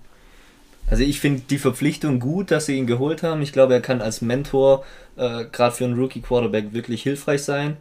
Also 0.88 1.04
ich 1.04 1.20
finde 1.20 1.42
die 1.48 1.58
Verpflichtung 1.58 2.18
gut, 2.20 2.50
dass 2.50 2.66
sie 2.66 2.76
ihn 2.76 2.86
geholt 2.86 3.22
haben. 3.22 3.42
Ich 3.42 3.52
glaube, 3.52 3.74
er 3.74 3.80
kann 3.80 4.00
als 4.00 4.22
Mentor 4.22 4.84
äh, 5.16 5.44
gerade 5.46 5.74
für 5.74 5.84
einen 5.84 5.94
Rookie 5.98 6.20
Quarterback 6.20 6.72
wirklich 6.72 7.02
hilfreich 7.02 7.42
sein. 7.44 7.76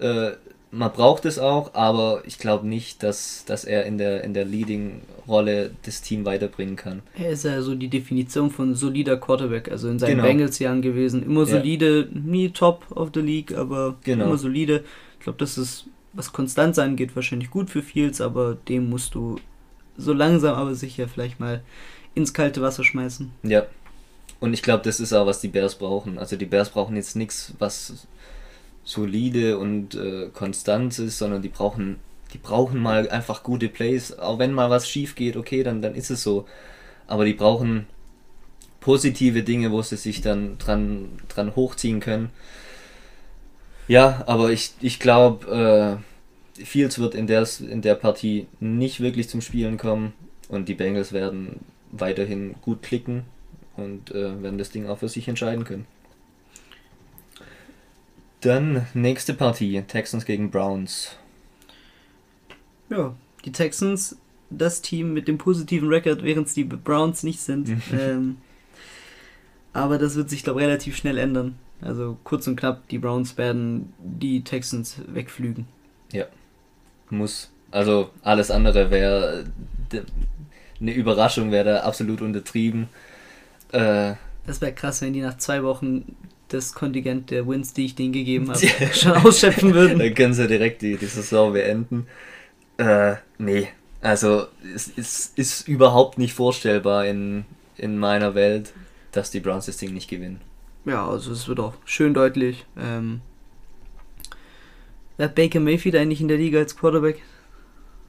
Äh, 0.00 0.32
man 0.72 0.92
braucht 0.92 1.24
es 1.24 1.38
auch, 1.38 1.74
aber 1.74 2.22
ich 2.26 2.38
glaube 2.38 2.66
nicht, 2.66 3.02
dass, 3.02 3.44
dass 3.46 3.64
er 3.64 3.86
in 3.86 3.98
der, 3.98 4.24
in 4.24 4.34
der 4.34 4.44
Leading-Rolle 4.44 5.70
das 5.84 6.02
Team 6.02 6.24
weiterbringen 6.24 6.76
kann. 6.76 7.02
er 7.18 7.30
ist 7.30 7.44
ja 7.44 7.60
so 7.62 7.74
die 7.74 7.88
Definition 7.88 8.50
von 8.50 8.74
solider 8.74 9.16
Quarterback, 9.16 9.70
also 9.70 9.88
in 9.88 9.98
seinen 9.98 10.10
Genau. 10.16 10.24
Bengals-Jahren 10.24 10.82
gewesen. 10.82 11.22
Immer 11.22 11.40
Ja. 11.42 11.46
solide, 11.58 12.08
nie 12.12 12.50
top 12.50 12.84
of 12.90 13.10
the 13.14 13.20
league, 13.20 13.56
aber 13.56 13.96
Genau. 14.04 14.26
immer 14.26 14.38
solide. 14.38 14.84
Ich 15.18 15.24
glaube, 15.24 15.38
das 15.38 15.56
ist, 15.56 15.86
was 16.12 16.32
Konstanz 16.32 16.78
angeht, 16.78 17.14
wahrscheinlich 17.16 17.50
gut 17.50 17.70
für 17.70 17.82
Fields, 17.82 18.20
aber 18.20 18.56
dem 18.68 18.90
musst 18.90 19.14
du 19.14 19.36
so 19.96 20.12
langsam 20.12 20.54
aber 20.56 20.74
sicher 20.74 21.08
vielleicht 21.08 21.40
mal 21.40 21.62
ins 22.14 22.34
kalte 22.34 22.60
Wasser 22.60 22.84
schmeißen. 22.84 23.30
Ja. 23.44 23.66
Und 24.40 24.52
ich 24.52 24.62
glaube, 24.62 24.82
das 24.84 25.00
ist 25.00 25.12
auch, 25.14 25.26
was 25.26 25.40
die 25.40 25.48
Bears 25.48 25.76
brauchen. 25.76 26.18
Also 26.18 26.36
die 26.36 26.44
Bears 26.44 26.68
brauchen 26.70 26.96
jetzt 26.96 27.16
nichts, 27.16 27.54
was 27.58 28.06
solide 28.86 29.58
und 29.58 29.96
äh, 29.96 30.30
konstant 30.32 30.98
ist, 30.98 31.18
sondern 31.18 31.42
die 31.42 31.48
brauchen, 31.48 31.96
die 32.32 32.38
brauchen 32.38 32.80
mal 32.80 33.10
einfach 33.10 33.42
gute 33.42 33.68
Plays. 33.68 34.16
Auch 34.18 34.38
wenn 34.38 34.52
mal 34.52 34.70
was 34.70 34.88
schief 34.88 35.16
geht, 35.16 35.36
okay, 35.36 35.64
dann, 35.64 35.82
dann 35.82 35.94
ist 35.94 36.10
es 36.10 36.22
so. 36.22 36.46
Aber 37.08 37.24
die 37.24 37.34
brauchen 37.34 37.86
positive 38.80 39.42
Dinge, 39.42 39.72
wo 39.72 39.82
sie 39.82 39.96
sich 39.96 40.20
dann 40.20 40.56
dran, 40.58 41.08
dran 41.28 41.56
hochziehen 41.56 41.98
können. 41.98 42.30
Ja, 43.88 44.22
aber 44.26 44.50
ich, 44.50 44.72
ich 44.80 45.00
glaube, 45.00 46.00
äh, 46.56 46.64
Fields 46.64 47.00
wird 47.00 47.16
in 47.16 47.26
der, 47.26 47.46
in 47.68 47.82
der 47.82 47.96
Partie 47.96 48.46
nicht 48.60 49.00
wirklich 49.00 49.28
zum 49.28 49.40
Spielen 49.40 49.78
kommen 49.78 50.12
und 50.48 50.68
die 50.68 50.74
Bengals 50.74 51.12
werden 51.12 51.60
weiterhin 51.90 52.54
gut 52.62 52.82
klicken 52.82 53.24
und 53.76 54.12
äh, 54.12 54.42
werden 54.42 54.58
das 54.58 54.70
Ding 54.70 54.86
auch 54.86 54.98
für 54.98 55.08
sich 55.08 55.26
entscheiden 55.26 55.64
können. 55.64 55.86
Dann 58.46 58.86
nächste 58.94 59.34
Partie, 59.34 59.82
Texans 59.82 60.24
gegen 60.24 60.52
Browns. 60.52 61.16
Ja, 62.88 63.12
die 63.44 63.50
Texans, 63.50 64.18
das 64.50 64.82
Team 64.82 65.12
mit 65.12 65.26
dem 65.26 65.36
positiven 65.36 65.88
Rekord, 65.88 66.22
während 66.22 66.46
es 66.46 66.54
die 66.54 66.62
Browns 66.62 67.24
nicht 67.24 67.40
sind. 67.40 67.68
ähm, 67.92 68.36
aber 69.72 69.98
das 69.98 70.14
wird 70.14 70.30
sich, 70.30 70.44
glaube 70.44 70.60
ich, 70.60 70.66
relativ 70.68 70.96
schnell 70.96 71.18
ändern. 71.18 71.58
Also 71.80 72.18
kurz 72.22 72.46
und 72.46 72.54
knapp, 72.54 72.86
die 72.88 72.98
Browns 72.98 73.36
werden 73.36 73.92
die 73.98 74.44
Texans 74.44 75.00
wegflügen. 75.08 75.66
Muss. 77.10 77.50
Also 77.72 78.10
alles 78.22 78.52
andere 78.52 78.92
wäre 78.92 79.44
eine 80.80 80.92
Überraschung, 80.92 81.50
wäre 81.50 81.64
da 81.64 81.80
absolut 81.80 82.22
untertrieben. 82.22 82.88
Äh, 83.72 84.14
Das 84.46 84.60
wäre 84.60 84.72
krass, 84.72 85.02
wenn 85.02 85.14
die 85.14 85.20
nach 85.20 85.36
zwei 85.36 85.64
Wochen 85.64 86.14
das 86.48 86.72
Kontingent 86.72 87.30
der 87.30 87.46
Wins, 87.46 87.72
die 87.72 87.86
ich 87.86 87.94
denen 87.94 88.12
gegeben 88.12 88.50
habe, 88.50 88.66
schon 88.92 89.12
ausschöpfen 89.12 89.74
würden. 89.74 89.98
dann 89.98 90.14
können 90.14 90.34
sie 90.34 90.46
direkt 90.46 90.82
die, 90.82 90.96
die 90.96 91.06
Saison 91.06 91.52
beenden. 91.52 92.06
Äh, 92.78 93.16
nee. 93.38 93.68
Also 94.00 94.46
es, 94.74 94.90
es 94.96 95.32
ist 95.34 95.66
überhaupt 95.68 96.18
nicht 96.18 96.34
vorstellbar 96.34 97.06
in, 97.06 97.44
in 97.76 97.98
meiner 97.98 98.34
Welt, 98.34 98.72
dass 99.12 99.30
die 99.30 99.40
Browns 99.40 99.66
das 99.66 99.78
Ding 99.78 99.94
nicht 99.94 100.08
gewinnen. 100.08 100.40
Ja, 100.84 101.08
also 101.08 101.32
es 101.32 101.48
wird 101.48 101.58
auch 101.58 101.74
schön 101.84 102.14
deutlich. 102.14 102.64
Ähm, 102.78 103.20
wer 105.16 105.26
hat 105.26 105.34
Baker 105.34 105.58
Mayfield 105.58 105.96
eigentlich 105.96 106.20
in 106.20 106.28
der 106.28 106.36
Liga 106.36 106.58
als 106.60 106.76
Quarterback? 106.76 107.22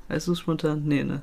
Weißt 0.10 0.28
du 0.28 0.34
es 0.34 0.40
spontan? 0.40 0.84
Nee, 0.86 1.04
ne? 1.04 1.22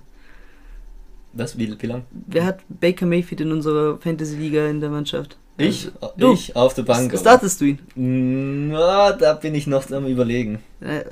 Was? 1.32 1.56
Wie, 1.58 1.80
wie 1.80 1.86
lang? 1.86 2.04
Wer 2.10 2.44
hat 2.44 2.60
Baker 2.68 3.06
Mayfield 3.06 3.40
in 3.42 3.52
unserer 3.52 3.98
Fantasy-Liga 3.98 4.66
in 4.66 4.80
der 4.80 4.90
Mannschaft? 4.90 5.36
Ich? 5.56 5.90
Du. 6.16 6.32
Ich 6.32 6.56
auf 6.56 6.74
der 6.74 6.82
Bank. 6.82 7.16
Startest 7.16 7.60
du 7.60 7.66
ihn? 7.66 8.68
Na, 8.70 9.12
da 9.12 9.34
bin 9.34 9.54
ich 9.54 9.66
noch 9.66 9.88
am 9.90 10.06
überlegen. 10.06 10.58
Äh, 10.80 11.04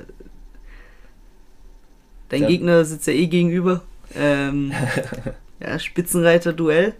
Dein 2.29 2.41
Ja. 2.43 2.47
Gegner 2.47 2.83
sitzt 2.83 3.07
ja 3.07 3.13
eh 3.13 3.27
gegenüber. 3.27 3.81
Ähm, 4.15 4.73
ja, 5.59 5.79
Spitzenreiter-Duell. 5.79 6.93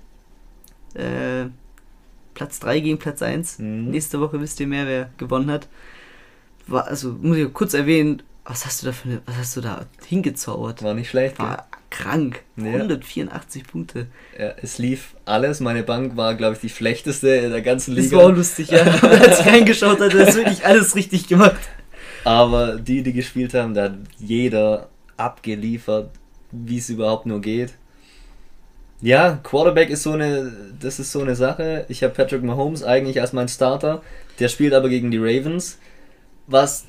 Äh, 0.93 1.45
Platz 2.33 2.59
3 2.59 2.79
gegen 2.79 2.97
Platz 2.97 3.21
1. 3.21 3.59
Mhm. 3.59 3.89
Nächste 3.91 4.19
Woche 4.21 4.39
wisst 4.39 4.59
ihr 4.59 4.67
mehr, 4.67 4.87
wer 4.87 5.09
gewonnen 5.17 5.51
hat. 5.51 5.67
War, 6.67 6.87
also, 6.87 7.15
muss 7.21 7.37
ich 7.37 7.51
kurz 7.51 7.73
erwähnen, 7.73 8.23
was 8.45 8.65
hast 8.65 8.81
du 8.81 8.87
da 8.87 8.91
für 8.93 9.09
eine, 9.09 9.21
was 9.25 9.37
hast 9.37 9.57
du 9.57 9.61
da 9.61 9.85
hingezaubert? 10.05 10.81
War 10.83 10.93
nicht 10.93 11.09
schlecht. 11.09 11.39
War 11.39 11.67
krank. 11.93 12.41
Ja. 12.57 12.65
184 12.65 13.65
Punkte. 13.65 14.07
Ja, 14.37 14.53
es 14.61 14.77
lief 14.77 15.15
alles. 15.25 15.59
Meine 15.59 15.83
Bank 15.83 16.17
war, 16.17 16.35
glaube 16.35 16.55
ich, 16.55 16.59
die 16.61 16.69
schlechteste 16.69 17.29
in 17.29 17.51
der 17.51 17.61
ganzen 17.61 17.95
Das 17.95 18.05
Liga. 18.05 18.17
war 18.17 18.25
auch 18.25 18.35
lustig, 18.35 18.69
ja. 18.69 18.81
Als 19.01 19.39
ich 19.39 19.45
reingeschaut 19.45 19.99
hatte, 20.01 20.19
hat 20.19 20.27
er 20.27 20.35
wirklich 20.35 20.65
alles 20.65 20.95
richtig 20.95 21.27
gemacht. 21.27 21.59
Aber 22.23 22.77
die, 22.77 23.03
die 23.03 23.13
gespielt 23.13 23.53
haben, 23.53 23.73
da 23.73 23.83
hat 23.83 23.95
jeder 24.19 24.89
abgeliefert, 25.17 26.09
wie 26.51 26.77
es 26.77 26.89
überhaupt 26.89 27.25
nur 27.25 27.41
geht. 27.41 27.73
Ja, 29.01 29.39
Quarterback 29.43 29.89
ist 29.89 30.03
so 30.03 30.13
eine, 30.13 30.51
das 30.79 30.99
ist 30.99 31.11
so 31.11 31.21
eine 31.21 31.35
Sache. 31.35 31.85
Ich 31.89 32.03
habe 32.03 32.13
Patrick 32.13 32.41
Mahomes 32.43 32.83
eigentlich 32.83 33.19
als 33.19 33.33
mein 33.33 33.49
Starter. 33.49 34.01
Der 34.39 34.47
spielt 34.47 34.73
aber 34.73 34.87
gegen 34.89 35.11
die 35.11 35.17
Ravens, 35.17 35.77
was 36.47 36.85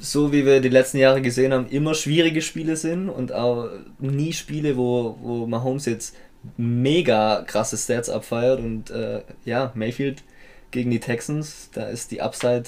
so 0.00 0.32
wie 0.32 0.44
wir 0.44 0.60
die 0.60 0.68
letzten 0.68 0.98
Jahre 0.98 1.22
gesehen 1.22 1.52
haben, 1.52 1.68
immer 1.68 1.94
schwierige 1.94 2.42
Spiele 2.42 2.76
sind 2.76 3.08
und 3.08 3.32
auch 3.32 3.68
nie 3.98 4.32
Spiele, 4.32 4.76
wo, 4.76 5.16
wo 5.20 5.46
Mahomes 5.46 5.86
jetzt 5.86 6.16
mega 6.56 7.42
krasse 7.46 7.76
Stats 7.76 8.08
abfeiert 8.08 8.60
und 8.60 8.90
äh, 8.90 9.22
ja, 9.44 9.72
Mayfield 9.74 10.22
gegen 10.70 10.90
die 10.90 11.00
Texans, 11.00 11.70
da 11.72 11.86
ist 11.88 12.10
die 12.10 12.20
Upside, 12.20 12.64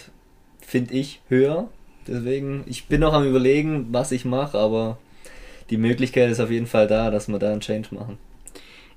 finde 0.60 0.94
ich, 0.94 1.20
höher. 1.28 1.68
Deswegen, 2.06 2.64
ich 2.66 2.86
bin 2.86 3.00
noch 3.00 3.12
am 3.12 3.26
überlegen, 3.26 3.88
was 3.90 4.10
ich 4.12 4.24
mache, 4.24 4.58
aber 4.58 4.98
die 5.68 5.76
Möglichkeit 5.76 6.30
ist 6.30 6.40
auf 6.40 6.50
jeden 6.50 6.66
Fall 6.66 6.86
da, 6.86 7.10
dass 7.10 7.28
wir 7.28 7.38
da 7.38 7.52
einen 7.52 7.60
Change 7.60 7.94
machen. 7.94 8.18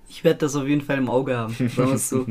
Ich 0.10 0.23
werde 0.23 0.39
das 0.39 0.55
auf 0.55 0.68
jeden 0.68 0.81
Fall 0.81 0.97
im 0.97 1.10
Auge 1.10 1.38
haben. 1.38 1.53
Sagen 1.57 1.89
wir 1.89 1.95
es 1.95 2.10
so. 2.10 2.26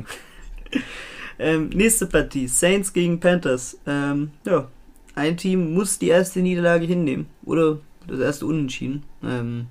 ähm, 1.38 1.68
nächste 1.68 2.06
Partie: 2.06 2.48
Saints 2.48 2.92
gegen 2.92 3.20
Panthers. 3.20 3.78
Ähm, 3.86 4.32
ja, 4.44 4.68
ein 5.14 5.36
Team 5.36 5.74
muss 5.74 5.98
die 5.98 6.08
erste 6.08 6.40
Niederlage 6.40 6.86
hinnehmen. 6.86 7.26
Oder 7.44 7.78
Das 8.06 8.18
erste 8.18 8.46
Unentschieden. 8.46 9.04
Ähm, 9.22 9.66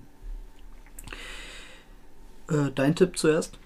äh, 2.49 2.71
dein 2.73 2.95
Tipp 2.95 3.17
zuerst? 3.17 3.57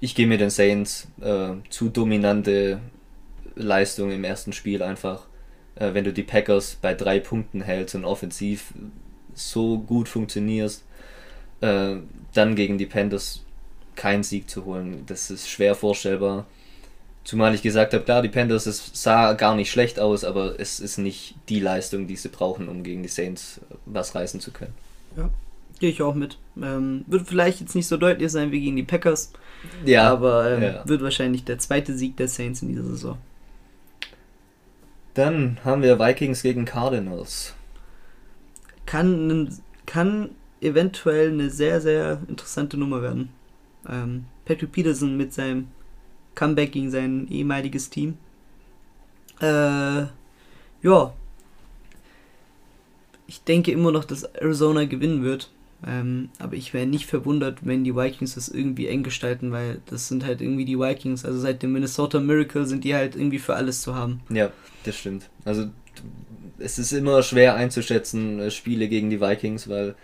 Ich 0.00 0.14
gehe 0.14 0.26
mit 0.26 0.40
den 0.40 0.50
Saints. 0.50 1.08
Äh, 1.20 1.54
zu 1.68 1.88
dominante 1.88 2.80
Leistung 3.54 4.10
im 4.10 4.24
ersten 4.24 4.52
Spiel 4.52 4.82
einfach. 4.82 5.26
Äh, 5.74 5.94
wenn 5.94 6.04
du 6.04 6.12
die 6.12 6.22
Packers 6.22 6.76
bei 6.80 6.94
drei 6.94 7.20
Punkten 7.20 7.62
hältst 7.62 7.94
und 7.94 8.04
offensiv 8.04 8.72
so 9.34 9.78
gut 9.78 10.08
funktionierst, 10.08 10.84
äh, 11.60 11.96
dann 12.34 12.56
gegen 12.56 12.78
die 12.78 12.86
Panthers 12.86 13.44
keinen 13.94 14.22
Sieg 14.22 14.48
zu 14.48 14.64
holen. 14.64 15.04
Das 15.06 15.30
ist 15.30 15.48
schwer 15.48 15.74
vorstellbar. 15.74 16.46
Zumal 17.24 17.54
ich 17.54 17.62
gesagt 17.62 17.94
habe, 17.94 18.04
klar, 18.04 18.22
die 18.22 18.28
Panthers, 18.28 18.66
es 18.66 18.90
sah 18.94 19.34
gar 19.34 19.54
nicht 19.54 19.70
schlecht 19.70 20.00
aus, 20.00 20.24
aber 20.24 20.58
es 20.58 20.80
ist 20.80 20.98
nicht 20.98 21.36
die 21.48 21.60
Leistung, 21.60 22.06
die 22.08 22.16
sie 22.16 22.28
brauchen, 22.28 22.68
um 22.68 22.82
gegen 22.82 23.02
die 23.02 23.08
Saints 23.08 23.60
was 23.86 24.14
reißen 24.14 24.40
zu 24.40 24.50
können. 24.52 24.74
Ja, 25.16 25.30
gehe 25.78 25.90
ich 25.90 26.02
auch 26.02 26.14
mit. 26.14 26.38
Ähm, 26.60 27.04
wird 27.06 27.28
vielleicht 27.28 27.60
jetzt 27.60 27.74
nicht 27.74 27.86
so 27.86 27.96
deutlich 27.96 28.30
sein 28.32 28.50
wie 28.50 28.60
gegen 28.60 28.76
die 28.76 28.82
Packers, 28.82 29.32
Ja, 29.84 30.10
aber 30.10 30.50
ähm, 30.52 30.62
ja. 30.62 30.88
wird 30.88 31.02
wahrscheinlich 31.02 31.44
der 31.44 31.58
zweite 31.58 31.96
Sieg 31.96 32.16
der 32.16 32.28
Saints 32.28 32.62
in 32.62 32.68
dieser 32.68 32.84
Saison. 32.84 33.18
Dann 35.14 35.58
haben 35.64 35.82
wir 35.82 35.98
Vikings 35.98 36.42
gegen 36.42 36.64
Cardinals. 36.64 37.54
Kann, 38.86 39.60
kann 39.86 40.30
eventuell 40.60 41.30
eine 41.32 41.50
sehr, 41.50 41.80
sehr 41.80 42.20
interessante 42.28 42.76
Nummer 42.76 43.02
werden. 43.02 43.30
Ähm, 43.88 44.26
Patrick 44.44 44.72
Peterson 44.72 45.16
mit 45.16 45.32
seinem 45.32 45.68
Comeback 46.34 46.72
gegen 46.72 46.90
sein 46.90 47.28
ehemaliges 47.28 47.90
Team. 47.90 48.16
Äh, 49.40 50.06
ja. 50.82 51.14
Ich 53.26 53.42
denke 53.44 53.72
immer 53.72 53.92
noch, 53.92 54.04
dass 54.04 54.24
Arizona 54.24 54.84
gewinnen 54.84 55.22
wird. 55.22 55.50
Ähm, 55.84 56.28
aber 56.38 56.54
ich 56.54 56.74
wäre 56.74 56.86
nicht 56.86 57.06
verwundert, 57.06 57.66
wenn 57.66 57.82
die 57.82 57.96
Vikings 57.96 58.36
das 58.36 58.48
irgendwie 58.48 58.86
eng 58.86 59.02
gestalten, 59.02 59.50
weil 59.50 59.80
das 59.86 60.06
sind 60.06 60.24
halt 60.24 60.40
irgendwie 60.40 60.64
die 60.64 60.78
Vikings. 60.78 61.24
Also 61.24 61.40
seit 61.40 61.62
dem 61.62 61.72
Minnesota 61.72 62.20
Miracle 62.20 62.66
sind 62.66 62.84
die 62.84 62.94
halt 62.94 63.16
irgendwie 63.16 63.40
für 63.40 63.56
alles 63.56 63.82
zu 63.82 63.94
haben. 63.94 64.20
Ja, 64.28 64.52
das 64.84 64.96
stimmt. 64.96 65.28
Also 65.44 65.70
es 66.58 66.78
ist 66.78 66.92
immer 66.92 67.22
schwer 67.22 67.56
einzuschätzen, 67.56 68.38
äh, 68.38 68.50
Spiele 68.50 68.88
gegen 68.88 69.10
die 69.10 69.20
Vikings, 69.20 69.68
weil 69.68 69.96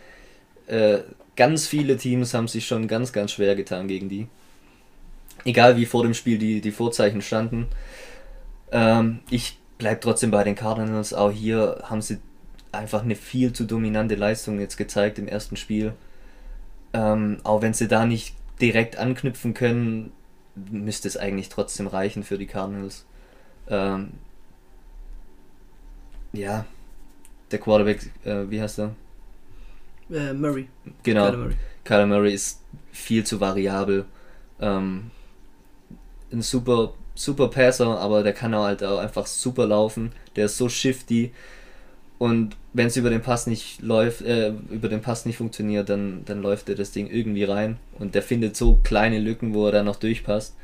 äh, 0.67 0.99
ganz 1.37 1.69
viele 1.69 1.97
Teams 1.97 2.35
haben 2.35 2.49
sich 2.49 2.67
schon 2.67 2.89
ganz, 2.89 3.13
ganz 3.13 3.33
schwer 3.33 3.55
getan 3.55 3.87
gegen 3.87 4.09
die. 4.09 4.27
Egal 5.45 5.77
wie 5.77 5.87
vor 5.87 6.03
dem 6.03 6.15
Spiel 6.15 6.39
die, 6.39 6.61
die 6.61 6.73
Vorzeichen 6.73 7.23
standen. 7.23 7.69
Ähm, 8.73 9.21
ich 9.31 9.59
bleibe 9.79 10.01
trotzdem 10.01 10.31
bei 10.31 10.45
den 10.45 10.55
Cardinals. 10.55 11.15
Auch 11.15 11.31
hier 11.31 11.83
haben 11.85 12.03
sie 12.03 12.19
einfach 12.73 13.03
eine 13.03 13.15
viel 13.15 13.53
zu 13.53 13.65
dominante 13.65 14.15
Leistung 14.15 14.61
jetzt 14.61 14.77
gezeigt 14.77 15.19
im 15.19 15.29
ersten 15.29 15.57
Spiel. 15.57 15.95
Ähm, 16.93 17.39
auch 17.45 17.63
wenn 17.63 17.75
sie 17.75 17.89
da 17.89 18.05
nicht 18.05 18.35
direkt 18.61 18.97
anknüpfen 18.97 19.55
können, 19.55 20.13
müsste 20.71 21.09
es 21.09 21.17
eigentlich 21.17 21.49
trotzdem 21.49 21.87
reichen 21.87 22.25
für 22.25 22.39
die 22.39 22.47
Cardinals. 22.47 23.05
Ähm, 23.69 24.13
ja, 26.33 26.65
der 27.51 27.59
Quarterback, 27.59 28.11
äh, 28.25 28.51
wie 28.51 28.61
heißt 28.61 28.81
er? 28.81 28.95
Äh, 30.11 30.33
Murray. 30.33 30.69
Genau, 31.03 31.27
Kyler 31.27 31.37
Murray. 31.39 31.57
Kyler 31.85 32.07
Murray 32.07 32.35
ist 32.35 32.61
viel 32.93 33.25
zu 33.25 33.41
variabel. 33.41 34.05
Ähm, 34.61 35.11
ein 36.33 36.43
super, 36.43 36.95
super 37.15 37.49
Passer, 37.49 37.99
aber 37.99 38.23
der 38.23 38.33
kann 38.33 38.55
auch 38.55 38.65
halt 38.65 38.83
auch 38.85 38.99
einfach 38.99 39.27
super 39.27 39.67
laufen. 39.67 40.13
Der 40.37 40.47
ist 40.47 40.57
so 40.57 40.69
shifty. 40.69 41.33
Und 42.19 42.57
wenn 42.73 42.89
es 42.89 42.97
über 42.97 43.11
den 43.11 43.23
Pass 43.23 43.47
nicht 43.47 43.81
läuft, 43.81 44.23
äh, 44.23 44.53
über 44.71 44.89
den 44.89 45.01
Pass 45.01 45.25
nicht 45.25 45.37
funktioniert, 45.37 45.89
dann, 45.89 46.23
dann 46.25 46.43
läuft 46.43 46.69
er 46.69 46.75
das 46.75 46.91
Ding 46.91 47.09
irgendwie 47.09 47.45
rein. 47.45 47.79
Und 47.99 48.15
der 48.15 48.23
findet 48.23 48.57
so 48.57 48.81
kleine 48.83 49.19
Lücken, 49.21 49.55
wo 49.55 49.67
er 49.67 49.73
dann 49.73 49.87
noch 49.87 49.97
durchpasst. 49.97 50.55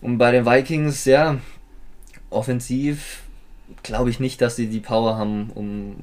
Und 0.00 0.18
bei 0.18 0.30
den 0.30 0.46
Vikings, 0.46 1.04
ja, 1.06 1.38
offensiv 2.30 3.22
glaube 3.82 4.10
ich 4.10 4.20
nicht, 4.20 4.40
dass 4.40 4.56
sie 4.56 4.68
die 4.68 4.80
Power 4.80 5.16
haben, 5.16 5.50
um 5.54 5.96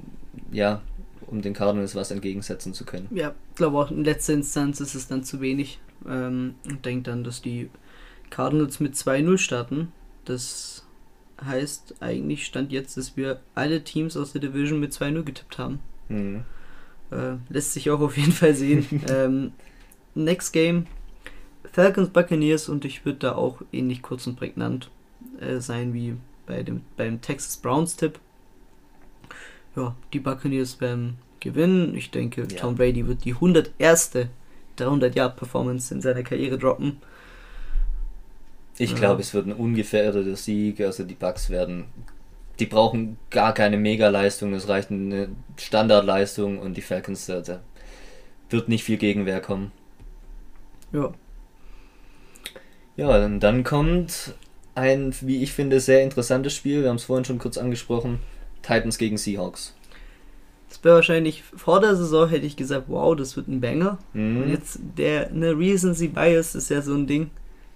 ja, 0.52 0.82
um 1.28 1.42
den 1.42 1.54
Cardinals 1.54 1.96
was 1.96 2.12
entgegensetzen 2.12 2.74
zu 2.74 2.86
können. 2.86 3.08
Ja, 3.12 3.34
glaube 3.56 3.78
auch 3.78 3.92
in 3.92 4.04
letzter 4.04 4.34
Instanz 4.34 4.80
ist 4.80 4.96
es 4.96 5.08
dann 5.08 5.24
zu 5.24 5.42
wenig. 5.42 5.80
Ähm, 6.08 6.56
und 6.68 6.86
denke 6.86 7.10
dann, 7.10 7.24
dass 7.24 7.42
die 7.42 7.70
Cardinals 8.36 8.82
mit 8.82 8.96
2-0 8.96 9.38
starten. 9.38 9.94
Das 10.26 10.86
heißt 11.44 11.96
eigentlich 12.02 12.46
stand 12.46 12.74
jetzt, 12.74 12.98
dass 12.98 13.16
wir 13.16 13.40
alle 13.56 13.84
Teams 13.86 14.18
aus 14.18 14.34
der 14.34 14.42
Division 14.42 14.82
mit 14.82 14.92
2-0 14.92 15.24
getippt 15.24 15.58
haben. 15.58 15.80
Mhm. 16.10 16.44
Äh, 17.12 17.36
lässt 17.48 17.72
sich 17.72 17.90
auch 17.92 18.02
auf 18.02 18.18
jeden 18.18 18.34
Fall 18.34 18.54
sehen. 18.54 18.86
ähm, 19.10 19.54
next 20.16 20.52
Game 20.52 20.86
Falcons 21.72 22.10
Buccaneers 22.10 22.68
und 22.68 22.84
ich 22.84 23.06
würde 23.06 23.20
da 23.20 23.36
auch 23.36 23.62
ähnlich 23.72 24.02
kurz 24.02 24.28
und 24.28 24.36
prägnant 24.36 24.92
äh, 25.40 25.60
sein 25.60 25.94
wie 25.94 26.16
bei 26.46 26.62
dem, 26.62 26.82
beim 26.98 27.22
Texas 27.22 27.56
Browns 27.56 27.96
Tipp. 27.96 28.20
Ja, 29.78 29.96
die 30.12 30.20
Buccaneers 30.20 30.82
werden 30.82 31.20
gewinnen. 31.40 31.96
Ich 31.96 32.12
denke, 32.12 32.42
Ja. 32.42 32.58
Tom 32.58 32.76
Brady 32.76 33.08
wird 33.08 33.24
die 33.24 33.34
101. 33.34 34.12
300 34.76 35.16
Yard 35.16 35.38
Performance 35.38 35.94
in 35.94 36.02
seiner 36.02 36.24
Karriere 36.24 36.58
droppen. 36.58 36.98
Ich 38.78 38.92
Ja. 38.92 38.98
glaube, 38.98 39.22
es 39.22 39.34
wird 39.34 39.48
ein 39.48 39.54
ungefährdeter 39.54 40.36
Sieg. 40.36 40.82
Also 40.82 41.04
die 41.04 41.14
Bucks 41.16 41.50
werden, 41.50 41.86
die 42.60 42.66
brauchen 42.66 43.18
gar 43.30 43.54
keine 43.54 43.78
Mega-Leistung. 43.78 44.54
Es 44.54 44.68
reicht 44.68 44.92
eine 44.92 45.30
Standardleistung 45.58 46.60
und 46.60 46.76
die 46.76 46.82
Falcons, 46.82 47.26
da, 47.26 47.42
da 47.42 47.62
wird 48.50 48.68
nicht 48.70 48.84
viel 48.84 48.98
Gegenwehr 48.98 49.42
kommen. 49.42 49.72
Ja, 50.92 51.14
Ja, 52.98 53.26
und 53.26 53.40
dann 53.42 53.64
kommt 53.64 54.36
ein, 54.74 55.14
wie 55.22 55.44
ich 55.44 55.52
finde, 55.54 55.80
sehr 55.80 56.04
interessantes 56.04 56.54
Spiel. 56.54 56.82
Wir 56.82 56.90
haben 56.90 56.96
es 56.98 57.04
vorhin 57.06 57.26
schon 57.26 57.40
kurz 57.40 57.58
angesprochen. 57.58 58.20
Titans 58.62 58.98
gegen 58.98 59.18
Seahawks. 59.18 59.74
das 60.70 60.84
wäre 60.84 60.96
wahrscheinlich 60.96 61.44
vor 61.56 61.80
der 61.80 61.96
Saison 61.96 62.28
hätte 62.30 62.46
ich 62.46 62.56
gesagt, 62.58 62.86
wow, 62.88 63.16
das 63.16 63.36
wird 63.38 63.48
ein 63.48 63.62
Banger. 63.62 63.98
Mhm. 64.14 64.44
Und 64.44 64.50
jetzt 64.50 64.80
der 64.98 65.30
eine 65.30 65.58
Recency 65.58 66.08
Bias 66.10 66.56
ist 66.56 66.70
ja 66.70 66.82
so 66.82 66.94
ein 66.94 67.06
Ding. 67.08 67.30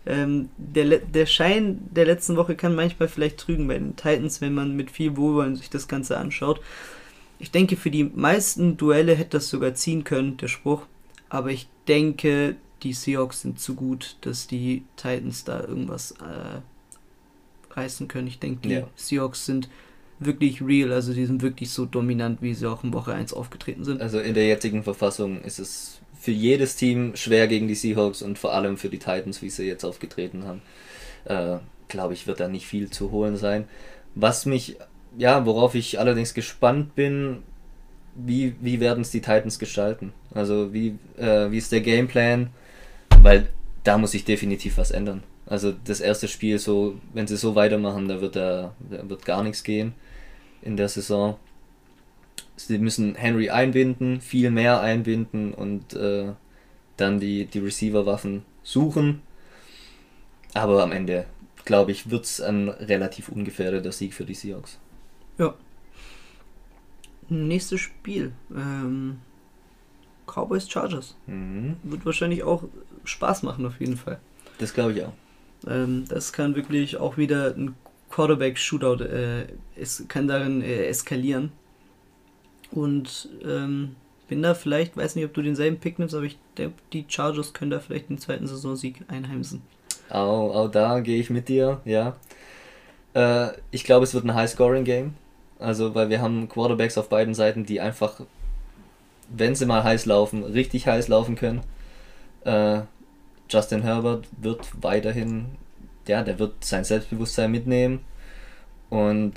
Ähm, 0.09 0.49
der, 0.57 0.97
der 0.99 1.25
Schein 1.27 1.79
der 1.91 2.05
letzten 2.05 2.35
Woche 2.35 2.55
kann 2.55 2.75
manchmal 2.75 3.07
vielleicht 3.07 3.37
trügen 3.37 3.67
bei 3.67 3.75
den 3.77 3.95
Titans, 3.95 4.41
wenn 4.41 4.53
man 4.53 4.75
mit 4.75 4.91
viel 4.91 5.15
Wohlwollen 5.15 5.55
sich 5.55 5.69
das 5.69 5.87
Ganze 5.87 6.17
anschaut. 6.17 6.59
Ich 7.37 7.51
denke, 7.51 7.77
für 7.77 7.91
die 7.91 8.03
meisten 8.03 8.75
Duelle 8.75 9.15
hätte 9.15 9.37
das 9.37 9.49
sogar 9.49 9.73
ziehen 9.75 10.03
können, 10.03 10.37
der 10.37 10.47
Spruch. 10.47 10.83
Aber 11.29 11.51
ich 11.51 11.69
denke, 11.87 12.55
die 12.83 12.93
Seahawks 12.93 13.41
sind 13.41 13.59
zu 13.59 13.75
gut, 13.75 14.17
dass 14.21 14.47
die 14.47 14.83
Titans 14.97 15.43
da 15.43 15.61
irgendwas 15.61 16.11
äh, 16.13 16.61
reißen 17.75 18.07
können. 18.07 18.27
Ich 18.27 18.39
denke, 18.39 18.67
die 18.67 18.73
Ja. 18.75 18.87
Seahawks 18.95 19.45
sind 19.45 19.69
wirklich 20.19 20.61
real, 20.61 20.91
also 20.91 21.13
die 21.13 21.25
sind 21.25 21.41
wirklich 21.41 21.69
so 21.69 21.85
dominant, 21.85 22.41
wie 22.41 22.53
sie 22.53 22.69
auch 22.69 22.83
in 22.83 22.91
Woche 22.93 23.13
1 23.13 23.33
aufgetreten 23.33 23.85
sind. 23.85 24.01
Also 24.01 24.19
in 24.19 24.33
der 24.33 24.47
jetzigen 24.47 24.83
Verfassung 24.83 25.41
ist 25.43 25.59
es 25.59 25.98
für 26.19 26.31
jedes 26.31 26.75
Team 26.75 27.15
schwer 27.15 27.47
gegen 27.47 27.67
die 27.67 27.75
Seahawks 27.75 28.21
und 28.21 28.37
vor 28.37 28.53
allem 28.53 28.77
für 28.77 28.89
die 28.89 28.99
Titans, 28.99 29.41
wie 29.41 29.49
sie 29.49 29.65
jetzt 29.65 29.85
aufgetreten 29.85 30.43
haben. 30.45 30.61
Äh, 31.25 31.59
Glaube 31.87 32.13
ich, 32.13 32.27
wird 32.27 32.39
da 32.39 32.47
nicht 32.47 32.67
viel 32.67 32.91
zu 32.91 33.09
holen 33.09 33.35
sein. 33.35 33.67
Was 34.13 34.45
mich, 34.45 34.77
ja, 35.17 35.45
worauf 35.47 35.73
ich 35.73 35.97
allerdings 35.97 36.35
gespannt 36.35 36.93
bin, 36.93 37.41
wie, 38.13 38.53
wie 38.59 38.79
werden 38.79 39.01
es 39.01 39.09
die 39.09 39.21
Titans 39.21 39.57
gestalten? 39.57 40.13
Also 40.31 40.71
wie, 40.73 40.99
äh, 41.17 41.49
wie 41.49 41.57
ist 41.57 41.71
der 41.71 41.81
Gameplan? 41.81 42.49
Weil 43.21 43.47
da 43.83 43.97
muss 43.97 44.11
sich 44.11 44.25
definitiv 44.25 44.77
was 44.77 44.91
ändern. 44.91 45.23
Also 45.45 45.73
das 45.83 45.99
erste 45.99 46.27
Spiel, 46.27 46.59
so, 46.59 46.95
wenn 47.13 47.25
sie 47.25 47.37
so 47.37 47.55
weitermachen, 47.55 48.07
da 48.07 48.21
wird 48.21 48.35
da, 48.35 48.75
da 48.87 49.09
wird 49.09 49.25
gar 49.25 49.41
nichts 49.41 49.63
gehen 49.63 49.93
in 50.61 50.77
der 50.77 50.89
Saison. 50.89 51.37
Sie 52.67 52.77
müssen 52.77 53.15
Henry 53.15 53.49
einbinden, 53.49 54.21
viel 54.21 54.51
mehr 54.51 54.81
einbinden 54.81 55.53
und 55.53 55.93
äh, 55.93 56.33
dann 56.97 57.19
die, 57.19 57.45
die 57.45 57.59
Receiver-Waffen 57.59 58.43
suchen. 58.63 59.21
Aber 60.53 60.83
am 60.83 60.91
Ende, 60.91 61.25
glaube 61.65 61.91
ich, 61.91 62.09
wird 62.09 62.25
es 62.25 62.41
ein 62.41 62.69
relativ 62.69 63.29
ungefährdeter 63.29 63.91
Sieg 63.91 64.13
für 64.13 64.25
die 64.25 64.33
Seahawks. 64.33 64.79
Nächstes 67.29 67.79
Spiel. 67.79 68.31
Ähm, 68.53 69.19
Cowboys 70.25 70.69
Chargers. 70.69 71.15
Mhm. 71.27 71.77
Wird 71.83 72.05
wahrscheinlich 72.05 72.43
auch 72.43 72.63
Spaß 73.03 73.43
machen, 73.43 73.65
auf 73.65 73.79
jeden 73.79 73.97
Fall. 73.97 74.19
Das 74.57 74.73
glaube 74.73 74.93
ich 74.93 75.03
auch. 75.03 75.13
Ähm, 75.67 76.05
das 76.09 76.33
kann 76.33 76.55
wirklich 76.55 76.97
auch 76.97 77.17
wieder 77.17 77.55
ein 77.55 77.75
Quarterback-Shootout, 78.09 79.03
äh, 79.03 79.45
es 79.75 80.05
kann 80.07 80.27
darin 80.27 80.61
äh, 80.61 80.85
eskalieren. 80.85 81.51
Und 82.71 83.29
ähm, 83.43 83.95
bin 84.27 84.41
da 84.41 84.53
vielleicht, 84.53 84.95
weiß 84.95 85.15
nicht, 85.15 85.25
ob 85.25 85.33
du 85.33 85.41
denselben 85.41 85.79
Pick 85.79 85.99
nimmst, 85.99 86.13
aber 86.13 86.25
ich 86.25 86.37
denke, 86.57 86.75
die 86.93 87.05
Chargers 87.07 87.53
können 87.53 87.71
da 87.71 87.79
vielleicht 87.79 88.09
den 88.09 88.19
zweiten 88.19 88.47
Saisonsieg 88.47 89.03
einheimsen. 89.07 89.61
Auch, 90.09 90.55
auch 90.55 90.69
da 90.69 90.99
gehe 90.99 91.19
ich 91.19 91.29
mit 91.29 91.49
dir, 91.49 91.81
ja. 91.85 92.15
Äh, 93.13 93.49
ich 93.71 93.83
glaube, 93.83 94.03
es 94.03 94.13
wird 94.13 94.25
ein 94.25 94.35
High-Scoring-Game. 94.35 95.15
Also, 95.59 95.93
weil 95.93 96.09
wir 96.09 96.21
haben 96.21 96.47
Quarterbacks 96.47 96.97
auf 96.97 97.09
beiden 97.09 97.33
Seiten, 97.33 97.65
die 97.65 97.81
einfach, 97.81 98.21
wenn 99.29 99.55
sie 99.55 99.65
mal 99.65 99.83
heiß 99.83 100.05
laufen, 100.05 100.43
richtig 100.43 100.87
heiß 100.87 101.09
laufen 101.09 101.35
können. 101.35 101.61
Äh, 102.45 102.81
Justin 103.49 103.81
Herbert 103.81 104.27
wird 104.37 104.69
weiterhin, 104.81 105.47
ja, 106.07 106.23
der 106.23 106.39
wird 106.39 106.63
sein 106.63 106.83
Selbstbewusstsein 106.83 107.51
mitnehmen 107.51 107.99
und 108.89 109.33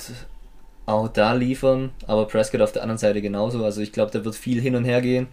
auch 0.86 1.08
da 1.08 1.32
liefern, 1.32 1.90
aber 2.06 2.26
Prescott 2.26 2.60
auf 2.60 2.72
der 2.72 2.82
anderen 2.82 2.98
Seite 2.98 3.22
genauso. 3.22 3.64
Also 3.64 3.80
ich 3.80 3.92
glaube, 3.92 4.10
da 4.10 4.24
wird 4.24 4.34
viel 4.34 4.60
hin 4.60 4.74
und 4.74 4.84
her 4.84 5.00
gehen. 5.00 5.28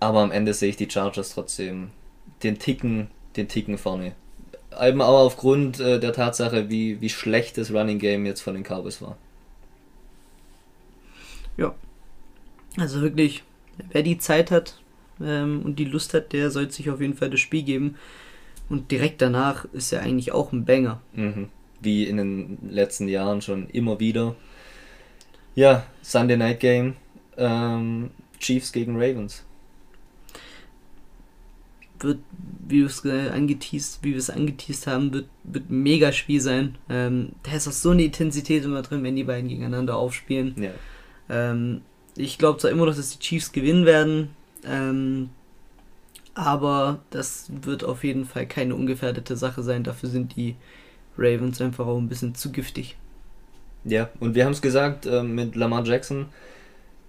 Aber 0.00 0.20
am 0.20 0.30
Ende 0.30 0.54
sehe 0.54 0.68
ich 0.68 0.76
die 0.76 0.90
Chargers 0.90 1.34
trotzdem 1.34 1.90
den 2.42 2.58
Ticken, 2.58 3.08
den 3.36 3.48
Ticken 3.48 3.78
vorne. 3.78 4.12
Eben 4.80 5.00
auch 5.00 5.24
aufgrund 5.24 5.80
äh, 5.80 5.98
der 5.98 6.12
Tatsache, 6.12 6.70
wie, 6.70 7.00
wie 7.00 7.08
schlecht 7.08 7.58
das 7.58 7.72
Running 7.72 7.98
Game 7.98 8.26
jetzt 8.26 8.42
von 8.42 8.54
den 8.54 8.62
Cowboys 8.62 9.02
war. 9.02 9.16
Ja. 11.56 11.74
Also 12.76 13.00
wirklich, 13.00 13.42
wer 13.90 14.02
die 14.02 14.18
Zeit 14.18 14.50
hat 14.50 14.78
ähm, 15.20 15.62
und 15.64 15.78
die 15.78 15.84
Lust 15.84 16.14
hat, 16.14 16.32
der 16.32 16.50
sollte 16.50 16.74
sich 16.74 16.90
auf 16.90 17.00
jeden 17.00 17.14
Fall 17.14 17.30
das 17.30 17.40
Spiel 17.40 17.62
geben. 17.64 17.96
Und 18.68 18.90
direkt 18.90 19.22
danach 19.22 19.64
ist 19.72 19.92
er 19.92 20.02
eigentlich 20.02 20.32
auch 20.32 20.52
ein 20.52 20.64
Banger. 20.64 21.00
Mhm. 21.14 21.48
Wie 21.80 22.04
in 22.04 22.16
den 22.16 22.58
letzten 22.70 23.08
Jahren 23.08 23.40
schon 23.40 23.68
immer 23.70 24.00
wieder. 24.00 24.34
Ja, 25.54 25.86
Sunday 26.02 26.36
Night 26.36 26.60
Game. 26.60 26.94
Ähm, 27.36 28.10
Chiefs 28.38 28.72
gegen 28.72 28.96
Ravens. 28.96 29.44
Wird, 32.00 32.18
wie, 32.68 32.86
angeteased, 33.32 33.98
wie 34.02 34.12
wir 34.12 34.18
es 34.18 34.30
angeteased 34.30 34.86
haben, 34.86 35.12
wird, 35.12 35.26
wird 35.42 35.70
ein 35.70 35.82
mega 35.82 36.12
Spiel 36.12 36.40
sein. 36.40 36.76
Ähm, 36.88 37.32
da 37.42 37.52
ist 37.52 37.66
auch 37.66 37.72
so 37.72 37.90
eine 37.90 38.04
Intensität 38.04 38.64
immer 38.64 38.82
drin, 38.82 39.02
wenn 39.02 39.16
die 39.16 39.24
beiden 39.24 39.48
gegeneinander 39.48 39.96
aufspielen. 39.96 40.54
Ja. 40.56 40.70
Ähm, 41.28 41.82
ich 42.16 42.38
glaube 42.38 42.58
zwar 42.58 42.70
immer 42.70 42.86
noch, 42.86 42.94
dass 42.94 43.10
die 43.10 43.18
Chiefs 43.18 43.52
gewinnen 43.52 43.84
werden, 43.84 44.30
ähm, 44.64 45.30
aber 46.34 47.00
das 47.10 47.50
wird 47.62 47.82
auf 47.82 48.04
jeden 48.04 48.24
Fall 48.24 48.46
keine 48.46 48.74
ungefährdete 48.74 49.36
Sache 49.36 49.62
sein. 49.62 49.82
Dafür 49.82 50.08
sind 50.08 50.36
die 50.36 50.54
Ravens 51.18 51.60
einfach 51.60 51.86
auch 51.86 51.98
ein 51.98 52.08
bisschen 52.08 52.34
zu 52.34 52.52
giftig. 52.52 52.96
Ja, 53.84 54.08
und 54.20 54.34
wir 54.34 54.44
haben 54.44 54.52
es 54.52 54.62
gesagt 54.62 55.06
äh, 55.06 55.22
mit 55.22 55.56
Lamar 55.56 55.84
Jackson. 55.84 56.26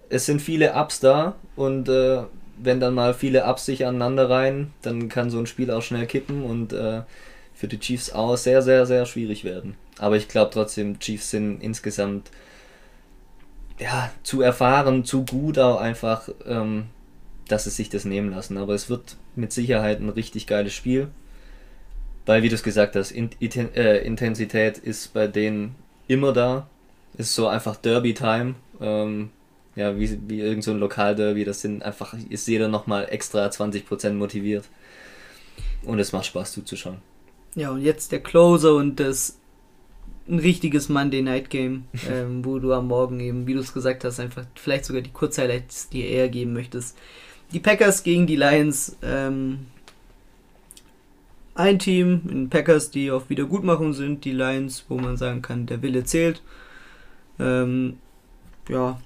Es 0.08 0.26
sind 0.26 0.42
viele 0.42 0.74
Ups 0.74 1.00
da 1.00 1.36
und 1.56 1.88
äh, 1.88 2.22
wenn 2.62 2.80
dann 2.80 2.94
mal 2.94 3.14
viele 3.14 3.46
Ups 3.46 3.66
sich 3.66 3.86
aneinander 3.86 4.28
rein, 4.28 4.72
dann 4.82 5.08
kann 5.08 5.30
so 5.30 5.38
ein 5.38 5.46
Spiel 5.46 5.70
auch 5.70 5.82
schnell 5.82 6.06
kippen 6.06 6.42
und 6.42 6.72
äh, 6.72 7.02
für 7.54 7.68
die 7.68 7.78
Chiefs 7.78 8.12
auch 8.12 8.36
sehr, 8.36 8.62
sehr, 8.62 8.86
sehr 8.86 9.06
schwierig 9.06 9.44
werden. 9.44 9.76
Aber 9.98 10.16
ich 10.16 10.28
glaube 10.28 10.50
trotzdem, 10.52 10.98
Chiefs 10.98 11.30
sind 11.30 11.62
insgesamt 11.62 12.30
ja, 13.78 14.10
zu 14.22 14.42
erfahren, 14.42 15.04
zu 15.04 15.24
gut 15.24 15.58
auch 15.58 15.80
einfach, 15.80 16.28
ähm, 16.46 16.86
dass 17.48 17.64
sie 17.64 17.70
sich 17.70 17.88
das 17.88 18.04
nehmen 18.04 18.30
lassen. 18.30 18.58
Aber 18.58 18.74
es 18.74 18.90
wird 18.90 19.16
mit 19.36 19.52
Sicherheit 19.52 20.00
ein 20.00 20.10
richtig 20.10 20.46
geiles 20.46 20.72
Spiel. 20.72 21.08
Weil, 22.30 22.44
wie 22.44 22.48
du 22.48 22.54
es 22.54 22.62
gesagt 22.62 22.94
hast, 22.94 23.10
in, 23.10 23.28
äh, 23.40 24.06
Intensität 24.06 24.78
ist 24.78 25.12
bei 25.12 25.26
denen 25.26 25.74
immer 26.06 26.32
da. 26.32 26.68
Ist 27.18 27.34
so 27.34 27.48
einfach 27.48 27.74
Derby-Time. 27.74 28.54
Ähm, 28.80 29.30
ja, 29.74 29.98
wie, 29.98 30.16
wie 30.28 30.40
irgend 30.40 30.62
so 30.62 30.70
ein 30.70 30.78
Lokalderby. 30.78 31.44
Das 31.44 31.60
sind 31.60 31.82
einfach, 31.82 32.14
ist 32.28 32.46
jeder 32.46 32.68
nochmal 32.68 33.08
extra 33.10 33.48
20% 33.48 34.12
motiviert. 34.12 34.66
Und 35.82 35.98
es 35.98 36.12
macht 36.12 36.26
Spaß 36.26 36.52
zuzuschauen. 36.52 36.98
Ja, 37.56 37.72
und 37.72 37.82
jetzt 37.82 38.12
der 38.12 38.20
Closer 38.20 38.76
und 38.76 39.00
das 39.00 39.36
ein 40.28 40.38
richtiges 40.38 40.88
Monday 40.88 41.22
Night 41.22 41.50
Game, 41.50 41.86
ähm, 42.08 42.44
wo 42.44 42.60
du 42.60 42.72
am 42.72 42.86
Morgen 42.86 43.18
eben, 43.18 43.48
wie 43.48 43.54
du 43.54 43.58
es 43.58 43.74
gesagt 43.74 44.04
hast, 44.04 44.20
einfach 44.20 44.44
vielleicht 44.54 44.84
sogar 44.84 45.02
die 45.02 45.10
Kurzhighlights 45.10 45.88
dir 45.88 46.06
eher 46.06 46.28
geben 46.28 46.52
möchtest. 46.52 46.96
Die 47.52 47.58
Packers 47.58 48.04
gegen 48.04 48.28
die 48.28 48.36
Lions. 48.36 48.96
Ähm, 49.02 49.66
ein 51.60 51.78
Team 51.78 52.22
in 52.28 52.50
Packers, 52.50 52.90
die 52.90 53.10
auf 53.10 53.30
Wiedergutmachung 53.30 53.92
sind, 53.92 54.24
die 54.24 54.32
Lions, 54.32 54.84
wo 54.88 54.96
man 54.96 55.16
sagen 55.16 55.42
kann, 55.42 55.66
der 55.66 55.82
Wille 55.82 56.04
zählt. 56.04 56.42
Ähm, 57.38 57.98
ja, 58.68 59.00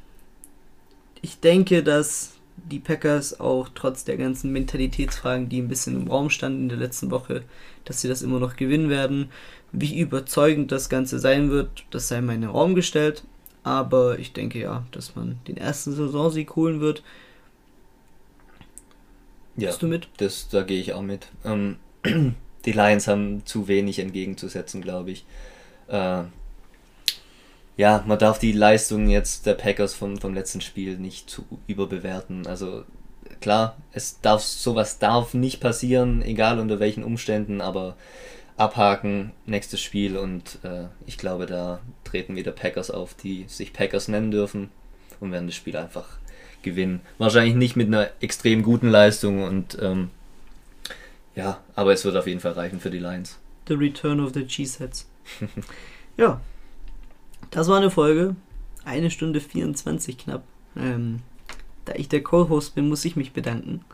ich 1.23 1.41
denke, 1.41 1.83
dass 1.83 2.35
die 2.57 2.79
Packers 2.79 3.41
auch 3.41 3.69
trotz 3.75 4.05
der 4.05 4.17
ganzen 4.17 4.53
Mentalitätsfragen, 4.53 5.49
die 5.49 5.61
ein 5.61 5.69
bisschen 5.69 6.03
im 6.03 6.09
Raum 6.09 6.31
standen 6.31 6.63
in 6.63 6.69
der 6.69 6.79
letzten 6.79 7.11
Woche, 7.11 7.43
dass 7.85 8.01
sie 8.01 8.09
das 8.09 8.23
immer 8.23 8.39
noch 8.39 8.57
gewinnen 8.57 8.89
werden. 8.89 9.31
Wie 9.73 9.99
überzeugend 9.99 10.71
das 10.71 10.89
Ganze 10.89 11.19
sein 11.19 11.51
wird, 11.51 11.85
das 11.91 12.09
sei 12.09 12.21
mal 12.21 12.35
in 12.35 12.43
den 12.43 12.51
Raum 12.51 12.75
gestellt. 12.75 13.25
Aber 13.63 14.19
ich 14.19 14.33
denke 14.33 14.61
ja, 14.61 14.85
dass 14.93 15.17
man 15.17 15.39
den 15.49 15.57
ersten 15.57 15.93
Saisonsieg 15.93 16.55
holen 16.55 16.81
wird. 16.81 17.03
Ja, 19.57 19.69
Bist 19.69 19.83
du 19.83 19.87
mit? 19.87 20.09
Das, 20.19 20.49
da 20.49 20.63
gehe 20.63 20.81
ich 20.81 20.93
auch 20.93 21.03
mit. 21.03 21.29
Ähm, 21.45 21.77
die 22.65 22.73
Lions 22.73 23.09
haben 23.09 23.45
zu 23.45 23.69
wenig 23.69 23.99
entgegenzusetzen, 23.99 24.83
glaube 24.83 25.11
ich. 25.11 25.25
Äh, 25.89 26.23
ja, 27.77 28.05
man 28.07 28.19
darf 28.19 28.39
die 28.39 28.53
Leistung 28.53 29.09
jetzt 29.09 29.47
der 29.47 29.55
Packers 29.55 29.95
vom, 29.95 30.19
vom 30.19 30.35
letzten 30.35 30.61
Spiel 30.61 30.97
nicht 30.97 31.29
zu 31.29 31.45
überbewerten. 31.67 32.47
Also 32.47 32.85
klar, 33.41 33.77
es 33.93 34.21
darf 34.21 34.43
sowas 34.43 34.99
darf 34.99 35.35
nicht 35.35 35.61
passieren, 35.61 36.23
egal 36.23 36.61
unter 36.61 36.79
welchen 36.79 37.05
Umständen, 37.05 37.61
aber 37.61 37.97
abhaken, 38.57 39.33
nächstes 39.47 39.81
Spiel 39.81 40.17
und 40.17 40.61
äh, 40.63 40.85
ich 41.07 41.19
glaube, 41.19 41.47
da 41.47 41.81
treten 42.05 42.37
wieder 42.37 42.53
Packers 42.53 42.91
auf, 42.91 43.15
die 43.15 43.47
sich 43.49 43.73
Packers 43.73 44.07
nennen 44.07 44.31
dürfen 44.31 44.71
und 45.19 45.33
werden 45.33 45.47
das 45.47 45.57
Spiel 45.57 45.77
einfach 45.77 46.07
gewinnen. 46.63 47.01
Wahrscheinlich 47.19 47.57
nicht 47.57 47.75
mit 47.75 47.89
einer 47.89 48.11
extrem 48.21 48.63
guten 48.63 48.89
Leistung 48.89 49.43
und 49.43 49.77
ähm, 49.83 50.11
ja, 51.35 51.61
aber 51.75 51.93
es 51.93 52.05
wird 52.05 52.17
auf 52.17 52.27
jeden 52.27 52.41
Fall 52.41 52.53
reichen 52.53 52.81
für 52.81 52.91
die 52.91 52.99
Lions. 52.99 53.39
The 53.69 53.75
Return 53.75 54.21
of 54.21 54.33
the 54.35 54.47
Cheeseheads. 54.47 55.09
ja, 56.17 56.41
das 57.51 57.69
war 57.69 57.79
eine 57.79 57.91
Folge. 57.91 58.37
Eine 58.85 59.11
Stunde 59.11 59.41
24 59.41 60.19
knapp. 60.19 60.43
Ähm, 60.77 61.21
da 61.85 61.95
ich 61.95 62.09
der 62.09 62.23
Co-Host 62.23 62.75
bin, 62.75 62.89
muss 62.89 63.05
ich 63.05 63.17
mich 63.17 63.33
bedanken 63.33 63.85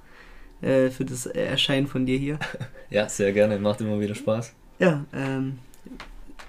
äh, 0.62 0.90
für 0.90 1.04
das 1.04 1.26
Erscheinen 1.26 1.86
von 1.86 2.06
dir 2.06 2.18
hier. 2.18 2.38
Ja, 2.92 3.08
sehr 3.08 3.32
gerne. 3.32 3.56
Macht 3.60 3.80
immer 3.80 4.00
wieder 4.00 4.16
Spaß. 4.16 4.52
Ja, 4.80 5.04
ähm, 5.12 5.60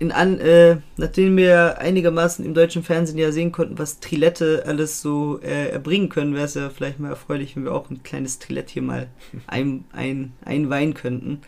in 0.02 0.12
an, 0.12 0.40
äh, 0.40 0.78
nachdem 0.98 1.38
wir 1.38 1.78
einigermaßen 1.78 2.44
im 2.44 2.56
deutschen 2.56 2.82
Fernsehen 2.82 3.20
ja 3.20 3.32
sehen 3.32 3.52
konnten, 3.52 3.78
was 3.78 4.00
Trilette 4.00 4.64
alles 4.66 5.00
so 5.00 5.40
äh, 5.44 5.70
erbringen 5.70 6.10
können, 6.10 6.34
wäre 6.34 6.46
es 6.46 6.56
ja 6.56 6.72
vielleicht 6.72 7.00
mal 7.00 7.10
erfreulich, 7.10 7.56
wenn 7.56 7.66
wir 7.66 7.72
auch 7.72 7.88
ein 7.92 8.02
kleines 8.02 8.40
Trilett 8.40 8.72
hier 8.72 8.82
mal 8.82 9.10
ein, 9.48 9.86
ein, 9.94 10.34
einweihen 10.44 10.96
könnten. 10.96 11.42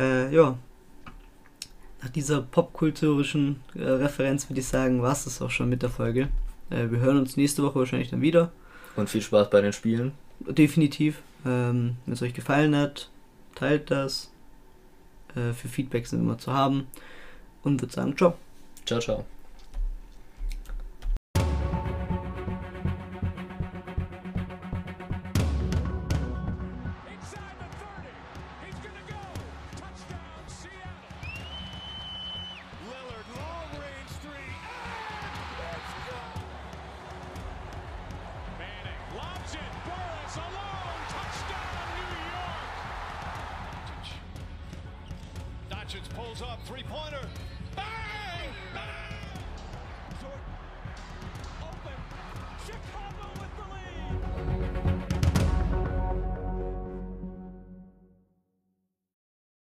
Äh, 0.00 0.34
ja, 0.34 0.58
nach 2.02 2.08
dieser 2.10 2.42
popkulturischen 2.42 3.60
äh, 3.76 3.84
Referenz 3.84 4.50
würde 4.50 4.58
ich 4.58 4.66
sagen, 4.66 5.00
war 5.00 5.12
es 5.12 5.22
das 5.22 5.40
auch 5.40 5.52
schon 5.52 5.68
mit 5.68 5.82
der 5.82 5.90
Folge. 5.90 6.30
Äh, 6.70 6.90
wir 6.90 6.98
hören 6.98 7.18
uns 7.18 7.36
nächste 7.36 7.62
Woche 7.62 7.78
wahrscheinlich 7.78 8.10
dann 8.10 8.22
wieder. 8.22 8.50
Und 8.96 9.08
viel 9.08 9.22
Spaß 9.22 9.50
bei 9.50 9.60
den 9.60 9.72
Spielen. 9.72 10.10
Definitiv. 10.40 11.22
Ähm, 11.46 11.94
Wenn 12.06 12.14
es 12.14 12.22
euch 12.22 12.34
gefallen 12.34 12.74
hat, 12.74 13.08
teilt 13.54 13.92
das. 13.92 14.32
Äh, 15.36 15.52
für 15.52 15.68
Feedback 15.68 16.08
sind 16.08 16.18
wir 16.18 16.24
immer 16.24 16.38
zu 16.38 16.52
haben. 16.52 16.88
Und 17.62 17.80
würde 17.80 17.92
sagen, 17.92 18.16
ciao. 18.16 18.34
Ciao, 18.86 19.00
ciao. 19.00 19.24